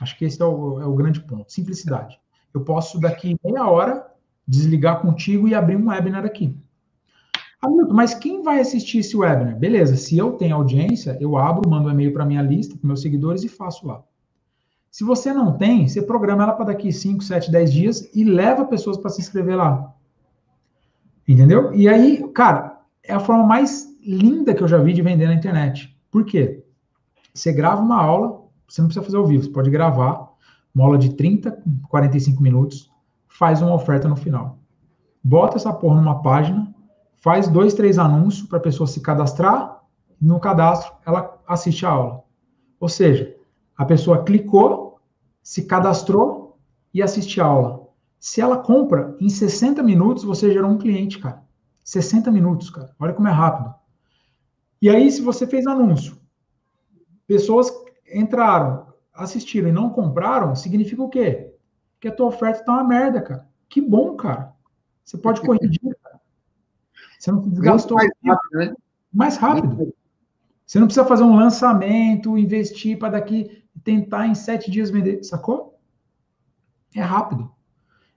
Acho 0.00 0.18
que 0.18 0.24
esse 0.24 0.42
é 0.42 0.44
o, 0.44 0.80
é 0.80 0.86
o 0.86 0.94
grande 0.94 1.20
ponto. 1.20 1.52
Simplicidade. 1.52 2.18
Eu 2.52 2.62
posso, 2.62 3.00
daqui 3.00 3.36
meia 3.44 3.68
hora, 3.68 4.04
desligar 4.46 5.00
contigo 5.00 5.46
e 5.46 5.54
abrir 5.54 5.76
um 5.76 5.88
webinar 5.88 6.24
aqui. 6.24 6.56
Hamilton, 7.62 7.94
mas 7.94 8.14
quem 8.14 8.42
vai 8.42 8.60
assistir 8.60 8.98
esse 8.98 9.16
webinar? 9.16 9.56
Beleza, 9.56 9.96
se 9.96 10.18
eu 10.18 10.32
tenho 10.32 10.56
audiência, 10.56 11.16
eu 11.20 11.36
abro, 11.36 11.68
mando 11.70 11.88
um 11.88 11.92
e-mail 11.92 12.12
para 12.12 12.26
minha 12.26 12.42
lista, 12.42 12.76
para 12.76 12.86
meus 12.86 13.00
seguidores 13.00 13.44
e 13.44 13.48
faço 13.48 13.86
lá. 13.86 14.02
Se 14.90 15.02
você 15.02 15.32
não 15.32 15.56
tem, 15.56 15.88
você 15.88 16.02
programa 16.02 16.42
ela 16.42 16.52
para 16.52 16.66
daqui 16.66 16.92
5, 16.92 17.22
7, 17.22 17.50
10 17.50 17.72
dias 17.72 18.10
e 18.14 18.24
leva 18.24 18.64
pessoas 18.64 18.96
para 18.96 19.10
se 19.10 19.20
inscrever 19.20 19.56
lá. 19.56 19.92
Entendeu? 21.26 21.74
E 21.74 21.88
aí, 21.88 22.28
cara, 22.32 22.80
é 23.02 23.14
a 23.14 23.20
forma 23.20 23.44
mais 23.44 23.93
linda 24.04 24.54
que 24.54 24.62
eu 24.62 24.68
já 24.68 24.78
vi 24.78 24.92
de 24.92 25.02
vender 25.02 25.26
na 25.26 25.34
internet. 25.34 25.96
Por 26.10 26.24
quê? 26.24 26.64
Você 27.32 27.52
grava 27.52 27.80
uma 27.80 28.00
aula, 28.00 28.42
você 28.68 28.80
não 28.80 28.88
precisa 28.88 29.04
fazer 29.04 29.16
ao 29.16 29.26
vivo, 29.26 29.44
você 29.44 29.50
pode 29.50 29.70
gravar 29.70 30.32
uma 30.74 30.84
aula 30.84 30.98
de 30.98 31.14
30, 31.14 31.62
45 31.88 32.42
minutos, 32.42 32.90
faz 33.28 33.62
uma 33.62 33.74
oferta 33.74 34.08
no 34.08 34.16
final. 34.16 34.58
Bota 35.22 35.56
essa 35.56 35.72
porra 35.72 35.96
numa 35.96 36.20
página, 36.20 36.74
faz 37.16 37.48
dois, 37.48 37.74
três 37.74 37.98
anúncios 37.98 38.46
para 38.48 38.58
a 38.58 38.62
pessoa 38.62 38.86
se 38.86 39.00
cadastrar, 39.00 39.82
no 40.20 40.38
cadastro 40.38 40.92
ela 41.06 41.40
assiste 41.46 41.86
a 41.86 41.90
aula. 41.90 42.24
Ou 42.80 42.88
seja, 42.88 43.34
a 43.76 43.84
pessoa 43.84 44.24
clicou, 44.24 45.00
se 45.42 45.64
cadastrou 45.64 46.58
e 46.92 47.02
assiste 47.02 47.40
a 47.40 47.46
aula. 47.46 47.88
Se 48.18 48.40
ela 48.40 48.58
compra, 48.58 49.16
em 49.20 49.28
60 49.28 49.82
minutos 49.82 50.24
você 50.24 50.52
gerou 50.52 50.70
um 50.70 50.78
cliente, 50.78 51.18
cara. 51.18 51.42
60 51.82 52.30
minutos, 52.30 52.70
cara. 52.70 52.94
Olha 52.98 53.12
como 53.12 53.28
é 53.28 53.30
rápido. 53.30 53.74
E 54.84 54.90
aí, 54.90 55.10
se 55.10 55.22
você 55.22 55.46
fez 55.46 55.66
anúncio, 55.66 56.18
pessoas 57.26 57.72
entraram, 58.14 58.92
assistiram 59.14 59.70
e 59.70 59.72
não 59.72 59.88
compraram, 59.88 60.54
significa 60.54 61.02
o 61.02 61.08
quê? 61.08 61.54
Que 61.98 62.08
a 62.08 62.12
tua 62.12 62.26
oferta 62.26 62.62
tá 62.66 62.74
uma 62.74 62.84
merda, 62.84 63.22
cara. 63.22 63.48
Que 63.66 63.80
bom, 63.80 64.14
cara. 64.14 64.52
Você 65.02 65.16
pode 65.16 65.40
corrigir, 65.46 65.80
você 67.18 67.32
não 67.32 67.48
desgastou 67.48 67.96
mais 67.96 68.10
rápido, 68.22 68.58
né? 68.58 68.74
Mais 69.10 69.36
rápido. 69.38 69.94
Você 70.66 70.78
não 70.78 70.86
precisa 70.86 71.06
fazer 71.06 71.22
um 71.22 71.34
lançamento, 71.34 72.36
investir 72.36 72.98
para 72.98 73.12
daqui 73.12 73.64
tentar 73.82 74.26
em 74.26 74.34
sete 74.34 74.70
dias 74.70 74.90
vender, 74.90 75.24
sacou? 75.24 75.80
É 76.94 77.00
rápido. 77.00 77.50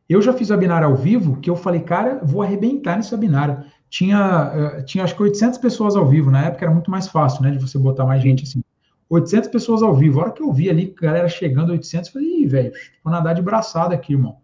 Eu 0.10 0.22
já 0.22 0.34
fiz 0.34 0.50
webinar 0.50 0.84
ao 0.84 0.98
vivo 0.98 1.40
que 1.40 1.50
eu 1.50 1.56
falei, 1.56 1.80
cara, 1.80 2.20
vou 2.22 2.42
arrebentar 2.42 2.98
nesse 2.98 3.16
webinar. 3.16 3.72
Tinha, 3.90 4.80
uh, 4.80 4.86
tinha 4.86 5.04
acho 5.04 5.16
que 5.16 5.24
800 5.24 5.58
pessoas 5.60 5.96
ao 5.96 6.06
vivo, 6.06 6.30
na 6.30 6.46
época 6.46 6.66
era 6.66 6.74
muito 6.74 6.92
mais 6.92 7.08
fácil, 7.08 7.42
né, 7.42 7.52
de 7.52 7.60
você 7.60 7.78
botar 7.78 8.06
mais 8.06 8.22
gente 8.22 8.44
assim. 8.44 8.62
800 9.10 9.50
pessoas 9.50 9.82
ao 9.82 9.96
vivo. 9.96 10.20
A 10.20 10.24
hora 10.24 10.32
que 10.32 10.42
eu 10.42 10.52
vi 10.52 10.70
ali, 10.70 10.94
galera 11.00 11.30
chegando, 11.30 11.72
800, 11.72 12.08
eu 12.08 12.14
falei, 12.14 12.42
ih, 12.42 12.46
velho, 12.46 12.72
vou 13.04 13.12
nadar 13.12 13.34
de 13.34 13.42
braçada 13.42 13.96
aqui, 13.96 14.14
irmão. 14.14 14.38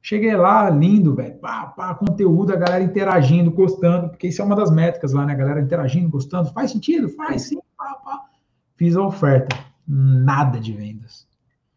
Cheguei 0.00 0.34
lá, 0.36 0.70
lindo, 0.70 1.14
velho. 1.14 1.34
Pá, 1.34 1.66
pá, 1.66 1.94
conteúdo, 1.94 2.52
a 2.52 2.56
galera 2.56 2.82
interagindo, 2.82 3.50
gostando, 3.50 4.08
porque 4.08 4.28
isso 4.28 4.40
é 4.40 4.44
uma 4.44 4.54
das 4.54 4.70
métricas 4.70 5.12
lá, 5.12 5.26
né? 5.26 5.32
A 5.32 5.36
galera 5.36 5.60
interagindo, 5.60 6.08
gostando. 6.08 6.52
Faz 6.52 6.70
sentido? 6.70 7.08
Faz 7.08 7.42
sim, 7.42 7.58
pá, 7.76 7.94
pá. 8.04 8.22
Fiz 8.76 8.96
a 8.96 9.02
oferta. 9.02 9.56
nada 9.86 10.60
de 10.60 10.72
vendas. 10.72 11.26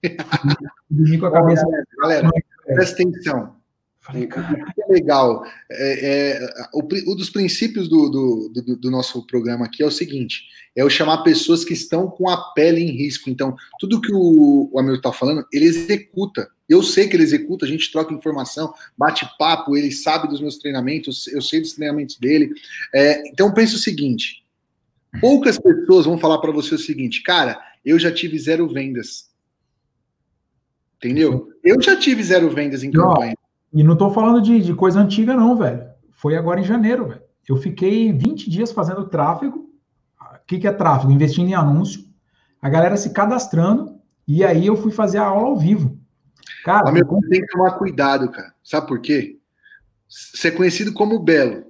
Dormi 0.89 1.17
com 1.17 1.25
a 1.25 1.31
cabeça. 1.31 1.65
Galera, 1.99 2.21
galera 2.21 2.43
presta 2.65 3.01
atenção. 3.01 3.58
Falei, 4.09 4.25
cara. 4.25 4.53
O 4.53 4.73
que 4.73 4.81
é 4.81 4.87
legal, 4.87 5.45
é, 5.71 6.31
é, 6.31 6.49
o, 6.73 6.81
um 7.11 7.15
dos 7.15 7.29
princípios 7.29 7.87
do, 7.87 8.09
do, 8.09 8.49
do, 8.49 8.75
do, 8.75 8.91
nosso 8.91 9.25
programa 9.27 9.65
aqui 9.65 9.83
é 9.83 9.85
o 9.85 9.91
seguinte: 9.91 10.47
é 10.75 10.81
eu 10.81 10.89
chamar 10.89 11.19
pessoas 11.19 11.63
que 11.63 11.73
estão 11.73 12.09
com 12.09 12.27
a 12.27 12.51
pele 12.53 12.81
em 12.81 12.91
risco. 12.91 13.29
Então, 13.29 13.55
tudo 13.79 14.01
que 14.01 14.11
o, 14.11 14.69
o 14.71 14.79
Amir 14.79 14.95
está 14.95 15.11
falando, 15.11 15.45
ele 15.53 15.65
executa. 15.65 16.49
Eu 16.67 16.81
sei 16.81 17.07
que 17.07 17.15
ele 17.15 17.23
executa, 17.23 17.65
a 17.65 17.67
gente 17.67 17.91
troca 17.91 18.13
informação, 18.13 18.73
bate 18.97 19.27
papo, 19.37 19.77
ele 19.77 19.91
sabe 19.91 20.27
dos 20.27 20.41
meus 20.41 20.57
treinamentos, 20.57 21.27
eu 21.27 21.41
sei 21.41 21.61
dos 21.61 21.73
treinamentos 21.73 22.17
dele. 22.17 22.51
É, 22.93 23.27
então, 23.29 23.53
pense 23.53 23.75
o 23.75 23.79
seguinte: 23.79 24.43
poucas 25.21 25.59
pessoas 25.59 26.05
vão 26.07 26.17
falar 26.17 26.39
para 26.39 26.51
você 26.51 26.73
o 26.73 26.79
seguinte, 26.79 27.21
cara, 27.21 27.61
eu 27.85 27.99
já 27.99 28.11
tive 28.11 28.39
zero 28.39 28.67
vendas. 28.67 29.29
Entendeu? 30.97 31.53
Eu 31.63 31.81
já 31.81 31.95
tive 31.95 32.23
zero 32.23 32.49
vendas 32.49 32.83
em 32.83 32.91
campanha. 32.91 33.35
E 33.73 33.83
não 33.83 33.93
estou 33.93 34.11
falando 34.11 34.41
de, 34.41 34.61
de, 34.61 34.73
coisa 34.73 34.99
antiga, 34.99 35.35
não, 35.35 35.55
velho. 35.55 35.87
Foi 36.11 36.35
agora 36.35 36.59
em 36.59 36.63
janeiro, 36.63 37.07
velho. 37.07 37.21
Eu 37.47 37.57
fiquei 37.57 38.11
20 38.11 38.49
dias 38.49 38.71
fazendo 38.71 39.07
tráfego. 39.07 39.69
O 40.19 40.45
que, 40.45 40.59
que 40.59 40.67
é 40.67 40.71
tráfego? 40.71 41.11
Investindo 41.11 41.49
em 41.49 41.53
anúncio. 41.53 42.03
A 42.61 42.69
galera 42.69 42.97
se 42.97 43.11
cadastrando. 43.11 43.99
E 44.27 44.43
aí 44.43 44.67
eu 44.67 44.75
fui 44.75 44.91
fazer 44.91 45.19
a 45.19 45.25
aula 45.25 45.49
ao 45.49 45.57
vivo. 45.57 45.97
Cara, 46.63 46.91
meu, 46.91 47.03
eu... 47.03 47.29
tem 47.29 47.41
que 47.41 47.47
tomar 47.47 47.71
cuidado, 47.71 48.29
cara. 48.29 48.53
Sabe 48.63 48.87
por 48.87 48.99
quê? 48.99 49.39
Ser 50.07 50.51
conhecido 50.51 50.93
como 50.93 51.19
Belo. 51.19 51.68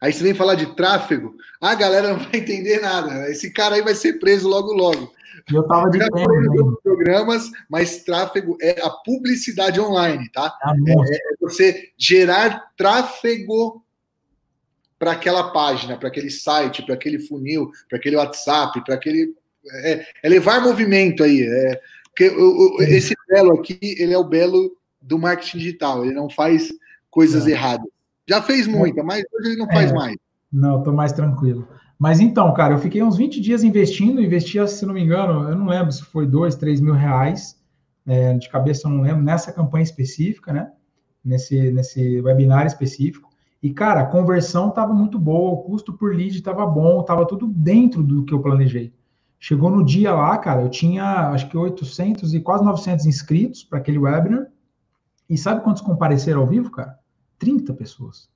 Aí 0.00 0.12
você 0.12 0.22
vem 0.22 0.34
falar 0.34 0.54
de 0.54 0.74
tráfego, 0.74 1.36
a 1.60 1.74
galera 1.74 2.12
não 2.12 2.18
vai 2.18 2.40
entender 2.40 2.80
nada. 2.80 3.28
Esse 3.30 3.52
cara 3.52 3.74
aí 3.74 3.82
vai 3.82 3.94
ser 3.94 4.14
preso 4.14 4.48
logo, 4.48 4.72
logo. 4.72 5.12
Eu 5.52 5.62
tava 5.64 5.90
de 5.90 5.98
tempo. 5.98 6.80
programas, 6.82 7.50
mas 7.68 8.02
tráfego 8.02 8.56
é 8.60 8.80
a 8.82 8.90
publicidade 8.90 9.80
online, 9.80 10.30
tá? 10.30 10.56
Ah, 10.62 10.74
é, 10.86 10.92
é, 10.92 11.18
você 11.40 11.90
gerar 11.98 12.72
tráfego 12.76 13.84
para 14.98 15.12
aquela 15.12 15.50
página, 15.50 15.96
para 15.96 16.08
aquele 16.08 16.30
site, 16.30 16.82
para 16.82 16.94
aquele 16.94 17.18
funil, 17.18 17.70
para 17.88 17.98
aquele 17.98 18.16
WhatsApp, 18.16 18.84
para 18.84 18.94
aquele 18.94 19.34
é, 19.84 20.06
é, 20.22 20.28
levar 20.28 20.60
movimento 20.60 21.22
aí. 21.22 21.42
É, 21.42 21.80
que, 22.14 22.28
o, 22.28 22.76
o, 22.76 22.82
esse 22.82 23.14
belo 23.28 23.58
aqui, 23.58 23.78
ele 23.82 24.12
é 24.12 24.18
o 24.18 24.24
belo 24.24 24.76
do 25.00 25.18
marketing 25.18 25.58
digital. 25.58 26.04
Ele 26.04 26.14
não 26.14 26.28
faz 26.28 26.70
coisas 27.10 27.46
é. 27.46 27.52
erradas. 27.52 27.88
Já 28.30 28.40
fez 28.40 28.68
muita, 28.68 29.02
mas 29.02 29.24
hoje 29.34 29.48
ele 29.48 29.56
não 29.56 29.66
faz 29.66 29.90
é. 29.90 29.94
mais. 29.94 30.16
Não, 30.52 30.80
tô 30.84 30.92
mais 30.92 31.10
tranquilo. 31.10 31.66
Mas 31.98 32.20
então, 32.20 32.54
cara, 32.54 32.74
eu 32.74 32.78
fiquei 32.78 33.02
uns 33.02 33.16
20 33.16 33.40
dias 33.40 33.64
investindo, 33.64 34.22
investia, 34.22 34.68
se 34.68 34.86
não 34.86 34.94
me 34.94 35.02
engano, 35.02 35.48
eu 35.48 35.56
não 35.56 35.66
lembro 35.66 35.90
se 35.90 36.04
foi 36.04 36.28
2, 36.28 36.54
3 36.54 36.80
mil 36.80 36.94
reais, 36.94 37.60
é, 38.06 38.34
de 38.34 38.48
cabeça 38.48 38.86
eu 38.86 38.92
não 38.92 39.02
lembro, 39.02 39.20
nessa 39.20 39.52
campanha 39.52 39.82
específica, 39.82 40.52
né? 40.52 40.70
Nesse, 41.24 41.72
nesse 41.72 42.20
webinar 42.20 42.66
específico. 42.66 43.28
E, 43.60 43.72
cara, 43.72 44.02
a 44.02 44.06
conversão 44.06 44.68
estava 44.68 44.94
muito 44.94 45.18
boa, 45.18 45.50
o 45.50 45.64
custo 45.64 45.92
por 45.92 46.14
lead 46.14 46.36
estava 46.36 46.64
bom, 46.64 47.00
estava 47.00 47.26
tudo 47.26 47.48
dentro 47.48 48.00
do 48.00 48.24
que 48.24 48.32
eu 48.32 48.40
planejei. 48.40 48.94
Chegou 49.40 49.70
no 49.70 49.84
dia 49.84 50.14
lá, 50.14 50.38
cara, 50.38 50.62
eu 50.62 50.70
tinha 50.70 51.30
acho 51.30 51.48
que 51.48 51.56
800 51.56 52.32
e 52.32 52.40
quase 52.40 52.64
900 52.64 53.06
inscritos 53.06 53.64
para 53.64 53.80
aquele 53.80 53.98
webinar. 53.98 54.46
E 55.28 55.36
sabe 55.36 55.64
quantos 55.64 55.82
compareceram 55.82 56.42
ao 56.42 56.46
vivo, 56.46 56.70
cara? 56.70 56.96
30 57.40 57.74
pessoas. 57.74 58.28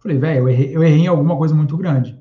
Falei, 0.00 0.18
velho, 0.18 0.40
eu 0.40 0.48
errei, 0.48 0.76
eu 0.76 0.82
errei 0.84 1.00
em 1.00 1.06
alguma 1.08 1.36
coisa 1.36 1.54
muito 1.54 1.76
grande. 1.76 2.20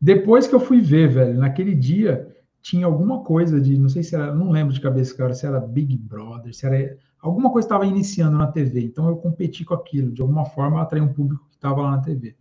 Depois 0.00 0.46
que 0.46 0.54
eu 0.54 0.60
fui 0.60 0.80
ver, 0.80 1.08
velho, 1.08 1.38
naquele 1.38 1.74
dia 1.74 2.34
tinha 2.60 2.86
alguma 2.86 3.22
coisa 3.22 3.60
de, 3.60 3.78
não 3.78 3.88
sei 3.88 4.02
se 4.02 4.16
era, 4.16 4.34
não 4.34 4.50
lembro 4.50 4.74
de 4.74 4.80
cabeça, 4.80 5.16
cara, 5.16 5.34
se 5.34 5.46
era 5.46 5.60
Big 5.60 5.96
Brother, 5.96 6.52
se 6.52 6.66
era 6.66 6.96
alguma 7.20 7.50
coisa 7.50 7.66
estava 7.66 7.86
iniciando 7.86 8.36
na 8.36 8.48
TV. 8.48 8.82
Então 8.82 9.08
eu 9.08 9.16
competi 9.16 9.64
com 9.64 9.74
aquilo, 9.74 10.10
de 10.10 10.20
alguma 10.20 10.44
forma 10.44 10.82
atraí 10.82 11.00
um 11.00 11.12
público 11.12 11.46
que 11.48 11.56
estava 11.56 11.82
lá 11.82 11.92
na 11.92 12.02
TV. 12.02 12.34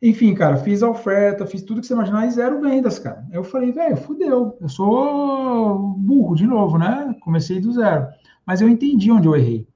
Enfim, 0.00 0.34
cara, 0.34 0.56
fiz 0.58 0.82
a 0.82 0.90
oferta, 0.90 1.46
fiz 1.46 1.62
tudo 1.62 1.80
que 1.80 1.86
você 1.86 1.94
imaginar 1.94 2.26
e 2.26 2.30
zero 2.30 2.60
vendas, 2.60 2.98
cara. 2.98 3.26
Eu 3.32 3.42
falei, 3.42 3.72
velho, 3.72 3.96
fudeu, 3.96 4.56
eu 4.60 4.68
sou 4.68 5.94
burro 5.96 6.34
de 6.34 6.46
novo, 6.46 6.76
né? 6.76 7.14
Comecei 7.20 7.60
do 7.60 7.72
zero. 7.72 8.08
Mas 8.46 8.60
eu 8.60 8.68
entendi 8.68 9.10
onde 9.10 9.26
eu 9.26 9.34
errei. 9.34 9.66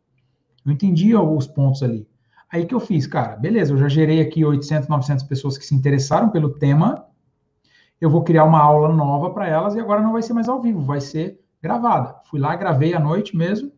Eu 0.64 0.72
entendi 0.72 1.14
os 1.14 1.47
pontos 1.47 1.82
ali. 1.82 2.06
Aí 2.51 2.64
que 2.64 2.74
eu 2.74 2.80
fiz, 2.80 3.06
cara, 3.06 3.36
beleza, 3.36 3.72
eu 3.72 3.78
já 3.78 3.89
gerei 3.89 4.20
aqui 4.20 4.44
800, 4.44 4.89
900 4.89 5.24
pessoas 5.24 5.59
que 5.59 5.64
se 5.64 5.74
interessaram 5.74 6.30
pelo 6.30 6.51
tema. 6.51 7.05
Eu 8.01 8.09
vou 8.09 8.22
criar 8.22 8.44
uma 8.44 8.60
aula 8.60 8.93
nova 8.93 9.30
para 9.30 9.47
elas 9.47 9.74
e 9.74 9.80
agora 9.80 10.01
não 10.01 10.12
vai 10.12 10.22
ser 10.22 10.32
mais 10.32 10.48
ao 10.48 10.60
vivo, 10.60 10.80
vai 10.80 11.01
ser 11.01 11.40
gravada. 11.62 12.14
Fui 12.24 12.40
lá, 12.40 12.56
gravei 12.56 12.94
à 12.94 13.01
noite 13.01 13.36
mesmo, 13.36 13.70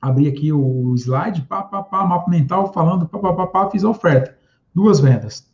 abri 0.00 0.28
aqui 0.28 0.52
o 0.52 0.94
slide, 0.94 1.42
pá, 1.42 1.62
pá, 1.62 1.82
pá, 1.82 2.04
mapa 2.04 2.30
mental, 2.30 2.72
falando, 2.72 3.08
pá, 3.08 3.18
pá, 3.18 3.32
pá, 3.32 3.46
pá, 3.46 3.70
fiz 3.70 3.82
a 3.82 3.88
oferta. 3.88 4.36
Duas 4.74 5.00
vendas 5.00 5.50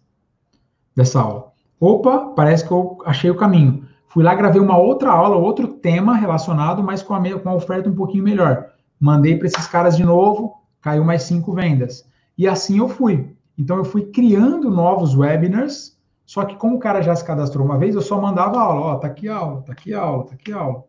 dessa 0.95 1.21
aula. 1.21 1.53
Opa, 1.81 2.33
parece 2.37 2.67
que 2.67 2.73
eu 2.73 2.99
achei 3.05 3.31
o 3.31 3.37
caminho. 3.37 3.89
Fui 4.09 4.23
lá, 4.23 4.35
gravei 4.35 4.61
uma 4.61 4.77
outra 4.77 5.11
aula, 5.11 5.37
outro 5.37 5.67
tema 5.67 6.15
relacionado, 6.15 6.83
mas 6.83 7.03
com 7.03 7.15
a, 7.15 7.41
com 7.41 7.49
a 7.49 7.55
oferta 7.55 7.89
um 7.89 7.95
pouquinho 7.95 8.25
melhor. 8.25 8.72
Mandei 9.03 9.37
para 9.37 9.49
esses 9.49 9.67
caras 9.67 9.97
de 9.97 10.05
novo, 10.05 10.63
caiu 10.81 11.03
mais 11.03 11.25
cinco 11.25 11.53
vendas. 11.53 12.09
E 12.39 12.47
assim 12.47 12.79
eu 12.79 12.89
fui. 12.89 13.35
Então 13.59 13.77
eu 13.77 13.85
fui 13.85 14.05
criando 14.13 14.71
novos 14.71 15.17
webinars, 15.17 15.99
só 16.25 16.45
que 16.45 16.55
como 16.55 16.77
o 16.77 16.79
cara 16.79 17.03
já 17.03 17.17
se 17.17 17.25
cadastrou 17.25 17.67
uma 17.67 17.77
vez, 17.77 17.97
eu 17.97 18.01
só 18.01 18.21
mandava 18.21 18.61
aula, 18.61 18.81
ó, 18.81 18.95
tá 18.95 19.09
aqui 19.09 19.27
aula, 19.27 19.61
tá 19.63 19.73
aqui 19.73 19.93
aula, 19.93 20.25
tá 20.27 20.35
aqui 20.35 20.53
aula. 20.53 20.85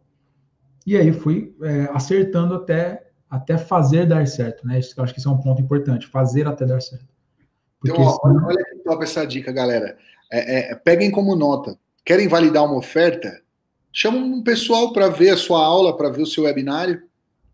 E 0.85 0.95
aí 0.95 1.11
fui 1.11 1.55
é, 1.63 1.89
acertando 1.91 2.53
até, 2.53 3.07
até 3.27 3.57
fazer 3.57 4.05
dar 4.05 4.27
certo, 4.27 4.67
né? 4.67 4.77
Isso, 4.77 5.01
acho 5.01 5.11
que 5.11 5.19
isso 5.19 5.29
é 5.29 5.31
um 5.31 5.41
ponto 5.41 5.59
importante, 5.59 6.05
fazer 6.05 6.47
até 6.47 6.67
dar 6.67 6.83
certo. 6.83 7.07
Porque, 7.79 7.99
então, 7.99 8.05
ó, 8.05 8.27
senão... 8.27 8.45
olha 8.45 8.63
que 8.63 8.75
top 8.83 9.03
essa 9.03 9.25
dica, 9.25 9.51
galera. 9.51 9.97
É, 10.31 10.71
é, 10.71 10.75
peguem 10.75 11.09
como 11.09 11.35
nota. 11.35 11.75
Querem 12.05 12.27
validar 12.27 12.63
uma 12.63 12.77
oferta? 12.77 13.41
Chama 13.91 14.19
um 14.19 14.43
pessoal 14.43 14.93
para 14.93 15.09
ver 15.09 15.31
a 15.31 15.37
sua 15.37 15.65
aula, 15.65 15.97
para 15.97 16.11
ver 16.11 16.21
o 16.21 16.27
seu 16.27 16.43
webinário. 16.43 17.01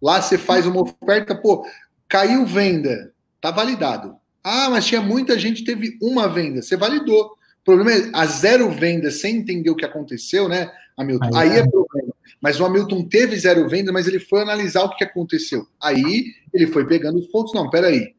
Lá 0.02 0.22
você 0.22 0.38
faz 0.38 0.66
uma 0.66 0.82
oferta, 0.82 1.36
pô, 1.36 1.66
caiu 2.08 2.46
venda. 2.46 3.12
Tá 3.42 3.52
validado. 3.52 4.16
Ah, 4.44 4.70
mas 4.70 4.86
tinha 4.86 5.02
muita 5.02 5.38
gente 5.38 5.64
teve 5.64 5.98
uma 6.02 6.28
venda. 6.28 6.62
Você 6.62 6.76
validou. 6.76 7.38
O 7.62 7.64
problema 7.64 7.92
é 7.92 8.10
a 8.14 8.26
zero 8.26 8.70
venda 8.72 9.12
sem 9.12 9.38
entender 9.38 9.70
o 9.70 9.76
que 9.76 9.86
aconteceu, 9.86 10.48
né, 10.50 10.72
Hamilton? 10.98 11.30
Aí, 11.36 11.50
Aí 11.50 11.58
é. 11.58 11.60
é 11.60 11.68
problema. 11.68 12.14
Mas 12.42 12.60
o 12.60 12.66
Hamilton 12.66 13.04
teve 13.04 13.38
zero 13.38 13.68
venda, 13.68 13.92
mas 13.92 14.08
ele 14.08 14.20
foi 14.20 14.42
analisar 14.42 14.84
o 14.84 14.96
que 14.96 15.04
aconteceu. 15.04 15.68
Aí 15.82 16.34
ele 16.54 16.68
foi 16.68 16.88
pegando 16.88 17.20
os 17.20 17.28
pontos. 17.28 17.54
Não, 17.54 17.70
peraí. 17.70 18.14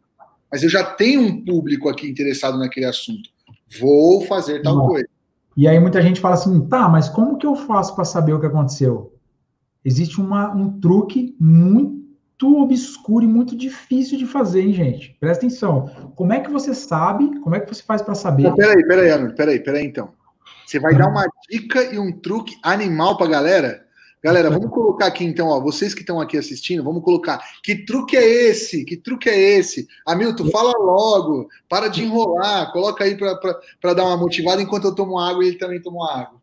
Mas 0.53 0.63
eu 0.63 0.69
já 0.69 0.85
tenho 0.85 1.23
um 1.23 1.45
público 1.45 1.89
aqui 1.89 2.09
interessado 2.09 2.59
naquele 2.59 2.87
assunto. 2.87 3.31
Vou 3.81 4.27
fazer 4.27 4.63
tal 4.63 4.87
coisa. 4.87 5.09
E 5.57 5.67
aí 5.67 5.79
muita 5.79 6.03
gente 6.03 6.21
fala 6.21 6.35
assim, 6.35 6.67
tá, 6.69 6.89
mas 6.89 7.09
como 7.09 7.39
que 7.39 7.47
eu 7.47 7.55
faço 7.55 7.95
para 7.95 8.05
saber 8.05 8.33
o 8.33 8.41
que 8.41 8.47
aconteceu? 8.47 9.13
Existe 9.85 10.21
uma, 10.21 10.55
um 10.55 10.81
truque 10.81 11.35
muito 11.41 12.63
obscuro 12.63 13.25
e 13.25 13.29
muito 13.29 13.57
difícil 13.57 14.19
de 14.19 14.27
fazer, 14.27 14.63
hein, 14.63 14.73
gente? 14.73 15.17
Presta 15.21 15.47
atenção. 15.47 15.91
Como 16.15 16.33
é 16.33 16.41
que 16.41 16.51
você 16.51 16.75
sabe? 16.75 17.39
Como 17.41 17.55
é 17.55 17.61
que 17.61 17.73
você 17.73 17.83
faz 17.83 18.03
para 18.03 18.15
saber? 18.15 18.45
Não, 18.45 18.55
peraí, 18.55 18.87
peraí, 18.87 19.11
Arnold, 19.11 19.35
peraí, 19.35 19.61
peraí, 19.61 19.87
então. 19.87 20.11
Você 20.67 20.79
vai 20.79 20.95
dar 20.95 21.09
uma 21.09 21.27
dica 21.51 21.83
e 21.83 21.99
um 21.99 22.13
truque 22.13 22.57
animal 22.63 23.17
pra 23.17 23.27
galera? 23.27 23.85
Galera, 24.23 24.51
vamos 24.51 24.71
colocar 24.71 25.07
aqui 25.07 25.25
então, 25.25 25.49
ó, 25.49 25.59
vocês 25.59 25.95
que 25.95 26.01
estão 26.01 26.21
aqui 26.21 26.37
assistindo, 26.37 26.85
vamos 26.85 27.03
colocar. 27.03 27.41
Que 27.63 27.87
truque 27.87 28.17
é 28.19 28.23
esse? 28.23 28.85
Que 28.85 28.95
truque 28.95 29.31
é 29.31 29.59
esse? 29.59 29.89
Hamilton, 30.07 30.51
fala 30.51 30.73
logo, 30.79 31.49
para 31.67 31.89
de 31.89 32.05
enrolar, 32.05 32.71
coloca 32.71 33.03
aí 33.03 33.17
para 33.17 33.95
dar 33.95 34.05
uma 34.05 34.19
motivada 34.19 34.61
enquanto 34.61 34.85
eu 34.85 34.95
tomo 34.95 35.19
água 35.19 35.43
e 35.43 35.49
ele 35.49 35.59
também 35.59 35.81
toma 35.81 36.13
água. 36.13 36.40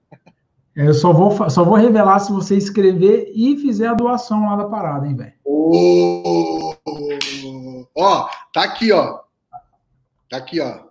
Eu 0.77 0.93
só 0.93 1.11
vou, 1.11 1.49
só 1.49 1.63
vou 1.63 1.73
revelar 1.73 2.19
se 2.19 2.31
você 2.31 2.55
escrever 2.55 3.31
e 3.33 3.57
fizer 3.57 3.87
a 3.87 3.95
doação 3.95 4.45
lá 4.45 4.55
da 4.55 4.65
parada, 4.65 5.07
hein, 5.07 5.15
velho. 5.15 5.33
Oh, 5.43 6.75
ó, 7.97 8.29
tá 8.53 8.63
aqui, 8.63 8.91
ó. 8.91 9.21
Tá 10.29 10.37
aqui, 10.37 10.61
ó. 10.61 10.85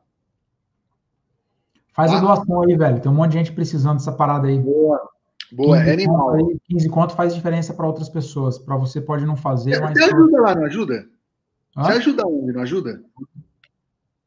Faz 1.95 2.11
tá. 2.11 2.17
a 2.17 2.21
doação 2.21 2.63
aí, 2.63 2.77
velho. 2.77 3.01
Tem 3.01 3.13
um 3.13 3.15
monte 3.15 3.31
de 3.31 3.39
gente 3.39 3.53
precisando 3.53 3.99
dessa 3.99 4.11
parada 4.11 4.49
aí. 4.49 4.59
Boa. 4.59 5.09
Boa, 5.53 5.79
é 5.79 5.93
animal. 5.93 6.35
Aí, 6.35 6.59
15 6.65 6.89
conto 6.89 7.15
faz 7.15 7.33
diferença 7.33 7.73
para 7.73 7.87
outras 7.87 8.09
pessoas. 8.09 8.59
Para 8.59 8.77
você 8.77 9.01
pode 9.01 9.25
não 9.25 9.37
fazer, 9.37 9.81
mas. 9.81 9.97
Você 9.97 10.03
ajuda 10.03 10.41
lá, 10.41 10.55
não 10.57 10.65
ajuda? 10.65 11.09
Hã? 11.77 11.85
Você 11.85 11.93
ajuda 11.93 12.27
onde, 12.27 12.53
não 12.53 12.63
ajuda? 12.63 13.05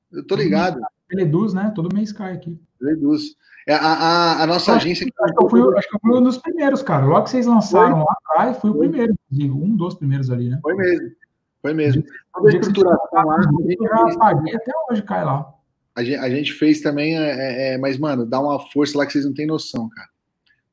Eu 0.10 0.26
tô 0.26 0.36
ligado. 0.36 0.80
Eleduz, 1.11 1.53
né? 1.53 1.69
Todo 1.76 1.94
mês 1.94 2.14
cai 2.14 2.31
aqui. 2.31 2.57
Eleduz. 2.81 3.36
É, 3.69 3.75
a, 3.75 3.77
a, 3.77 4.43
a 4.43 4.47
nossa 4.47 4.71
acho, 4.71 4.87
agência. 4.87 5.05
Acho 5.21 5.33
que, 5.35 5.43
eu 5.45 5.47
fui, 5.47 5.77
acho 5.77 5.87
que 5.87 5.95
eu 5.95 5.99
fui 5.99 6.17
um 6.17 6.23
dos 6.23 6.39
primeiros, 6.39 6.81
cara. 6.81 7.05
Logo 7.05 7.25
que 7.25 7.29
vocês 7.29 7.45
lançaram 7.45 7.97
foi? 7.97 7.99
lá 7.99 8.15
atrás, 8.25 8.57
fui 8.57 8.71
o 8.71 8.75
primeiro, 8.75 9.13
inclusive, 9.13 9.53
um 9.53 9.75
dos 9.75 9.93
primeiros 9.93 10.31
ali, 10.31 10.49
né? 10.49 10.57
Foi 10.59 10.73
mesmo. 10.73 11.11
Foi 11.61 11.73
mesmo. 11.75 12.03
Toda 12.33 12.49
a 12.49 12.51
estruturação 12.51 13.25
lá. 13.27 13.37
Eu 13.69 14.07
já 14.09 14.17
paguei, 14.17 14.55
até 14.55 14.71
hoje 14.89 15.03
cai 15.03 15.23
lá. 15.23 15.53
A 15.95 16.03
gente, 16.03 16.17
a 16.17 16.29
gente 16.31 16.53
fez 16.53 16.81
também, 16.81 17.15
é, 17.15 17.29
é, 17.29 17.73
é, 17.73 17.77
mas, 17.77 17.99
mano, 17.99 18.25
dá 18.25 18.39
uma 18.39 18.59
força 18.71 18.97
lá 18.97 19.05
que 19.05 19.11
vocês 19.11 19.25
não 19.25 19.35
têm 19.35 19.45
noção, 19.45 19.87
cara. 19.89 20.09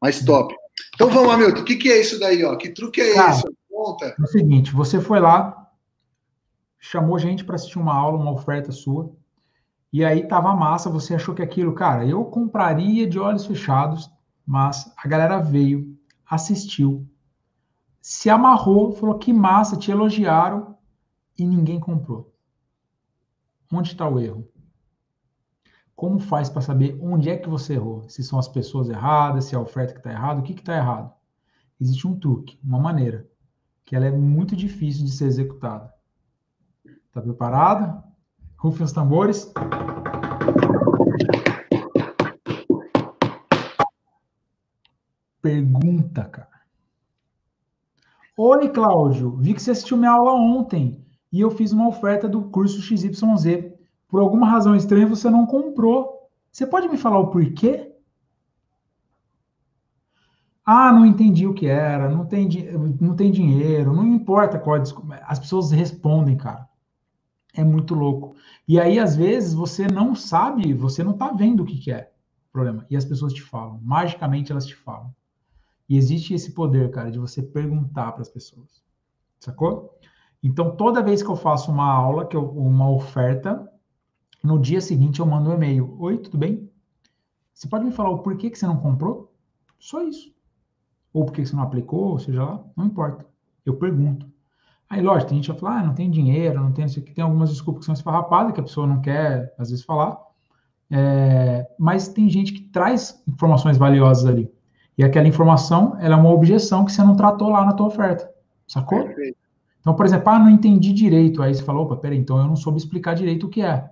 Mas 0.00 0.24
top. 0.24 0.54
Então 0.94 1.10
vamos 1.10 1.28
lá, 1.28 1.36
Milton. 1.36 1.60
O 1.60 1.64
que, 1.64 1.76
que 1.76 1.92
é 1.92 2.00
isso 2.00 2.18
daí? 2.18 2.42
Ó? 2.44 2.56
Que 2.56 2.70
truque 2.70 3.02
é 3.02 3.12
Cara, 3.12 3.30
esse? 3.32 3.44
Conta. 3.70 4.06
É 4.18 4.22
o 4.22 4.26
seguinte, 4.26 4.72
você 4.72 5.02
foi 5.02 5.20
lá, 5.20 5.70
chamou 6.80 7.18
gente 7.18 7.44
para 7.44 7.56
assistir 7.56 7.78
uma 7.78 7.94
aula, 7.94 8.16
uma 8.16 8.32
oferta 8.32 8.72
sua, 8.72 9.12
e 9.92 10.04
aí 10.04 10.26
tava 10.26 10.54
massa, 10.54 10.90
você 10.90 11.14
achou 11.14 11.34
que 11.34 11.42
aquilo, 11.42 11.74
cara, 11.74 12.04
eu 12.04 12.24
compraria 12.24 13.08
de 13.08 13.18
olhos 13.18 13.46
fechados, 13.46 14.10
mas 14.44 14.92
a 14.96 15.08
galera 15.08 15.38
veio, 15.38 15.96
assistiu, 16.28 17.08
se 18.00 18.30
amarrou, 18.30 18.92
falou 18.92 19.18
que 19.18 19.32
massa, 19.32 19.76
te 19.76 19.90
elogiaram 19.90 20.76
e 21.38 21.44
ninguém 21.44 21.80
comprou. 21.80 22.32
Onde 23.72 23.92
está 23.92 24.08
o 24.08 24.20
erro? 24.20 24.48
Como 25.94 26.20
faz 26.20 26.48
para 26.48 26.62
saber 26.62 26.98
onde 27.00 27.30
é 27.30 27.36
que 27.36 27.48
você 27.48 27.74
errou? 27.74 28.08
Se 28.08 28.22
são 28.22 28.38
as 28.38 28.46
pessoas 28.46 28.88
erradas, 28.88 29.46
se 29.46 29.54
é 29.54 29.58
a 29.58 29.62
oferta 29.62 29.94
que 29.94 29.98
está 29.98 30.12
errada, 30.12 30.40
o 30.40 30.42
que 30.42 30.52
está 30.52 30.76
errado? 30.76 31.12
Existe 31.80 32.06
um 32.06 32.18
truque, 32.18 32.58
uma 32.62 32.78
maneira, 32.78 33.28
que 33.84 33.96
ela 33.96 34.06
é 34.06 34.10
muito 34.10 34.54
difícil 34.54 35.04
de 35.04 35.10
ser 35.10 35.24
executada. 35.24 35.92
Está 36.84 37.20
preparado? 37.20 38.05
Rufem 38.58 38.84
os 38.84 38.92
tambores. 38.92 39.52
Pergunta, 45.42 46.24
cara. 46.24 46.48
Oi, 48.36 48.68
Cláudio. 48.68 49.36
Vi 49.36 49.54
que 49.54 49.62
você 49.62 49.70
assistiu 49.70 49.96
minha 49.96 50.10
aula 50.10 50.32
ontem 50.32 51.04
e 51.32 51.40
eu 51.40 51.50
fiz 51.50 51.72
uma 51.72 51.88
oferta 51.88 52.28
do 52.28 52.50
curso 52.50 52.82
XYZ. 52.82 53.72
Por 54.08 54.20
alguma 54.20 54.48
razão 54.48 54.74
estranha, 54.74 55.06
você 55.06 55.30
não 55.30 55.46
comprou. 55.46 56.30
Você 56.50 56.66
pode 56.66 56.88
me 56.88 56.96
falar 56.96 57.18
o 57.18 57.30
porquê? 57.30 57.92
Ah, 60.64 60.92
não 60.92 61.06
entendi 61.06 61.46
o 61.46 61.54
que 61.54 61.66
era, 61.66 62.08
não 62.08 62.26
tem, 62.26 62.48
não 63.00 63.14
tem 63.14 63.30
dinheiro, 63.30 63.94
não 63.94 64.04
importa 64.04 64.58
qual. 64.58 64.76
As 65.22 65.38
pessoas 65.38 65.70
respondem, 65.70 66.36
cara. 66.36 66.68
É 67.56 67.64
muito 67.64 67.94
louco. 67.94 68.36
E 68.68 68.78
aí, 68.78 68.98
às 68.98 69.16
vezes, 69.16 69.54
você 69.54 69.86
não 69.86 70.14
sabe, 70.14 70.74
você 70.74 71.02
não 71.02 71.14
tá 71.14 71.32
vendo 71.32 71.62
o 71.62 71.66
que, 71.66 71.78
que 71.78 71.90
é 71.90 72.12
o 72.50 72.52
problema. 72.52 72.86
E 72.90 72.96
as 72.96 73.04
pessoas 73.04 73.32
te 73.32 73.40
falam. 73.40 73.80
Magicamente, 73.82 74.52
elas 74.52 74.66
te 74.66 74.76
falam. 74.76 75.14
E 75.88 75.96
existe 75.96 76.34
esse 76.34 76.52
poder, 76.52 76.90
cara, 76.90 77.10
de 77.10 77.18
você 77.18 77.42
perguntar 77.42 78.12
para 78.12 78.20
as 78.20 78.28
pessoas. 78.28 78.82
Sacou? 79.40 79.98
Então, 80.42 80.76
toda 80.76 81.02
vez 81.02 81.22
que 81.22 81.30
eu 81.30 81.36
faço 81.36 81.70
uma 81.72 81.90
aula, 81.90 82.26
que 82.26 82.36
eu, 82.36 82.46
uma 82.50 82.90
oferta, 82.90 83.72
no 84.42 84.58
dia 84.58 84.80
seguinte 84.80 85.20
eu 85.20 85.26
mando 85.26 85.50
um 85.50 85.54
e-mail. 85.54 85.96
Oi, 85.98 86.18
tudo 86.18 86.36
bem? 86.36 86.70
Você 87.54 87.66
pode 87.68 87.86
me 87.86 87.90
falar 87.90 88.10
o 88.10 88.18
porquê 88.18 88.50
que 88.50 88.58
você 88.58 88.66
não 88.66 88.76
comprou? 88.76 89.34
Só 89.78 90.02
isso. 90.02 90.34
Ou 91.10 91.24
por 91.24 91.32
que 91.32 91.46
você 91.46 91.56
não 91.56 91.62
aplicou, 91.62 92.10
ou 92.10 92.18
seja 92.18 92.44
lá, 92.44 92.64
não 92.76 92.84
importa. 92.84 93.26
Eu 93.64 93.76
pergunto. 93.76 94.30
Aí, 94.88 95.02
lógico, 95.02 95.30
tem 95.30 95.38
gente 95.38 95.46
que 95.46 95.52
vai 95.52 95.60
falar, 95.60 95.80
ah, 95.80 95.86
não 95.86 95.94
tem 95.94 96.10
dinheiro, 96.10 96.60
não 96.60 96.72
tem 96.72 96.84
isso 96.84 96.98
aqui. 96.98 97.12
Tem 97.12 97.24
algumas 97.24 97.50
desculpas 97.50 97.80
que 97.80 97.86
são 97.86 97.94
esfarrapadas, 97.94 98.52
que 98.52 98.60
a 98.60 98.62
pessoa 98.62 98.86
não 98.86 99.00
quer, 99.00 99.52
às 99.58 99.70
vezes, 99.70 99.84
falar. 99.84 100.16
É, 100.90 101.66
mas 101.78 102.08
tem 102.08 102.28
gente 102.28 102.52
que 102.52 102.60
traz 102.60 103.22
informações 103.26 103.76
valiosas 103.76 104.26
ali. 104.26 104.50
E 104.96 105.04
aquela 105.04 105.26
informação, 105.26 105.96
ela 106.00 106.16
é 106.16 106.18
uma 106.18 106.30
objeção 106.30 106.84
que 106.84 106.92
você 106.92 107.02
não 107.02 107.16
tratou 107.16 107.50
lá 107.50 107.64
na 107.64 107.72
tua 107.72 107.86
oferta. 107.86 108.30
Sacou? 108.66 109.04
Perfeito. 109.04 109.36
Então, 109.80 109.94
por 109.94 110.06
exemplo, 110.06 110.28
ah, 110.30 110.38
não 110.38 110.50
entendi 110.50 110.92
direito. 110.92 111.42
Aí 111.42 111.54
você 111.54 111.62
falou, 111.62 111.84
opa, 111.84 111.96
peraí, 111.96 112.18
então 112.18 112.38
eu 112.38 112.46
não 112.46 112.56
soube 112.56 112.78
explicar 112.78 113.14
direito 113.14 113.46
o 113.46 113.48
que 113.48 113.62
é. 113.62 113.88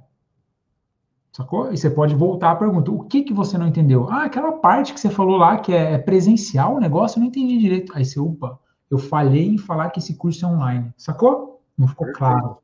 Sacou? 1.34 1.72
E 1.72 1.76
você 1.76 1.90
pode 1.90 2.14
voltar 2.14 2.52
à 2.52 2.56
pergunta: 2.56 2.92
o 2.92 3.02
que, 3.04 3.22
que 3.22 3.34
você 3.34 3.58
não 3.58 3.66
entendeu? 3.66 4.08
Ah, 4.08 4.24
aquela 4.24 4.52
parte 4.52 4.94
que 4.94 5.00
você 5.00 5.10
falou 5.10 5.36
lá 5.36 5.58
que 5.58 5.72
é, 5.72 5.94
é 5.94 5.98
presencial 5.98 6.76
o 6.76 6.80
negócio, 6.80 7.18
eu 7.18 7.22
não 7.22 7.28
entendi 7.28 7.58
direito. 7.58 7.92
Aí 7.96 8.04
você, 8.04 8.20
opa, 8.20 8.58
eu 8.90 8.98
falhei 8.98 9.46
em 9.46 9.58
falar 9.58 9.90
que 9.90 9.98
esse 9.98 10.14
curso 10.14 10.44
é 10.44 10.48
online. 10.48 10.92
Sacou? 10.96 11.62
Não 11.76 11.88
ficou 11.88 12.12
claro. 12.12 12.58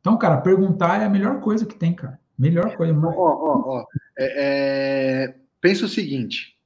Então, 0.00 0.16
cara, 0.16 0.40
perguntar 0.40 1.00
é 1.00 1.04
a 1.04 1.10
melhor 1.10 1.40
coisa 1.40 1.64
que 1.64 1.74
tem, 1.74 1.94
cara. 1.94 2.20
Melhor 2.38 2.76
coisa. 2.76 2.92
Ó, 2.92 3.08
ó, 3.08 3.62
ó. 3.64 3.86
É, 4.18 5.26
é... 5.26 5.36
Pensa 5.60 5.84
o 5.84 5.88
seguinte: 5.88 6.56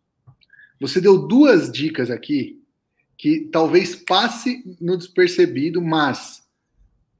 você 0.81 1.01
deu 1.01 1.27
duas 1.27 1.70
dicas 1.70 2.11
aqui 2.11 2.62
que 3.16 3.48
talvez 3.51 3.94
passe 3.94 4.62
no 4.81 4.97
despercebido, 4.97 5.81
mas 5.81 6.43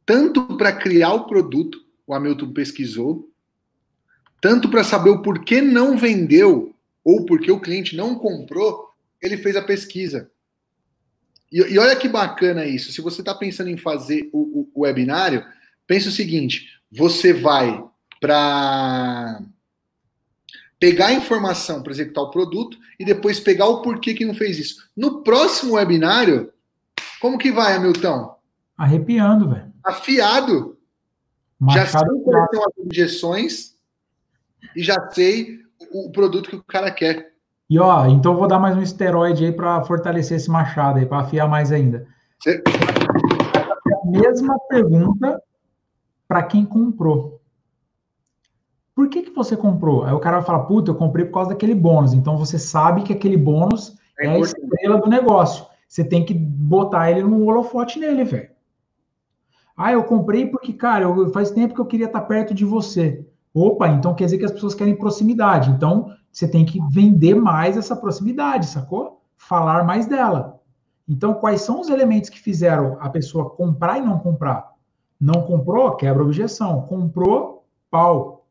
tanto 0.05 0.57
para 0.57 0.73
criar 0.73 1.12
o 1.15 1.27
produto, 1.27 1.78
o 2.07 2.15
Hamilton 2.15 2.53
pesquisou, 2.53 3.31
tanto 4.41 4.70
para 4.70 4.85
saber 4.85 5.11
o 5.11 5.23
porquê 5.23 5.61
não 5.61 5.97
vendeu 5.97 6.74
ou 7.03 7.24
porque 7.24 7.51
o 7.51 7.61
cliente 7.61 7.97
não 7.97 8.15
comprou, 8.15 8.91
ele 9.20 9.37
fez 9.37 9.57
a 9.57 9.62
pesquisa. 9.62 10.31
E, 11.51 11.59
e 11.59 11.78
olha 11.78 11.97
que 11.97 12.09
bacana 12.09 12.64
isso. 12.64 12.93
Se 12.93 13.01
você 13.01 13.20
está 13.20 13.35
pensando 13.35 13.70
em 13.70 13.77
fazer 13.77 14.28
o, 14.32 14.60
o, 14.60 14.70
o 14.74 14.81
webinário, 14.82 15.44
pense 15.86 16.09
o 16.09 16.12
seguinte: 16.12 16.81
você 16.90 17.32
vai 17.32 17.85
para 18.20 19.40
pegar 20.78 21.09
a 21.09 21.12
informação 21.12 21.82
para 21.82 21.93
executar 21.93 22.24
o 22.24 22.31
produto 22.31 22.78
e 22.98 23.05
depois 23.05 23.40
pegar 23.40 23.66
o 23.66 23.82
porquê 23.82 24.14
que 24.14 24.24
não 24.24 24.35
fez 24.35 24.59
isso. 24.59 24.89
No 24.97 25.23
próximo 25.23 25.74
webinário, 25.74 26.52
como 27.20 27.39
que 27.39 27.51
vai, 27.51 27.74
Hamilton? 27.74 28.36
Arrepiando, 28.77 29.48
velho. 29.48 29.73
Afiado. 29.85 30.78
já 31.73 31.86
sei 31.86 32.01
quais 32.24 32.51
são 32.51 32.64
as 32.64 32.78
objeções 32.78 33.77
e 34.74 34.82
já 34.82 35.10
sei 35.10 35.60
o 35.90 36.10
produto 36.10 36.51
que 36.51 36.56
o 36.56 36.64
cara 36.64 36.90
quer. 36.90 37.32
E 37.69 37.79
ó, 37.79 38.07
então 38.07 38.33
eu 38.33 38.39
vou 38.39 38.47
dar 38.47 38.59
mais 38.59 38.77
um 38.77 38.83
esteroide 38.83 39.45
aí 39.45 39.53
para 39.53 39.83
fortalecer 39.85 40.37
esse 40.37 40.51
machado 40.51 40.99
aí, 40.99 41.07
para 41.07 41.19
afiar 41.19 41.49
mais 41.49 41.73
ainda. 41.73 42.07
Você... 42.39 42.63
A 42.69 44.07
mesma 44.09 44.59
pergunta 44.69 45.43
para 46.29 46.43
quem 46.45 46.65
comprou. 46.65 47.41
Por 48.95 49.09
que, 49.09 49.23
que 49.23 49.31
você 49.31 49.57
comprou? 49.57 50.05
Aí 50.05 50.13
o 50.13 50.21
cara 50.21 50.39
vai 50.39 50.47
falar, 50.47 50.61
puta, 50.61 50.91
eu 50.91 50.95
comprei 50.95 51.25
por 51.25 51.35
causa 51.35 51.51
daquele 51.51 51.75
bônus. 51.75 52.13
Então 52.13 52.39
você 52.39 52.59
sabe 52.59 53.03
que 53.03 53.13
aquele 53.13 53.37
bônus 53.37 53.97
é, 54.19 54.27
é 54.27 54.31
a 54.31 54.39
estrela 54.39 54.99
do 54.99 55.11
negócio. 55.11 55.67
Você 55.89 56.05
tem 56.05 56.25
que 56.25 56.33
botar 56.33 57.11
ele 57.11 57.23
no 57.23 57.45
holofote 57.45 57.99
nele, 57.99 58.25
velho. 58.25 58.51
Ah, 59.77 59.93
eu 59.93 60.05
comprei 60.05 60.47
porque, 60.47 60.73
cara, 60.73 61.05
eu, 61.05 61.31
faz 61.31 61.51
tempo 61.51 61.75
que 61.75 61.81
eu 61.81 61.87
queria 61.87 62.07
estar 62.07 62.23
perto 62.23 62.55
de 62.55 62.65
você. 62.65 63.27
Opa, 63.59 63.89
então 63.89 64.15
quer 64.15 64.27
dizer 64.27 64.37
que 64.37 64.45
as 64.45 64.53
pessoas 64.53 64.74
querem 64.74 64.95
proximidade. 64.95 65.70
Então, 65.70 66.15
você 66.31 66.47
tem 66.47 66.62
que 66.62 66.78
vender 66.91 67.35
mais 67.35 67.74
essa 67.74 67.97
proximidade, 67.97 68.66
sacou? 68.66 69.23
Falar 69.39 69.83
mais 69.83 70.05
dela. 70.05 70.61
Então, 71.09 71.33
quais 71.33 71.62
são 71.62 71.81
os 71.81 71.89
elementos 71.89 72.28
que 72.28 72.39
fizeram 72.39 72.99
a 73.01 73.09
pessoa 73.09 73.49
comprar 73.49 73.97
e 73.97 74.03
não 74.03 74.19
comprar? 74.19 74.73
Não 75.19 75.41
comprou, 75.41 75.97
quebra 75.97 76.23
objeção. 76.23 76.83
Comprou, 76.83 77.65
pau. 77.91 78.45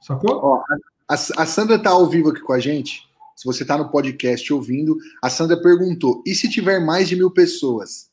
Sacou? 0.00 0.38
Ó, 0.40 0.62
a, 1.08 1.14
a 1.14 1.16
Sandra 1.46 1.74
está 1.74 1.90
ao 1.90 2.06
vivo 2.06 2.30
aqui 2.30 2.40
com 2.42 2.52
a 2.52 2.60
gente. 2.60 3.10
Se 3.34 3.44
você 3.44 3.64
está 3.64 3.76
no 3.76 3.90
podcast 3.90 4.52
ouvindo, 4.52 4.96
a 5.20 5.28
Sandra 5.28 5.60
perguntou: 5.60 6.22
e 6.24 6.36
se 6.36 6.48
tiver 6.48 6.78
mais 6.78 7.08
de 7.08 7.16
mil 7.16 7.32
pessoas? 7.32 8.12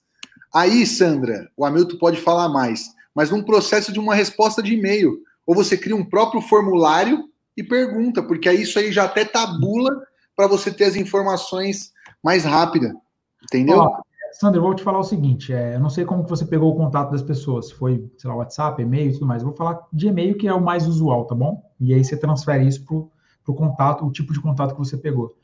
Aí, 0.51 0.83
Sandra, 0.87 1.47
o 1.55 1.63
Hamilton 1.63 1.97
pode 1.99 2.19
falar 2.19 2.49
mais, 2.49 2.87
mas 3.13 3.29
num 3.29 3.43
processo 3.43 3.93
de 3.93 3.99
uma 3.99 4.15
resposta 4.15 4.63
de 4.63 4.73
e-mail 4.73 5.28
ou 5.49 5.55
você 5.55 5.75
cria 5.75 5.95
um 5.95 6.05
próprio 6.05 6.41
formulário 6.41 7.27
e 7.57 7.63
pergunta, 7.63 8.21
porque 8.21 8.47
aí 8.47 8.61
isso 8.61 8.77
aí 8.77 8.91
já 8.91 9.05
até 9.05 9.25
tabula 9.25 9.89
para 10.35 10.45
você 10.45 10.71
ter 10.71 10.83
as 10.83 10.95
informações 10.95 11.91
mais 12.23 12.45
rápida, 12.45 12.95
entendeu? 13.43 13.79
Ó, 13.79 13.99
Sandra, 14.33 14.59
eu 14.59 14.63
vou 14.63 14.75
te 14.75 14.83
falar 14.83 14.99
o 14.99 15.03
seguinte, 15.03 15.51
é, 15.51 15.73
eu 15.73 15.79
não 15.79 15.89
sei 15.89 16.05
como 16.05 16.23
que 16.23 16.29
você 16.29 16.45
pegou 16.45 16.71
o 16.71 16.75
contato 16.75 17.09
das 17.09 17.23
pessoas, 17.23 17.69
se 17.69 17.73
foi, 17.73 18.07
sei 18.19 18.29
lá, 18.29 18.35
WhatsApp, 18.35 18.79
e-mail 18.79 19.09
e 19.09 19.13
tudo 19.13 19.25
mais, 19.25 19.41
eu 19.41 19.47
vou 19.47 19.57
falar 19.57 19.79
de 19.91 20.07
e-mail 20.09 20.37
que 20.37 20.47
é 20.47 20.53
o 20.53 20.61
mais 20.61 20.85
usual, 20.85 21.25
tá 21.25 21.33
bom? 21.33 21.67
E 21.79 21.95
aí 21.95 22.03
você 22.05 22.15
transfere 22.15 22.67
isso 22.67 22.85
pro, 22.85 23.11
pro 23.43 23.55
contato, 23.55 24.05
o 24.05 24.11
tipo 24.11 24.31
de 24.31 24.39
contato 24.39 24.73
que 24.73 24.79
você 24.79 24.97
pegou. 24.97 25.35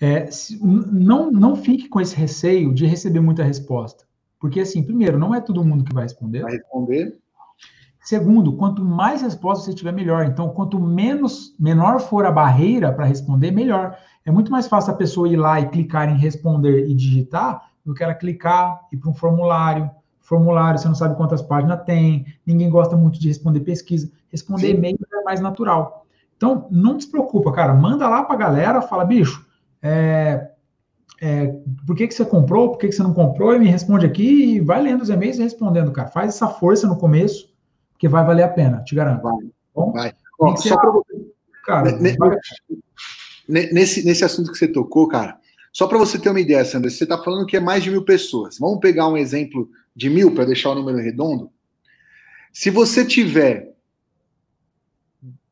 É, 0.00 0.30
se, 0.30 0.56
não, 0.64 1.32
não 1.32 1.56
fique 1.56 1.88
com 1.88 2.00
esse 2.00 2.14
receio 2.14 2.72
de 2.72 2.86
receber 2.86 3.18
muita 3.18 3.42
resposta. 3.42 4.04
Porque, 4.38 4.60
assim, 4.60 4.84
primeiro, 4.84 5.18
não 5.18 5.34
é 5.34 5.40
todo 5.40 5.64
mundo 5.64 5.82
que 5.82 5.92
vai 5.92 6.04
responder. 6.04 6.42
Vai 6.42 6.52
responder. 6.52 7.19
Segundo, 8.10 8.54
quanto 8.54 8.84
mais 8.84 9.22
respostas 9.22 9.66
você 9.66 9.72
tiver, 9.72 9.92
melhor. 9.92 10.24
Então, 10.24 10.48
quanto 10.48 10.80
menos 10.80 11.54
menor 11.56 12.00
for 12.00 12.26
a 12.26 12.32
barreira 12.32 12.92
para 12.92 13.04
responder, 13.04 13.52
melhor. 13.52 13.96
É 14.26 14.32
muito 14.32 14.50
mais 14.50 14.66
fácil 14.66 14.92
a 14.92 14.96
pessoa 14.96 15.28
ir 15.28 15.36
lá 15.36 15.60
e 15.60 15.68
clicar 15.68 16.08
em 16.08 16.18
responder 16.18 16.88
e 16.88 16.92
digitar 16.92 17.70
do 17.86 17.94
que 17.94 18.02
ela 18.02 18.12
clicar, 18.12 18.80
ir 18.92 18.96
para 18.96 19.10
um 19.10 19.14
formulário. 19.14 19.88
Formulário, 20.18 20.80
você 20.80 20.88
não 20.88 20.94
sabe 20.96 21.14
quantas 21.14 21.40
páginas 21.40 21.84
tem, 21.84 22.26
ninguém 22.44 22.68
gosta 22.68 22.96
muito 22.96 23.20
de 23.20 23.28
responder 23.28 23.60
pesquisa. 23.60 24.10
Responder 24.28 24.70
e-mail 24.70 24.98
é 25.14 25.22
mais 25.22 25.40
natural. 25.40 26.04
Então, 26.36 26.66
não 26.68 26.98
se 26.98 27.08
preocupa, 27.08 27.52
cara. 27.52 27.72
Manda 27.72 28.08
lá 28.08 28.24
para 28.24 28.34
a 28.34 28.38
galera, 28.38 28.82
fala, 28.82 29.04
bicho, 29.04 29.46
é, 29.80 30.50
é, 31.20 31.54
por 31.86 31.94
que, 31.94 32.08
que 32.08 32.14
você 32.14 32.24
comprou, 32.24 32.70
por 32.70 32.78
que, 32.78 32.88
que 32.88 32.92
você 32.92 33.04
não 33.04 33.14
comprou, 33.14 33.54
e 33.54 33.58
me 33.60 33.68
responde 33.68 34.04
aqui, 34.04 34.56
e 34.56 34.60
vai 34.60 34.82
lendo 34.82 35.02
os 35.02 35.10
e-mails 35.10 35.38
e 35.38 35.44
respondendo, 35.44 35.92
cara. 35.92 36.08
Faz 36.08 36.30
essa 36.30 36.48
força 36.48 36.88
no 36.88 36.96
começo, 36.96 37.49
que 38.00 38.08
vai 38.08 38.24
valer 38.24 38.44
a 38.44 38.48
pena, 38.48 38.82
te 38.82 38.94
garanto. 38.94 39.22
Vai. 39.22 39.38
Bom, 39.74 39.92
vai. 39.92 40.14
Ó, 40.40 40.56
só 40.56 40.74
para 40.76 40.90
você. 40.90 41.30
Cara, 41.66 41.98
nesse, 43.46 44.02
nesse 44.04 44.24
assunto 44.24 44.50
que 44.50 44.58
você 44.58 44.66
tocou, 44.66 45.06
cara, 45.06 45.38
Só 45.70 45.86
para 45.86 45.98
você 45.98 46.18
ter 46.18 46.30
uma 46.30 46.40
ideia, 46.40 46.64
Sandra, 46.64 46.90
você 46.90 47.04
está 47.04 47.22
falando 47.22 47.46
que 47.46 47.58
é 47.58 47.60
mais 47.60 47.84
de 47.84 47.90
mil 47.90 48.02
pessoas. 48.02 48.58
Vamos 48.58 48.80
pegar 48.80 49.06
um 49.06 49.18
exemplo 49.18 49.70
de 49.94 50.08
mil 50.08 50.34
para 50.34 50.46
deixar 50.46 50.70
o 50.70 50.74
número 50.74 50.96
redondo? 50.96 51.52
Se 52.52 52.70
você 52.70 53.04
tiver 53.04 53.76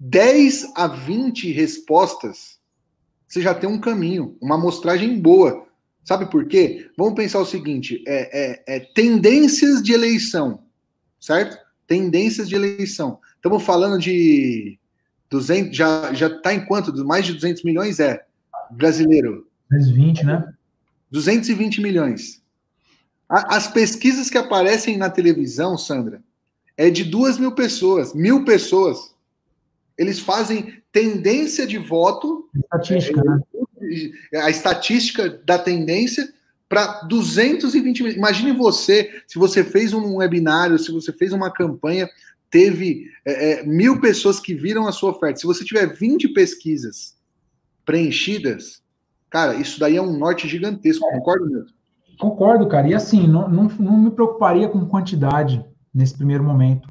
10 0.00 0.72
a 0.74 0.88
20 0.88 1.52
respostas, 1.52 2.58
você 3.28 3.42
já 3.42 3.54
tem 3.54 3.68
um 3.68 3.78
caminho, 3.78 4.36
uma 4.40 4.54
amostragem 4.54 5.20
boa. 5.20 5.66
Sabe 6.02 6.30
por 6.30 6.48
quê? 6.48 6.90
Vamos 6.96 7.14
pensar 7.14 7.40
o 7.40 7.46
seguinte: 7.46 8.02
é, 8.06 8.52
é, 8.72 8.76
é 8.76 8.80
tendências 8.80 9.82
de 9.82 9.92
eleição, 9.92 10.64
certo? 11.20 11.68
Tendências 11.89 12.48
de 12.48 12.55
eleição. 12.55 13.19
Estamos 13.35 13.65
falando 13.65 13.98
de 13.98 14.78
200, 15.31 15.77
já 15.77 16.12
já 16.15 16.28
está 16.28 16.55
em 16.55 16.65
quanto? 16.65 16.94
Mais 17.05 17.27
de 17.27 17.32
200 17.32 17.65
milhões 17.65 17.98
é 17.98 18.24
brasileiro. 18.70 19.48
220, 19.70 20.24
né? 20.24 20.55
220 21.10 21.81
milhões. 21.81 22.43
As 23.28 23.66
pesquisas 23.66 24.31
que 24.31 24.39
aparecem 24.39 24.97
na 24.97 25.10
televisão, 25.10 25.77
Sandra, 25.77 26.23
é 26.77 26.90
de 26.90 27.05
duas 27.05 27.39
mil 27.39 27.52
pessoas, 27.52 28.15
mil 28.15 28.44
pessoas. 28.44 29.15
Eles 29.97 30.20
fazem 30.20 30.81
tendência 30.93 31.66
de 31.66 31.77
voto. 31.77 32.48
Estatística, 32.55 33.23
né? 33.24 33.40
A 34.43 34.51
estatística 34.51 35.28
da 35.44 35.59
tendência 35.59 36.32
para 36.69 37.03
220 37.03 38.03
mil. 38.03 38.12
Imagine 38.12 38.53
você, 38.53 39.23
se 39.27 39.39
você 39.39 39.65
fez 39.65 39.93
um 39.93 40.16
webinário, 40.16 40.78
se 40.78 40.93
você 40.93 41.12
fez 41.12 41.32
uma 41.32 41.51
campanha, 41.51 42.09
teve 42.51 43.07
é, 43.24 43.53
é, 43.53 43.66
mil 43.66 44.01
pessoas 44.01 44.39
que 44.39 44.55
viram 44.55 44.86
a 44.86 44.93
sua 44.93 45.11
oferta. 45.11 45.40
Se 45.40 45.47
você 45.47 45.65
tiver 45.65 45.86
20 45.86 46.28
pesquisas 46.28 47.16
preenchidas, 47.85 48.82
cara, 49.31 49.55
isso 49.55 49.81
daí 49.81 49.97
é 49.97 50.03
um 50.03 50.16
norte 50.16 50.47
gigantesco, 50.47 51.07
é. 51.07 51.12
concorda 51.12 51.47
mesmo? 51.47 51.78
Concordo, 52.19 52.66
cara. 52.66 52.89
E 52.89 52.95
assim, 52.95 53.27
não, 53.27 53.49
não, 53.49 53.65
não 53.78 53.97
me 53.97 54.11
preocuparia 54.11 54.69
com 54.69 54.85
quantidade 54.86 55.65
nesse 55.95 56.15
primeiro 56.15 56.45
momento. 56.45 56.89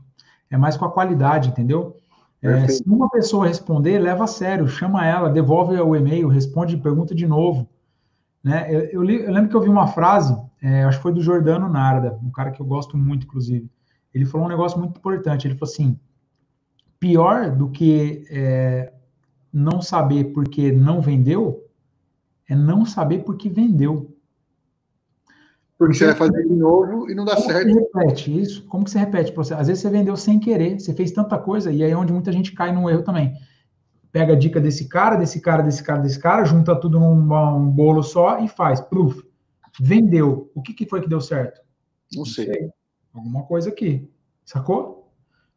É 0.50 0.58
mais 0.58 0.78
com 0.78 0.86
a 0.86 0.92
qualidade, 0.92 1.50
entendeu? 1.50 1.98
É, 2.42 2.68
se 2.68 2.84
uma 2.86 3.10
pessoa 3.10 3.48
responder, 3.48 4.00
leva 4.00 4.24
a 4.24 4.28
sério, 4.28 4.68
chama 4.68 5.06
ela, 5.06 5.30
devolve 5.30 5.76
o 5.76 5.96
e-mail, 5.96 6.28
responde, 6.28 6.78
pergunta 6.78 7.14
de 7.14 7.28
novo. 7.28 7.68
Né? 8.48 8.66
Eu, 8.74 8.80
eu, 8.86 9.04
li, 9.04 9.22
eu 9.22 9.32
lembro 9.32 9.50
que 9.50 9.56
eu 9.58 9.62
vi 9.62 9.68
uma 9.68 9.88
frase, 9.88 10.34
é, 10.62 10.86
acho 10.86 11.00
que 11.00 11.04
foi 11.04 11.12
do 11.12 11.22
Jordano 11.22 11.68
Narda, 11.68 12.18
um 12.24 12.32
cara 12.32 12.50
que 12.50 12.62
eu 12.62 12.66
gosto 12.66 12.96
muito, 12.98 13.26
inclusive. 13.26 13.70
Ele 14.14 14.26
falou 14.26 14.48
um 14.48 14.50
negócio 14.50 14.80
muito 14.80 14.98
importante. 14.98 15.46
Ele 15.46 15.56
falou 15.56 15.70
assim: 15.70 16.00
pior 16.98 17.52
do 17.52 17.70
que 17.70 18.24
é, 18.32 18.94
não 19.52 19.82
saber 19.82 20.32
porque 20.32 20.72
não 20.72 21.02
vendeu 21.02 21.66
é 22.50 22.56
não 22.56 22.86
saber 22.86 23.26
porque 23.26 23.50
vendeu. 23.50 24.16
Porque 25.78 25.96
você 25.96 26.06
vai 26.06 26.16
fazer 26.16 26.48
de 26.48 26.56
novo 26.56 27.12
e 27.12 27.14
não 27.14 27.26
dá 27.26 27.36
como 27.36 27.48
certo. 27.48 27.70
Você 27.70 27.80
repete 27.80 28.42
isso? 28.42 28.66
Como 28.68 28.86
que 28.86 28.92
você 28.92 29.00
repete? 29.00 29.34
Às 29.38 29.68
vezes 29.68 29.80
você 29.80 29.90
vendeu 29.90 30.16
sem 30.16 30.40
querer, 30.40 30.80
você 30.80 30.94
fez 30.94 31.12
tanta 31.12 31.38
coisa, 31.38 31.70
e 31.70 31.84
aí 31.84 31.92
é 31.92 31.98
onde 31.98 32.14
muita 32.14 32.32
gente 32.32 32.54
cai 32.54 32.72
no 32.72 32.90
erro 32.90 33.04
também. 33.04 33.34
Pega 34.12 34.34
a 34.34 34.36
dica 34.36 34.60
desse 34.60 34.88
cara, 34.88 35.16
desse 35.16 35.42
cara, 35.42 35.62
desse 35.62 35.84
cara, 35.84 36.02
desse 36.02 36.20
cara, 36.20 36.46
junta 36.46 36.76
tudo 36.76 37.00
num 37.00 37.12
um 37.12 37.70
bolo 37.70 38.02
só 38.02 38.40
e 38.40 38.48
faz. 38.48 38.80
Proof. 38.80 39.22
Vendeu. 39.80 40.52
O 40.56 40.62
que, 40.62 40.74
que 40.74 40.88
foi 40.88 41.02
que 41.02 41.10
deu 41.10 41.22
certo? 41.22 41.62
Não, 42.14 42.20
não 42.20 42.26
sei. 42.26 42.46
sei. 42.46 42.70
Alguma 43.14 43.44
coisa 43.44 43.70
aqui. 43.70 44.10
Sacou? 44.46 45.12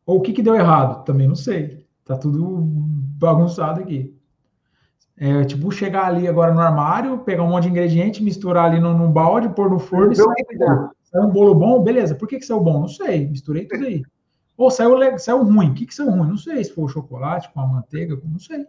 Ou 0.05 0.19
o 0.19 0.21
que, 0.21 0.33
que 0.33 0.43
deu 0.43 0.55
errado? 0.55 1.05
Também 1.05 1.29
não 1.29 1.37
sei. 1.37 1.87
Tá 2.05 2.17
tudo 2.17 2.61
bagunçado 3.19 3.81
aqui. 3.81 4.17
É, 5.17 5.45
tipo, 5.45 5.71
chegar 5.71 6.07
ali 6.07 6.27
agora 6.27 6.53
no 6.53 6.61
armário, 6.61 7.19
pegar 7.19 7.43
um 7.43 7.49
monte 7.49 7.65
de 7.65 7.69
ingrediente, 7.71 8.23
misturar 8.23 8.65
ali 8.65 8.81
num, 8.81 8.97
num 8.97 9.13
balde, 9.13 9.51
pôr 9.51 9.69
no 9.69 9.79
forno 9.79 10.13
e 10.13 10.17
sair. 10.17 10.47
Saiu 11.05 11.27
um 11.27 11.31
bolo 11.31 11.55
bom? 11.55 11.83
Beleza. 11.83 12.15
Por 12.15 12.27
que, 12.27 12.39
que 12.39 12.47
saiu 12.47 12.61
bom? 12.61 12.81
Não 12.81 12.89
sei. 12.89 13.29
Misturei 13.29 13.67
tudo 13.67 13.85
aí. 13.85 14.03
Ou 14.61 14.71
saiu, 14.71 15.19
saiu 15.19 15.43
ruim. 15.43 15.71
O 15.71 15.75
que, 15.75 15.87
que 15.87 15.95
saiu 15.95 16.11
ruim? 16.11 16.29
Não 16.29 16.37
sei. 16.37 16.63
Se 16.63 16.75
foi 16.75 16.85
o 16.85 16.89
chocolate 16.89 17.51
com 17.51 17.61
a 17.61 17.67
manteiga, 17.67 18.21
não 18.23 18.39
sei. 18.39 18.67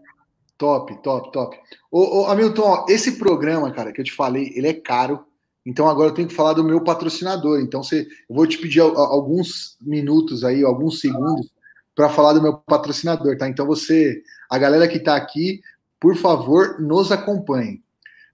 Top, 0.57 0.95
top, 1.03 1.33
top. 1.33 1.59
Ô, 1.91 2.21
ô, 2.21 2.27
Hamilton, 2.27 2.61
ó, 2.61 2.85
esse 2.87 3.17
programa, 3.17 3.69
cara, 3.73 3.91
que 3.91 3.99
eu 3.99 4.05
te 4.05 4.13
falei, 4.13 4.53
ele 4.55 4.69
é 4.69 4.73
caro. 4.73 5.25
Então 5.65 5.89
agora 5.89 6.09
eu 6.09 6.13
tenho 6.13 6.29
que 6.29 6.33
falar 6.33 6.53
do 6.53 6.63
meu 6.63 6.81
patrocinador. 6.81 7.59
Então 7.59 7.83
você, 7.83 8.07
eu 8.29 8.33
vou 8.33 8.47
te 8.47 8.57
pedir 8.57 8.79
alguns 8.79 9.75
minutos 9.81 10.45
aí, 10.45 10.63
alguns 10.63 11.01
segundos 11.01 11.51
para 11.93 12.07
falar 12.07 12.31
do 12.31 12.41
meu 12.41 12.53
patrocinador, 12.59 13.37
tá? 13.37 13.49
Então 13.49 13.65
você, 13.65 14.23
a 14.49 14.57
galera 14.57 14.87
que 14.87 14.97
está 14.97 15.17
aqui, 15.17 15.59
por 15.99 16.15
favor, 16.15 16.79
nos 16.79 17.11
acompanhe. 17.11 17.81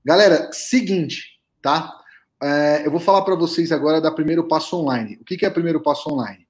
Galera, 0.05 0.51
seguinte, 0.53 1.39
tá? 1.59 1.91
É, 2.39 2.85
eu 2.85 2.91
vou 2.91 2.99
falar 2.99 3.23
para 3.23 3.34
vocês 3.34 3.71
agora 3.71 3.99
da 3.99 4.11
Primeiro 4.11 4.47
Passo 4.47 4.77
Online. 4.77 5.17
O 5.19 5.25
que, 5.25 5.35
que 5.35 5.45
é 5.45 5.49
Primeiro 5.49 5.81
Passo 5.81 6.07
Online? 6.07 6.46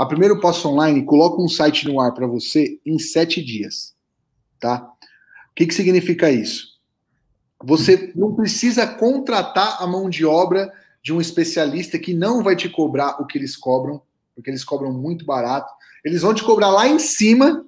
A 0.00 0.06
Primeiro 0.06 0.40
Passo 0.40 0.66
Online 0.66 1.04
coloca 1.04 1.42
um 1.42 1.46
site 1.46 1.86
no 1.86 2.00
ar 2.00 2.14
para 2.14 2.26
você 2.26 2.80
em 2.86 2.98
sete 2.98 3.44
dias, 3.44 3.94
tá? 4.58 4.90
O 5.50 5.54
que, 5.54 5.66
que 5.66 5.74
significa 5.74 6.30
isso? 6.30 6.68
Você 7.62 8.10
não 8.16 8.34
precisa 8.34 8.86
contratar 8.86 9.76
a 9.78 9.86
mão 9.86 10.08
de 10.08 10.24
obra 10.24 10.72
de 11.02 11.12
um 11.12 11.20
especialista 11.20 11.98
que 11.98 12.14
não 12.14 12.42
vai 12.42 12.56
te 12.56 12.66
cobrar 12.66 13.20
o 13.20 13.26
que 13.26 13.36
eles 13.36 13.54
cobram, 13.54 14.00
porque 14.34 14.48
eles 14.48 14.64
cobram 14.64 14.90
muito 14.90 15.26
barato. 15.26 15.70
Eles 16.02 16.22
vão 16.22 16.32
te 16.32 16.42
cobrar 16.42 16.70
lá 16.70 16.88
em 16.88 16.98
cima 16.98 17.66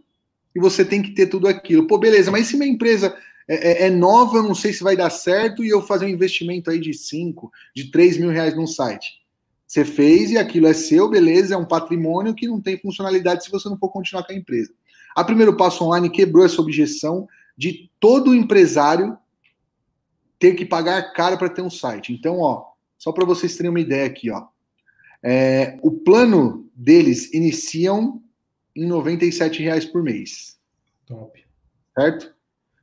e 0.57 0.59
você 0.59 0.87
tem 0.87 1.03
que 1.03 1.11
ter 1.11 1.27
tudo 1.27 1.47
aquilo. 1.47 1.87
Pô, 1.87 1.99
beleza, 1.99 2.31
mas 2.31 2.47
se 2.47 2.57
minha 2.57 2.73
empresa 2.73 3.15
é, 3.47 3.85
é, 3.85 3.87
é 3.89 3.91
nova, 3.91 4.39
eu 4.39 4.43
não 4.43 4.55
sei 4.55 4.73
se 4.73 4.83
vai 4.83 4.97
dar 4.97 5.11
certo, 5.11 5.63
e 5.63 5.69
eu 5.69 5.83
fazer 5.83 6.07
um 6.07 6.09
investimento 6.09 6.71
aí 6.71 6.81
de 6.81 6.95
5, 6.95 7.53
de 7.77 7.91
3 7.91 8.17
mil 8.17 8.31
reais 8.31 8.57
num 8.57 8.67
site. 8.67 9.22
Você 9.73 9.87
fez 9.87 10.31
e 10.31 10.37
aquilo 10.37 10.67
é 10.67 10.75
seu, 10.75 11.09
beleza, 11.09 11.55
é 11.55 11.57
um 11.57 11.65
patrimônio 11.65 12.35
que 12.35 12.47
não 12.47 12.61
tem 12.61 12.77
funcionalidade 12.77 13.43
se 13.43 13.51
você 13.51 13.71
não 13.71 13.79
for 13.79 13.89
continuar 13.89 14.23
com 14.23 14.31
a 14.31 14.37
empresa. 14.37 14.71
A 15.17 15.25
primeiro 15.25 15.57
passo 15.57 15.83
online 15.83 16.11
quebrou 16.11 16.45
essa 16.45 16.61
objeção 16.61 17.27
de 17.57 17.91
todo 17.99 18.35
empresário 18.35 19.17
ter 20.39 20.53
que 20.57 20.67
pagar 20.67 21.15
caro 21.15 21.39
para 21.39 21.49
ter 21.49 21.63
um 21.63 21.71
site. 21.71 22.13
Então, 22.13 22.41
ó, 22.41 22.67
só 22.99 23.13
para 23.13 23.25
vocês 23.25 23.57
terem 23.57 23.71
uma 23.71 23.81
ideia 23.81 24.05
aqui, 24.05 24.31
ó. 24.31 24.47
É, 25.23 25.79
o 25.81 25.91
plano 25.91 26.71
deles 26.77 27.33
iniciam 27.33 28.23
em 28.77 28.93
R$ 28.93 29.59
reais 29.59 29.87
por 29.87 30.03
mês. 30.03 30.59
Top. 31.07 31.43
Certo? 31.99 32.35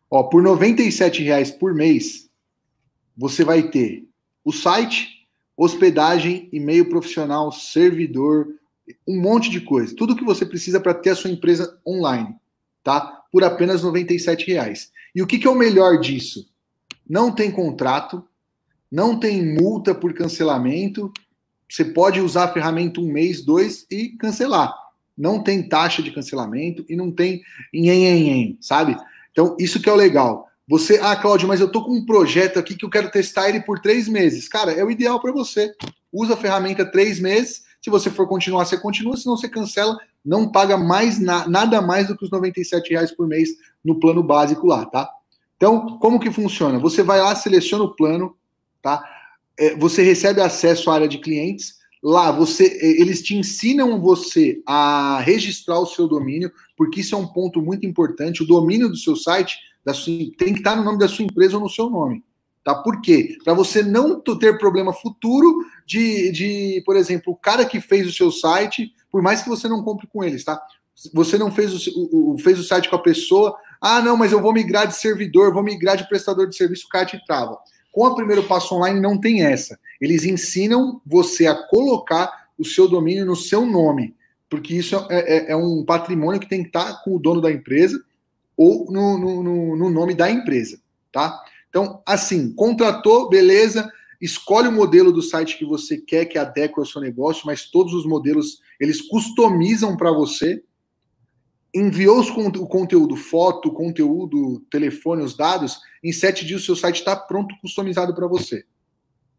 Ó, 0.09 0.23
por 0.23 0.43
R$ 0.43 0.75
reais 1.19 1.51
por 1.51 1.75
mês, 1.75 2.31
você 3.15 3.43
vai 3.43 3.69
ter 3.69 4.09
o 4.43 4.51
site, 4.51 5.18
hospedagem, 5.61 6.47
e-mail 6.53 6.89
profissional, 6.89 7.51
servidor, 7.51 8.47
um 9.07 9.19
monte 9.19 9.49
de 9.49 9.61
coisa. 9.61 9.95
Tudo 9.95 10.15
que 10.15 10.23
você 10.23 10.45
precisa 10.45 10.79
para 10.79 10.93
ter 10.93 11.11
a 11.11 11.15
sua 11.15 11.29
empresa 11.29 11.79
online, 11.85 12.35
tá? 12.83 13.23
Por 13.31 13.43
apenas 13.43 13.83
R$ 13.83 14.05
reais. 14.47 14.91
E 15.13 15.21
o 15.21 15.27
que, 15.27 15.37
que 15.37 15.47
é 15.47 15.49
o 15.49 15.55
melhor 15.55 15.99
disso? 15.99 16.49
não 17.09 17.31
tem 17.31 17.49
contrato, 17.49 18.23
não 18.91 19.19
tem 19.19 19.43
multa 19.43 19.95
por 19.95 20.13
cancelamento. 20.13 21.11
Você 21.67 21.83
pode 21.83 22.21
usar 22.21 22.43
a 22.45 22.53
ferramenta 22.53 23.01
um 23.01 23.11
mês, 23.11 23.43
dois 23.43 23.87
e 23.89 24.09
cancelar. 24.09 24.71
Não 25.17 25.41
tem 25.41 25.67
taxa 25.67 26.03
de 26.03 26.11
cancelamento 26.11 26.85
e 26.87 26.95
não 26.95 27.11
tem 27.11 27.41
em 27.73 28.57
sabe? 28.61 28.95
Então, 29.31 29.57
isso 29.59 29.81
que 29.81 29.89
é 29.89 29.91
o 29.91 29.95
legal. 29.95 30.48
Você, 30.69 30.99
ah, 31.01 31.15
Cláudio, 31.15 31.47
mas 31.47 31.59
eu 31.59 31.67
tô 31.67 31.83
com 31.83 31.93
um 31.93 32.05
projeto 32.05 32.59
aqui 32.59 32.75
que 32.75 32.85
eu 32.85 32.91
quero 32.91 33.09
testar 33.09 33.49
ele 33.49 33.59
por 33.59 33.79
três 33.79 34.07
meses. 34.07 34.47
Cara, 34.47 34.71
é 34.71 34.85
o 34.85 34.91
ideal 34.91 35.19
para 35.19 35.31
você. 35.31 35.73
Usa 36.13 36.35
a 36.35 36.37
ferramenta 36.37 36.85
três 36.85 37.19
meses. 37.19 37.63
Se 37.81 37.89
você 37.89 38.11
for 38.11 38.27
continuar, 38.27 38.65
você 38.65 38.77
continua. 38.77 39.17
Se 39.17 39.25
não, 39.25 39.35
você 39.35 39.49
cancela. 39.49 39.97
Não 40.23 40.51
paga 40.51 40.77
mais 40.77 41.19
na, 41.19 41.47
nada 41.47 41.81
mais 41.81 42.07
do 42.07 42.15
que 42.15 42.23
os 42.23 42.29
97 42.29 42.91
reais 42.91 43.11
por 43.11 43.27
mês 43.27 43.49
no 43.83 43.99
plano 43.99 44.21
básico 44.21 44.67
lá, 44.67 44.85
tá? 44.85 45.09
Então, 45.57 45.97
como 45.97 46.19
que 46.19 46.29
funciona? 46.29 46.77
Você 46.77 47.01
vai 47.01 47.19
lá, 47.19 47.35
seleciona 47.35 47.85
o 47.85 47.95
plano, 47.95 48.37
tá? 48.79 49.03
É, 49.57 49.75
você 49.75 50.03
recebe 50.03 50.39
acesso 50.39 50.91
à 50.91 50.93
área 50.93 51.07
de 51.07 51.17
clientes. 51.17 51.79
Lá, 52.03 52.31
você, 52.31 52.77
é, 52.79 53.01
eles 53.01 53.23
te 53.23 53.35
ensinam 53.35 53.99
você 53.99 54.61
a 54.67 55.19
registrar 55.19 55.79
o 55.79 55.87
seu 55.87 56.07
domínio, 56.07 56.51
porque 56.77 56.99
isso 56.99 57.15
é 57.15 57.17
um 57.17 57.27
ponto 57.27 57.59
muito 57.59 57.87
importante. 57.87 58.43
O 58.43 58.47
domínio 58.47 58.87
do 58.87 58.95
seu 58.95 59.15
site 59.15 59.57
da 59.83 59.93
sua, 59.93 60.13
tem 60.37 60.53
que 60.53 60.59
estar 60.59 60.75
no 60.75 60.83
nome 60.83 60.99
da 60.99 61.07
sua 61.07 61.25
empresa 61.25 61.57
ou 61.57 61.63
no 61.63 61.69
seu 61.69 61.89
nome. 61.89 62.23
Tá? 62.63 62.75
Por 62.75 63.01
quê? 63.01 63.37
Para 63.43 63.53
você 63.53 63.81
não 63.81 64.19
ter 64.19 64.57
problema 64.57 64.93
futuro 64.93 65.65
de, 65.85 66.31
de, 66.31 66.83
por 66.85 66.95
exemplo, 66.95 67.33
o 67.33 67.35
cara 67.35 67.65
que 67.65 67.79
fez 67.79 68.07
o 68.07 68.11
seu 68.11 68.31
site, 68.31 68.93
por 69.11 69.21
mais 69.21 69.41
que 69.41 69.49
você 69.49 69.67
não 69.67 69.83
compre 69.83 70.07
com 70.07 70.23
eles, 70.23 70.43
tá? 70.43 70.61
Você 71.13 71.37
não 71.37 71.49
fez 71.51 71.87
o, 71.87 72.09
o, 72.11 72.37
fez 72.37 72.59
o 72.59 72.63
site 72.63 72.89
com 72.89 72.95
a 72.95 73.01
pessoa, 73.01 73.55
ah, 73.81 74.01
não, 74.01 74.17
mas 74.17 74.31
eu 74.33 74.41
vou 74.41 74.51
migrar 74.51 74.85
de 74.85 74.95
servidor, 74.95 75.53
vou 75.53 75.63
migrar 75.63 75.95
de 75.95 76.07
prestador 76.07 76.47
de 76.47 76.55
serviço, 76.55 76.85
o 76.85 76.89
cara 76.89 77.05
te 77.05 77.25
trava. 77.25 77.57
Com 77.91 78.05
o 78.05 78.15
primeiro 78.15 78.43
passo 78.43 78.75
online 78.75 78.99
não 78.99 79.19
tem 79.19 79.43
essa. 79.43 79.79
Eles 79.99 80.25
ensinam 80.25 81.01
você 81.05 81.47
a 81.47 81.55
colocar 81.55 82.49
o 82.57 82.65
seu 82.65 82.87
domínio 82.87 83.25
no 83.25 83.35
seu 83.35 83.65
nome, 83.65 84.13
porque 84.49 84.75
isso 84.75 84.95
é, 85.09 85.49
é, 85.49 85.51
é 85.51 85.55
um 85.55 85.85
patrimônio 85.85 86.41
que 86.41 86.49
tem 86.49 86.61
que 86.61 86.69
estar 86.69 87.01
com 87.03 87.15
o 87.15 87.19
dono 87.19 87.39
da 87.39 87.51
empresa 87.51 87.99
ou 88.59 88.91
no, 88.91 89.17
no, 89.17 89.77
no 89.77 89.89
nome 89.89 90.13
da 90.13 90.29
empresa, 90.29 90.81
tá? 91.13 91.41
Então, 91.69 92.03
assim, 92.05 92.53
contratou, 92.53 93.29
beleza, 93.29 93.89
escolhe 94.19 94.67
o 94.67 94.71
modelo 94.71 95.13
do 95.13 95.21
site 95.21 95.57
que 95.57 95.63
você 95.63 95.95
quer 95.95 96.25
que 96.25 96.37
adeque 96.37 96.77
ao 96.77 96.85
seu 96.85 96.99
negócio, 96.99 97.43
mas 97.45 97.71
todos 97.71 97.93
os 97.93 98.05
modelos 98.05 98.59
eles 98.77 98.99
customizam 98.99 99.95
para 99.95 100.11
você. 100.11 100.61
Enviou 101.73 102.19
o 102.19 102.67
conteúdo, 102.67 103.15
foto, 103.15 103.71
conteúdo, 103.71 104.59
telefone, 104.69 105.23
os 105.23 105.37
dados, 105.37 105.79
em 106.03 106.11
sete 106.11 106.45
dias 106.45 106.63
o 106.63 106.65
seu 106.65 106.75
site 106.75 106.97
está 106.97 107.15
pronto, 107.15 107.55
customizado 107.61 108.13
para 108.13 108.27
você. 108.27 108.65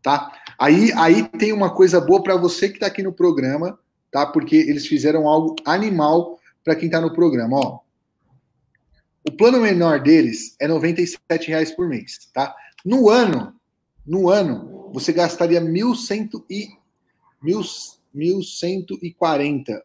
Tá? 0.03 0.33
Aí, 0.59 0.93
aí 0.95 1.29
tem 1.29 1.53
uma 1.53 1.69
coisa 1.69 2.01
boa 2.01 2.23
para 2.23 2.37
você 2.37 2.71
que 2.71 2.77
está 2.77 2.87
aqui 2.87 3.03
no 3.03 3.13
programa, 3.13 3.79
tá? 4.11 4.25
Porque 4.25 4.57
eles 4.57 4.87
fizeram 4.87 5.29
algo 5.29 5.57
animal 5.67 6.39
para 6.65 6.75
quem 6.75 6.87
está 6.87 7.03
no 7.03 7.13
programa. 7.13 7.59
Ó, 7.59 7.81
o 9.27 9.33
plano 9.33 9.61
menor 9.61 10.01
deles 10.01 10.55
é 10.61 10.67
R$ 10.67 10.75
97,00 10.75 11.75
por 11.75 11.89
mês, 11.89 12.31
tá? 12.33 12.55
No 12.85 13.11
ano, 13.11 13.53
no 14.07 14.31
ano, 14.31 14.91
você 14.93 15.13
gastaria 15.13 15.61
1.100 15.61 16.45
e 16.49 16.69
1.140. 17.45 19.83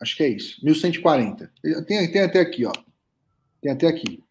Acho 0.00 0.16
que 0.16 0.22
é 0.22 0.28
isso, 0.28 0.64
1.140. 0.64 1.50
Tem, 1.86 2.10
tem 2.10 2.22
até 2.22 2.40
aqui, 2.40 2.64
ó. 2.64 2.72
Tem 3.60 3.72
até 3.72 3.86
aqui. 3.86 4.24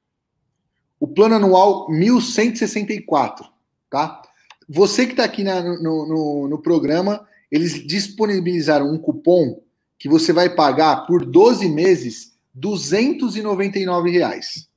O 1.00 1.08
plano 1.08 1.36
anual 1.36 1.88
1.164, 1.90 3.48
tá? 3.90 4.22
Você 4.68 5.06
que 5.06 5.12
está 5.12 5.24
aqui 5.24 5.44
na, 5.44 5.62
no, 5.62 6.08
no, 6.08 6.48
no 6.48 6.62
programa, 6.62 7.28
eles 7.52 7.86
disponibilizaram 7.86 8.92
um 8.92 8.98
cupom 8.98 9.62
que 9.98 10.10
você 10.10 10.34
vai 10.34 10.54
pagar 10.54 11.06
por 11.06 11.26
12 11.26 11.70
meses 11.70 12.35
299 12.56 14.10
reais. 14.10 14.68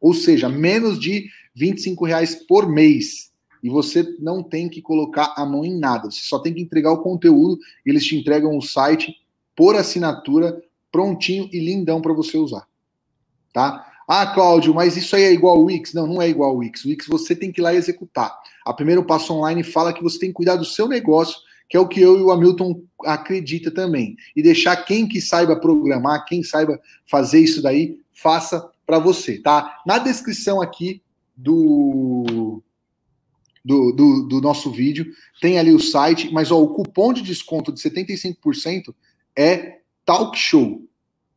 Ou 0.00 0.14
seja, 0.14 0.48
menos 0.48 0.98
de 0.98 1.28
25 1.54 2.04
reais 2.04 2.34
por 2.34 2.68
mês. 2.68 3.30
E 3.62 3.68
você 3.68 4.16
não 4.18 4.42
tem 4.42 4.68
que 4.68 4.82
colocar 4.82 5.34
a 5.36 5.44
mão 5.44 5.64
em 5.64 5.78
nada. 5.78 6.10
Você 6.10 6.20
só 6.24 6.38
tem 6.38 6.54
que 6.54 6.60
entregar 6.60 6.92
o 6.92 7.02
conteúdo. 7.02 7.58
Eles 7.84 8.04
te 8.04 8.16
entregam 8.16 8.56
o 8.56 8.62
site 8.62 9.14
por 9.54 9.74
assinatura, 9.74 10.62
prontinho 10.90 11.48
e 11.52 11.58
lindão 11.58 12.00
para 12.00 12.12
você 12.12 12.36
usar. 12.36 12.66
Tá? 13.52 13.86
Ah, 14.08 14.26
Cláudio, 14.26 14.72
mas 14.72 14.96
isso 14.96 15.16
aí 15.16 15.22
é 15.22 15.32
igual 15.32 15.56
ao 15.56 15.64
Wix? 15.64 15.92
Não, 15.92 16.06
não 16.06 16.22
é 16.22 16.28
igual 16.28 16.50
ao 16.50 16.56
Wix. 16.58 16.84
O 16.84 16.88
Wix 16.88 17.06
você 17.06 17.34
tem 17.34 17.50
que 17.50 17.60
ir 17.60 17.62
lá 17.62 17.74
e 17.74 17.76
executar. 17.76 18.36
A 18.64 18.72
primeiro 18.72 19.04
passo 19.04 19.32
online 19.32 19.64
fala 19.64 19.92
que 19.92 20.02
você 20.02 20.18
tem 20.18 20.28
que 20.28 20.34
cuidar 20.34 20.56
do 20.56 20.64
seu 20.64 20.86
negócio 20.86 21.36
que 21.68 21.76
é 21.76 21.80
o 21.80 21.88
que 21.88 22.00
eu 22.00 22.18
e 22.18 22.22
o 22.22 22.30
Hamilton 22.30 22.82
acredita 23.04 23.70
também. 23.70 24.16
E 24.34 24.42
deixar 24.42 24.76
quem 24.76 25.06
que 25.06 25.20
saiba 25.20 25.56
programar, 25.56 26.24
quem 26.24 26.42
saiba 26.42 26.80
fazer 27.06 27.40
isso 27.40 27.62
daí, 27.62 27.98
faça 28.12 28.70
para 28.86 28.98
você, 28.98 29.38
tá? 29.38 29.82
Na 29.86 29.98
descrição 29.98 30.60
aqui 30.60 31.02
do, 31.36 32.62
do, 33.64 33.92
do, 33.92 34.22
do, 34.28 34.40
nosso 34.40 34.70
vídeo 34.70 35.12
tem 35.40 35.58
ali 35.58 35.72
o 35.72 35.80
site, 35.80 36.32
mas 36.32 36.50
ó, 36.50 36.60
o 36.62 36.68
cupom 36.68 37.12
de 37.12 37.20
desconto 37.20 37.72
de 37.72 37.80
75% 37.80 38.94
é 39.36 39.80
Talk 40.04 40.38
Show. 40.38 40.82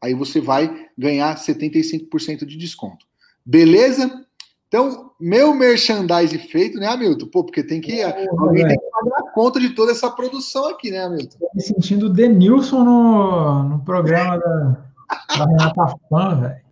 Aí 0.02 0.14
você 0.14 0.40
vai 0.40 0.88
ganhar 0.98 1.36
75% 1.36 2.46
de 2.46 2.56
desconto. 2.56 3.06
Beleza? 3.46 4.26
Então, 4.68 5.12
meu 5.20 5.54
merchandise 5.56 6.38
feito, 6.38 6.78
né, 6.78 6.86
Hamilton? 6.86 7.26
Pô, 7.26 7.44
porque 7.44 7.64
tem 7.64 7.82
que. 7.82 8.00
É, 8.00 8.28
alguém 8.30 8.68
tem 8.68 8.78
que 8.78 8.86
conta 9.34 9.60
de 9.60 9.70
toda 9.72 9.92
essa 9.92 10.10
produção 10.10 10.70
aqui, 10.70 10.92
né, 10.92 11.04
Hamilton? 11.04 11.28
Estou 11.28 11.50
me 11.54 11.62
sentindo 11.62 12.10
Denilson 12.10 12.84
no, 12.84 13.64
no 13.64 13.84
programa 13.84 14.38
da, 14.38 15.38
da 15.38 15.46
Renata 15.46 15.96
Fã, 16.10 16.42
velho. 16.42 16.70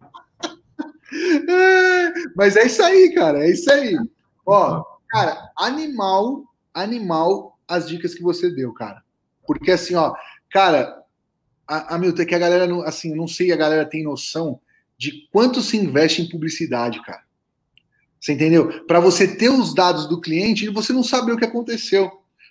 É, 1.49 2.13
mas 2.35 2.55
é 2.55 2.65
isso 2.65 2.83
aí, 2.83 3.13
cara. 3.13 3.39
É 3.39 3.49
isso 3.49 3.71
aí. 3.71 3.97
Ó, 4.45 4.83
cara, 5.09 5.51
animal, 5.57 6.43
animal 6.73 7.57
as 7.67 7.87
dicas 7.87 8.13
que 8.13 8.23
você 8.23 8.49
deu, 8.49 8.73
cara. 8.73 9.01
Porque 9.45 9.71
assim, 9.71 9.95
ó, 9.95 10.13
cara, 10.49 11.03
Hamilton, 11.67 12.21
é 12.21 12.25
que 12.25 12.35
a 12.35 12.39
galera, 12.39 12.67
não, 12.67 12.81
assim, 12.81 13.15
não 13.15 13.27
sei, 13.27 13.51
a 13.51 13.57
galera 13.57 13.85
tem 13.85 14.03
noção 14.03 14.59
de 14.97 15.27
quanto 15.31 15.61
se 15.61 15.77
investe 15.77 16.21
em 16.21 16.29
publicidade, 16.29 17.01
cara. 17.03 17.23
Você 18.19 18.33
entendeu? 18.33 18.85
Para 18.85 18.99
você 18.99 19.35
ter 19.35 19.49
os 19.49 19.73
dados 19.73 20.07
do 20.07 20.19
cliente 20.19 20.65
e 20.65 20.69
você 20.69 20.91
não 20.91 21.03
saber 21.03 21.33
o 21.33 21.37
que 21.37 21.45
aconteceu. 21.45 22.09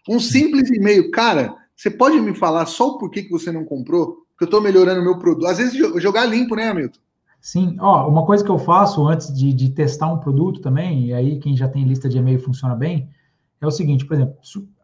Um 0.08 0.20
simples 0.20 0.70
e-mail, 0.70 1.10
cara, 1.10 1.54
você 1.74 1.90
pode 1.90 2.20
me 2.20 2.34
falar 2.34 2.66
só 2.66 2.88
o 2.88 2.98
porquê 2.98 3.22
que 3.22 3.30
você 3.30 3.50
não 3.50 3.64
comprou? 3.64 4.24
Porque 4.30 4.44
eu 4.44 4.46
estou 4.46 4.60
melhorando 4.60 5.00
o 5.00 5.04
meu 5.04 5.18
produto. 5.18 5.46
Às 5.46 5.58
vezes 5.58 5.74
jogar 6.00 6.26
limpo, 6.26 6.54
né, 6.54 6.68
Hamilton? 6.68 7.00
Sim, 7.40 7.76
ó, 7.78 8.08
uma 8.08 8.24
coisa 8.26 8.42
que 8.42 8.50
eu 8.50 8.58
faço 8.58 9.06
antes 9.06 9.32
de, 9.32 9.52
de 9.52 9.70
testar 9.70 10.12
um 10.12 10.18
produto 10.18 10.60
também, 10.60 11.06
e 11.06 11.12
aí 11.12 11.38
quem 11.38 11.56
já 11.56 11.68
tem 11.68 11.84
lista 11.84 12.08
de 12.08 12.18
e-mail 12.18 12.40
funciona 12.40 12.74
bem, 12.74 13.08
é 13.60 13.66
o 13.66 13.70
seguinte, 13.70 14.04
por 14.04 14.14
exemplo, 14.14 14.36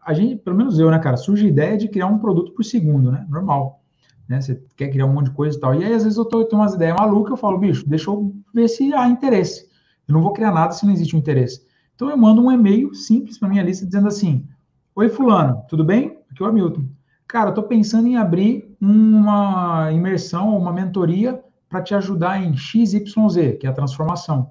a 0.04 0.14
gente, 0.14 0.36
pelo 0.36 0.56
menos 0.56 0.78
eu, 0.78 0.90
né, 0.90 0.98
cara, 0.98 1.16
surge 1.16 1.46
a 1.46 1.48
ideia 1.48 1.76
de 1.76 1.88
criar 1.88 2.06
um 2.06 2.18
produto 2.18 2.52
por 2.52 2.64
segundo, 2.64 3.10
né? 3.10 3.26
Normal. 3.28 3.82
Né? 4.28 4.40
Você 4.40 4.62
quer 4.76 4.88
criar 4.88 5.06
um 5.06 5.12
monte 5.12 5.26
de 5.26 5.32
coisa 5.32 5.56
e 5.56 5.60
tal. 5.60 5.74
E 5.74 5.84
aí, 5.84 5.92
às 5.92 6.04
vezes, 6.04 6.18
eu, 6.18 6.24
tô, 6.24 6.40
eu 6.40 6.44
tenho 6.44 6.62
umas 6.62 6.74
ideias 6.74 6.96
malucas, 6.96 7.32
eu 7.32 7.36
falo, 7.36 7.58
bicho, 7.58 7.88
deixa 7.88 8.10
eu 8.10 8.34
ver 8.54 8.68
se 8.68 8.92
há 8.94 9.08
interesse. 9.08 9.68
Eu 10.08 10.14
não 10.14 10.22
vou 10.22 10.32
criar 10.32 10.52
nada 10.52 10.72
se 10.72 10.84
não 10.84 10.92
existe 10.92 11.14
um 11.14 11.18
interesse. 11.18 11.62
Então 11.94 12.10
eu 12.10 12.16
mando 12.16 12.42
um 12.42 12.50
e-mail 12.50 12.94
simples 12.94 13.38
para 13.38 13.48
minha 13.48 13.62
lista 13.62 13.86
dizendo 13.86 14.08
assim: 14.08 14.46
Oi, 14.94 15.08
Fulano, 15.08 15.64
tudo 15.70 15.82
bem? 15.82 16.18
Aqui 16.30 16.42
é 16.42 16.44
o 16.44 16.48
Hamilton. 16.50 16.84
Cara, 17.26 17.46
eu 17.46 17.52
estou 17.52 17.64
pensando 17.64 18.06
em 18.08 18.18
abrir 18.18 18.76
uma 18.78 19.90
imersão, 19.90 20.54
uma 20.54 20.70
mentoria 20.70 21.42
para 21.66 21.80
te 21.80 21.94
ajudar 21.94 22.42
em 22.42 22.54
XYZ, 22.54 23.56
que 23.58 23.66
é 23.66 23.70
a 23.70 23.72
transformação. 23.72 24.50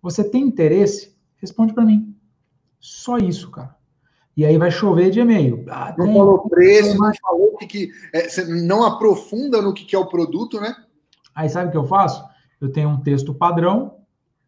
Você 0.00 0.24
tem 0.24 0.44
interesse? 0.44 1.14
Responde 1.36 1.74
para 1.74 1.84
mim. 1.84 2.16
Só 2.80 3.18
isso, 3.18 3.50
cara. 3.50 3.76
E 4.34 4.46
aí 4.46 4.56
vai 4.56 4.70
chover 4.70 5.10
de 5.10 5.20
e-mail. 5.20 5.62
Ah, 5.68 5.94
não 5.98 6.06
falou 6.14 6.48
preço, 6.48 6.96
não 6.96 7.12
falou 7.20 7.56
que, 7.58 7.66
que 7.66 7.90
é, 8.14 8.30
você 8.30 8.46
não 8.46 8.86
aprofunda 8.86 9.60
no 9.60 9.74
que, 9.74 9.84
que 9.84 9.94
é 9.94 9.98
o 9.98 10.06
produto, 10.06 10.58
né? 10.58 10.74
Aí 11.34 11.50
sabe 11.50 11.68
o 11.68 11.70
que 11.70 11.76
eu 11.76 11.84
faço? 11.84 12.24
Eu 12.58 12.72
tenho 12.72 12.88
um 12.88 13.00
texto 13.02 13.34
padrão, 13.34 13.98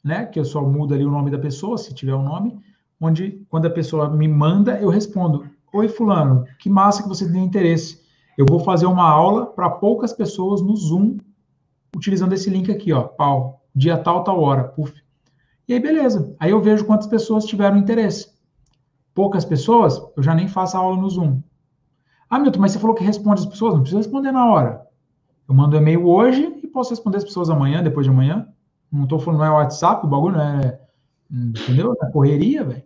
né? 0.03 0.25
Que 0.25 0.41
eu 0.41 0.45
só 0.47 0.63
mudo 0.63 0.95
ali 0.95 1.05
o 1.05 1.11
nome 1.11 1.31
da 1.31 1.39
pessoa, 1.39 1.77
se 1.77 1.93
tiver 1.93 2.15
o 2.15 2.21
um 2.21 2.25
nome, 2.25 2.59
onde 3.01 3.45
quando 3.49 3.67
a 3.67 3.71
pessoa 3.71 4.09
me 4.09 4.29
manda, 4.29 4.79
eu 4.81 4.89
respondo: 4.89 5.49
Oi, 5.73 5.89
Fulano, 5.89 6.45
que 6.59 6.71
massa 6.71 7.03
que 7.03 7.09
você 7.09 7.31
tem 7.31 7.45
interesse. 7.45 8.03
Eu 8.37 8.47
vou 8.49 8.61
fazer 8.61 8.87
uma 8.87 9.09
aula 9.09 9.47
para 9.47 9.71
poucas 9.71 10.13
pessoas 10.13 10.61
no 10.61 10.77
Zoom, 10.77 11.19
utilizando 11.97 12.33
esse 12.33 12.51
link 12.51 12.71
aqui, 12.71 12.93
ó, 12.93 13.03
pau, 13.03 13.63
dia 13.75 13.97
tal, 13.97 14.25
tal 14.25 14.41
hora, 14.41 14.65
puf. 14.65 14.93
E 15.69 15.73
aí, 15.73 15.81
beleza. 15.81 16.35
Aí 16.39 16.51
eu 16.51 16.61
vejo 16.61 16.85
quantas 16.85 17.07
pessoas 17.07 17.45
tiveram 17.45 17.77
interesse. 17.77 18.35
Poucas 19.15 19.45
pessoas, 19.45 20.01
eu 20.17 20.23
já 20.23 20.35
nem 20.35 20.49
faço 20.49 20.77
a 20.77 20.81
aula 20.81 20.97
no 20.97 21.09
Zoom. 21.09 21.41
Ah, 22.29 22.39
Milton, 22.39 22.61
mas 22.61 22.73
você 22.73 22.79
falou 22.79 22.97
que 22.97 23.05
responde 23.05 23.41
as 23.43 23.47
pessoas? 23.47 23.75
Não 23.75 23.81
precisa 23.81 23.99
responder 23.99 24.33
na 24.33 24.47
hora. 24.47 24.85
Eu 25.49 25.55
mando 25.55 25.77
e-mail 25.77 26.07
hoje 26.07 26.61
e 26.63 26.67
posso 26.67 26.91
responder 26.91 27.19
as 27.19 27.25
pessoas 27.25 27.49
amanhã, 27.49 27.83
depois 27.83 28.07
de 28.07 28.11
amanhã. 28.11 28.49
Não 28.91 29.07
tô 29.07 29.19
falando, 29.19 29.41
não 29.41 29.47
é 29.47 29.51
WhatsApp, 29.51 30.05
o 30.07 30.09
bagulho 30.09 30.37
não 30.37 30.43
é 30.43 30.81
entendeu? 31.35 31.97
Na 32.01 32.11
correria, 32.11 32.65
velho. 32.65 32.83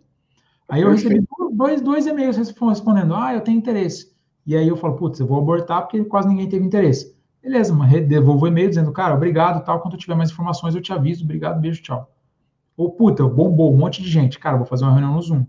Aí 0.67 0.81
eu 0.81 0.91
recebi 0.91 1.25
dois, 1.53 1.81
dois 1.81 2.05
e-mails 2.05 2.37
respondendo, 2.37 3.15
ah, 3.15 3.33
eu 3.33 3.41
tenho 3.41 3.57
interesse. 3.57 4.11
E 4.45 4.55
aí 4.55 4.67
eu 4.67 4.77
falo, 4.77 4.95
putz, 4.95 5.19
eu 5.19 5.27
vou 5.27 5.39
abortar 5.39 5.81
porque 5.81 6.03
quase 6.03 6.27
ninguém 6.27 6.47
teve 6.49 6.65
interesse. 6.65 7.15
Beleza, 7.41 7.73
mas 7.73 7.91
devolvo 8.07 8.45
o 8.45 8.47
e-mail 8.47 8.69
dizendo, 8.69 8.91
cara, 8.91 9.15
obrigado, 9.15 9.63
tal, 9.63 9.79
quando 9.79 9.93
eu 9.93 9.99
tiver 9.99 10.15
mais 10.15 10.29
informações 10.29 10.75
eu 10.75 10.81
te 10.81 10.91
aviso, 10.91 11.23
obrigado, 11.23 11.59
beijo, 11.59 11.81
tchau. 11.81 12.11
Ou, 12.75 12.91
puta, 12.91 13.25
bombou 13.27 13.73
um 13.73 13.77
monte 13.77 14.01
de 14.01 14.09
gente, 14.09 14.39
cara, 14.39 14.57
vou 14.57 14.65
fazer 14.65 14.85
uma 14.85 14.91
reunião 14.91 15.13
no 15.13 15.21
Zoom. 15.21 15.45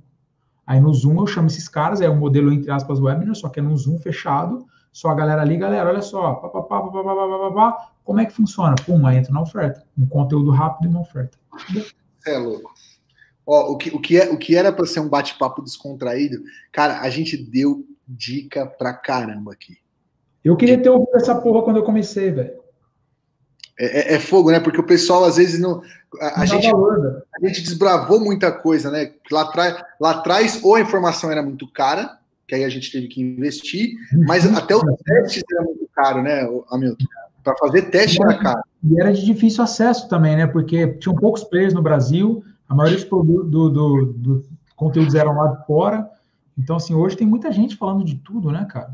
Aí 0.66 0.80
no 0.80 0.92
Zoom 0.94 1.20
eu 1.20 1.26
chamo 1.26 1.48
esses 1.48 1.68
caras, 1.68 2.00
é 2.00 2.08
um 2.08 2.16
modelo, 2.16 2.52
entre 2.52 2.70
aspas, 2.70 3.00
webinar, 3.00 3.28
né? 3.28 3.34
só 3.34 3.48
que 3.48 3.60
é 3.60 3.62
no 3.62 3.76
Zoom 3.76 3.98
fechado, 3.98 4.66
só 4.92 5.10
a 5.10 5.14
galera 5.14 5.42
ali, 5.42 5.56
galera, 5.56 5.88
olha 5.88 6.02
só, 6.02 6.34
papapá, 6.34 6.80
papapá, 6.80 7.14
papapá, 7.14 7.90
como 8.04 8.20
é 8.20 8.26
que 8.26 8.32
funciona? 8.32 8.74
Pum, 8.86 9.06
aí 9.06 9.18
entra 9.18 9.32
na 9.32 9.40
oferta, 9.40 9.84
um 9.96 10.06
conteúdo 10.06 10.50
rápido 10.50 10.86
e 10.86 10.88
uma 10.88 11.00
oferta. 11.00 11.38
É 12.26 12.38
louco. 12.38 12.72
Ó, 13.52 13.72
o, 13.72 13.76
que, 13.76 13.90
o, 13.90 13.98
que 13.98 14.16
é, 14.16 14.30
o 14.30 14.38
que 14.38 14.54
era 14.54 14.72
para 14.72 14.86
ser 14.86 15.00
um 15.00 15.08
bate-papo 15.08 15.60
descontraído, 15.60 16.40
cara, 16.70 17.00
a 17.00 17.10
gente 17.10 17.36
deu 17.36 17.84
dica 18.06 18.64
pra 18.64 18.92
caramba 18.92 19.52
aqui. 19.52 19.76
Eu 20.44 20.56
queria 20.56 20.80
ter 20.80 20.88
ouvido 20.88 21.16
essa 21.16 21.34
porra 21.34 21.64
quando 21.64 21.78
eu 21.78 21.82
comecei, 21.82 22.30
velho. 22.30 22.52
É, 23.76 24.12
é, 24.12 24.14
é, 24.14 24.20
fogo, 24.20 24.52
né? 24.52 24.60
Porque 24.60 24.80
o 24.80 24.86
pessoal 24.86 25.24
às 25.24 25.36
vezes 25.36 25.58
não. 25.58 25.82
A, 26.20 26.42
a 26.42 26.46
gente, 26.46 26.70
valor, 26.70 27.24
a 27.34 27.46
gente 27.48 27.62
desbravou 27.62 28.20
muita 28.20 28.52
coisa, 28.52 28.88
né? 28.88 29.14
Lá, 29.32 29.42
atrás, 29.42 29.82
lá 30.00 30.10
atrás, 30.12 30.60
ou 30.62 30.76
a 30.76 30.80
informação 30.80 31.32
era 31.32 31.42
muito 31.42 31.66
cara, 31.72 32.18
que 32.46 32.54
aí 32.54 32.62
a 32.62 32.68
gente 32.68 32.92
teve 32.92 33.08
que 33.08 33.20
investir, 33.20 33.96
mas 34.28 34.44
uhum. 34.44 34.56
até 34.56 34.76
o 34.76 34.96
teste 34.96 35.42
era 35.52 35.64
muito 35.64 35.88
caro, 35.92 36.22
né, 36.22 36.48
Hamilton? 36.70 37.04
Para 37.42 37.56
fazer 37.56 37.90
teste 37.90 38.22
era 38.22 38.38
caro. 38.38 38.62
E 38.84 39.00
era 39.00 39.12
de 39.12 39.24
difícil 39.24 39.64
acesso 39.64 40.08
também, 40.08 40.36
né? 40.36 40.46
Porque 40.46 40.86
tinham 40.98 41.16
poucos 41.16 41.42
players 41.42 41.74
no 41.74 41.82
Brasil, 41.82 42.44
a 42.70 42.74
maioria 42.74 43.04
dos 43.04 43.08
do, 43.08 43.68
do, 43.68 44.06
do 44.12 44.48
conteúdos 44.76 45.16
eram 45.16 45.34
lá 45.34 45.48
de 45.48 45.66
fora. 45.66 46.08
Então, 46.56 46.76
assim, 46.76 46.94
hoje 46.94 47.16
tem 47.16 47.26
muita 47.26 47.50
gente 47.50 47.76
falando 47.76 48.04
de 48.04 48.14
tudo, 48.14 48.52
né, 48.52 48.64
cara? 48.70 48.92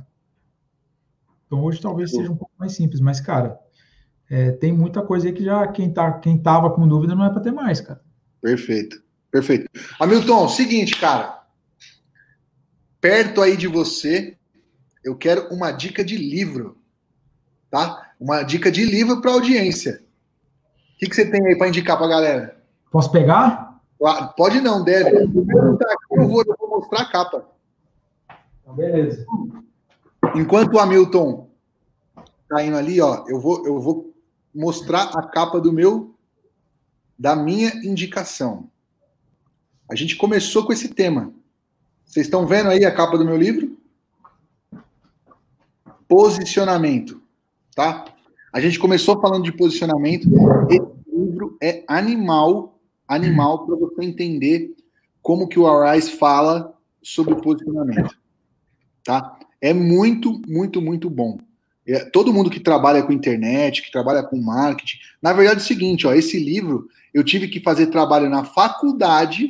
Então, 1.46 1.62
hoje 1.62 1.78
talvez 1.78 2.10
seja 2.10 2.32
um 2.32 2.36
pouco 2.36 2.54
mais 2.58 2.72
simples, 2.72 3.00
mas, 3.00 3.20
cara, 3.20 3.60
é, 4.30 4.50
tem 4.52 4.72
muita 4.72 5.02
coisa 5.02 5.26
aí 5.26 5.32
que 5.32 5.44
já 5.44 5.68
quem, 5.68 5.92
tá, 5.92 6.10
quem 6.14 6.38
tava 6.38 6.70
com 6.70 6.88
dúvida 6.88 7.14
não 7.14 7.26
é 7.26 7.28
para 7.28 7.42
ter 7.42 7.52
mais, 7.52 7.80
cara. 7.82 8.00
Perfeito. 8.40 9.02
Perfeito. 9.30 9.68
Hamilton, 10.00 10.48
seguinte, 10.48 10.98
cara. 10.98 11.42
Perto 12.98 13.42
aí 13.42 13.58
de 13.58 13.68
você, 13.68 14.38
eu 15.04 15.14
quero 15.14 15.52
uma 15.54 15.70
dica 15.70 16.02
de 16.02 16.16
livro, 16.16 16.78
tá? 17.70 18.10
Uma 18.18 18.42
dica 18.42 18.72
de 18.72 18.86
livro 18.86 19.20
para 19.20 19.32
audiência. 19.32 20.02
O 20.94 20.98
que, 20.98 21.10
que 21.10 21.14
você 21.14 21.30
tem 21.30 21.46
aí 21.46 21.58
para 21.58 21.68
indicar 21.68 21.98
para 21.98 22.06
a 22.06 22.10
galera? 22.10 22.56
Posso 22.90 23.12
pegar? 23.12 23.65
Pode 24.36 24.60
não, 24.60 24.84
deve. 24.84 25.16
Eu 25.16 26.28
vou, 26.28 26.42
eu 26.46 26.56
vou 26.58 26.68
mostrar 26.68 27.00
a 27.00 27.10
capa. 27.10 27.48
Então, 28.62 28.74
beleza. 28.74 29.24
Enquanto 30.34 30.74
o 30.74 30.78
Hamilton 30.78 31.48
tá 32.48 32.62
indo 32.62 32.76
ali, 32.76 33.00
ó, 33.00 33.24
eu 33.28 33.40
vou, 33.40 33.66
eu 33.66 33.80
vou 33.80 34.14
mostrar 34.54 35.10
a 35.14 35.22
capa 35.22 35.60
do 35.60 35.72
meu, 35.72 36.14
da 37.18 37.34
minha 37.34 37.74
indicação. 37.84 38.68
A 39.88 39.94
gente 39.94 40.16
começou 40.16 40.66
com 40.66 40.72
esse 40.72 40.88
tema. 40.88 41.32
Vocês 42.04 42.26
estão 42.26 42.46
vendo 42.46 42.70
aí 42.70 42.84
a 42.84 42.94
capa 42.94 43.16
do 43.16 43.24
meu 43.24 43.36
livro? 43.36 43.76
Posicionamento, 46.08 47.20
tá? 47.74 48.04
A 48.52 48.60
gente 48.60 48.78
começou 48.78 49.20
falando 49.20 49.44
de 49.44 49.52
posicionamento. 49.52 50.28
Esse 50.70 51.10
livro 51.12 51.56
é 51.60 51.84
animal, 51.86 52.75
animal 53.08 53.66
para 53.66 53.76
você 53.76 54.04
entender 54.04 54.74
como 55.22 55.48
que 55.48 55.58
o 55.58 55.66
Arise 55.66 56.12
fala 56.12 56.74
sobre 57.02 57.34
posicionamento, 57.36 58.16
tá? 59.04 59.38
É 59.60 59.72
muito, 59.72 60.40
muito, 60.46 60.80
muito 60.80 61.08
bom. 61.10 61.38
É, 61.86 62.04
todo 62.04 62.32
mundo 62.32 62.50
que 62.50 62.58
trabalha 62.58 63.02
com 63.02 63.12
internet, 63.12 63.82
que 63.82 63.92
trabalha 63.92 64.22
com 64.22 64.36
marketing, 64.40 64.98
na 65.22 65.32
verdade 65.32 65.60
é 65.60 65.62
o 65.62 65.66
seguinte, 65.66 66.06
ó, 66.06 66.12
esse 66.12 66.38
livro 66.38 66.88
eu 67.14 67.24
tive 67.24 67.48
que 67.48 67.60
fazer 67.60 67.86
trabalho 67.86 68.28
na 68.28 68.44
faculdade 68.44 69.48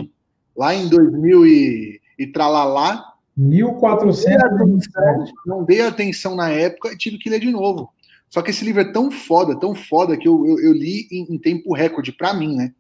lá 0.57 0.75
em 0.75 0.89
2000 0.89 1.47
e, 1.47 2.01
e 2.19 2.27
tralalá. 2.27 3.13
1400. 3.37 5.33
Não 5.45 5.65
dei 5.65 5.83
atenção 5.83 6.35
na 6.35 6.49
época 6.49 6.93
e 6.93 6.97
tive 6.97 7.19
que 7.19 7.29
ler 7.29 7.41
de 7.41 7.51
novo. 7.51 7.91
Só 8.31 8.41
que 8.41 8.51
esse 8.51 8.65
livro 8.65 8.81
é 8.81 8.93
tão 8.93 9.11
foda, 9.11 9.59
tão 9.59 9.75
foda, 9.75 10.17
que 10.17 10.27
eu, 10.27 10.47
eu, 10.47 10.59
eu 10.61 10.73
li 10.73 11.07
em, 11.11 11.35
em, 11.35 11.39
tempo 11.39 11.75
recorde, 11.75 12.13
para 12.13 12.35
mim, 12.35 12.57
né? 12.57 12.73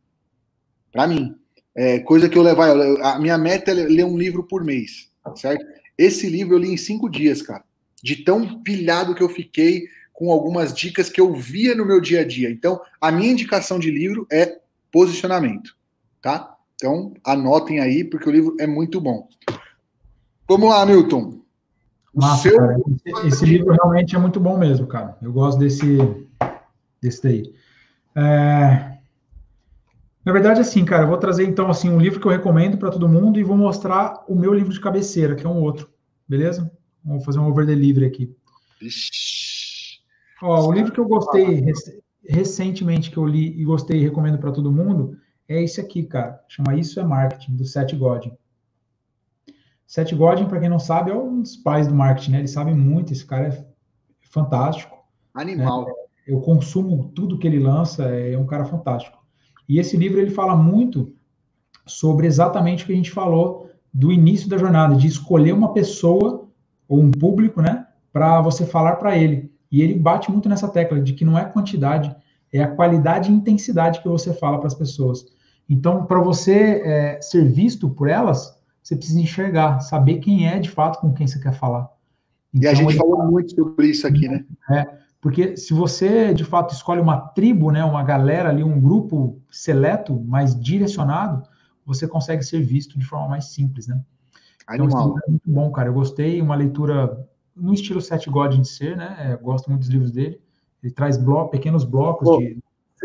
Para 0.96 1.06
mim. 1.06 1.36
É, 1.76 1.98
coisa 1.98 2.26
que 2.26 2.38
eu 2.38 2.42
levar. 2.42 2.70
A 3.02 3.18
minha 3.18 3.36
meta 3.36 3.70
é 3.70 3.74
ler 3.74 4.04
um 4.04 4.16
livro 4.16 4.42
por 4.42 4.64
mês, 4.64 5.10
certo? 5.34 5.62
Esse 5.98 6.26
livro 6.26 6.54
eu 6.54 6.58
li 6.58 6.72
em 6.72 6.76
cinco 6.78 7.06
dias, 7.06 7.42
cara. 7.42 7.62
De 8.02 8.24
tão 8.24 8.62
pilhado 8.62 9.14
que 9.14 9.22
eu 9.22 9.28
fiquei 9.28 9.86
com 10.10 10.32
algumas 10.32 10.72
dicas 10.72 11.10
que 11.10 11.20
eu 11.20 11.34
via 11.34 11.74
no 11.74 11.84
meu 11.84 12.00
dia 12.00 12.22
a 12.22 12.24
dia. 12.24 12.50
Então, 12.50 12.80
a 12.98 13.12
minha 13.12 13.30
indicação 13.30 13.78
de 13.78 13.90
livro 13.90 14.26
é 14.32 14.58
posicionamento, 14.90 15.76
tá? 16.22 16.56
Então, 16.76 17.12
anotem 17.22 17.78
aí, 17.80 18.02
porque 18.02 18.28
o 18.28 18.32
livro 18.32 18.56
é 18.58 18.66
muito 18.66 18.98
bom. 18.98 19.28
Vamos 20.48 20.70
lá, 20.70 20.86
Milton. 20.86 21.42
Massa, 22.14 22.48
seu... 22.48 22.56
Esse, 23.04 23.26
esse, 23.26 23.44
livro 23.44 23.74
realmente 23.74 24.16
é 24.16 24.18
muito 24.18 24.40
bom 24.40 24.56
mesmo, 24.56 24.86
cara. 24.86 25.18
Eu 25.20 25.30
gosto 25.30 25.58
desse, 25.58 25.98
desse 27.02 27.22
daí. 27.22 27.54
É... 28.14 28.95
Na 30.26 30.32
verdade, 30.32 30.60
assim, 30.60 30.84
cara, 30.84 31.04
eu 31.04 31.08
vou 31.08 31.18
trazer 31.18 31.44
então 31.44 31.70
assim 31.70 31.88
um 31.88 32.00
livro 32.00 32.18
que 32.18 32.26
eu 32.26 32.32
recomendo 32.32 32.76
para 32.76 32.90
todo 32.90 33.08
mundo 33.08 33.38
e 33.38 33.44
vou 33.44 33.56
mostrar 33.56 34.24
o 34.26 34.34
meu 34.34 34.52
livro 34.52 34.72
de 34.72 34.80
cabeceira, 34.80 35.36
que 35.36 35.46
é 35.46 35.48
um 35.48 35.62
outro, 35.62 35.88
beleza? 36.28 36.68
Vamos 37.04 37.24
fazer 37.24 37.38
um 37.38 37.46
over 37.46 37.64
delivery 37.64 38.06
aqui. 38.06 38.36
Ó, 40.42 40.66
o 40.66 40.72
livro 40.72 40.90
que 40.90 40.98
eu 40.98 41.06
gostei 41.06 41.64
recentemente 42.28 43.08
que 43.08 43.16
eu 43.16 43.24
li 43.24 43.56
e 43.56 43.64
gostei 43.64 44.00
e 44.00 44.02
recomendo 44.02 44.36
para 44.36 44.50
todo 44.50 44.72
mundo 44.72 45.16
é 45.48 45.62
esse 45.62 45.80
aqui, 45.80 46.02
cara. 46.02 46.42
Chama 46.48 46.74
Isso 46.74 46.98
é 46.98 47.04
Marketing, 47.04 47.54
do 47.54 47.64
Seth 47.64 47.94
Godin. 47.94 48.36
Seth 49.86 50.12
Godin, 50.12 50.46
para 50.46 50.58
quem 50.58 50.68
não 50.68 50.80
sabe, 50.80 51.12
é 51.12 51.14
um 51.14 51.40
dos 51.40 51.56
pais 51.56 51.86
do 51.86 51.94
marketing, 51.94 52.32
né? 52.32 52.38
Ele 52.38 52.48
sabe 52.48 52.74
muito, 52.74 53.12
esse 53.12 53.24
cara 53.24 53.46
é 53.46 53.66
fantástico. 54.22 54.98
Animal. 55.32 55.86
Né? 55.86 55.92
Eu 56.26 56.40
consumo 56.40 57.12
tudo 57.14 57.38
que 57.38 57.46
ele 57.46 57.60
lança, 57.60 58.08
é 58.08 58.36
um 58.36 58.44
cara 58.44 58.64
fantástico. 58.64 59.24
E 59.68 59.78
esse 59.78 59.96
livro 59.96 60.20
ele 60.20 60.30
fala 60.30 60.56
muito 60.56 61.12
sobre 61.86 62.26
exatamente 62.26 62.82
o 62.82 62.86
que 62.86 62.92
a 62.92 62.96
gente 62.96 63.10
falou 63.10 63.70
do 63.92 64.12
início 64.12 64.48
da 64.48 64.58
jornada, 64.58 64.94
de 64.94 65.06
escolher 65.06 65.52
uma 65.52 65.72
pessoa 65.72 66.48
ou 66.88 67.00
um 67.00 67.10
público, 67.10 67.60
né, 67.60 67.86
para 68.12 68.40
você 68.40 68.64
falar 68.66 68.96
para 68.96 69.16
ele. 69.16 69.50
E 69.70 69.82
ele 69.82 69.94
bate 69.94 70.30
muito 70.30 70.48
nessa 70.48 70.68
tecla 70.68 71.00
de 71.00 71.12
que 71.12 71.24
não 71.24 71.38
é 71.38 71.44
quantidade, 71.44 72.14
é 72.52 72.62
a 72.62 72.68
qualidade 72.68 73.30
e 73.30 73.34
intensidade 73.34 74.00
que 74.00 74.08
você 74.08 74.32
fala 74.32 74.58
para 74.58 74.68
as 74.68 74.74
pessoas. 74.74 75.26
Então, 75.68 76.06
para 76.06 76.20
você 76.20 76.80
é, 76.84 77.20
ser 77.20 77.44
visto 77.50 77.88
por 77.88 78.08
elas, 78.08 78.56
você 78.82 78.94
precisa 78.94 79.20
enxergar, 79.20 79.80
saber 79.80 80.18
quem 80.18 80.48
é 80.48 80.58
de 80.58 80.70
fato 80.70 81.00
com 81.00 81.12
quem 81.12 81.26
você 81.26 81.40
quer 81.40 81.52
falar. 81.52 81.90
Então, 82.54 82.62
e 82.62 82.66
a 82.68 82.72
então, 82.72 82.88
gente 82.90 82.98
falou 82.98 83.30
muito 83.30 83.54
sobre 83.54 83.88
isso 83.88 84.06
aqui, 84.06 84.28
né? 84.28 84.44
É, 84.70 84.86
porque 85.26 85.56
se 85.56 85.74
você 85.74 86.32
de 86.32 86.44
fato 86.44 86.72
escolhe 86.72 87.00
uma 87.00 87.18
tribo, 87.18 87.72
né, 87.72 87.82
uma 87.82 88.04
galera 88.04 88.48
ali, 88.48 88.62
um 88.62 88.80
grupo 88.80 89.42
seleto, 89.50 90.20
mais 90.20 90.54
direcionado, 90.54 91.42
você 91.84 92.06
consegue 92.06 92.44
ser 92.44 92.62
visto 92.62 92.96
de 92.96 93.04
forma 93.04 93.30
mais 93.30 93.46
simples, 93.46 93.88
né? 93.88 94.00
Então, 94.72 94.84
Animal. 94.84 95.18
é 95.26 95.30
muito 95.30 95.50
bom, 95.50 95.72
cara. 95.72 95.88
Eu 95.88 95.94
gostei, 95.94 96.40
uma 96.40 96.54
leitura 96.54 97.28
no 97.56 97.74
estilo 97.74 98.00
Seth 98.00 98.28
Godin 98.28 98.60
de 98.60 98.68
ser, 98.68 98.96
né? 98.96 99.16
É, 99.18 99.36
gosto 99.36 99.68
muito 99.68 99.80
dos 99.80 99.90
livros 99.90 100.12
dele. 100.12 100.40
Ele 100.80 100.92
traz 100.92 101.18
pequenos 101.50 101.82
blocos 101.82 102.28
Pô, 102.28 102.38
de. 102.38 102.58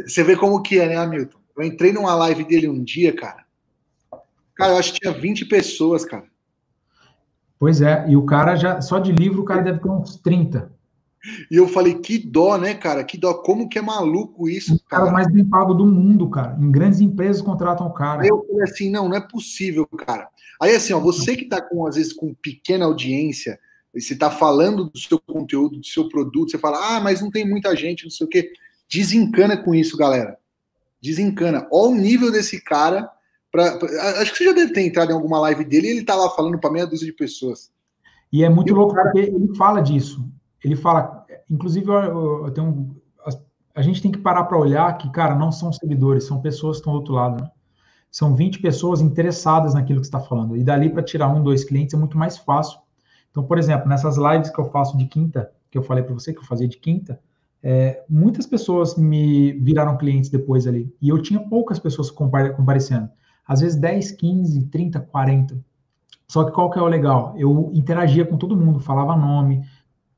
Você 0.05 0.23
vê 0.23 0.35
como 0.37 0.61
que 0.61 0.79
é, 0.79 0.89
né, 0.89 0.97
Hamilton? 0.97 1.39
Eu 1.57 1.63
entrei 1.63 1.91
numa 1.91 2.13
live 2.13 2.43
dele 2.43 2.69
um 2.69 2.83
dia, 2.83 3.15
cara. 3.15 3.45
Cara, 4.53 4.73
eu 4.73 4.77
acho 4.77 4.93
que 4.93 4.99
tinha 4.99 5.11
20 5.11 5.45
pessoas, 5.45 6.05
cara. 6.05 6.25
Pois 7.57 7.81
é, 7.81 8.07
e 8.07 8.15
o 8.15 8.27
cara 8.27 8.55
já, 8.55 8.79
só 8.79 8.99
de 8.99 9.11
livro, 9.11 9.41
o 9.41 9.45
cara 9.45 9.63
deve 9.63 9.79
ter 9.79 9.89
uns 9.89 10.17
30. 10.17 10.79
E 11.49 11.55
eu 11.55 11.67
falei, 11.67 11.95
que 11.95 12.17
dó, 12.17 12.57
né, 12.57 12.73
cara? 12.73 13.03
Que 13.03 13.17
dó, 13.17 13.33
como 13.35 13.69
que 13.69 13.77
é 13.77 13.81
maluco 13.81 14.49
isso, 14.49 14.75
o 14.75 14.79
cara? 14.89 15.11
mais 15.11 15.31
bem 15.31 15.45
pago 15.45 15.73
do 15.73 15.85
mundo, 15.85 16.29
cara. 16.29 16.57
Em 16.59 16.71
grandes 16.71 16.99
empresas 16.99 17.41
contratam 17.41 17.87
o 17.87 17.93
cara. 17.93 18.23
Aí 18.23 18.29
eu 18.29 18.45
falei 18.47 18.63
assim, 18.63 18.89
não, 18.89 19.07
não 19.07 19.15
é 19.15 19.21
possível, 19.21 19.85
cara. 19.85 20.27
Aí 20.59 20.75
assim, 20.75 20.93
ó, 20.93 20.99
você 20.99 21.35
que 21.35 21.45
tá 21.45 21.61
com, 21.61 21.85
às 21.85 21.95
vezes, 21.95 22.13
com 22.13 22.33
pequena 22.33 22.85
audiência, 22.85 23.59
você 23.93 24.15
tá 24.15 24.31
falando 24.31 24.85
do 24.85 24.97
seu 24.97 25.19
conteúdo, 25.19 25.77
do 25.77 25.85
seu 25.85 26.09
produto, 26.09 26.51
você 26.51 26.57
fala, 26.57 26.95
ah, 26.95 26.99
mas 26.99 27.21
não 27.21 27.29
tem 27.29 27.47
muita 27.47 27.75
gente, 27.75 28.03
não 28.03 28.11
sei 28.11 28.25
o 28.25 28.29
quê. 28.29 28.51
Desencana 28.89 29.55
com 29.55 29.75
isso, 29.75 29.95
galera 29.95 30.37
desencana. 31.01 31.67
Olha 31.71 31.91
o 31.91 31.95
nível 31.95 32.31
desse 32.31 32.61
cara. 32.61 33.09
Pra, 33.51 33.77
pra, 33.77 34.21
acho 34.21 34.31
que 34.31 34.37
você 34.37 34.45
já 34.45 34.53
deve 34.53 34.71
ter 34.71 34.81
entrado 34.81 35.09
em 35.09 35.13
alguma 35.13 35.39
live 35.39 35.65
dele 35.65 35.87
e 35.87 35.91
ele 35.91 36.05
tá 36.05 36.15
lá 36.15 36.29
falando 36.29 36.59
para 36.59 36.71
meia 36.71 36.85
dúzia 36.85 37.07
de 37.07 37.13
pessoas. 37.13 37.71
E 38.31 38.43
é 38.43 38.49
muito 38.49 38.69
e 38.69 38.71
louco 38.71 38.93
cara... 38.93 39.11
porque 39.11 39.29
ele 39.29 39.53
fala 39.55 39.81
disso. 39.81 40.23
Ele 40.63 40.75
fala, 40.75 41.25
inclusive, 41.49 41.87
eu, 41.87 42.45
eu 42.45 42.51
tenho 42.51 42.95
a, 43.25 43.29
a, 43.79 43.81
gente 43.81 44.01
tem 44.01 44.11
que 44.11 44.19
parar 44.19 44.43
para 44.43 44.57
olhar 44.57 44.97
que, 44.97 45.09
cara, 45.09 45.35
não 45.35 45.51
são 45.51 45.71
seguidores, 45.73 46.25
são 46.25 46.41
pessoas 46.41 46.77
que 46.77 46.81
estão 46.81 46.93
do 46.93 46.99
outro 46.99 47.13
lado. 47.13 47.41
Né? 47.41 47.49
São 48.11 48.35
20 48.35 48.61
pessoas 48.61 49.01
interessadas 49.01 49.73
naquilo 49.73 49.99
que 49.99 50.05
está 50.05 50.19
falando. 50.19 50.55
E 50.55 50.63
dali 50.63 50.89
para 50.89 51.01
tirar 51.01 51.29
um, 51.29 51.41
dois 51.41 51.63
clientes 51.63 51.93
é 51.93 51.97
muito 51.97 52.17
mais 52.17 52.37
fácil. 52.37 52.79
Então, 53.31 53.43
por 53.43 53.57
exemplo, 53.57 53.87
nessas 53.87 54.17
lives 54.17 54.49
que 54.49 54.59
eu 54.59 54.65
faço 54.65 54.97
de 54.97 55.05
quinta, 55.05 55.51
que 55.69 55.77
eu 55.77 55.83
falei 55.83 56.03
para 56.03 56.13
você 56.13 56.33
que 56.33 56.39
eu 56.39 56.43
fazia 56.45 56.67
de 56.67 56.77
quinta, 56.77 57.19
é, 57.63 58.03
muitas 58.09 58.45
pessoas 58.45 58.97
me 58.97 59.53
viraram 59.53 59.97
clientes 59.97 60.29
depois 60.29 60.67
ali. 60.67 60.93
E 61.01 61.09
eu 61.09 61.21
tinha 61.21 61.39
poucas 61.39 61.79
pessoas 61.79 62.11
comparecendo. 62.11 63.09
Às 63.47 63.61
vezes 63.61 63.79
10, 63.79 64.11
15, 64.11 64.67
30, 64.67 64.99
40. 64.99 65.63
Só 66.27 66.43
que 66.43 66.51
qual 66.51 66.69
que 66.69 66.79
é 66.79 66.81
o 66.81 66.87
legal? 66.87 67.33
Eu 67.37 67.69
interagia 67.73 68.25
com 68.25 68.37
todo 68.37 68.55
mundo, 68.55 68.79
falava 68.79 69.15
nome, 69.15 69.63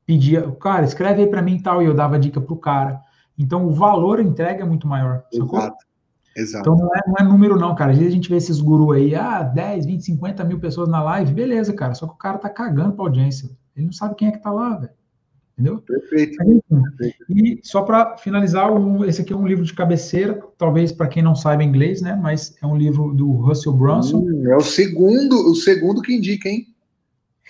pedia, 0.06 0.42
cara, 0.60 0.84
escreve 0.84 1.22
aí 1.22 1.28
para 1.28 1.42
mim 1.42 1.56
e 1.56 1.62
tal, 1.62 1.82
e 1.82 1.86
eu 1.86 1.94
dava 1.94 2.18
dica 2.18 2.40
pro 2.40 2.56
cara. 2.56 3.00
Então 3.38 3.66
o 3.66 3.72
valor 3.72 4.20
entrega 4.20 4.62
é 4.62 4.66
muito 4.66 4.86
maior. 4.86 5.24
Exato. 5.32 5.84
Exato. 6.36 6.62
Então 6.62 6.76
não 6.76 6.94
é, 6.94 7.00
não 7.06 7.14
é 7.18 7.22
número, 7.22 7.56
não, 7.58 7.74
cara. 7.74 7.92
Às 7.92 7.98
vezes 7.98 8.12
a 8.12 8.16
gente 8.16 8.28
vê 8.28 8.36
esses 8.36 8.60
gurus 8.60 8.96
aí, 8.96 9.14
ah, 9.14 9.42
10, 9.42 9.86
20, 9.86 10.04
50 10.04 10.44
mil 10.44 10.58
pessoas 10.58 10.88
na 10.88 11.02
live, 11.02 11.32
beleza, 11.32 11.72
cara. 11.72 11.94
Só 11.94 12.06
que 12.06 12.14
o 12.14 12.18
cara 12.18 12.38
tá 12.38 12.48
cagando 12.48 12.92
pra 12.92 13.04
audiência. 13.04 13.48
Ele 13.76 13.86
não 13.86 13.92
sabe 13.92 14.16
quem 14.16 14.28
é 14.28 14.32
que 14.32 14.42
tá 14.42 14.50
lá, 14.50 14.76
velho. 14.76 14.92
Entendeu? 15.56 15.78
Perfeito. 15.78 16.36
E 17.30 17.60
só 17.62 17.82
para 17.82 18.16
finalizar, 18.16 18.72
um, 18.72 19.04
esse 19.04 19.22
aqui 19.22 19.32
é 19.32 19.36
um 19.36 19.46
livro 19.46 19.64
de 19.64 19.72
cabeceira, 19.72 20.40
talvez 20.58 20.90
para 20.90 21.06
quem 21.06 21.22
não 21.22 21.36
saiba 21.36 21.62
inglês, 21.62 22.02
né? 22.02 22.18
Mas 22.20 22.56
é 22.60 22.66
um 22.66 22.76
livro 22.76 23.14
do 23.14 23.30
Russell 23.30 23.72
Brunson. 23.72 24.18
Hum, 24.18 24.50
é 24.50 24.56
o 24.56 24.60
segundo, 24.60 25.36
o 25.48 25.54
segundo 25.54 26.02
que 26.02 26.12
indica, 26.12 26.48
hein? 26.48 26.73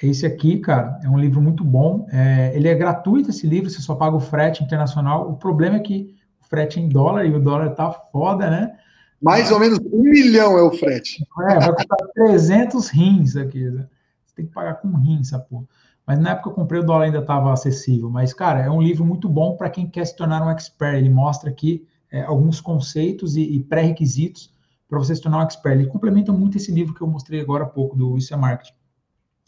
Esse 0.09 0.27
aqui, 0.27 0.59
cara, 0.59 1.01
é 1.03 1.09
um 1.09 1.19
livro 1.19 1.41
muito 1.41 1.65
bom. 1.65 2.07
É, 2.13 2.53
ele 2.55 2.69
é 2.69 2.75
gratuito, 2.75 3.31
esse 3.31 3.47
livro, 3.47 3.71
você 3.71 3.81
só 3.81 3.95
paga 3.95 4.15
o 4.15 4.21
frete 4.21 4.63
internacional. 4.63 5.31
O 5.31 5.37
problema 5.37 5.77
é 5.77 5.81
que 5.81 6.15
o 6.43 6.47
frete 6.47 6.79
é 6.79 6.83
em 6.83 6.89
dólar 6.89 7.25
e 7.25 7.35
o 7.35 7.41
dólar 7.41 7.71
tá 7.71 7.91
foda, 7.91 8.51
né? 8.51 8.77
Mais 9.21 9.51
ou 9.51 9.59
menos 9.59 9.79
um 9.79 10.03
milhão 10.03 10.59
é 10.59 10.63
o 10.63 10.71
frete. 10.71 11.27
É, 11.49 11.59
vai 11.59 11.75
custar 11.75 11.99
300 12.15 12.89
rins 12.91 13.37
aqui. 13.37 13.71
Né? 13.71 13.87
Você 14.27 14.35
tem 14.37 14.47
que 14.47 14.53
pagar 14.53 14.75
com 14.75 14.89
rins, 14.89 15.29
essa 15.29 15.39
porra. 15.39 15.65
Mas 16.07 16.19
na 16.19 16.33
época 16.33 16.43
que 16.43 16.49
eu 16.51 16.55
comprei, 16.55 16.81
o 16.81 16.85
dólar 16.85 17.07
ainda 17.07 17.21
estava 17.21 17.51
acessível. 17.51 18.11
Mas, 18.11 18.35
cara, 18.35 18.61
é 18.61 18.71
um 18.71 18.83
livro 18.83 19.07
muito 19.07 19.27
bom 19.27 19.57
para 19.57 19.71
quem 19.71 19.87
quer 19.87 20.05
se 20.05 20.15
tornar 20.15 20.47
um 20.47 20.51
expert. 20.51 20.99
Ele 20.99 21.09
mostra 21.09 21.49
aqui 21.49 21.87
é, 22.13 22.23
alguns 22.23 22.61
conceitos 22.61 23.37
e, 23.37 23.43
e 23.43 23.61
pré-requisitos 23.61 24.53
para 24.87 24.99
você 24.99 25.17
se 25.17 25.23
tornar 25.23 25.39
um 25.39 25.43
expert. 25.43 25.79
Ele 25.79 25.89
complementa 25.89 26.31
muito 26.31 26.59
esse 26.59 26.71
livro 26.71 26.93
que 26.93 27.01
eu 27.01 27.07
mostrei 27.07 27.41
agora 27.41 27.65
há 27.65 27.67
pouco, 27.67 27.97
do 27.97 28.19
Isso 28.19 28.35
é 28.35 28.37
Marketing. 28.37 28.75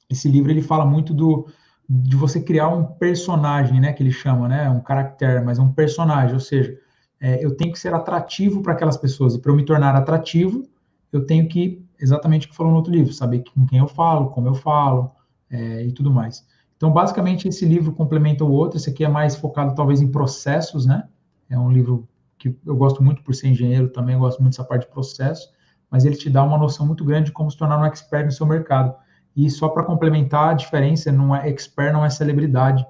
Esse 0.09 0.29
livro, 0.29 0.51
ele 0.51 0.63
fala 0.63 0.85
muito 0.85 1.13
do, 1.13 1.49
de 1.89 2.17
você 2.17 2.41
criar 2.41 2.69
um 2.69 2.85
personagem, 2.85 3.81
né, 3.81 3.93
que 3.93 4.03
ele 4.03 4.13
chama, 4.13 4.49
né, 4.49 4.69
um 4.71 4.81
caractere, 4.81 5.45
mas 5.45 5.59
é 5.59 5.63
um 5.63 5.73
personagem, 5.73 6.35
ou 6.35 6.41
seja, 6.41 6.77
é, 7.21 7.45
eu 7.45 7.57
tenho 7.57 7.73
que 7.73 7.79
ser 7.79 7.95
atrativo 7.95 8.63
para 8.63 8.73
aquelas 8.73 8.97
pessoas, 8.97 9.35
e 9.35 9.41
para 9.41 9.51
eu 9.51 9.57
me 9.57 9.65
tornar 9.65 9.95
atrativo, 9.95 10.65
eu 11.13 11.25
tenho 11.25 11.49
que, 11.49 11.85
exatamente 11.99 12.47
o 12.47 12.51
que 12.51 12.57
falou 12.57 12.73
no 12.73 12.79
outro 12.79 12.93
livro, 12.93 13.13
saber 13.13 13.43
com 13.55 13.67
quem 13.67 13.79
eu 13.79 13.89
falo, 13.89 14.31
como 14.31 14.49
eu 14.49 14.55
falo, 14.55 15.13
é, 15.51 15.85
e 15.85 15.93
tudo 15.93 16.11
mais. 16.11 16.47
Então, 16.77 16.93
basicamente, 16.93 17.49
esse 17.49 17.65
livro 17.65 17.93
complementa 17.93 18.45
o 18.45 18.51
outro, 18.51 18.77
esse 18.77 18.91
aqui 18.91 19.05
é 19.05 19.09
mais 19.09 19.35
focado, 19.37 19.75
talvez, 19.75 20.01
em 20.01 20.11
processos, 20.11 20.87
né, 20.87 21.09
é 21.49 21.59
um 21.59 21.71
livro 21.71 22.09
que 22.39 22.55
eu 22.67 22.77
gosto 22.77 23.03
muito 23.03 23.23
por 23.23 23.35
ser 23.35 23.49
engenheiro, 23.49 23.89
também 23.89 24.19
gosto 24.19 24.41
muito 24.41 24.53
dessa 24.53 24.65
parte 24.65 24.87
de 24.87 24.93
processo, 24.93 25.49
mas 25.91 26.05
ele 26.05 26.17
te 26.17 26.29
dá 26.29 26.43
uma 26.43 26.59
noção 26.59 26.87
muito 26.87 27.05
grande 27.05 27.27
de 27.27 27.33
como 27.33 27.51
se 27.51 27.57
tornar 27.57 27.79
um 27.79 27.85
expert 27.85 28.27
no 28.27 28.33
seu 28.33 28.47
mercado. 28.47 28.95
E 29.37 29.51
só 29.51 29.69
para 29.69 29.85
complementar, 29.85 30.51
a 30.51 30.55
diferença 30.55 31.13
não 31.13 31.37
é 31.37 31.49
expert, 31.49 31.93
não 31.93 32.05
é 32.05 32.09
celebridade. 32.09 32.87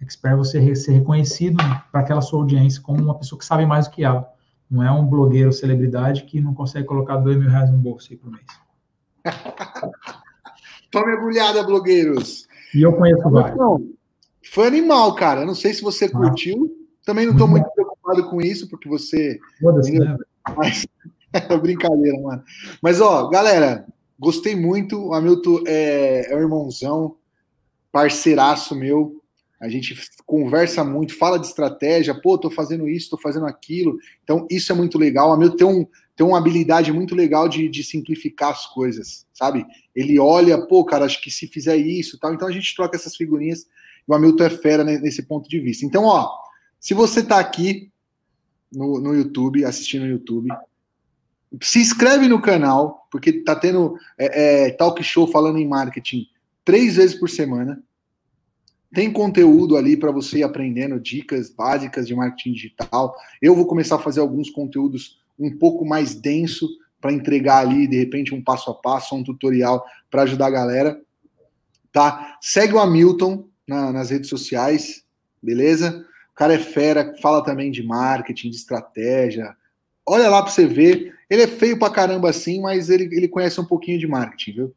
Expert 0.00 0.34
é 0.34 0.36
você 0.36 0.74
ser 0.76 0.92
reconhecido 0.92 1.56
para 1.90 2.00
aquela 2.00 2.20
sua 2.20 2.40
audiência 2.40 2.80
como 2.80 3.02
uma 3.02 3.18
pessoa 3.18 3.38
que 3.38 3.44
sabe 3.44 3.66
mais 3.66 3.88
do 3.88 3.92
que 3.92 4.04
ela. 4.04 4.32
Não 4.70 4.82
é 4.82 4.90
um 4.90 5.04
blogueiro 5.04 5.52
celebridade 5.52 6.22
que 6.24 6.40
não 6.40 6.54
consegue 6.54 6.86
colocar 6.86 7.16
dois 7.16 7.36
mil 7.36 7.50
reais 7.50 7.70
no 7.70 7.78
bolso 7.78 8.08
aí 8.10 8.16
por 8.16 8.30
mês. 8.30 8.46
Tome 10.92 11.12
agulhada, 11.12 11.62
blogueiros. 11.64 12.46
E 12.74 12.82
eu 12.82 12.92
conheço 12.92 13.28
vários. 13.28 13.58
Não, 13.58 13.84
foi 14.52 14.68
animal, 14.68 15.14
cara. 15.14 15.44
Não 15.44 15.54
sei 15.54 15.74
se 15.74 15.82
você 15.82 16.04
ah. 16.04 16.10
curtiu. 16.10 16.76
Também 17.04 17.26
não 17.26 17.32
estou 17.32 17.48
muito 17.48 17.68
preocupado 17.70 18.28
com 18.30 18.40
isso, 18.40 18.68
porque 18.68 18.88
você. 18.88 19.40
Foda-se, 19.60 19.98
né? 19.98 20.16
Mas... 20.56 20.86
Brincadeira, 21.62 22.20
mano. 22.20 22.42
Mas, 22.82 23.00
ó, 23.00 23.28
galera, 23.28 23.86
Gostei 24.20 24.54
muito. 24.54 24.98
O 25.02 25.14
Hamilton 25.14 25.64
é, 25.66 26.30
é 26.30 26.36
um 26.36 26.40
irmãozão, 26.40 27.16
parceiraço 27.90 28.74
meu. 28.74 29.18
A 29.58 29.66
gente 29.66 29.98
conversa 30.26 30.84
muito, 30.84 31.16
fala 31.16 31.38
de 31.38 31.46
estratégia. 31.46 32.14
Pô, 32.14 32.36
tô 32.36 32.50
fazendo 32.50 32.86
isso, 32.86 33.08
tô 33.08 33.16
fazendo 33.16 33.46
aquilo. 33.46 33.96
Então, 34.22 34.46
isso 34.50 34.70
é 34.72 34.74
muito 34.74 34.98
legal. 34.98 35.30
O 35.30 35.32
Hamilton 35.32 35.56
tem, 35.56 35.66
um, 35.66 35.86
tem 36.14 36.26
uma 36.26 36.36
habilidade 36.36 36.92
muito 36.92 37.14
legal 37.14 37.48
de, 37.48 37.66
de 37.66 37.82
simplificar 37.82 38.50
as 38.50 38.66
coisas, 38.66 39.26
sabe? 39.32 39.64
Ele 39.96 40.18
olha, 40.18 40.66
pô, 40.66 40.84
cara, 40.84 41.06
acho 41.06 41.20
que 41.22 41.30
se 41.30 41.46
fizer 41.46 41.76
isso 41.76 42.18
tal. 42.18 42.34
Então, 42.34 42.46
a 42.46 42.52
gente 42.52 42.76
troca 42.76 42.96
essas 42.96 43.16
figurinhas. 43.16 43.66
E 44.06 44.12
o 44.12 44.14
Hamilton 44.14 44.44
é 44.44 44.50
fera 44.50 44.84
nesse 44.84 45.22
ponto 45.22 45.48
de 45.48 45.58
vista. 45.58 45.86
Então, 45.86 46.04
ó, 46.04 46.30
se 46.78 46.92
você 46.92 47.22
tá 47.22 47.38
aqui 47.38 47.90
no, 48.70 49.00
no 49.00 49.14
YouTube, 49.14 49.64
assistindo 49.64 50.02
no 50.02 50.10
YouTube, 50.10 50.50
se 51.62 51.80
inscreve 51.80 52.28
no 52.28 52.40
canal, 52.40 53.06
porque 53.10 53.32
tá 53.32 53.56
tendo 53.56 53.96
é, 54.18 54.66
é, 54.66 54.70
talk 54.70 55.02
show 55.02 55.26
falando 55.26 55.58
em 55.58 55.66
marketing 55.66 56.26
três 56.64 56.96
vezes 56.96 57.18
por 57.18 57.28
semana. 57.28 57.82
Tem 58.92 59.12
conteúdo 59.12 59.76
ali 59.76 59.96
para 59.96 60.10
você 60.10 60.38
ir 60.38 60.42
aprendendo 60.42 60.98
dicas 60.98 61.50
básicas 61.50 62.06
de 62.06 62.14
marketing 62.14 62.52
digital. 62.52 63.14
Eu 63.40 63.54
vou 63.54 63.66
começar 63.66 63.96
a 63.96 64.00
fazer 64.00 64.20
alguns 64.20 64.50
conteúdos 64.50 65.18
um 65.38 65.56
pouco 65.56 65.84
mais 65.84 66.14
denso 66.14 66.68
para 67.00 67.12
entregar 67.12 67.58
ali, 67.58 67.86
de 67.86 67.96
repente, 67.96 68.34
um 68.34 68.42
passo 68.42 68.70
a 68.70 68.74
passo, 68.74 69.14
um 69.14 69.24
tutorial 69.24 69.84
para 70.10 70.22
ajudar 70.22 70.46
a 70.46 70.50
galera. 70.50 71.00
Tá? 71.92 72.36
Segue 72.40 72.74
o 72.74 72.78
Hamilton 72.78 73.48
na, 73.66 73.92
nas 73.92 74.10
redes 74.10 74.28
sociais, 74.28 75.02
beleza? 75.42 76.04
O 76.30 76.34
cara 76.34 76.54
é 76.54 76.58
fera, 76.58 77.14
fala 77.22 77.42
também 77.42 77.70
de 77.70 77.82
marketing, 77.82 78.50
de 78.50 78.56
estratégia. 78.56 79.56
Olha 80.10 80.28
lá 80.28 80.42
para 80.42 80.50
você 80.50 80.66
ver. 80.66 81.14
Ele 81.30 81.42
é 81.42 81.46
feio 81.46 81.78
pra 81.78 81.88
caramba 81.88 82.28
assim, 82.28 82.60
mas 82.60 82.90
ele, 82.90 83.04
ele 83.12 83.28
conhece 83.28 83.60
um 83.60 83.64
pouquinho 83.64 83.96
de 83.96 84.08
marketing, 84.08 84.52
viu? 84.52 84.74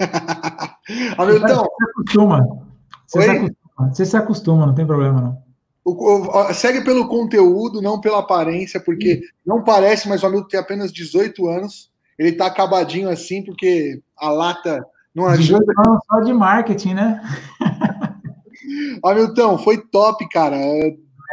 Hamilton. 1.16 1.46
Você 1.46 1.62
se 1.62 1.84
acostuma. 1.84 2.66
Você 3.06 3.22
se 3.22 3.30
acostuma. 3.30 3.92
Você 3.92 4.06
se 4.06 4.16
acostuma, 4.16 4.66
não 4.66 4.74
tem 4.74 4.84
problema, 4.84 5.20
não. 5.20 5.42
O, 5.84 5.92
o, 5.92 6.54
segue 6.54 6.80
pelo 6.80 7.06
conteúdo, 7.06 7.80
não 7.80 8.00
pela 8.00 8.18
aparência, 8.18 8.80
porque 8.80 9.16
Sim. 9.16 9.22
não 9.46 9.62
parece, 9.62 10.08
mas 10.08 10.22
o 10.22 10.26
Hamilton 10.26 10.48
tem 10.48 10.58
apenas 10.58 10.92
18 10.92 11.48
anos. 11.48 11.92
Ele 12.18 12.32
tá 12.32 12.46
acabadinho 12.46 13.08
assim, 13.08 13.44
porque 13.44 14.02
a 14.18 14.30
lata 14.30 14.84
não 15.14 15.26
ajuda. 15.26 15.60
18 15.60 15.88
anos 15.88 16.00
só 16.10 16.20
de 16.20 16.32
marketing, 16.32 16.94
né? 16.94 17.22
Hamilton, 19.04 19.58
foi 19.58 19.78
top, 19.78 20.28
cara. 20.28 20.56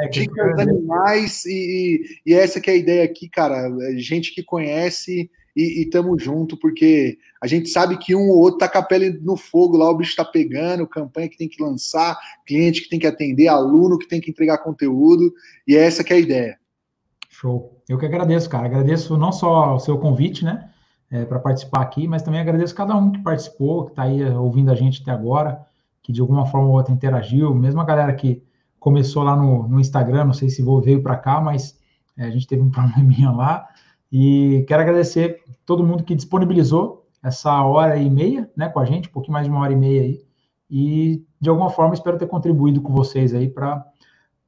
É, 0.01 0.07
dicas 0.07 0.59
animais 0.59 1.45
e, 1.45 2.01
e, 2.25 2.33
essa 2.33 2.61
que 2.61 2.69
é 2.69 2.73
a 2.73 2.77
ideia 2.77 3.03
aqui, 3.03 3.27
cara. 3.27 3.69
É 3.81 3.97
gente 3.97 4.33
que 4.33 4.43
conhece 4.43 5.29
e, 5.55 5.81
e 5.81 5.89
tamo 5.89 6.17
junto, 6.17 6.57
porque 6.57 7.17
a 7.41 7.47
gente 7.47 7.69
sabe 7.69 7.97
que 7.97 8.15
um 8.15 8.29
ou 8.29 8.39
outro 8.39 8.59
tá 8.59 8.69
com 8.69 8.77
a 8.77 8.83
pele 8.83 9.19
no 9.21 9.35
fogo 9.35 9.77
lá, 9.77 9.89
o 9.89 9.97
bicho 9.97 10.15
tá 10.15 10.23
pegando, 10.23 10.87
campanha 10.87 11.27
que 11.27 11.37
tem 11.37 11.49
que 11.49 11.61
lançar, 11.61 12.17
cliente 12.45 12.81
que 12.81 12.89
tem 12.89 12.99
que 12.99 13.07
atender, 13.07 13.47
aluno 13.47 13.97
que 13.97 14.07
tem 14.07 14.21
que 14.21 14.31
entregar 14.31 14.59
conteúdo, 14.59 15.33
e 15.67 15.75
é 15.75 15.85
essa 15.85 16.03
que 16.03 16.13
é 16.13 16.15
a 16.15 16.19
ideia. 16.19 16.57
Show. 17.29 17.81
Eu 17.87 17.97
que 17.97 18.05
agradeço, 18.05 18.49
cara. 18.49 18.65
Agradeço 18.67 19.17
não 19.17 19.31
só 19.31 19.75
o 19.75 19.79
seu 19.79 19.97
convite, 19.97 20.45
né, 20.45 20.69
é, 21.11 21.25
para 21.25 21.39
participar 21.39 21.81
aqui, 21.81 22.07
mas 22.07 22.21
também 22.21 22.39
agradeço 22.39 22.75
cada 22.75 22.95
um 22.95 23.11
que 23.11 23.19
participou, 23.19 23.85
que 23.85 23.91
está 23.91 24.03
aí 24.03 24.23
ouvindo 24.23 24.71
a 24.71 24.75
gente 24.75 25.01
até 25.01 25.11
agora, 25.11 25.65
que 26.01 26.13
de 26.13 26.21
alguma 26.21 26.45
forma 26.45 26.67
ou 26.67 26.75
outra 26.75 26.93
interagiu, 26.93 27.53
mesmo 27.53 27.81
a 27.81 27.85
galera 27.85 28.13
que 28.13 28.43
começou 28.79 29.23
lá 29.23 29.35
no, 29.35 29.67
no 29.67 29.79
Instagram, 29.79 30.25
não 30.25 30.33
sei 30.33 30.49
se 30.49 30.63
veio 30.83 31.01
para 31.03 31.17
cá, 31.17 31.41
mas 31.41 31.79
é, 32.17 32.23
a 32.23 32.29
gente 32.29 32.47
teve 32.47 32.61
um 32.61 32.69
probleminha 32.71 33.31
lá. 33.31 33.67
E 34.11 34.65
quero 34.67 34.81
agradecer 34.81 35.43
todo 35.65 35.83
mundo 35.83 36.03
que 36.03 36.15
disponibilizou 36.15 37.07
essa 37.21 37.61
hora 37.63 37.97
e 37.97 38.09
meia, 38.09 38.49
né, 38.55 38.69
com 38.69 38.79
a 38.79 38.85
gente, 38.85 39.09
um 39.09 39.11
pouquinho 39.11 39.33
mais 39.33 39.45
de 39.45 39.51
uma 39.51 39.61
hora 39.61 39.73
e 39.73 39.75
meia 39.75 40.01
aí. 40.01 40.21
E 40.69 41.23
de 41.39 41.49
alguma 41.49 41.69
forma 41.69 41.93
espero 41.93 42.17
ter 42.17 42.27
contribuído 42.27 42.81
com 42.81 42.93
vocês 42.93 43.33
aí 43.33 43.49
para 43.49 43.85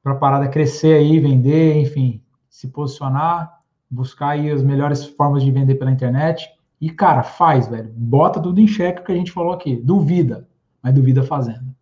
para 0.03 0.13
a 0.13 0.15
parada 0.15 0.47
crescer 0.47 0.95
aí, 0.95 1.19
vender, 1.19 1.77
enfim, 1.77 2.23
se 2.49 2.67
posicionar, 2.67 3.61
buscar 3.89 4.29
aí 4.29 4.49
as 4.49 4.63
melhores 4.63 5.05
formas 5.05 5.43
de 5.43 5.51
vender 5.51 5.75
pela 5.75 5.91
internet. 5.91 6.49
E, 6.79 6.89
cara, 6.89 7.21
faz, 7.21 7.67
velho. 7.67 7.91
Bota 7.95 8.41
tudo 8.41 8.59
em 8.59 8.67
xeque 8.67 9.01
o 9.01 9.03
que 9.03 9.11
a 9.11 9.15
gente 9.15 9.31
falou 9.31 9.53
aqui. 9.53 9.75
Duvida, 9.75 10.47
mas 10.81 10.93
duvida 10.93 11.21
fazendo. 11.21 11.75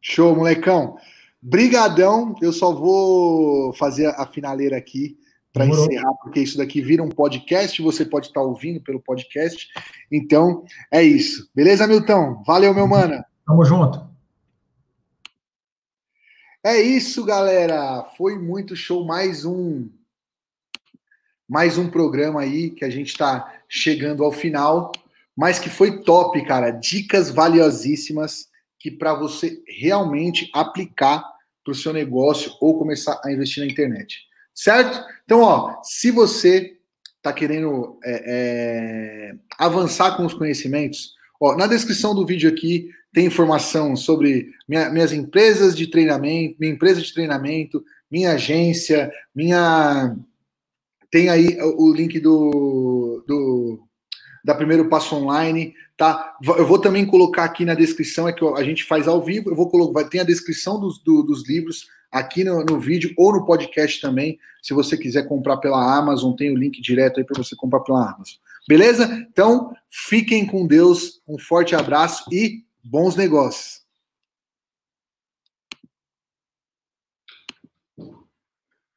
Show, 0.00 0.34
molecão. 0.34 0.96
Brigadão, 1.42 2.34
eu 2.42 2.52
só 2.52 2.74
vou 2.74 3.72
fazer 3.72 4.06
a 4.06 4.26
finaleira 4.26 4.76
aqui 4.76 5.18
para 5.52 5.66
encerrar, 5.66 6.12
porque 6.22 6.40
isso 6.40 6.58
daqui 6.58 6.80
vira 6.80 7.02
um 7.02 7.08
podcast, 7.08 7.80
você 7.82 8.04
pode 8.04 8.26
estar 8.26 8.40
tá 8.40 8.46
ouvindo 8.46 8.80
pelo 8.80 9.00
podcast. 9.00 9.68
Então, 10.12 10.64
é 10.92 11.02
isso. 11.02 11.48
Beleza, 11.54 11.86
Milton? 11.86 12.42
Valeu, 12.46 12.74
meu 12.74 12.86
mano. 12.86 13.24
Tamo 13.46 13.64
junto. 13.64 14.08
É 16.62 16.78
isso, 16.80 17.24
galera. 17.24 18.04
Foi 18.18 18.38
muito 18.38 18.76
show 18.76 19.04
mais 19.04 19.44
um 19.44 19.88
mais 21.48 21.76
um 21.76 21.90
programa 21.90 22.42
aí 22.42 22.70
que 22.70 22.84
a 22.84 22.90
gente 22.90 23.08
está 23.08 23.60
chegando 23.68 24.22
ao 24.22 24.30
final, 24.30 24.92
mas 25.34 25.58
que 25.58 25.68
foi 25.68 26.02
top, 26.02 26.44
cara. 26.44 26.70
Dicas 26.70 27.28
valiosíssimas 27.28 28.49
que 28.80 28.90
para 28.90 29.14
você 29.14 29.62
realmente 29.68 30.50
aplicar 30.52 31.22
para 31.62 31.72
o 31.72 31.74
seu 31.74 31.92
negócio 31.92 32.52
ou 32.60 32.78
começar 32.78 33.20
a 33.22 33.30
investir 33.30 33.62
na 33.62 33.70
internet. 33.70 34.18
Certo? 34.54 35.04
Então, 35.24 35.42
ó, 35.42 35.78
se 35.84 36.10
você 36.10 36.76
está 37.16 37.32
querendo 37.32 37.98
é, 38.02 38.24
é, 38.26 39.34
avançar 39.58 40.16
com 40.16 40.24
os 40.24 40.34
conhecimentos, 40.34 41.14
ó, 41.40 41.54
na 41.56 41.66
descrição 41.66 42.14
do 42.14 42.26
vídeo 42.26 42.50
aqui 42.50 42.88
tem 43.12 43.26
informação 43.26 43.94
sobre 43.94 44.50
minha, 44.68 44.88
minhas 44.88 45.12
empresas 45.12 45.76
de 45.76 45.86
treinamento, 45.86 46.56
minha 46.58 46.72
empresa 46.72 47.02
de 47.02 47.12
treinamento, 47.12 47.84
minha 48.10 48.32
agência, 48.32 49.12
minha. 49.34 50.16
Tem 51.10 51.28
aí 51.28 51.58
o 51.60 51.92
link 51.92 52.20
do, 52.20 53.24
do 53.26 53.80
da 54.44 54.54
Primeiro 54.54 54.88
Passo 54.88 55.14
Online, 55.16 55.74
tá? 56.00 56.34
Eu 56.56 56.66
vou 56.66 56.78
também 56.78 57.04
colocar 57.04 57.44
aqui 57.44 57.62
na 57.62 57.74
descrição, 57.74 58.26
é 58.26 58.32
que 58.32 58.42
a 58.42 58.62
gente 58.62 58.84
faz 58.84 59.06
ao 59.06 59.22
vivo, 59.22 59.50
eu 59.50 59.54
vou 59.54 59.68
colocar, 59.68 60.02
tem 60.04 60.22
a 60.22 60.24
descrição 60.24 60.80
dos, 60.80 60.98
do, 60.98 61.22
dos 61.22 61.46
livros 61.46 61.88
aqui 62.10 62.42
no, 62.42 62.64
no, 62.64 62.80
vídeo 62.80 63.12
ou 63.18 63.34
no 63.34 63.44
podcast 63.44 64.00
também. 64.00 64.38
Se 64.62 64.72
você 64.72 64.96
quiser 64.96 65.28
comprar 65.28 65.58
pela 65.58 65.98
Amazon, 65.98 66.32
tem 66.34 66.50
o 66.50 66.56
link 66.56 66.80
direto 66.80 67.20
aí 67.20 67.24
para 67.24 67.36
você 67.36 67.54
comprar 67.54 67.80
pela 67.80 68.00
Amazon. 68.00 68.36
Beleza? 68.66 69.26
Então, 69.30 69.74
fiquem 69.90 70.46
com 70.46 70.66
Deus, 70.66 71.20
um 71.28 71.38
forte 71.38 71.74
abraço 71.74 72.24
e 72.32 72.64
bons 72.82 73.14
negócios. 73.14 73.79